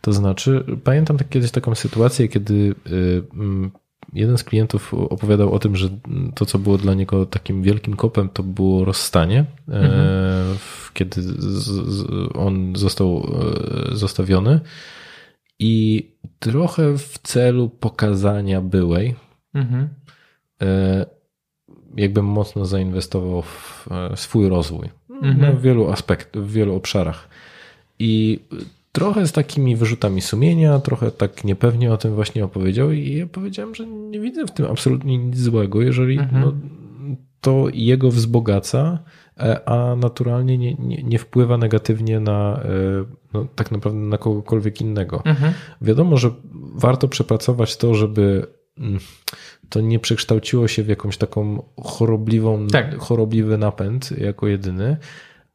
To 0.00 0.12
znaczy, 0.12 0.64
pamiętam 0.84 1.18
tak 1.18 1.28
kiedyś 1.28 1.50
taką 1.50 1.74
sytuację, 1.74 2.28
kiedy 2.28 2.74
y, 2.86 3.22
mm, 3.34 3.70
jeden 4.12 4.38
z 4.38 4.44
klientów 4.44 4.94
opowiadał 4.94 5.54
o 5.54 5.58
tym, 5.58 5.76
że 5.76 5.88
to, 6.34 6.46
co 6.46 6.58
było 6.58 6.78
dla 6.78 6.94
niego 6.94 7.26
takim 7.26 7.62
wielkim 7.62 7.96
kopem, 7.96 8.28
to 8.28 8.42
było 8.42 8.84
rozstanie, 8.84 9.44
e, 9.68 9.72
mhm. 9.72 10.58
kiedy 10.94 11.22
on 12.34 12.76
został 12.76 13.26
e, 13.92 13.96
zostawiony. 13.96 14.60
I 15.58 16.06
trochę 16.38 16.98
w 16.98 17.18
celu 17.18 17.68
pokazania 17.68 18.60
byłej, 18.60 19.14
mhm. 19.54 19.88
E, 20.62 21.06
jakbym 21.96 22.24
mocno 22.24 22.66
zainwestował 22.66 23.42
w 23.42 23.88
swój 24.14 24.48
rozwój 24.48 24.88
mhm. 25.22 25.56
w 25.56 25.60
wielu 25.60 25.90
aspektach, 25.90 26.42
w 26.42 26.52
wielu 26.52 26.74
obszarach. 26.74 27.28
I 27.98 28.40
trochę 28.96 29.26
z 29.26 29.32
takimi 29.32 29.76
wyrzutami 29.76 30.20
sumienia, 30.20 30.78
trochę 30.78 31.10
tak 31.10 31.44
niepewnie 31.44 31.92
o 31.92 31.96
tym 31.96 32.14
właśnie 32.14 32.44
opowiedział 32.44 32.92
i 32.92 33.16
ja 33.16 33.26
powiedziałem, 33.26 33.74
że 33.74 33.86
nie 33.86 34.20
widzę 34.20 34.46
w 34.46 34.50
tym 34.50 34.66
absolutnie 34.66 35.18
nic 35.18 35.38
złego, 35.38 35.82
jeżeli 35.82 36.18
mhm. 36.18 36.42
no, 36.42 36.52
to 37.40 37.66
jego 37.72 38.10
wzbogaca, 38.10 38.98
e, 39.40 39.68
a 39.68 39.96
naturalnie 39.96 40.58
nie, 40.58 40.74
nie, 40.74 41.02
nie 41.02 41.18
wpływa 41.18 41.58
negatywnie 41.58 42.20
na 42.20 42.60
e, 42.64 42.68
no, 43.34 43.46
tak 43.54 43.70
naprawdę 43.70 43.98
na 43.98 44.18
kogokolwiek 44.18 44.80
innego. 44.80 45.22
Mhm. 45.24 45.52
Wiadomo, 45.80 46.16
że 46.16 46.30
warto 46.74 47.08
przepracować 47.08 47.76
to, 47.76 47.94
żeby 47.94 48.46
mm, 48.78 48.98
to 49.68 49.80
nie 49.80 49.98
przekształciło 49.98 50.68
się 50.68 50.82
w 50.82 50.88
jakąś 50.88 51.16
taką 51.16 51.62
chorobliwą, 51.84 52.66
tak. 52.66 52.98
chorobliwy 52.98 53.58
napęd 53.58 54.18
jako 54.18 54.46
jedyny, 54.46 54.96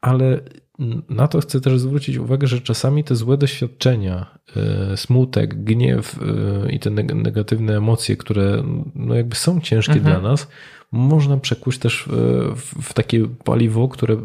ale 0.02 0.42
na 1.10 1.28
to 1.28 1.40
chcę 1.40 1.62
też 1.62 1.80
zwrócić 1.80 2.18
uwagę, 2.18 2.48
że 2.48 2.62
czasami 2.62 3.04
te 3.04 3.16
złe 3.16 3.38
doświadczenia, 3.38 4.40
e, 4.56 4.98
smutek, 4.98 5.64
gniew 5.64 6.20
e, 6.66 6.72
i 6.72 6.80
te 6.80 6.90
negatywne 6.90 7.78
emocje, 7.78 8.18
które 8.18 8.64
no 8.96 9.16
jakby 9.16 9.36
są 9.36 9.62
ciężkie 9.62 9.94
mhm. 9.94 10.22
dla 10.22 10.30
nas, 10.30 10.48
można 10.92 11.38
przekuć 11.38 11.78
też 11.78 12.10
w 12.82 12.94
takie 12.94 13.28
paliwo, 13.28 13.88
które 13.88 14.18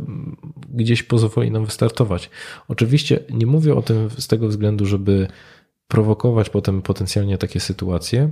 gdzieś 0.69 1.03
pozwoli 1.03 1.51
nam 1.51 1.65
wystartować. 1.65 2.31
Oczywiście 2.69 3.21
nie 3.31 3.47
mówię 3.47 3.75
o 3.75 3.83
tym 3.83 4.11
z 4.19 4.27
tego 4.27 4.49
względu, 4.49 4.87
żeby 4.87 5.29
prowokować 5.89 6.51
potem 6.51 6.83
potencjalnie 6.83 7.39
takie 7.39 7.61
sytuacje, 7.61 8.31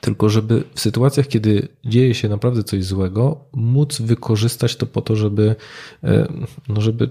tylko 0.00 0.28
żeby 0.28 0.64
w 0.74 0.80
sytuacjach, 0.80 1.28
kiedy 1.28 1.68
dzieje 1.84 2.14
się 2.14 2.28
naprawdę 2.28 2.64
coś 2.64 2.84
złego, 2.84 3.44
móc 3.52 4.00
wykorzystać 4.00 4.76
to 4.76 4.86
po 4.86 5.00
to, 5.00 5.16
żeby, 5.16 5.56
e, 6.04 6.28
no 6.68 6.80
żeby 6.80 7.10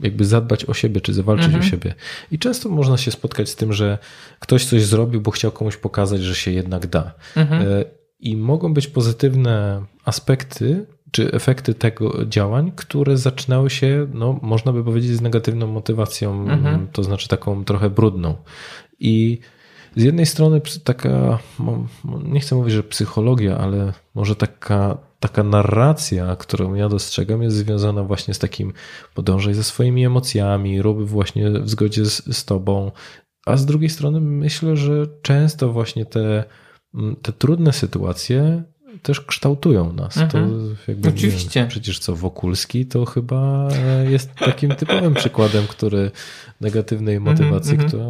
jakby 0.00 0.24
zadbać 0.24 0.64
o 0.64 0.74
siebie, 0.74 1.00
czy 1.00 1.14
zawalczyć 1.14 1.46
Mhm. 1.46 1.64
o 1.64 1.66
siebie. 1.66 1.94
I 2.30 2.38
często 2.38 2.68
można 2.68 2.96
się 2.96 3.10
spotkać 3.10 3.48
z 3.48 3.56
tym, 3.56 3.72
że 3.72 3.98
ktoś 4.40 4.64
coś 4.64 4.84
zrobił, 4.84 5.20
bo 5.20 5.30
chciał 5.30 5.52
komuś 5.52 5.76
pokazać, 5.76 6.20
że 6.22 6.34
się 6.34 6.50
jednak 6.50 6.86
da. 6.86 7.14
Mhm. 7.36 7.62
E, 7.62 7.84
I 8.20 8.36
mogą 8.36 8.74
być 8.74 8.86
pozytywne 8.86 9.84
aspekty 10.04 10.86
czy 11.10 11.32
efekty 11.32 11.74
tego 11.74 12.26
działań, 12.26 12.72
które 12.76 13.16
zaczynały 13.16 13.70
się, 13.70 14.06
no, 14.14 14.38
można 14.42 14.72
by 14.72 14.84
powiedzieć, 14.84 15.10
z 15.16 15.20
negatywną 15.20 15.66
motywacją, 15.66 16.50
Mhm. 16.50 16.88
to 16.92 17.02
znaczy 17.02 17.28
taką 17.28 17.64
trochę 17.64 17.90
brudną. 17.90 18.36
I 19.00 19.38
z 19.96 20.02
jednej 20.02 20.26
strony 20.26 20.60
taka, 20.84 21.38
nie 22.24 22.40
chcę 22.40 22.56
mówić, 22.56 22.74
że 22.74 22.82
psychologia, 22.82 23.58
ale 23.58 23.92
może 24.14 24.36
taka, 24.36 24.98
taka 25.20 25.42
narracja, 25.42 26.36
którą 26.36 26.74
ja 26.74 26.88
dostrzegam, 26.88 27.42
jest 27.42 27.56
związana 27.56 28.04
właśnie 28.04 28.34
z 28.34 28.38
takim 28.38 28.72
podążaj 29.14 29.54
ze 29.54 29.64
swoimi 29.64 30.04
emocjami, 30.04 30.82
rób 30.82 31.04
właśnie 31.04 31.50
w 31.50 31.70
zgodzie 31.70 32.06
z, 32.06 32.36
z 32.36 32.44
tobą. 32.44 32.92
A 33.46 33.56
z 33.56 33.66
drugiej 33.66 33.90
strony 33.90 34.20
myślę, 34.20 34.76
że 34.76 35.06
często 35.22 35.72
właśnie 35.72 36.06
te, 36.06 36.44
mm, 36.94 37.16
te 37.16 37.32
trudne 37.32 37.72
sytuacje 37.72 38.62
też 39.02 39.20
kształtują 39.20 39.92
nas. 39.92 40.16
Mhm. 40.16 40.30
To 40.30 40.56
jakby, 40.88 41.08
Oczywiście. 41.08 41.60
wiem, 41.60 41.68
przecież 41.68 41.98
co, 41.98 42.16
Wokulski 42.16 42.86
to 42.86 43.04
chyba 43.04 43.68
e, 43.68 44.10
jest 44.10 44.34
takim 44.34 44.74
typowym 44.80 45.14
przykładem, 45.14 45.66
który 45.66 46.10
negatywnej 46.60 47.20
motywacji, 47.20 47.72
mhm. 47.72 47.88
która, 47.88 48.04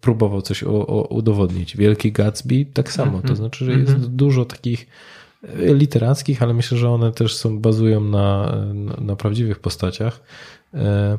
próbował 0.00 0.42
coś 0.42 0.64
o, 0.64 0.86
o, 0.86 1.02
udowodnić. 1.08 1.76
Wielki 1.76 2.12
Gatsby 2.12 2.66
tak 2.72 2.92
samo. 2.92 3.10
To 3.12 3.18
Mhm. 3.18 3.36
znaczy, 3.36 3.64
że 3.64 3.72
jest 3.72 3.92
Mhm. 3.92 4.16
dużo 4.16 4.44
takich 4.44 4.86
e, 5.44 5.74
literackich, 5.74 6.42
ale 6.42 6.54
myślę, 6.54 6.78
że 6.78 6.90
one 6.90 7.12
też 7.12 7.36
są, 7.36 7.58
bazują 7.58 8.00
na, 8.00 8.56
na, 8.74 8.96
na 9.00 9.16
prawdziwych 9.16 9.58
postaciach, 9.58 10.20
e, 10.74 11.18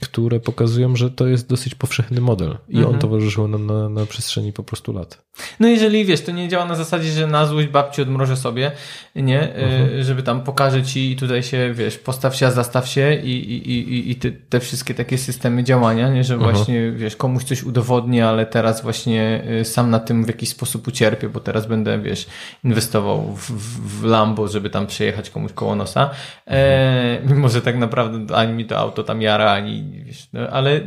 które 0.00 0.40
pokazują, 0.40 0.96
że 0.96 1.10
to 1.10 1.26
jest 1.26 1.48
dosyć 1.48 1.74
powszechny 1.74 2.20
model 2.20 2.58
i 2.68 2.76
on 2.76 2.82
Mhm. 2.82 2.98
towarzyszył 2.98 3.48
nam 3.48 3.66
na, 3.66 3.88
na 3.88 4.06
przestrzeni 4.06 4.52
po 4.52 4.62
prostu 4.62 4.92
lat. 4.92 5.22
No 5.60 5.68
jeżeli 5.68 6.04
wiesz, 6.04 6.20
to 6.20 6.32
nie 6.32 6.48
działa 6.48 6.64
na 6.64 6.74
zasadzie, 6.74 7.10
że 7.10 7.26
na 7.26 7.46
złość 7.46 7.68
babci 7.68 8.02
odmrożę 8.02 8.36
sobie, 8.36 8.72
nie, 9.16 9.54
Mhm. 9.54 9.98
Y, 9.98 10.04
żeby 10.04 10.22
tam 10.22 10.40
pokażę 10.42 10.82
ci 10.82 11.10
i 11.12 11.16
tutaj 11.16 11.42
się, 11.42 11.72
wiesz, 11.74 11.98
postaw 11.98 12.36
się, 12.36 12.46
a 12.46 12.50
zastaw 12.50 12.88
się 12.88 13.14
i, 13.14 13.30
i, 13.30 13.70
i, 13.72 14.10
i 14.10 14.16
te, 14.16 14.30
te 14.32 14.60
wszystkie 14.60 14.94
takie 14.94 15.18
systemy 15.18 15.64
działania, 15.64 16.08
nie, 16.10 16.24
że 16.24 16.34
Mhm. 16.34 16.54
właśnie, 16.54 16.92
wiesz, 16.92 17.16
komuś 17.16 17.44
coś 17.44 17.62
udowodnię, 17.62 18.26
ale 18.28 18.46
teraz 18.46 18.82
właśnie 18.82 19.44
y, 19.60 19.64
sam 19.64 19.90
na 19.90 19.98
tym 20.00 20.24
w 20.24 20.28
jakiś 20.28 20.48
sposób 20.48 20.88
ucierpię, 20.88 21.28
bo 21.28 21.40
teraz 21.40 21.66
będę, 21.66 21.98
wiesz, 22.02 22.26
inwestował 22.64 23.22
w, 23.36 23.50
w, 23.50 24.00
w 24.00 24.04
Lambo, 24.04 24.48
żeby 24.48 24.70
tam 24.70 24.86
przejechać 24.86 25.30
komuś 25.30 25.52
koło 25.52 25.74
nosa, 25.76 26.10
e, 26.46 27.18
mimo 27.26 27.48
że 27.48 27.62
tak 27.62 27.76
naprawdę 27.78 28.36
ani 28.36 28.52
mi 28.52 28.64
to 28.64 28.78
auto 28.78 29.02
tam 29.02 29.22
jara, 29.22 29.52
ani, 29.52 29.81
wiesz, 30.04 30.28
no, 30.32 30.40
ale 30.40 30.76
y, 30.76 30.82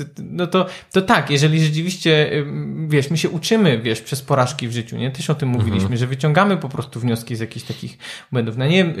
y, 0.00 0.04
no 0.18 0.46
to, 0.46 0.66
to 0.92 1.02
tak, 1.02 1.30
jeżeli 1.30 1.64
rzeczywiście, 1.64 2.32
y, 2.32 2.46
wiesz, 2.88 3.10
my 3.10 3.18
się 3.18 3.30
uczymy, 3.30 3.78
wiesz, 3.78 4.00
przez 4.00 4.22
porażki 4.22 4.68
w 4.68 4.72
życiu, 4.72 4.96
nie? 4.96 5.10
Też 5.10 5.30
o 5.30 5.34
tym 5.34 5.48
mówiliśmy, 5.48 5.96
że 5.96 6.06
wyciągamy 6.06 6.56
po 6.56 6.68
prostu 6.68 7.00
wnioski 7.00 7.36
z 7.36 7.40
jakichś 7.40 7.66
takich 7.66 7.98
błędów. 8.32 8.56
No 8.56 8.66
nie, 8.66 8.94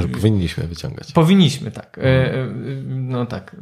Że 0.00 0.08
powinniśmy 0.08 0.66
wyciągać. 0.66 1.12
Powinniśmy, 1.12 1.70
tak. 1.70 1.98
E, 1.98 2.02
e, 2.02 2.46
No 2.86 3.26
tak. 3.26 3.56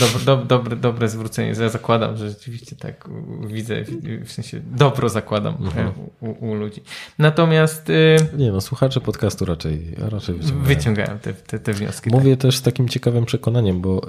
Dobre, 0.00 0.24
dobre, 0.24 0.46
dobre, 0.46 0.76
dobre 0.76 1.08
zwrócenie. 1.08 1.54
Ja 1.60 1.68
zakładam, 1.68 2.16
że 2.16 2.28
rzeczywiście 2.30 2.76
tak 2.76 3.08
widzę, 3.46 3.84
w 4.24 4.32
sensie 4.32 4.60
dobro 4.76 5.08
zakładam 5.08 5.54
e, 5.76 5.92
u, 6.20 6.50
u 6.50 6.54
ludzi. 6.54 6.82
Natomiast 7.18 7.88
Nie 8.36 8.52
no, 8.52 8.60
słuchacze 8.60 9.00
podcastu 9.00 9.44
raczej, 9.44 9.94
raczej 9.98 10.34
wyciągają. 10.34 10.64
wyciągają 10.64 11.18
te, 11.18 11.32
te, 11.32 11.58
te 11.58 11.72
wnioski. 11.72 12.10
Mówię 12.10 12.36
też 12.36 12.56
z 12.56 12.62
takim 12.62 12.88
ciekawym 12.88 13.24
przekonaniem, 13.24 13.80
bo 13.80 14.06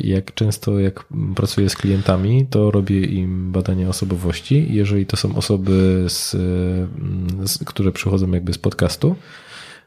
jak 0.00 0.34
często 0.34 0.78
jak 0.78 1.04
pracuję 1.36 1.70
z 1.70 1.76
klientami, 1.76 2.46
to 2.50 2.70
robię 2.70 3.00
im 3.00 3.52
badania 3.52 3.88
osobowości. 3.88 4.66
Jeżeli 4.70 5.06
to 5.06 5.16
są 5.16 5.36
osoby, 5.36 6.04
z, 6.08 6.34
mm, 6.34 7.48
z, 7.48 7.58
które 7.58 7.92
przychodzą 7.92 8.30
jakby 8.30 8.52
z 8.52 8.58
podcastu, 8.58 9.16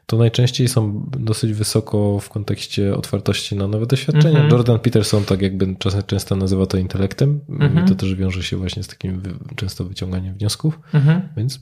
to 0.06 0.16
najczęściej 0.16 0.68
są 0.68 1.06
dosyć 1.18 1.52
wysoko 1.52 2.20
w 2.20 2.28
kontekście 2.30 2.94
otwartości 2.96 3.56
na 3.56 3.68
nowe 3.68 3.86
doświadczenia. 3.86 4.28
Mhm. 4.40 4.50
Jordan 4.50 4.78
Peterson 4.78 5.24
tak 5.24 5.42
jakby 5.42 5.76
czasem 5.78 6.02
często 6.06 6.36
nazywa 6.36 6.66
to 6.66 6.76
intelektem 6.78 7.40
Mhm. 7.48 7.84
i 7.84 7.88
to 7.88 7.94
też 7.94 8.14
wiąże 8.14 8.42
się 8.42 8.56
właśnie 8.56 8.82
z 8.82 8.88
takim 8.88 9.22
często 9.56 9.84
wyciąganiem 9.84 10.34
wniosków, 10.34 10.78
Mhm. 10.94 11.20
więc 11.36 11.60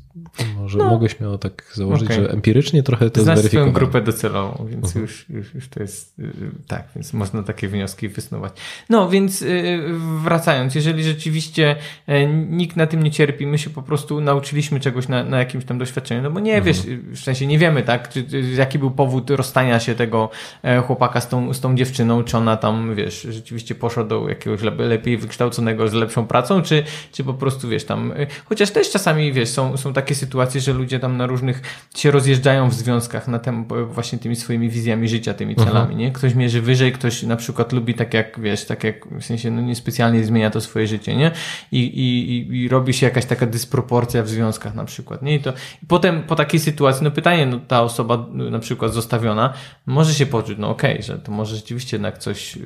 może 0.56 0.78
mogę 0.78 1.08
śmiało 1.08 1.38
tak 1.38 1.72
założyć, 1.74 2.10
Okej. 2.10 2.22
że 2.24 2.30
empirycznie 2.30 2.82
trochę 2.82 3.10
to 3.10 3.20
jest 3.20 3.24
Znasz 3.24 3.38
swoją 3.38 3.42
weryfikowane. 3.50 3.72
grupę 3.72 4.02
docelową, 4.02 4.66
więc 4.70 4.84
Mhm. 4.86 5.02
już, 5.02 5.28
już, 5.28 5.54
już 5.54 5.68
to 5.68 5.80
jest 5.82 6.18
y, 6.18 6.32
tak, 6.66 6.88
więc 6.94 7.12
można 7.12 7.42
takie 7.42 7.68
wnioski 7.68 8.08
wysnuwać. 8.08 8.52
No, 8.90 9.08
więc 9.10 9.42
y, 9.42 9.80
wracając, 10.22 10.74
jeżeli 10.74 11.04
rzeczywiście 11.04 11.76
e, 12.06 12.26
nikt 12.26 12.76
na 12.76 12.86
tym 12.86 13.02
nie 13.02 13.10
cierpi, 13.10 13.46
my 13.46 13.58
się 13.58 13.70
po 13.70 13.82
prostu 13.82 14.20
nauczyliśmy 14.20 14.80
czegoś 14.80 15.08
na, 15.08 15.24
na 15.24 15.38
jakimś 15.38 15.64
tam 15.64 15.78
doświadczeniu, 15.78 16.22
no 16.22 16.30
bo 16.30 16.40
nie 16.40 16.62
wiesz, 16.62 16.78
w 17.14 17.18
sensie 17.18 17.46
nie 17.46 17.58
wiemy, 17.58 17.82
tak, 17.82 18.08
czy, 18.08 18.24
jaki 18.56 18.78
był 18.78 18.90
powód 18.90 19.30
rozstania 19.30 19.80
się 19.80 19.94
tego 19.94 20.30
e, 20.62 20.80
chłopaka 20.80 21.20
z 21.20 21.28
tą, 21.28 21.54
z 21.54 21.60
tą 21.60 21.76
dziewczyną, 21.76 22.24
czy 22.24 22.36
ona 22.36 22.56
tam, 22.56 22.94
wiesz, 22.94 23.22
rzeczywiście 23.22 23.74
poszła 23.74 24.04
do 24.04 24.28
jakiegoś 24.28 24.60
lep- 24.60 24.80
lepiej 24.80 25.16
wykształconego 25.16 25.88
z 25.88 25.92
lepszą 25.92 26.26
pracą, 26.26 26.62
czy, 26.62 26.84
czy 27.12 27.24
po 27.24 27.34
prostu, 27.34 27.68
wiesz, 27.68 27.84
tam, 27.84 28.12
y, 28.12 28.26
chociaż 28.44 28.70
też 28.70 28.90
czasami, 28.90 29.32
wiesz, 29.32 29.48
są, 29.48 29.76
są 29.76 29.92
takie 29.92 30.14
sytuacje, 30.14 30.60
że 30.60 30.72
ludzie 30.72 30.98
tam 31.00 31.16
na 31.16 31.26
różnych 31.26 31.62
się 31.96 32.10
rozjeżdżają 32.10 32.68
w 32.68 32.74
związkach 32.74 33.28
na 33.28 33.38
tem, 33.38 33.64
właśnie 33.86 34.18
tymi 34.18 34.36
swoimi 34.36 34.68
wizjami 34.68 35.08
życia, 35.08 35.34
tymi 35.34 35.56
celami, 35.56 35.96
nie? 35.96 36.12
Ktoś 36.12 36.34
mierzy 36.34 36.60
wyżej, 36.60 36.92
ktoś 36.92 37.22
na 37.22 37.36
przykład 37.36 37.72
lubi 37.72 37.94
tak 37.94 38.14
jak, 38.14 38.40
wiesz, 38.40 38.64
tak 38.64 38.84
jak, 38.84 39.06
w 39.06 39.24
sensie, 39.24 39.50
no 39.50 39.62
niespecjalnie 39.62 40.24
zmienia 40.24 40.50
to 40.50 40.60
swoje 40.60 40.86
życie, 40.86 41.16
nie? 41.16 41.30
I, 41.72 41.78
i, 41.78 42.36
i, 42.36 42.62
i 42.62 42.68
robi 42.68 42.94
się 42.94 43.06
jakaś 43.06 43.26
taka 43.26 43.46
dysproporcja 43.46 44.22
w 44.22 44.28
związkach 44.28 44.74
na 44.74 44.84
przykład, 44.84 45.22
nie? 45.22 45.34
I 45.34 45.40
to 45.40 45.52
i 45.82 45.86
potem 45.86 46.22
po 46.22 46.36
takiej 46.36 46.60
sytuacji, 46.60 47.04
no 47.04 47.10
pytanie, 47.10 47.46
no 47.46 47.60
ta 47.68 47.82
osoba 47.82 48.21
no, 48.32 48.50
na 48.50 48.58
przykład 48.58 48.92
zostawiona, 48.92 49.52
może 49.86 50.14
się 50.14 50.26
poczuć, 50.26 50.58
no 50.58 50.68
okej, 50.68 51.02
że 51.02 51.18
to 51.18 51.32
może 51.32 51.56
rzeczywiście 51.56 51.96
jednak 51.96 52.18
coś 52.18 52.56
yy, 52.56 52.64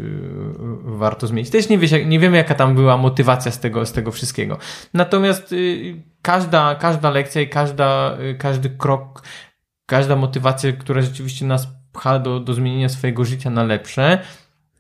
warto 0.85 1.27
zmienić. 1.27 1.51
Też 1.51 1.69
nie, 1.69 1.77
jak, 1.77 2.07
nie 2.07 2.19
wiemy, 2.19 2.37
jaka 2.37 2.55
tam 2.55 2.75
była 2.75 2.97
motywacja 2.97 3.53
z 3.53 3.61
tego, 3.61 3.87
z 3.87 3.93
tego 3.93 4.13
wszystkiego. 4.13 4.59
Natomiast 4.95 5.53
yy, 5.53 6.03
każda, 6.23 6.75
każda 6.75 7.11
lekcja 7.11 7.43
i 7.43 7.49
każda, 7.49 8.17
yy, 8.21 8.35
każdy 8.35 8.71
krok, 8.71 9.23
każda 9.87 10.17
motywacja, 10.17 10.73
która 10.73 11.03
rzeczywiście 11.03 11.47
nas 11.47 11.69
pcha 11.93 12.19
do, 12.19 12.41
do 12.41 12.55
zmienienia 12.55 12.89
swojego 12.89 13.25
życia 13.25 13.51
na 13.51 13.65
lepsze, 13.65 14.19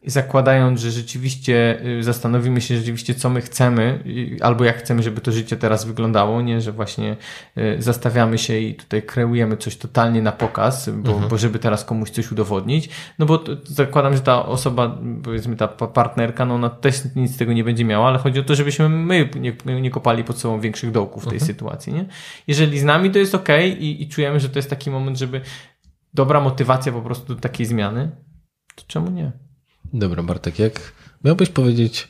zakładając, 0.06 0.80
że 0.80 0.90
rzeczywiście 0.90 1.86
y, 1.98 2.02
zastanowimy 2.02 2.60
się 2.60 2.76
rzeczywiście, 2.76 3.14
co 3.14 3.30
my 3.30 3.40
chcemy, 3.40 4.02
y, 4.06 4.36
albo 4.40 4.64
jak 4.64 4.78
chcemy, 4.78 5.02
żeby 5.02 5.20
to 5.20 5.32
życie 5.32 5.56
teraz 5.56 5.84
wyglądało, 5.84 6.42
nie, 6.42 6.60
że 6.60 6.72
właśnie 6.72 7.16
y, 7.58 7.76
zastawiamy 7.78 8.38
się 8.38 8.58
i 8.58 8.74
tutaj 8.74 9.02
kreujemy 9.02 9.56
coś 9.56 9.76
totalnie 9.76 10.22
na 10.22 10.32
pokaz, 10.32 10.90
bo, 10.90 11.12
bo 11.28 11.38
żeby 11.38 11.58
teraz 11.58 11.84
komuś 11.84 12.10
coś 12.10 12.32
udowodnić, 12.32 12.88
no 13.18 13.26
bo 13.26 13.38
to, 13.38 13.52
zakładam, 13.64 14.14
że 14.14 14.20
ta 14.20 14.46
osoba, 14.46 14.98
powiedzmy 15.22 15.56
ta 15.56 15.68
pa- 15.68 15.86
partnerka, 15.86 16.44
no 16.44 16.54
ona 16.54 16.70
też 16.70 17.14
nic 17.16 17.34
z 17.34 17.36
tego 17.36 17.52
nie 17.52 17.64
będzie 17.64 17.84
miała, 17.84 18.08
ale 18.08 18.18
chodzi 18.18 18.40
o 18.40 18.42
to, 18.42 18.54
żebyśmy 18.54 18.88
my 18.88 19.28
nie, 19.40 19.80
nie 19.80 19.90
kopali 19.90 20.24
pod 20.24 20.38
sobą 20.38 20.60
większych 20.60 20.90
dołków 20.90 21.24
w 21.24 21.28
tej 21.28 21.40
sytuacji, 21.40 21.92
nie? 21.92 22.06
Jeżeli 22.46 22.78
z 22.78 22.84
nami 22.84 23.10
to 23.10 23.18
jest 23.18 23.34
ok 23.34 23.48
i, 23.78 24.02
i 24.02 24.08
czujemy, 24.08 24.40
że 24.40 24.48
to 24.48 24.58
jest 24.58 24.70
taki 24.70 24.90
moment, 24.90 25.18
żeby 25.18 25.40
dobra 26.14 26.40
motywacja 26.40 26.92
po 26.92 27.02
prostu 27.02 27.34
do 27.34 27.40
takiej 27.40 27.66
zmiany, 27.66 28.10
to 28.74 28.84
czemu 28.86 29.10
nie? 29.10 29.45
Dobra, 29.92 30.22
Bartek, 30.22 30.58
jak 30.58 30.92
miałbyś 31.24 31.48
powiedzieć, 31.48 32.08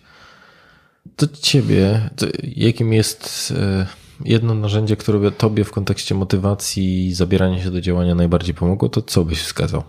to 1.16 1.27
ciebie, 1.27 2.11
to 2.16 2.27
jakim 2.43 2.93
jest 2.93 3.53
e, 3.57 3.86
jedno 4.24 4.55
narzędzie, 4.55 4.97
które 4.97 5.19
by 5.19 5.32
tobie 5.32 5.65
w 5.65 5.70
kontekście 5.73 6.15
motywacji 6.15 7.07
i 7.07 7.15
zabierania 7.15 7.62
się 7.62 7.70
do 7.70 7.81
działania 7.81 8.15
najbardziej 8.15 8.55
pomogło, 8.55 8.89
to 8.89 9.03
co 9.03 9.24
byś 9.24 9.39
wskazał? 9.43 9.82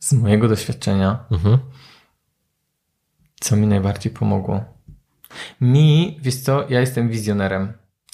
Z 0.00 0.12
mojego 0.12 0.48
doświadczenia, 0.48 1.24
Mhm. 1.30 1.58
co 3.40 3.56
mi 3.56 3.66
najbardziej 3.66 4.12
pomogło? 4.12 4.64
Mi, 5.60 6.18
wiesz 6.22 6.36
co, 6.36 6.66
ja 6.68 6.80
jestem 6.80 7.08
wizjonerem. 7.08 7.72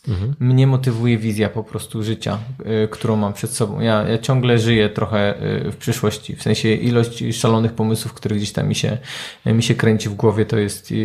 Mhm. 0.08 0.34
Mnie 0.40 0.66
motywuje 0.66 1.18
wizja 1.18 1.48
po 1.48 1.64
prostu 1.64 2.02
życia, 2.02 2.38
y, 2.84 2.88
którą 2.88 3.16
mam 3.16 3.32
przed 3.32 3.50
sobą. 3.50 3.80
Ja, 3.80 4.08
ja 4.08 4.18
ciągle 4.18 4.58
żyję 4.58 4.88
trochę 4.88 5.42
y, 5.66 5.72
w 5.72 5.76
przyszłości. 5.76 6.36
W 6.36 6.42
sensie 6.42 6.68
ilość 6.74 7.24
szalonych 7.36 7.72
pomysłów, 7.72 8.14
które 8.14 8.36
gdzieś 8.36 8.52
tam 8.52 8.68
mi 8.68 8.74
się, 8.74 8.98
mi 9.46 9.62
się 9.62 9.74
kręci 9.74 10.08
w 10.08 10.14
głowie, 10.14 10.46
to 10.46 10.58
jest 10.58 10.90
y, 10.90 10.94
y, 10.94 10.98
y, 10.98 11.00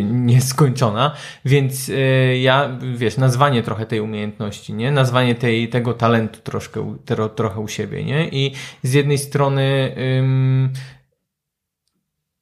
y, 0.00 0.04
nieskończona. 0.04 1.14
Więc 1.44 1.88
y, 1.88 2.38
ja, 2.42 2.78
wiesz, 2.94 3.16
nazwanie 3.16 3.62
trochę 3.62 3.86
tej 3.86 4.00
umiejętności, 4.00 4.74
nie? 4.74 4.92
Nazwanie 4.92 5.34
tej, 5.34 5.68
tego 5.68 5.94
talentu 5.94 6.40
troszkę, 6.40 6.96
trochę 7.36 7.60
u 7.60 7.68
siebie, 7.68 8.04
nie? 8.04 8.28
I 8.28 8.52
z 8.82 8.92
jednej 8.92 9.18
strony 9.18 9.94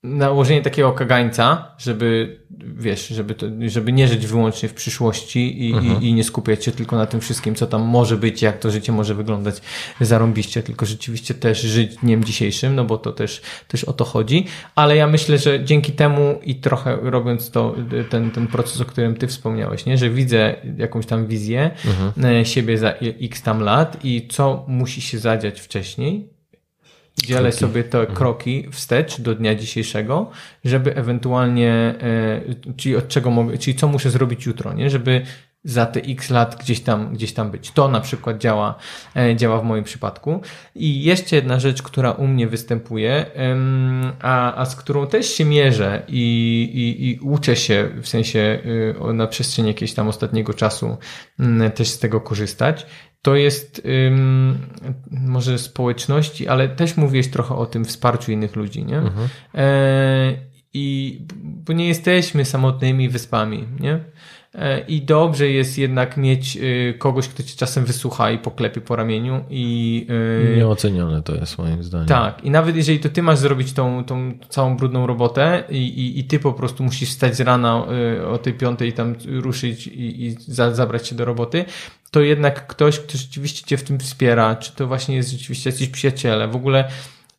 nałożenie 0.02 0.62
takiego 0.62 0.92
kagańca, 0.92 1.74
żeby 1.78 2.38
wiesz, 2.60 3.08
żeby, 3.08 3.34
to, 3.34 3.46
żeby 3.66 3.92
nie 3.92 4.08
żyć 4.08 4.26
wyłącznie 4.26 4.68
w 4.68 4.74
przyszłości 4.74 5.68
i, 5.68 5.72
Mhm. 5.74 6.02
i, 6.02 6.08
i 6.08 6.14
nie 6.14 6.24
skupiać 6.24 6.64
się 6.64 6.72
tylko 6.72 6.96
na 6.96 7.06
tym 7.06 7.20
wszystkim, 7.20 7.54
co 7.54 7.66
tam 7.66 7.82
może 7.82 8.16
być, 8.16 8.42
jak 8.42 8.58
to 8.58 8.70
życie 8.70 8.92
może 8.92 9.14
wyglądać 9.14 9.60
zarąbiście, 10.00 10.62
tylko 10.62 10.86
rzeczywiście 10.86 11.34
też 11.34 11.60
żyć 11.62 11.96
dniem 11.96 12.24
dzisiejszym, 12.24 12.74
no 12.74 12.84
bo 12.84 12.98
to 12.98 13.12
też, 13.12 13.42
też 13.68 13.84
o 13.84 13.92
to 13.92 14.04
chodzi. 14.04 14.46
Ale 14.74 14.96
ja 14.96 15.06
myślę, 15.06 15.38
że 15.38 15.64
dzięki 15.64 15.92
temu 15.92 16.38
i 16.42 16.54
trochę 16.54 16.98
robiąc 17.02 17.50
to, 17.50 17.74
ten, 18.10 18.30
ten 18.30 18.46
proces, 18.46 18.80
o 18.80 18.84
którym 18.84 19.16
ty 19.16 19.26
wspomniałeś, 19.26 19.86
nie? 19.86 19.98
że 19.98 20.10
widzę 20.10 20.54
jakąś 20.76 21.06
tam 21.06 21.26
wizję 21.26 21.70
e, 22.24 22.44
siebie 22.44 22.78
za 22.78 22.90
x 23.20 23.42
tam 23.42 23.60
lat 23.60 24.04
i 24.04 24.28
co 24.30 24.64
musi 24.68 25.00
się 25.00 25.18
zadziać 25.18 25.60
wcześniej, 25.60 26.37
dzielę 27.26 27.52
sobie 27.52 27.84
te 27.84 28.06
kroki 28.06 28.68
wstecz 28.72 29.20
do 29.20 29.34
dnia 29.34 29.54
dzisiejszego, 29.54 30.30
żeby 30.64 30.96
ewentualnie, 30.96 31.72
e, 31.72 32.74
czyli 32.76 32.96
od 32.96 33.08
czego 33.08 33.30
mogę, 33.30 33.58
czyli 33.58 33.76
co 33.76 33.88
muszę 33.88 34.10
zrobić 34.10 34.46
jutro, 34.46 34.72
nie? 34.72 34.90
Żeby 34.90 35.22
za 35.64 35.86
te 35.86 36.00
x 36.00 36.30
lat 36.30 36.56
gdzieś 36.60 36.80
tam, 36.80 37.12
gdzieś 37.14 37.32
tam 37.32 37.50
być. 37.50 37.70
To 37.70 37.88
na 37.88 38.00
przykład 38.00 38.38
działa, 38.38 38.74
e, 39.16 39.36
działa 39.36 39.60
w 39.60 39.64
moim 39.64 39.84
przypadku. 39.84 40.40
I 40.74 41.02
jeszcze 41.04 41.36
jedna 41.36 41.60
rzecz, 41.60 41.82
która 41.82 42.12
u 42.12 42.26
mnie 42.26 42.46
występuje, 42.46 43.26
a, 44.20 44.54
a 44.54 44.66
z 44.66 44.76
którą 44.76 45.06
też 45.06 45.34
się 45.34 45.44
mierzę 45.44 46.02
i, 46.08 46.62
i, 46.74 47.08
i 47.08 47.18
uczę 47.20 47.56
się 47.56 47.88
w 48.02 48.08
sensie 48.08 48.58
y, 49.10 49.12
na 49.12 49.26
przestrzeni 49.26 49.68
jakiegoś 49.68 49.94
tam 49.94 50.08
ostatniego 50.08 50.54
czasu 50.54 50.96
też 51.74 51.88
z 51.88 51.98
tego 51.98 52.20
korzystać, 52.20 52.86
to 53.22 53.36
jest 53.36 53.82
ym, 54.06 54.58
może 55.10 55.58
społeczności, 55.58 56.48
ale 56.48 56.68
też 56.68 56.96
mówiłeś 56.96 57.28
trochę 57.28 57.54
o 57.54 57.66
tym 57.66 57.84
wsparciu 57.84 58.32
innych 58.32 58.56
ludzi, 58.56 58.84
nie? 58.84 59.02
E, 59.54 60.32
I 60.74 61.18
bo 61.34 61.72
nie 61.72 61.88
jesteśmy 61.88 62.44
samotnymi 62.44 63.08
wyspami, 63.08 63.64
nie? 63.80 64.04
E, 64.54 64.80
I 64.80 65.02
dobrze 65.02 65.50
jest 65.50 65.78
jednak 65.78 66.16
mieć 66.16 66.56
y, 66.56 66.94
kogoś, 66.98 67.28
kto 67.28 67.42
cię 67.42 67.56
czasem 67.56 67.84
wysłucha 67.84 68.30
i 68.30 68.38
poklepie 68.38 68.80
po 68.80 68.96
ramieniu 68.96 69.44
i 69.50 70.06
y, 70.52 70.56
Nieocenione 70.56 71.22
to 71.22 71.34
jest 71.34 71.58
moim 71.58 71.82
zdaniem. 71.82 72.08
tak, 72.08 72.44
i 72.44 72.50
nawet 72.50 72.76
jeżeli 72.76 73.00
to 73.00 73.08
ty 73.08 73.22
masz 73.22 73.38
zrobić 73.38 73.72
tą, 73.72 74.04
tą 74.04 74.38
całą 74.48 74.76
brudną 74.76 75.06
robotę 75.06 75.64
i, 75.70 75.76
i, 75.76 76.18
i 76.18 76.24
ty 76.24 76.40
po 76.40 76.52
prostu 76.52 76.84
musisz 76.84 77.08
wstać 77.08 77.36
z 77.36 77.40
rana 77.40 77.86
o 78.30 78.38
tej 78.38 78.54
piątej 78.54 78.92
tam 78.92 79.14
ruszyć 79.26 79.86
i, 79.86 80.26
i 80.26 80.36
za, 80.38 80.74
zabrać 80.74 81.08
się 81.08 81.16
do 81.16 81.24
roboty, 81.24 81.64
to 82.10 82.20
jednak 82.20 82.66
ktoś, 82.66 83.00
kto 83.00 83.18
rzeczywiście 83.18 83.66
cię 83.66 83.76
w 83.76 83.82
tym 83.84 83.98
wspiera, 83.98 84.56
czy 84.56 84.72
to 84.72 84.86
właśnie 84.86 85.16
jest 85.16 85.30
rzeczywiście 85.30 85.70
jakiś 85.70 85.88
przyjaciele, 85.88 86.48
w 86.48 86.56
ogóle 86.56 86.88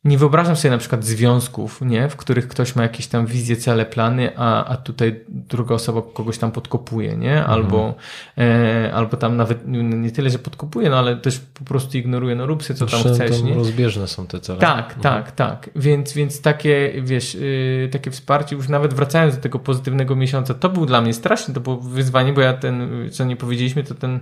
nie 0.04 0.18
wyobrażam 0.18 0.56
sobie 0.56 0.72
na 0.72 0.78
przykład 0.78 1.06
związków, 1.06 1.82
nie? 1.82 2.10
w 2.10 2.16
których 2.16 2.48
ktoś 2.48 2.76
ma 2.76 2.84
jakieś 2.84 3.08
tam 3.08 3.26
wizje, 3.26 3.56
cele, 3.56 3.86
plany, 3.86 4.32
a, 4.38 4.66
a 4.66 4.78
tutaj 4.78 5.26
druga 5.28 5.76
osoba 5.76 6.02
kogoś 6.14 6.38
tam 6.38 6.52
podkopuje, 6.52 7.18
nie? 7.18 7.46
Albo, 7.46 7.96
e, 8.38 8.92
albo 8.94 9.18
tam 9.18 9.38
nawet 9.38 9.68
nie, 9.68 9.84
nie 9.84 10.12
tyle, 10.12 10.30
że 10.30 10.40
podkopuje, 10.40 10.90
no 10.90 10.98
ale 10.98 11.16
też 11.18 11.40
po 11.40 11.64
prostu 11.64 11.98
ignoruje, 11.98 12.36
no 12.36 12.46
rób 12.46 12.64
sobie 12.64 12.80
co 12.80 12.86
tam 12.86 13.04
Zawsze 13.04 13.26
chcesz, 13.26 13.42
nie? 13.42 13.54
rozbieżne 13.54 14.08
są 14.08 14.28
te 14.28 14.40
cele. 14.40 14.60
Tak, 14.60 14.94
tak, 15.02 15.32
tak. 15.32 15.70
Więc, 15.76 16.14
więc 16.14 16.42
takie, 16.42 16.94
wiesz, 17.02 17.36
yy, 17.36 17.90
takie 17.92 18.12
wsparcie, 18.12 18.56
już 18.56 18.68
nawet 18.68 18.94
wracając 18.94 19.36
do 19.36 19.42
tego 19.42 19.60
pozytywnego 19.60 20.16
miesiąca, 20.16 20.54
to 20.54 20.70
był 20.70 20.86
dla 20.86 21.02
mnie 21.02 21.14
straszny, 21.14 21.54
to 21.54 21.60
było 21.60 21.78
wyzwanie, 21.78 22.34
bo 22.34 22.42
ja 22.42 22.54
ten, 22.54 22.90
co 23.12 23.26
nie 23.26 23.36
powiedzieliśmy, 23.36 23.84
to 23.84 23.96
ten 23.96 24.20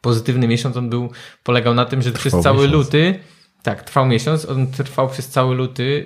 pozytywny 0.00 0.48
miesiąc, 0.48 0.76
on 0.76 0.90
był, 0.90 1.10
polegał 1.44 1.74
na 1.74 1.84
tym, 1.84 2.02
że 2.02 2.12
przez 2.12 2.32
cały 2.42 2.66
miesiąc. 2.66 2.72
luty, 2.72 3.18
tak, 3.68 3.82
trwał 3.82 4.06
miesiąc, 4.06 4.44
on 4.46 4.66
trwał 4.66 5.08
przez 5.08 5.28
cały 5.28 5.54
luty 5.54 6.04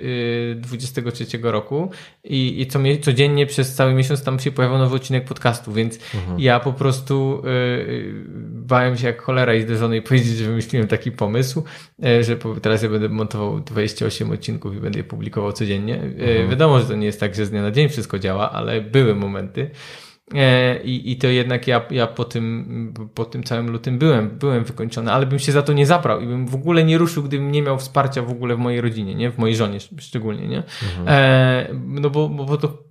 yy, 0.55 0.61
23 0.61 1.25
roku 1.41 1.91
i, 2.23 2.61
i 2.61 2.67
co, 2.67 2.79
codziennie 3.01 3.45
przez 3.45 3.75
cały 3.75 3.93
miesiąc 3.93 4.23
tam 4.23 4.39
się 4.39 4.51
pojawiał 4.51 4.77
nowy 4.77 4.95
odcinek 4.95 5.25
podcastu, 5.25 5.73
więc 5.73 5.99
ja 6.37 6.59
po 6.59 6.73
prostu 6.73 7.41
yy, 7.45 8.13
bałem 8.49 8.97
się 8.97 9.07
jak 9.07 9.21
cholera 9.21 9.55
iść 9.55 9.67
do 9.67 9.77
żony 9.77 9.97
i 9.97 10.01
powiedzieć, 10.01 10.37
że 10.37 10.45
wymyśliłem 10.45 10.87
taki 10.87 11.11
pomysł, 11.11 11.63
yy, 11.99 12.23
że 12.23 12.35
po- 12.35 12.55
teraz 12.55 12.83
ja 12.83 12.89
będę 12.89 13.09
montował 13.09 13.59
28 13.59 14.31
odcinków 14.31 14.75
i 14.75 14.79
będę 14.79 14.99
je 14.99 15.03
publikował 15.03 15.51
codziennie. 15.53 15.99
Yy, 16.17 16.47
Wiadomo, 16.47 16.79
że 16.79 16.85
to 16.85 16.95
nie 16.95 17.05
jest 17.05 17.19
tak, 17.19 17.35
że 17.35 17.45
z 17.45 17.49
dnia 17.49 17.61
na 17.61 17.71
dzień 17.71 17.89
wszystko 17.89 18.19
działa, 18.19 18.51
ale 18.51 18.81
były 18.81 19.15
momenty. 19.15 19.69
E, 20.31 20.83
I, 20.83 21.11
I 21.11 21.17
to 21.17 21.27
jednak 21.27 21.67
ja, 21.67 21.85
ja 21.91 22.07
po, 22.07 22.25
tym, 22.25 22.93
po 23.13 23.25
tym 23.25 23.43
całym 23.43 23.71
lutym 23.71 23.97
byłem, 23.97 24.29
byłem 24.29 24.63
wykończony, 24.63 25.11
ale 25.11 25.25
bym 25.25 25.39
się 25.39 25.51
za 25.51 25.61
to 25.61 25.73
nie 25.73 25.85
zabrał 25.85 26.21
i 26.21 26.27
bym 26.27 26.47
w 26.47 26.55
ogóle 26.55 26.83
nie 26.83 26.97
ruszył, 26.97 27.23
gdybym 27.23 27.51
nie 27.51 27.61
miał 27.61 27.77
wsparcia 27.77 28.21
w 28.21 28.31
ogóle 28.31 28.55
w 28.55 28.59
mojej 28.59 28.81
rodzinie, 28.81 29.15
nie? 29.15 29.31
W 29.31 29.37
mojej 29.37 29.55
żonie 29.55 29.79
szczególnie, 29.99 30.47
nie? 30.47 30.63
E, 31.07 31.67
no 31.73 32.09
bo, 32.09 32.29
bo, 32.29 32.45
bo 32.45 32.57
to 32.57 32.83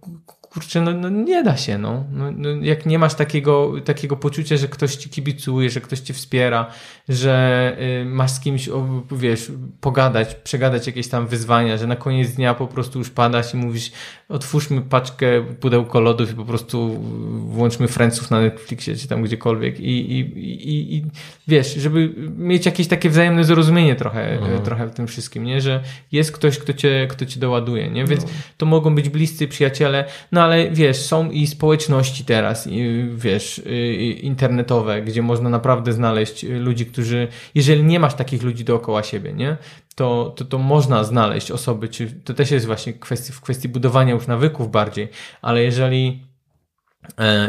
kurczę, 0.52 0.80
no, 0.80 0.92
no 0.92 1.08
nie 1.08 1.42
da 1.42 1.56
się, 1.56 1.78
no. 1.78 2.04
no, 2.12 2.30
no 2.36 2.48
jak 2.62 2.86
nie 2.86 2.98
masz 2.98 3.14
takiego, 3.14 3.72
takiego 3.84 4.16
poczucia, 4.16 4.56
że 4.56 4.68
ktoś 4.68 4.96
ci 4.96 5.10
kibicuje, 5.10 5.70
że 5.70 5.80
ktoś 5.80 6.00
cię 6.00 6.14
wspiera, 6.14 6.70
że 7.08 7.76
y, 8.02 8.04
masz 8.04 8.30
z 8.30 8.40
kimś, 8.40 8.68
o, 8.68 9.02
wiesz, 9.12 9.52
pogadać, 9.80 10.34
przegadać 10.34 10.86
jakieś 10.86 11.08
tam 11.08 11.26
wyzwania, 11.26 11.76
że 11.76 11.86
na 11.86 11.96
koniec 11.96 12.30
dnia 12.30 12.54
po 12.54 12.66
prostu 12.66 12.98
już 12.98 13.10
padasz 13.10 13.54
i 13.54 13.56
mówisz, 13.56 13.92
otwórzmy 14.28 14.80
paczkę, 14.80 15.26
pudełko 15.60 16.00
lodów 16.00 16.32
i 16.32 16.34
po 16.34 16.44
prostu 16.44 17.00
włączmy 17.46 17.88
Friendsów 17.88 18.30
na 18.30 18.40
Netflixie, 18.40 18.96
czy 18.96 19.08
tam 19.08 19.22
gdziekolwiek 19.22 19.80
i, 19.80 20.12
i, 20.12 20.20
i, 20.20 20.96
i 20.96 21.04
wiesz, 21.48 21.74
żeby 21.74 22.14
mieć 22.36 22.66
jakieś 22.66 22.88
takie 22.88 23.10
wzajemne 23.10 23.44
zrozumienie 23.44 23.96
trochę, 23.96 24.38
trochę 24.64 24.86
w 24.86 24.94
tym 24.94 25.06
wszystkim, 25.06 25.44
nie? 25.44 25.60
Że 25.60 25.82
jest 26.12 26.32
ktoś, 26.32 26.58
kto 26.58 26.72
cię, 26.72 27.06
kto 27.10 27.26
cię 27.26 27.40
doładuje, 27.40 27.90
nie? 27.90 28.04
Więc 28.04 28.26
to 28.56 28.66
mogą 28.66 28.94
być 28.94 29.08
bliscy 29.08 29.48
przyjaciele, 29.48 30.04
no 30.32 30.41
ale 30.42 30.70
wiesz, 30.70 30.96
są 30.96 31.30
i 31.30 31.46
społeczności 31.46 32.24
teraz, 32.24 32.66
i, 32.66 33.08
wiesz, 33.14 33.58
y, 33.58 33.94
internetowe, 34.22 35.02
gdzie 35.02 35.22
można 35.22 35.48
naprawdę 35.48 35.92
znaleźć 35.92 36.42
ludzi, 36.42 36.86
którzy, 36.86 37.28
jeżeli 37.54 37.84
nie 37.84 38.00
masz 38.00 38.14
takich 38.14 38.42
ludzi 38.42 38.64
dookoła 38.64 39.02
siebie, 39.02 39.32
nie? 39.32 39.56
To, 39.94 40.32
to, 40.36 40.44
to 40.44 40.58
można 40.58 41.04
znaleźć 41.04 41.50
osoby, 41.50 41.88
czy 41.88 42.06
to 42.24 42.34
też 42.34 42.50
jest 42.50 42.66
właśnie 42.66 42.92
kwestii, 42.92 43.32
w 43.32 43.40
kwestii 43.40 43.68
budowania 43.68 44.14
już 44.14 44.26
nawyków 44.26 44.70
bardziej, 44.70 45.08
ale 45.42 45.62
jeżeli 45.62 46.31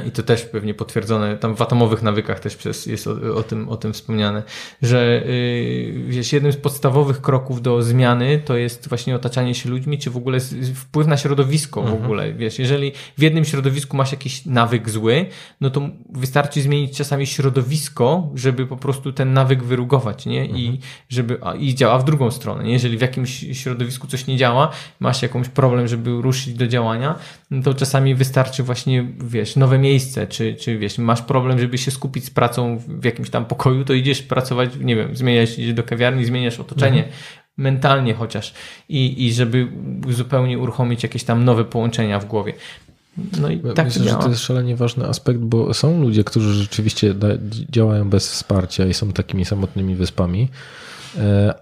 I 0.08 0.12
to 0.12 0.24
też 0.24 0.42
pewnie 0.42 0.74
potwierdzone, 0.74 1.38
tam 1.38 1.56
w 1.56 1.62
atomowych 1.62 2.02
nawykach 2.02 2.40
też 2.40 2.56
przez, 2.56 2.86
jest 2.86 3.08
o, 3.08 3.36
o, 3.36 3.44
tym, 3.44 3.70
o 3.70 3.78
tym 3.78 3.94
wspomniane, 3.94 4.44
że 4.82 5.24
yy, 5.26 6.04
wiesz, 6.08 6.34
jednym 6.34 6.52
z 6.52 6.58
podstawowych 6.58 7.22
kroków 7.22 7.62
do 7.62 7.84
zmiany 7.84 8.42
to 8.46 8.58
jest 8.58 8.90
właśnie 8.90 9.16
otaczanie 9.16 9.56
się 9.56 9.70
ludźmi, 9.70 9.98
czy 9.98 10.10
w 10.10 10.18
ogóle 10.18 10.40
wpływ 10.76 11.08
na 11.08 11.18
środowisko 11.18 11.82
w 11.82 11.94
ogóle. 11.94 12.34
Wiesz, 12.34 12.60
jeżeli 12.60 12.92
w 13.18 13.22
jednym 13.22 13.46
środowisku 13.46 13.98
masz 13.98 14.12
jakiś 14.12 14.46
nawyk 14.46 14.90
zły, 14.90 15.26
no 15.62 15.70
to 15.70 15.90
wystarczy 16.10 16.62
zmienić 16.62 16.98
czasami 16.98 17.28
środowisko, 17.28 18.30
żeby 18.36 18.68
po 18.68 18.78
prostu 18.78 19.14
ten 19.14 19.34
nawyk 19.34 19.64
wyrugować, 19.64 20.26
nie? 20.26 20.46
I 20.46 20.80
żeby, 21.10 21.38
a, 21.42 21.56
i 21.56 21.76
działa 21.76 22.00
w 22.00 22.04
drugą 22.04 22.32
stronę, 22.32 22.64
nie? 22.64 22.74
Jeżeli 22.74 22.98
w 22.98 23.02
jakimś 23.02 23.46
środowisku 23.52 24.08
coś 24.08 24.28
nie 24.28 24.38
działa, 24.38 24.72
masz 25.00 25.22
jakąś 25.22 25.50
problem, 25.50 25.88
żeby 25.88 26.22
ruszyć 26.22 26.54
do 26.54 26.68
działania, 26.68 27.16
to 27.64 27.74
czasami 27.74 28.16
wystarczy 28.16 28.64
właśnie, 28.64 29.08
wiesz, 29.24 29.56
nowe 29.56 29.80
miejsce, 29.80 30.28
czy, 30.28 30.56
czy 30.56 30.78
wiesz, 30.78 30.98
masz 30.98 31.22
problem, 31.22 31.60
żeby 31.60 31.78
się 31.78 31.92
skupić 31.92 32.26
z 32.26 32.30
pracą 32.30 32.78
w 32.88 33.06
jakimś 33.06 33.30
tam 33.30 33.46
pokoju, 33.46 33.86
to 33.86 33.94
idziesz 33.94 34.22
pracować, 34.22 34.70
nie 34.80 34.96
wiem, 34.96 35.16
zmieniasz, 35.16 35.60
idziesz 35.60 35.74
do 35.74 35.84
kawiarni, 35.84 36.26
zmieniasz 36.26 36.60
otoczenie, 36.60 37.04
mentalnie 37.58 38.14
chociaż 38.14 38.54
i, 38.90 39.26
i 39.26 39.34
żeby 39.34 39.68
zupełnie 40.10 40.60
uruchomić 40.60 41.04
jakieś 41.04 41.24
tam 41.24 41.46
nowe 41.46 41.66
połączenia 41.66 42.20
w 42.20 42.26
głowie. 42.26 42.54
No 43.42 43.50
i 43.50 43.60
tak 43.76 43.86
Myślę, 43.86 44.04
że 44.04 44.16
to 44.16 44.30
jest 44.30 44.42
szalenie 44.42 44.76
ważny 44.76 45.08
aspekt, 45.08 45.40
bo 45.40 45.74
są 45.74 46.02
ludzie, 46.02 46.24
którzy 46.24 46.54
rzeczywiście 46.54 47.16
działają 47.70 48.10
bez 48.10 48.32
wsparcia 48.32 48.86
i 48.86 48.94
są 48.94 49.12
takimi 49.12 49.46
samotnymi 49.46 49.96
wyspami, 49.96 50.50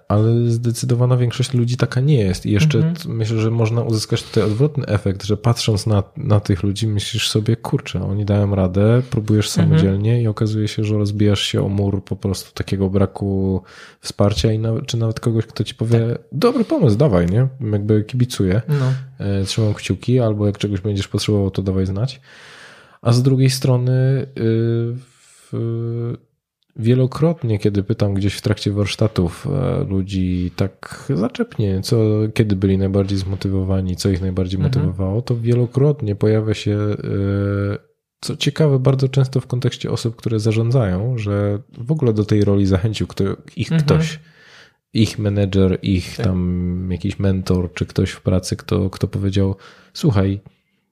ale 0.08 0.50
zdecydowana 0.52 1.18
większość 1.18 1.54
ludzi 1.54 1.78
taka 1.78 2.02
nie 2.02 2.20
jest. 2.20 2.46
I 2.46 2.52
jeszcze 2.52 2.78
Mhm. 2.78 3.18
myślę, 3.18 3.40
że 3.40 3.52
można 3.52 3.82
uzyskać 3.82 4.24
tutaj 4.24 4.44
odwrotny 4.44 4.86
efekt, 4.86 5.24
że 5.24 5.38
patrząc 5.38 5.88
na, 5.88 6.04
na 6.18 6.40
tych 6.40 6.64
ludzi, 6.64 6.88
myślisz 6.88 7.30
sobie, 7.30 7.56
kurczę, 7.56 8.04
oni 8.04 8.26
dają 8.26 8.56
radę, 8.56 9.02
próbujesz 9.10 9.48
Mhm. 9.58 9.68
samodzielnie 9.70 10.22
i 10.22 10.28
okazuje 10.28 10.68
się, 10.68 10.84
że 10.84 10.98
rozbijasz 10.98 11.42
się 11.42 11.66
o 11.66 11.70
mur 11.70 12.04
po 12.04 12.16
prostu 12.16 12.54
takiego 12.54 12.90
braku 12.90 13.62
wsparcia 14.00 14.52
i 14.52 14.60
nawet, 14.60 14.86
czy 14.86 14.98
nawet 14.98 15.20
kogoś, 15.20 15.46
kto 15.46 15.64
ci 15.64 15.76
powie, 15.76 16.00
Tak. 16.12 16.22
dobry 16.32 16.66
pomysł, 16.66 16.98
dawaj, 16.98 17.26
nie? 17.28 17.48
Jakby 17.72 18.04
kibicuję 18.04 18.62
No. 18.68 18.94
e, 19.26 19.44
trzymam 19.46 19.74
kciuki, 19.74 20.20
albo 20.20 20.46
jak 20.46 20.58
czegoś 20.58 20.82
będziesz 20.82 21.08
potrzebował, 21.08 21.52
to 21.52 21.62
dawaj 21.62 21.86
znać. 21.86 22.22
A 23.02 23.12
z 23.12 23.24
drugiej 23.24 23.50
strony 23.50 23.92
y, 23.92 24.28
w, 25.52 25.54
wielokrotnie, 26.76 27.60
kiedy 27.60 27.84
pytam 27.84 28.14
gdzieś 28.14 28.34
w 28.34 28.42
trakcie 28.42 28.72
warsztatów 28.72 29.48
e, 29.48 29.84
ludzi 29.84 30.52
tak 30.56 31.06
zaczepnie, 31.16 31.82
co, 31.82 31.98
kiedy 32.34 32.56
byli 32.56 32.78
najbardziej 32.78 33.18
zmotywowani, 33.18 33.96
co 33.96 34.10
ich 34.10 34.22
najbardziej 34.22 34.60
Mhm. 34.60 34.70
motywowało, 34.86 35.22
to 35.22 35.36
wielokrotnie 35.38 36.16
pojawia 36.16 36.54
się 36.54 36.72
e, 36.74 36.98
co 38.22 38.36
ciekawe, 38.38 38.80
bardzo 38.80 39.08
często 39.10 39.40
w 39.40 39.48
kontekście 39.48 39.92
osób, 39.92 40.16
które 40.16 40.40
zarządzają, 40.40 41.18
że 41.18 41.60
w 41.78 41.92
ogóle 41.92 42.14
do 42.14 42.26
tej 42.26 42.44
roli 42.46 42.66
zachęcił 42.66 43.08
kto, 43.08 43.24
ich 43.56 43.72
Mhm. 43.72 43.82
ktoś. 43.82 44.20
ich 44.94 45.20
menedżer, 45.20 45.80
ich 45.82 46.16
Tak. 46.18 46.26
tam 46.26 46.88
jakiś 46.92 47.20
mentor, 47.20 47.74
czy 47.74 47.86
ktoś 47.86 48.12
w 48.12 48.22
pracy, 48.22 48.56
kto, 48.56 48.90
kto 48.90 49.08
powiedział, 49.08 49.56
słuchaj, 49.94 50.42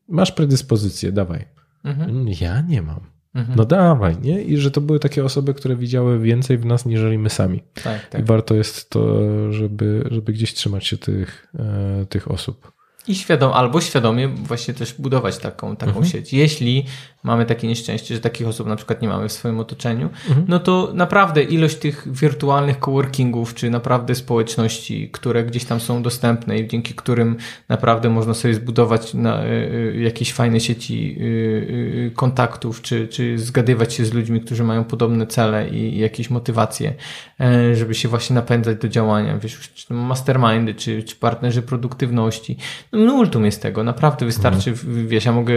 masz 0.07 0.31
predyspozycję, 0.31 1.11
dawaj. 1.11 1.45
Mhm. 1.84 2.26
Ja 2.41 2.61
nie 2.61 2.81
mam. 2.81 2.99
Mhm. 3.35 3.57
No 3.57 3.65
dawaj, 3.65 4.15
nie? 4.22 4.41
I 4.43 4.57
że 4.57 4.72
to 4.72 4.81
były 4.81 4.99
takie 4.99 5.26
osoby, 5.26 5.53
które 5.53 5.76
widziały 5.76 6.19
więcej 6.19 6.57
w 6.57 6.65
nas, 6.65 6.85
niżeli 6.85 7.18
my 7.18 7.30
sami. 7.30 7.64
Tak, 7.84 8.07
I 8.07 8.11
tak. 8.11 8.26
warto 8.26 8.56
jest 8.56 8.89
to, 8.89 9.22
żeby, 9.51 10.07
żeby 10.11 10.34
gdzieś 10.34 10.53
trzymać 10.53 10.88
się 10.88 10.97
tych, 10.97 11.47
e, 11.60 12.06
tych 12.06 12.31
osób. 12.31 12.72
I 13.07 13.15
świadom, 13.15 13.53
albo 13.53 13.81
świadomie 13.81 14.27
właśnie 14.27 14.73
też 14.73 14.93
budować 14.93 15.38
taką, 15.38 15.76
taką 15.76 15.89
Mhm. 15.91 16.06
sieć. 16.06 16.34
Jeśli 16.34 16.85
mamy 17.23 17.45
takie 17.45 17.67
nieszczęście, 17.67 18.15
że 18.15 18.21
takich 18.21 18.47
osób 18.47 18.67
na 18.67 18.75
przykład 18.75 19.01
nie 19.01 19.07
mamy 19.07 19.27
w 19.27 19.31
swoim 19.31 19.59
otoczeniu, 19.59 20.09
Mhm. 20.29 20.45
no 20.49 20.59
to 20.59 20.91
naprawdę 20.93 21.43
ilość 21.43 21.75
tych 21.77 22.07
wirtualnych 22.11 22.79
coworkingów, 22.79 23.53
czy 23.53 23.69
naprawdę 23.69 24.15
społeczności, 24.15 25.09
które 25.11 25.43
gdzieś 25.43 25.65
tam 25.65 25.79
są 25.79 26.01
dostępne 26.03 26.59
i 26.59 26.67
dzięki 26.67 26.93
którym 26.93 27.37
naprawdę 27.69 28.09
można 28.09 28.33
sobie 28.33 28.53
zbudować 28.53 29.13
na, 29.13 29.43
y, 29.43 29.47
y, 29.95 29.99
jakieś 30.01 30.33
fajne 30.33 30.59
sieci 30.59 31.15
y, 31.21 32.11
kontaktów, 32.15 32.81
czy, 32.81 33.07
czy 33.07 33.39
zgadywać 33.39 33.93
się 33.93 34.05
z 34.05 34.13
ludźmi, 34.13 34.41
którzy 34.41 34.63
mają 34.63 34.83
podobne 34.83 35.27
cele 35.27 35.69
i, 35.69 35.75
i 35.95 35.99
jakieś 35.99 36.29
motywacje, 36.29 36.93
e, 37.39 37.75
żeby 37.75 37.95
się 37.95 38.09
właśnie 38.09 38.33
napędzać 38.33 38.77
do 38.77 38.87
działania, 38.89 39.37
wiesz, 39.37 39.71
czy 39.75 39.93
mastermindy, 39.93 40.73
czy, 40.75 41.03
czy 41.03 41.15
partnerzy 41.15 41.61
produktywności. 41.61 42.57
No, 42.93 43.13
multum 43.13 43.45
jest 43.45 43.61
tego, 43.61 43.83
naprawdę 43.83 44.25
wystarczy, 44.25 44.71
w- 44.73 45.07
wiesz, 45.07 45.25
ja 45.25 45.31
mogę 45.31 45.53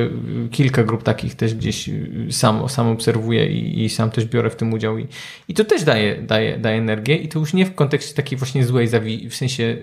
kilka 0.50 0.84
grup 0.84 1.02
takich 1.02 1.34
też 1.34 1.51
gdzieś 1.54 1.88
y, 1.88 2.26
sam, 2.30 2.68
sam 2.68 2.88
obserwuję 2.88 3.46
i, 3.46 3.84
i 3.84 3.88
sam 3.88 4.10
też 4.10 4.24
biorę 4.24 4.50
w 4.50 4.56
tym 4.56 4.72
udział 4.72 4.98
i, 4.98 5.06
i 5.48 5.54
to 5.54 5.64
też 5.64 5.84
daje, 5.84 6.22
daje, 6.22 6.58
daje 6.58 6.78
energię 6.78 7.16
i 7.16 7.28
to 7.28 7.38
już 7.38 7.54
nie 7.54 7.66
w 7.66 7.74
kontekście 7.74 8.14
takiej 8.14 8.38
właśnie 8.38 8.64
złej 8.64 8.88
zawi- 8.88 9.28
w 9.30 9.34
sensie 9.34 9.76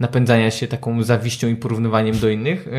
napędzania 0.00 0.50
się 0.50 0.66
taką 0.66 1.02
zawiścią 1.02 1.48
i 1.48 1.56
porównywaniem 1.56 2.18
do 2.18 2.28
innych. 2.28 2.66
y, 2.66 2.70
y, 2.70 2.74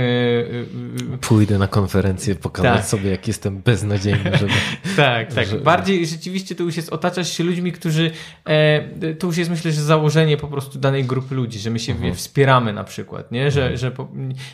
y, 1.14 1.18
Pójdę 1.18 1.58
na 1.58 1.68
konferencję, 1.68 2.36
pokazać 2.36 2.78
Tak. 2.78 2.86
sobie, 2.86 3.10
jak 3.10 3.28
jestem 3.28 3.58
beznadziejny, 3.62 4.32
żeby... 4.38 4.54
tak, 4.96 5.34
tak. 5.34 5.48
Że- 5.48 5.60
Bardziej 5.60 6.06
rzeczywiście 6.08 6.56
to 6.56 6.64
już 6.64 6.78
jest, 6.78 6.90
otaczasz 6.90 7.34
się 7.38 7.44
ludźmi, 7.44 7.72
którzy, 7.72 8.12
e, 8.46 9.14
to 9.20 9.28
już 9.28 9.38
jest 9.38 9.50
myślę, 9.50 9.72
że 9.72 9.82
założenie 9.82 10.38
po 10.38 10.48
prostu 10.48 10.80
danej 10.80 11.04
grupy 11.04 11.36
ludzi, 11.36 11.60
że 11.60 11.70
my 11.70 11.80
się 11.80 11.94
wie, 11.94 12.14
wspieramy 12.14 12.74
na 12.74 12.84
przykład, 12.84 13.32
nie? 13.32 13.52
Że, 13.52 13.78
że 13.78 13.92
po, 13.92 14.08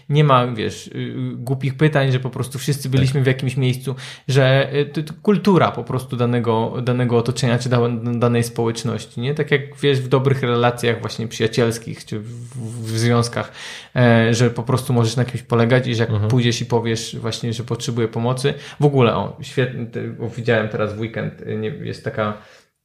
nie 0.09 0.23
ma, 0.23 0.47
wiesz, 0.47 0.87
y, 0.87 1.13
głupich 1.35 1.77
pytań, 1.77 2.11
że 2.11 2.19
po 2.19 2.29
prostu 2.29 2.59
wszyscy 2.59 2.89
byliśmy 2.89 3.21
w 3.23 3.27
jakimś 3.27 3.57
miejscu, 3.57 3.95
że 4.27 4.73
y, 4.75 4.85
to, 4.85 5.03
to 5.03 5.13
kultura 5.21 5.71
po 5.71 5.83
prostu 5.83 6.15
danego, 6.17 6.73
danego 6.83 7.17
otoczenia, 7.17 7.59
czy 7.59 7.69
da, 7.69 7.79
danej 8.13 8.43
społeczności, 8.43 9.21
nie? 9.21 9.35
Tak 9.35 9.51
jak 9.51 9.61
wiesz, 9.81 9.99
w 10.01 10.07
dobrych 10.07 10.41
relacjach 10.41 11.01
właśnie 11.01 11.27
przyjacielskich, 11.27 12.05
czy 12.05 12.19
w, 12.19 12.52
w 12.55 12.89
związkach, 12.89 13.51
e, 13.95 14.33
że 14.33 14.49
po 14.49 14.63
prostu 14.63 14.93
możesz 14.93 15.15
na 15.15 15.25
kimś 15.25 15.43
polegać 15.43 15.87
i 15.87 15.95
że 15.95 16.03
jak 16.03 16.27
pójdziesz 16.27 16.61
i 16.61 16.65
powiesz 16.65 17.15
właśnie, 17.19 17.53
że 17.53 17.63
potrzebuję 17.63 18.07
pomocy, 18.07 18.53
w 18.79 18.85
ogóle, 18.85 19.15
o, 19.15 19.37
świetnie, 19.41 19.87
widziałem 20.35 20.69
teraz 20.69 20.93
w 20.93 20.99
weekend, 20.99 21.33
nie, 21.45 21.69
jest 21.69 22.03
taka 22.03 22.37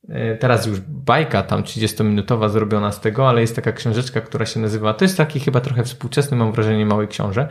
e, 0.09 0.37
teraz 0.37 0.67
już 0.67 0.81
bajka 0.81 1.43
tam 1.43 1.63
30-minutowa 1.63 2.49
zrobiona 2.49 2.93
z 2.93 3.01
tego, 3.01 3.29
ale 3.29 3.41
jest 3.41 3.57
taka 3.57 3.73
książeczka, 3.73 4.21
która 4.21 4.47
się 4.47 4.61
nazywa, 4.61 4.95
to 4.95 5.05
jest 5.05 5.17
taki 5.17 5.41
chyba 5.41 5.61
trochę 5.61 5.85
współczesny, 5.85 6.37
mam 6.37 6.53
wrażenie, 6.53 6.87
mały 6.87 7.09
książę. 7.09 7.49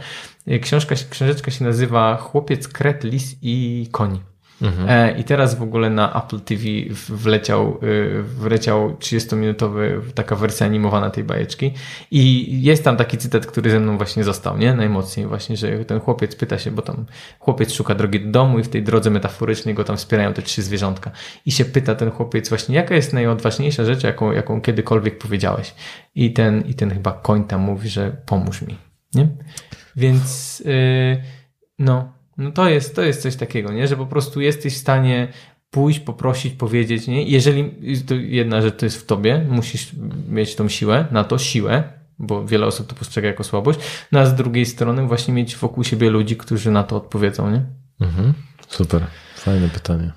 E, 0.47 0.59
Książka, 0.59 0.95
książeczka 1.09 1.51
się 1.51 1.65
nazywa 1.65 2.15
Chłopiec, 2.15 2.67
Kret, 2.67 3.03
Lis 3.03 3.35
i 3.41 3.87
Koń. 3.91 4.19
E, 4.61 5.19
I 5.19 5.23
teraz 5.23 5.55
w 5.55 5.61
ogóle 5.61 5.89
na 5.89 6.23
Apple 6.23 6.39
TV 6.39 6.63
wleciał, 7.09 7.79
y, 7.83 8.23
wleciał 8.23 8.89
30-minutowy 8.93 10.01
taka 10.15 10.35
wersja 10.35 10.65
animowana 10.65 11.09
tej 11.09 11.23
bajeczki 11.23 11.73
i 12.11 12.47
jest 12.63 12.83
tam 12.83 12.97
taki 12.97 13.17
cytat, 13.17 13.45
który 13.45 13.71
ze 13.71 13.79
mną 13.79 13.97
właśnie 13.97 14.23
został, 14.23 14.57
nie? 14.57 14.73
Najmocniej 14.73 15.27
właśnie, 15.27 15.57
że 15.57 15.85
ten 15.85 15.99
chłopiec 15.99 16.35
pyta 16.35 16.57
się, 16.57 16.71
bo 16.71 16.81
tam 16.81 17.05
chłopiec 17.39 17.73
szuka 17.73 17.95
drogi 17.95 18.19
do 18.19 18.31
domu 18.31 18.59
i 18.59 18.63
w 18.63 18.69
tej 18.69 18.83
drodze 18.83 19.09
metaforycznej 19.09 19.75
go 19.75 19.83
tam 19.83 19.97
wspierają 19.97 20.33
te 20.33 20.41
trzy 20.41 20.61
zwierzątka 20.61 21.11
i 21.45 21.51
się 21.51 21.65
pyta 21.65 21.95
ten 21.95 22.11
chłopiec 22.11 22.49
właśnie, 22.49 22.75
jaka 22.75 22.95
jest 22.95 23.13
najodważniejsza 23.13 23.85
rzecz, 23.85 24.03
jaką, 24.03 24.31
jaką 24.31 24.61
kiedykolwiek 24.61 25.17
powiedziałeś 25.17 25.73
i 26.15 26.33
ten, 26.33 26.61
i 26.61 26.73
ten 26.73 26.91
chyba 26.91 27.11
koń 27.11 27.43
tam 27.43 27.61
mówi, 27.61 27.89
że 27.89 28.17
pomóż 28.25 28.61
mi, 28.61 28.77
nie? 29.13 29.27
Więc 29.95 30.59
yy, 30.59 31.23
no, 31.79 32.16
no 32.37 32.51
to 32.51 32.69
jest, 32.69 32.95
to 32.95 33.01
jest 33.01 33.21
coś 33.21 33.35
takiego, 33.35 33.71
nie? 33.71 33.87
Że 33.87 33.97
po 33.97 34.05
prostu 34.05 34.41
jesteś 34.41 34.73
w 34.73 34.77
stanie 34.77 35.27
pójść, 35.71 35.99
poprosić, 35.99 36.53
powiedzieć, 36.53 37.07
nie? 37.07 37.23
Jeżeli 37.23 37.71
to 38.07 38.15
jedna 38.15 38.61
rzecz 38.61 38.77
to 38.77 38.85
jest 38.85 38.97
w 38.97 39.05
tobie, 39.05 39.45
musisz 39.49 39.91
mieć 40.29 40.55
tą 40.55 40.69
siłę, 40.69 41.05
na 41.11 41.23
to 41.23 41.37
siłę, 41.37 41.83
bo 42.19 42.45
wiele 42.45 42.65
osób 42.65 42.87
to 42.87 42.95
postrzega 42.95 43.27
jako 43.27 43.43
słabość, 43.43 43.79
no 44.11 44.19
a 44.19 44.25
z 44.25 44.35
drugiej 44.35 44.65
strony 44.65 45.07
właśnie 45.07 45.33
mieć 45.33 45.55
wokół 45.55 45.83
siebie 45.83 46.09
ludzi, 46.09 46.37
którzy 46.37 46.71
na 46.71 46.83
to 46.83 46.95
odpowiedzą, 46.95 47.51
nie? 47.51 47.65
Mhm. 47.99 48.33
Super, 48.67 49.05
fajne 49.35 49.69
pytanie. 49.69 50.11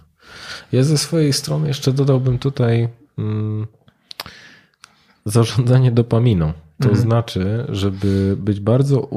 Ja 0.73 0.83
ze 0.83 0.99
swojej 0.99 1.33
strony 1.33 1.69
jeszcze 1.69 1.93
dodałbym 1.93 2.39
tutaj 2.39 2.89
mm, 3.19 3.67
zarządzanie 5.25 5.93
dopaminą. 5.93 6.53
To 6.81 6.89
Mhm. 6.89 6.97
znaczy, 7.03 7.67
żeby 7.69 8.37
być 8.39 8.61
bardzo 8.61 9.09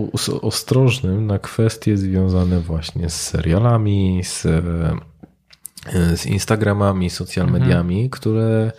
ostrożnym 0.42 1.28
na 1.28 1.40
kwestie 1.40 1.98
związane 1.98 2.60
właśnie 2.60 3.10
z 3.10 3.22
serialami, 3.22 4.22
z, 4.24 4.46
e, 4.46 6.18
z 6.18 6.26
Instagramami, 6.26 7.10
social 7.10 7.46
Mhm. 7.46 7.62
mediami, 7.64 8.10
które 8.10 8.72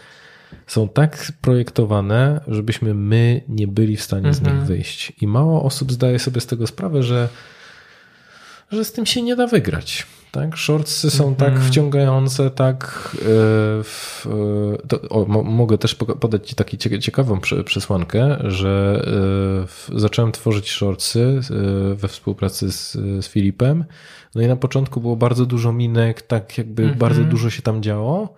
są 0.67 0.89
tak 0.89 1.33
projektowane, 1.41 2.41
żebyśmy 2.49 2.95
my 2.95 3.41
nie 3.49 3.67
byli 3.67 3.97
w 3.97 4.03
stanie 4.03 4.35
z 4.35 4.39
Mhm. 4.39 4.57
nich 4.59 4.67
wyjść. 4.67 5.13
I 5.21 5.27
mało 5.27 5.63
osób 5.63 5.93
zdaje 5.93 6.19
sobie 6.19 6.41
z 6.41 6.47
tego 6.47 6.67
sprawę, 6.67 7.03
że 7.03 7.29
że 8.71 8.85
z 8.85 8.93
tym 8.93 9.07
się 9.07 9.23
nie 9.23 9.37
da 9.37 9.47
wygrać. 9.47 10.07
Tak? 10.35 10.57
Shortsy 10.59 11.11
są 11.11 11.35
tak 11.35 11.61
wciągające, 11.61 12.51
tak. 12.51 13.11
e, 13.23 13.25
W, 13.83 14.27
e, 14.83 14.87
to, 14.89 15.01
o, 15.09 15.25
mo, 15.27 15.43
mogę 15.43 15.79
też 15.79 15.95
podać 15.95 16.49
Ci 16.49 16.55
taką 16.55 16.77
cie- 16.77 16.99
ciekawą 16.99 17.41
prze- 17.41 17.65
przesłankę, 17.65 18.37
że 18.51 19.01
e, 19.01 19.67
w, 19.67 19.91
zacząłem 19.97 20.33
tworzyć 20.33 20.71
shortsy 20.71 21.41
we 21.97 22.09
współpracy 22.09 22.73
z, 22.73 22.93
z 23.25 23.29
Filipem. 23.29 23.85
No 24.35 24.43
i 24.43 24.47
na 24.47 24.57
początku 24.57 25.01
było 25.01 25.17
bardzo 25.17 25.47
dużo 25.47 25.73
minek, 25.73 26.23
tak 26.23 26.59
jakby 26.59 26.83
Mhm. 26.83 26.99
bardzo 26.99 27.25
dużo 27.25 27.51
się 27.51 27.63
tam 27.63 27.83
działo. 27.83 28.35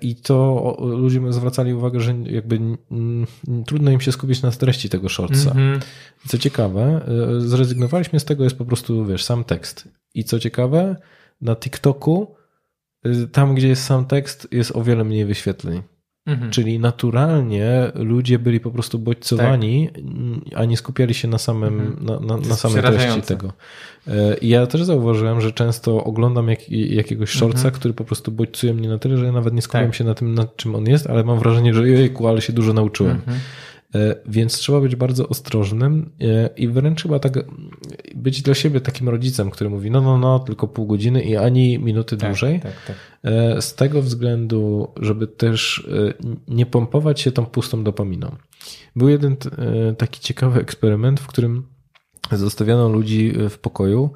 I 0.00 0.16
to 0.16 0.76
ludzie 0.80 1.20
zwracali 1.32 1.74
uwagę, 1.74 2.00
że 2.00 2.14
jakby 2.24 2.56
mm, 2.56 3.26
trudno 3.66 3.90
im 3.90 4.00
się 4.00 4.12
skupić 4.12 4.42
na 4.42 4.50
treści 4.50 4.88
tego 4.88 5.08
shortsa. 5.08 5.50
Mhm. 5.50 5.80
Co 6.28 6.38
ciekawe, 6.38 7.00
zrezygnowaliśmy 7.38 8.20
z 8.20 8.24
tego, 8.24 8.44
jest 8.44 8.58
po 8.58 8.64
prostu, 8.64 9.04
wiesz, 9.04 9.24
sam 9.24 9.44
tekst. 9.44 9.88
I 10.18 10.24
co 10.24 10.38
ciekawe, 10.38 10.96
na 11.40 11.56
TikToku, 11.56 12.34
y, 13.06 13.26
tam 13.32 13.54
gdzie 13.54 13.68
jest 13.68 13.84
sam 13.84 14.04
tekst, 14.06 14.48
jest 14.52 14.76
o 14.76 14.82
wiele 14.82 15.04
mniej 15.04 15.24
wyświetleń. 15.24 15.82
Mhm. 16.26 16.50
Czyli 16.50 16.78
naturalnie 16.78 17.92
ludzie 17.94 18.38
byli 18.38 18.60
po 18.60 18.70
prostu 18.70 18.98
bodźcowani, 18.98 19.90
a 20.54 20.64
nie 20.64 20.76
skupiali 20.76 21.14
się 21.14 21.28
na 21.28 21.38
samym, 21.38 21.80
Mhm. 21.80 22.04
na, 22.04 22.20
na, 22.20 22.36
na 22.48 22.54
samej 22.56 22.82
treści 22.82 23.22
tego. 23.22 23.52
I 24.40 24.48
ja 24.48 24.66
też 24.66 24.84
zauważyłem, 24.84 25.40
że 25.40 25.52
często 25.52 26.04
oglądam 26.04 26.48
jak, 26.48 26.70
jakiegoś 26.70 27.30
shortsa, 27.30 27.58
Mhm. 27.68 27.74
który 27.74 27.94
po 27.94 28.04
prostu 28.04 28.32
bodźcuje 28.32 28.74
mnie 28.74 28.88
na 28.88 28.98
tyle, 28.98 29.16
że 29.16 29.24
ja 29.26 29.32
nawet 29.32 29.54
nie 29.54 29.62
skupiam 29.62 29.84
Tak. 29.86 29.94
się 29.94 30.04
na 30.04 30.14
tym, 30.14 30.34
nad 30.34 30.56
czym 30.56 30.74
on 30.74 30.86
jest, 30.86 31.06
ale 31.06 31.24
mam 31.24 31.38
wrażenie, 31.38 31.74
że 31.74 31.88
jejku, 31.88 32.28
ale 32.28 32.40
się 32.40 32.52
dużo 32.52 32.72
nauczyłem. 32.72 33.16
Mhm. 33.16 33.38
E, 33.94 34.14
Więc 34.26 34.58
trzeba 34.58 34.80
być 34.80 34.96
bardzo 34.96 35.28
ostrożnym 35.28 36.10
e, 36.20 36.50
i 36.56 36.68
wręcz 36.68 37.02
chyba 37.02 37.18
tak 37.18 37.38
być 38.14 38.42
dla 38.42 38.54
siebie 38.54 38.80
takim 38.80 39.08
rodzicem, 39.08 39.50
który 39.50 39.70
mówi, 39.70 39.90
no, 39.90 40.00
no, 40.00 40.18
no, 40.18 40.38
tylko 40.38 40.68
pół 40.68 40.86
godziny 40.86 41.22
i 41.22 41.36
ani 41.36 41.78
minuty 41.78 42.16
Tak, 42.16 42.30
dłużej. 42.30 42.60
Tak, 42.60 42.72
tak. 42.86 42.96
E, 43.24 43.62
Z 43.62 43.74
tego 43.74 44.02
względu, 44.02 44.88
żeby 45.00 45.26
też 45.26 45.88
nie 46.48 46.66
pompować 46.66 47.20
się 47.20 47.32
tą 47.32 47.46
pustą 47.46 47.84
dopaminą. 47.84 48.36
Był 48.96 49.08
jeden 49.08 49.36
taki 49.98 50.20
ciekawy 50.20 50.60
eksperyment, 50.60 51.20
w 51.20 51.26
którym 51.26 51.66
zostawiano 52.32 52.88
ludzi 52.88 53.32
w 53.50 53.58
pokoju 53.58 54.10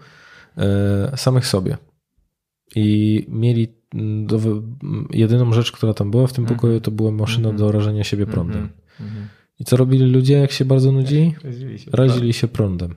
samych 1.17 1.47
sobie. 1.47 1.77
I 2.77 3.27
mieli 3.29 3.69
mm, 3.95 4.27
do, 4.27 4.41
jedyną 5.11 5.53
rzecz, 5.53 5.73
która 5.73 5.95
tam 5.95 6.11
była 6.11 6.27
w 6.27 6.33
tym 6.33 6.45
Mhm. 6.45 6.59
pokoju, 6.59 6.81
to 6.81 6.91
była 6.91 7.11
maszyna 7.11 7.49
Mhm. 7.49 7.57
do 7.57 7.73
rażenia 7.73 8.05
siebie 8.05 8.27
prądem. 8.27 8.57
Mhm. 8.63 9.11
Mhm. 9.11 9.29
I 9.63 9.65
co 9.65 9.77
robili 9.77 10.13
ludzie, 10.13 10.35
jak 10.39 10.53
się 10.53 10.65
bardzo 10.65 10.93
nudzi? 10.93 11.35
Razili 11.45 11.79
się. 11.79 11.91
Razili 11.91 12.33
się 12.33 12.49
prądem. 12.49 12.95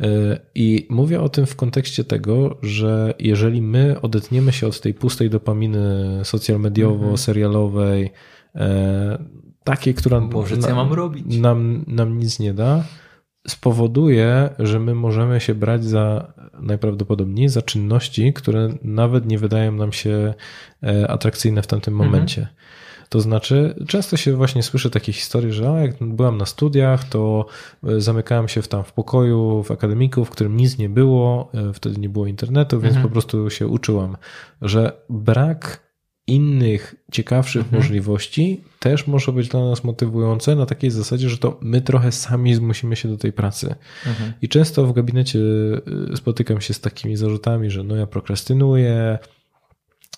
E, 0.00 0.40
I 0.54 0.86
mówię 0.90 1.20
o 1.20 1.28
tym 1.28 1.46
w 1.46 1.56
kontekście 1.56 2.04
tego, 2.04 2.58
że 2.62 3.14
jeżeli 3.18 3.62
my 3.62 4.00
odetniemy 4.00 4.52
się 4.52 4.66
od 4.66 4.80
tej 4.80 4.94
pustej 4.94 5.30
dopaminy 5.30 6.20
social 6.24 6.60
mediowo, 6.60 7.16
serialowej, 7.16 8.10
e, 8.54 9.24
takiej, 9.64 9.94
która 9.94 10.20
Boże, 10.20 10.58
co 10.58 10.68
ja 10.68 10.74
mam 10.74 10.92
robić? 10.92 11.36
Nam, 11.38 11.84
nam 11.86 12.18
nic 12.18 12.38
nie 12.38 12.54
da, 12.54 12.84
spowoduje, 13.48 14.50
że 14.58 14.80
my 14.80 14.94
możemy 14.94 15.40
się 15.40 15.54
brać 15.54 15.84
za 15.84 16.32
najprawdopodobniej 16.60 17.48
za 17.48 17.62
czynności, 17.62 18.32
które 18.32 18.68
nawet 18.82 19.26
nie 19.26 19.38
wydają 19.38 19.72
nam 19.72 19.92
się 19.92 20.34
e, 20.82 21.10
atrakcyjne 21.10 21.62
w 21.62 21.66
tamtym 21.66 21.94
Mhm. 21.94 22.52
To 23.12 23.20
znaczy, 23.20 23.74
często 23.88 24.16
się 24.16 24.36
właśnie 24.36 24.62
słyszy 24.62 24.90
takie 24.90 25.12
historie, 25.12 25.52
że 25.52 25.64
jak 25.64 26.04
byłam 26.04 26.38
na 26.38 26.46
studiach, 26.46 27.04
to 27.04 27.46
e, 27.84 28.00
zamykałem 28.00 28.48
się 28.48 28.62
w 28.62 28.68
tam 28.68 28.84
w 28.84 28.92
pokoju 28.92 29.62
w 29.62 29.70
akademiku, 29.70 30.24
w 30.24 30.30
którym 30.30 30.56
nic 30.56 30.78
nie 30.78 30.88
było, 30.88 31.50
e, 31.54 31.72
wtedy 31.72 32.00
nie 32.00 32.08
było 32.08 32.26
internetu, 32.26 32.80
więc 32.80 32.94
Mhm. 32.94 33.08
po 33.08 33.12
prostu 33.12 33.50
się 33.50 33.66
uczyłam, 33.66 34.16
że 34.62 34.92
brak 35.10 35.80
innych, 36.26 36.94
ciekawszych 37.12 37.62
Mhm. 37.62 37.82
możliwości 37.82 38.64
też 38.78 39.06
może 39.06 39.32
być 39.32 39.48
dla 39.48 39.60
nas 39.60 39.84
motywujące 39.84 40.56
na 40.56 40.66
takiej 40.66 40.90
zasadzie, 40.90 41.28
że 41.28 41.38
to 41.38 41.58
my 41.60 41.80
trochę 41.80 42.12
sami 42.12 42.54
zmusimy 42.54 42.96
się 42.96 43.08
do 43.08 43.16
tej 43.16 43.32
pracy. 43.32 43.74
Mhm. 44.06 44.32
I 44.42 44.48
często 44.48 44.86
w 44.86 44.92
gabinecie 44.92 45.38
y, 46.12 46.16
spotykam 46.16 46.60
się 46.60 46.74
z 46.74 46.80
takimi 46.80 47.16
zarzutami, 47.16 47.70
że 47.70 47.84
no 47.84 47.96
ja 47.96 48.06
prokrastynuję, 48.06 49.18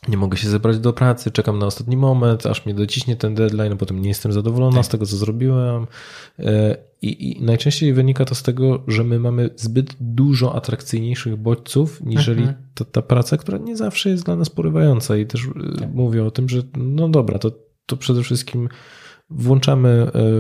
nie 0.08 0.16
mogę 0.16 0.36
się 0.36 0.48
zebrać 0.48 0.78
do 0.78 0.92
pracy, 0.92 1.30
czekam 1.30 1.58
na 1.58 1.66
ostatni 1.66 1.96
moment, 1.96 2.46
aż 2.46 2.66
mnie 2.66 2.74
dociśnie 2.74 3.16
ten 3.16 3.34
deadline, 3.34 3.72
a 3.72 3.76
potem 3.76 4.02
nie 4.02 4.08
jestem 4.08 4.32
zadowolona 4.32 4.76
Tak. 4.76 4.86
z 4.86 4.88
tego, 4.88 5.06
co 5.06 5.16
zrobiłem. 5.16 5.86
E, 6.38 6.76
I, 7.02 7.38
I 7.38 7.42
najczęściej 7.42 7.92
wynika 7.92 8.24
to 8.24 8.34
z 8.34 8.42
tego, 8.42 8.82
że 8.88 9.04
my 9.04 9.18
mamy 9.18 9.50
zbyt 9.56 9.96
dużo 10.00 10.54
atrakcyjniejszych 10.54 11.36
bodźców, 11.36 12.00
niżeli 12.00 12.42
Mhm. 12.42 12.58
ta, 12.74 12.84
ta 12.84 13.02
praca, 13.02 13.36
która 13.36 13.58
nie 13.58 13.76
zawsze 13.76 14.10
jest 14.10 14.24
dla 14.24 14.36
nas 14.36 14.50
porywająca. 14.50 15.16
I 15.16 15.26
też 15.26 15.44
y, 15.44 15.48
mówię 15.94 16.24
o 16.24 16.30
tym, 16.30 16.48
że 16.48 16.62
no 16.76 17.08
dobra, 17.08 17.38
to, 17.38 17.50
to 17.86 17.96
przede 17.96 18.22
wszystkim 18.22 18.68
włączamy 19.30 19.88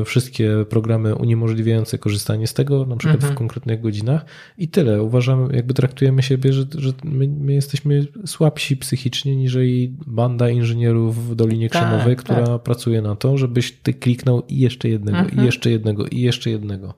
e, 0.00 0.04
wszystkie 0.04 0.50
programy 0.68 1.14
uniemożliwiające 1.14 1.98
korzystanie 1.98 2.46
z 2.46 2.54
tego, 2.54 2.86
na 2.86 2.96
przykład 2.96 3.16
Mhm. 3.16 3.34
w 3.34 3.38
konkretnych 3.38 3.80
godzinach 3.80 4.24
i 4.58 4.68
tyle. 4.68 5.02
Uważamy, 5.02 5.56
jakby 5.56 5.74
traktujemy 5.74 6.22
siebie, 6.22 6.52
że, 6.52 6.64
że 6.78 6.92
my, 7.04 7.28
my 7.28 7.52
jesteśmy 7.54 8.06
słabsi 8.26 8.76
psychicznie 8.76 9.36
niżeli 9.36 9.96
banda 10.06 10.48
inżynierów 10.50 11.28
w 11.30 11.34
Dolinie 11.34 11.70
Tak, 11.70 11.82
Krzemowej, 11.82 12.16
tak. 12.16 12.24
która 12.24 12.58
pracuje 12.58 13.02
na 13.02 13.16
to, 13.16 13.38
żebyś 13.38 13.72
ty 13.72 13.94
kliknął 13.94 14.42
i 14.48 14.58
jeszcze 14.58 14.88
jednego, 14.88 15.18
Mhm. 15.18 15.42
i 15.42 15.46
jeszcze 15.46 15.70
jednego, 15.70 16.06
i 16.06 16.20
jeszcze 16.20 16.50
jednego. 16.50 16.94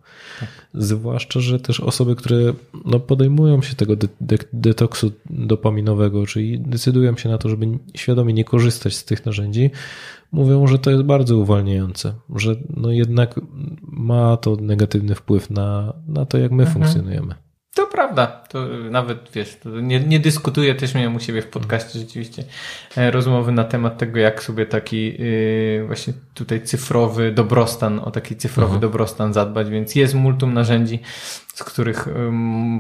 Zwłaszcza, 0.74 1.40
że 1.40 1.60
też 1.60 1.80
osoby, 1.80 2.16
które 2.16 2.52
no, 2.84 3.00
podejmują 3.00 3.62
się 3.62 3.74
tego 3.74 3.96
de- 3.96 4.08
de- 4.20 4.38
detoksu 4.52 5.12
dopaminowego, 5.30 6.26
czyli 6.26 6.60
decydują 6.60 7.16
się 7.16 7.28
na 7.28 7.38
to, 7.38 7.48
żeby 7.48 7.66
świadomie 7.94 8.32
nie 8.32 8.44
korzystać 8.44 8.96
z 8.96 9.04
tych 9.04 9.26
narzędzi, 9.26 9.70
mówią, 10.36 10.66
że 10.66 10.78
to 10.78 10.90
jest 10.90 11.02
bardzo 11.02 11.36
uwalniające, 11.38 12.14
że 12.36 12.56
no 12.76 12.90
jednak 12.90 13.40
ma 13.82 14.36
to 14.36 14.56
negatywny 14.56 15.14
wpływ 15.14 15.50
na, 15.50 15.92
na 16.08 16.26
to, 16.26 16.38
jak 16.38 16.52
my 16.52 16.62
Mhm. 16.62 16.72
funkcjonujemy. 16.74 17.34
To 17.76 17.86
prawda, 17.86 18.26
to 18.26 18.66
nawet 18.90 19.18
wiesz, 19.34 19.56
nie, 19.82 20.00
nie 20.00 20.20
dyskutuję, 20.20 20.74
też 20.74 20.94
miałem 20.94 21.16
u 21.16 21.20
siebie 21.20 21.42
w 21.42 21.46
podcaście 21.46 21.98
rzeczywiście 21.98 22.44
e, 22.96 23.10
rozmowy 23.10 23.52
na 23.52 23.64
temat 23.64 23.98
tego, 23.98 24.18
jak 24.18 24.42
sobie 24.42 24.66
taki 24.66 25.22
yy, 25.22 25.84
właśnie 25.86 26.12
tutaj 26.34 26.62
cyfrowy 26.62 27.32
dobrostan, 27.32 27.98
o 27.98 28.10
taki 28.10 28.36
cyfrowy 28.36 28.66
Mhm. 28.74 28.80
dobrostan 28.80 29.32
zadbać, 29.32 29.70
więc 29.70 29.94
jest 29.94 30.14
multum 30.14 30.54
narzędzi, 30.54 30.98
z 31.54 31.64
których 31.64 32.08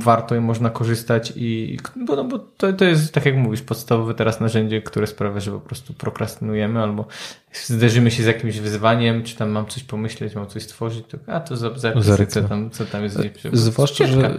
warto 0.02 0.34
i 0.34 0.40
można 0.40 0.70
korzystać 0.70 1.32
i 1.36 1.78
bo, 1.96 2.16
no, 2.16 2.24
bo 2.24 2.38
to, 2.38 2.72
to 2.72 2.84
jest, 2.84 3.12
tak 3.14 3.26
jak 3.26 3.36
mówisz, 3.36 3.62
podstawowe 3.62 4.14
teraz 4.14 4.40
narzędzie, 4.40 4.82
które 4.82 5.06
sprawia, 5.06 5.40
że 5.40 5.50
po 5.52 5.60
prostu 5.60 5.94
prokrastynujemy 5.94 6.82
albo 6.82 7.06
zderzymy 7.52 8.10
się 8.10 8.22
z 8.22 8.26
jakimś 8.26 8.58
wyzwaniem, 8.58 9.22
czy 9.24 9.36
tam 9.36 9.50
mam 9.50 9.66
coś 9.66 9.82
pomyśleć, 9.82 10.34
mam 10.34 10.46
coś 10.46 10.62
stworzyć, 10.62 11.04
to 11.08 11.32
a 11.32 11.40
to 11.40 11.56
za, 11.56 11.78
za, 11.78 12.00
Zerknę. 12.00 12.26
co 12.26 12.42
tam, 12.48 12.70
co 12.70 12.84
tam 12.84 13.02
jest. 13.02 13.18
Zwłaszcza, 13.52 14.06
że 14.06 14.34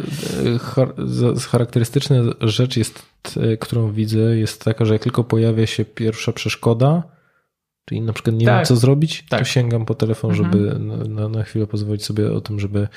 charakterystyczna 1.52 2.16
rzecz 2.42 2.78
jest, 2.78 3.04
e, 3.38 3.58
którą 3.58 3.92
widzę, 3.92 4.18
jest 4.20 4.64
taka, 4.64 4.86
że 4.86 4.94
jak 4.94 5.04
tylko 5.04 5.24
pojawia 5.24 5.68
się 5.68 5.86
pierwsza 5.86 6.32
przeszkoda, 6.32 7.04
czyli 7.86 8.02
na 8.02 8.14
przykład 8.14 8.36
nie 8.36 8.46
Tak. 8.46 8.56
wiem 8.56 8.66
co 8.66 8.76
zrobić, 8.76 9.24
to 9.30 9.38
Tak. 9.38 9.48
sięgam 9.48 9.86
po 9.86 9.96
telefon, 9.96 10.32
Mhm. 10.32 10.54
żeby 10.54 10.80
na, 11.10 11.30
na, 11.30 11.44
chwilę 11.44 11.68
pozwolić 11.68 12.06
sobie 12.06 12.34
o 12.34 12.42
tym, 12.42 12.60
żeby, 12.60 12.88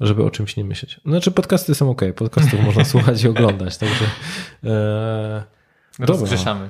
żeby 0.00 0.24
o 0.24 0.30
czymś 0.30 0.56
nie 0.56 0.64
myśleć. 0.64 1.00
Znaczy 1.06 1.30
podcasty 1.30 1.74
są 1.74 1.90
ok, 1.90 2.02
podcastów 2.16 2.60
można 2.60 2.84
słuchać 2.92 3.24
i 3.24 3.28
oglądać, 3.28 3.76
także 3.78 4.04
e, 4.64 5.42
Dobra. 5.98 6.06
Rozgrzeszamy. 6.14 6.68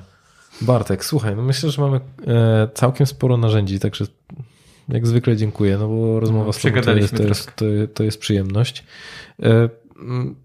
Bartek, 0.61 1.05
słuchaj, 1.05 1.35
no 1.35 1.41
myślę, 1.41 1.69
że 1.69 1.81
mamy 1.81 1.99
e, 2.27 2.67
całkiem 2.73 3.07
sporo 3.07 3.37
narzędzi, 3.37 3.79
także 3.79 4.05
jak 4.89 5.07
zwykle 5.07 5.37
dziękuję, 5.37 5.77
no 5.77 5.87
bo 5.87 6.19
rozmowa 6.19 6.45
No, 6.45 6.53
z 6.53 6.61
tobą 6.61 6.81
to 6.81 6.93
jest, 6.93 7.17
to, 7.17 7.23
jest, 7.23 7.55
to, 7.55 7.65
to 7.93 8.03
jest 8.03 8.19
przyjemność. 8.19 8.83
Mm, 10.01 10.35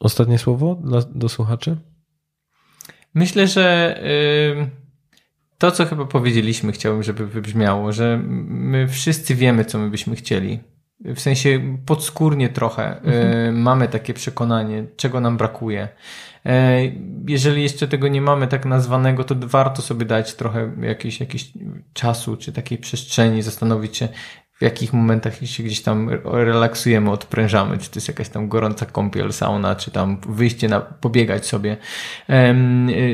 ostatnie 0.00 0.38
słowo 0.38 0.74
dla, 0.74 1.00
do 1.14 1.28
słuchaczy? 1.28 1.76
Myślę, 3.14 3.46
że 3.46 3.98
to, 5.58 5.70
co 5.70 5.84
chyba 5.84 6.04
powiedzieliśmy, 6.04 6.72
chciałbym, 6.72 7.02
żeby 7.02 7.26
wybrzmiało, 7.26 7.92
że 7.92 8.20
my 8.48 8.88
wszyscy 8.88 9.34
wiemy, 9.34 9.64
co 9.64 9.78
my 9.78 9.90
byśmy 9.90 10.16
chcieli. 10.16 10.60
W 11.00 11.20
sensie 11.20 11.78
podskórnie 11.86 12.48
trochę 12.48 13.00
y, 13.48 13.52
mamy 13.52 13.88
takie 13.88 14.14
przekonanie, 14.14 14.86
czego 14.96 15.20
nam 15.20 15.36
brakuje. 15.36 15.88
E, 16.46 16.80
Jeżeli 17.28 17.62
jeszcze 17.62 17.88
tego 17.88 18.08
nie 18.08 18.20
mamy 18.20 18.48
tak 18.48 18.64
nazwanego, 18.66 19.24
to 19.24 19.34
warto 19.38 19.82
sobie 19.82 20.06
dać 20.06 20.34
trochę 20.34 20.72
jakiegoś, 20.80 21.20
jakiegoś 21.20 21.52
czasu, 21.92 22.36
czy 22.36 22.52
takiej 22.52 22.78
przestrzeni, 22.78 23.42
zastanowić 23.42 23.96
się, 23.96 24.08
jakich 24.64 24.92
momentach 24.92 25.46
się 25.46 25.62
gdzieś 25.62 25.82
tam 25.82 26.10
relaksujemy, 26.24 27.10
odprężamy, 27.10 27.78
czy 27.78 27.90
to 27.90 27.96
jest 27.96 28.08
jakaś 28.08 28.28
tam 28.28 28.48
gorąca 28.48 28.86
kąpiel, 28.86 29.32
sauna, 29.32 29.76
czy 29.76 29.90
tam 29.90 30.20
wyjście 30.28 30.68
na, 30.68 30.80
pobiegać 30.80 31.46
sobie, 31.46 31.76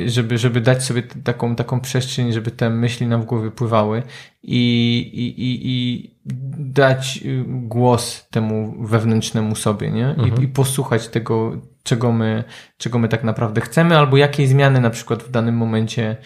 żeby, 0.07 0.39
żeby 0.39 0.61
dać 0.61 0.85
sobie 0.85 1.03
taką, 1.03 1.57
taką 1.57 1.81
przestrzeń, 1.81 2.33
żeby 2.33 2.51
te 2.51 2.71
myśli 2.71 3.07
nam 3.07 3.23
w 3.23 3.25
głowie 3.25 3.51
pływały 3.51 4.03
i, 4.43 4.99
i, 5.15 5.43
i, 5.43 5.61
i 5.65 6.11
dać 6.59 7.21
y, 7.25 7.45
głos 7.47 8.29
temu 8.31 8.75
wewnętrznemu 8.81 9.57
sobie, 9.57 9.91
nie? 9.91 10.17
I, 10.39 10.45
I 10.45 10.49
posłuchać 10.49 11.09
tego, 11.09 11.57
czego 11.83 12.13
my, 12.13 12.45
czego 12.79 12.99
my 12.99 13.09
tak 13.09 13.25
naprawdę 13.25 13.61
chcemy, 13.61 13.99
albo 13.99 14.17
jakiej 14.17 14.47
zmiany 14.47 14.81
na 14.81 14.91
przykład 14.91 15.23
w 15.23 15.31
danym 15.31 15.57
momencie 15.57 16.17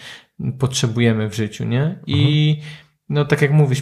potrzebujemy 0.59 1.29
w 1.29 1.35
życiu, 1.35 1.65
nie? 1.65 1.99
I 2.07 2.59
no 3.09 3.25
tak 3.25 3.41
jak 3.41 3.51
mówisz, 3.51 3.81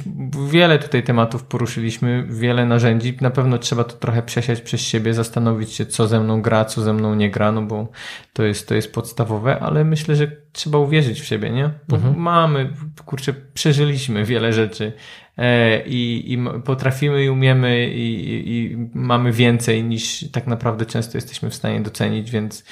wiele 0.52 0.80
tutaj 0.80 1.04
tematów 1.04 1.44
poruszyliśmy, 1.44 2.28
wiele 2.30 2.66
narzędzi. 2.66 3.18
Na 3.22 3.30
pewno 3.30 3.58
trzeba 3.58 3.84
to 3.84 3.98
trochę 3.98 4.24
przesiać 4.24 4.62
przez 4.62 4.82
siebie, 4.82 5.14
zastanowić 5.14 5.72
się, 5.72 5.86
co 5.86 6.08
ze 6.08 6.20
mną 6.20 6.42
gra, 6.42 6.66
co 6.66 6.82
ze 6.82 6.94
mną 6.94 7.16
nie 7.16 7.32
gra, 7.32 7.52
no 7.52 7.62
bo 7.62 7.88
to 8.34 8.44
jest, 8.44 8.68
to 8.68 8.76
jest 8.76 8.94
podstawowe, 8.94 9.60
ale 9.60 9.84
myślę, 9.84 10.16
że 10.16 10.32
trzeba 10.52 10.78
uwierzyć 10.78 11.22
w 11.22 11.26
siebie, 11.26 11.50
nie? 11.50 11.70
Bo 11.88 11.98
mamy, 12.16 12.74
kurczę, 13.06 13.34
przeżyliśmy 13.54 14.26
wiele 14.26 14.54
rzeczy 14.54 14.94
e, 15.38 15.84
i, 15.86 16.34
i 16.34 16.38
potrafimy 16.66 17.24
i 17.26 17.30
umiemy 17.30 17.90
i, 17.90 18.50
i, 18.50 18.78
mamy 18.94 19.32
więcej 19.32 19.84
niż 19.84 20.32
tak 20.32 20.48
naprawdę 20.48 20.86
często 20.86 21.18
jesteśmy 21.18 21.50
w 21.50 21.56
stanie 21.56 21.82
docenić, 21.82 22.32
więc 22.32 22.64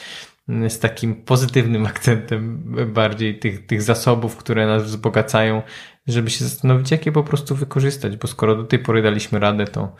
z 0.69 0.79
takim 0.79 1.15
pozytywnym 1.15 1.85
akcentem 1.93 2.63
bardziej 2.93 3.39
tych, 3.39 3.65
tych 3.65 3.81
zasobów, 3.81 4.37
które 4.37 4.67
nas 4.67 4.83
wzbogacają, 4.83 5.61
żeby 6.07 6.29
się 6.29 6.45
zastanowić, 6.45 6.91
jak 6.91 7.05
je 7.05 7.11
po 7.11 7.23
prostu 7.23 7.55
wykorzystać, 7.55 8.17
bo 8.17 8.27
skoro 8.27 8.55
do 8.55 8.63
tej 8.63 8.79
pory 8.79 9.01
daliśmy 9.01 9.39
radę, 9.39 9.65
to 9.65 9.95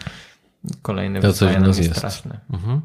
kolejne 0.81 1.21
To 1.21 1.27
wyzwania 1.27 1.59
nam 1.59 1.67
jest 1.67 1.79
jest. 1.79 1.95
straszne. 1.95 2.39
Mhm. 2.53 2.81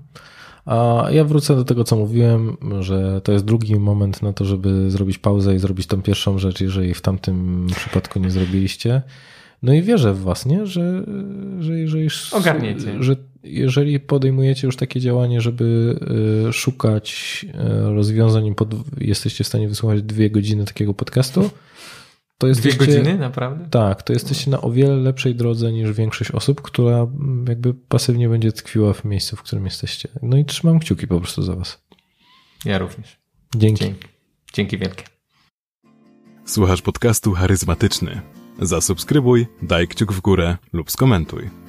A 0.67 1.07
ja 1.11 1.25
wrócę 1.25 1.57
do 1.57 1.65
tego, 1.65 1.85
co 1.85 1.97
mówiłem, 1.97 2.57
że 2.81 3.21
to 3.21 3.33
jest 3.33 3.45
drugi 3.45 3.77
moment 3.77 4.23
na 4.23 4.33
to, 4.33 4.45
żeby 4.45 4.91
zrobić 4.91 5.19
pauzę 5.19 5.55
i 5.55 5.59
zrobić 5.59 5.87
tą 5.87 6.03
pierwszą 6.03 6.39
rzecz, 6.39 6.61
jeżeli 6.61 6.95
w 6.95 7.01
tamtym 7.01 7.67
przypadku 7.77 8.19
nie 8.19 8.31
zrobiliście. 8.31 9.03
No 9.63 9.73
i 9.73 9.83
wierzę 9.83 10.15
w 10.15 10.23
was, 10.23 10.47
nie? 10.47 10.67
Że, 10.67 11.05
że 11.61 11.79
jeżeli, 11.79 12.09
Ogarniecie. 12.33 13.03
że 13.03 13.17
jeżeli 13.45 14.01
podejmujecie 14.01 14.67
już 14.67 14.77
takie 14.77 15.01
działanie, 15.01 15.41
żeby 15.41 15.99
y, 16.49 16.53
szukać 16.53 17.47
y, 17.49 17.95
rozwiązań 17.95 18.47
i 18.47 18.55
pod, 18.55 18.75
jesteście 19.01 19.45
w 19.45 19.47
stanie 19.47 19.69
wysłuchać 19.69 20.03
dwie 20.03 20.31
godziny 20.31 20.65
takiego 20.65 20.95
podcastu, 20.95 21.51
to 22.39 22.47
Dwie 22.47 22.73
godziny, 22.73 23.19
naprawdę? 23.19 23.69
Tak, 23.71 24.03
to 24.03 24.13
jesteście 24.13 24.51
na 24.51 24.61
o 24.61 24.71
wiele 24.71 24.97
lepszej 24.97 25.35
drodze 25.35 25.73
niż 25.73 25.93
większość 25.93 26.31
osób, 26.31 26.63
która 26.63 26.97
mm, 26.97 27.45
jakby 27.49 27.75
pasywnie 27.75 28.29
będzie 28.29 28.53
tkwiła 28.53 28.93
w 28.93 29.05
miejscu, 29.05 29.37
w 29.37 29.43
którym 29.43 29.65
jesteście. 29.65 30.09
No 30.23 30.37
i 30.37 30.45
trzymam 30.45 30.79
kciuki 30.79 31.07
po 31.07 31.21
prostu 31.21 31.43
za 31.43 31.57
was. 31.57 31.87
Ja 32.65 32.79
również. 32.79 33.19
Dzięki. 33.57 33.85
Dzięki. 33.85 34.09
Dzięki 34.53 34.79
wielkie. 34.79 35.05
Słuchasz 36.45 36.83
podcastu 36.83 37.33
charyzmatyczny. 37.33 38.21
Zasubskrybuj, 38.59 39.47
daj 39.63 39.89
kciuk 39.89 40.13
w 40.13 40.21
górę 40.21 40.57
lub 40.73 40.91
skomentuj. 40.91 41.66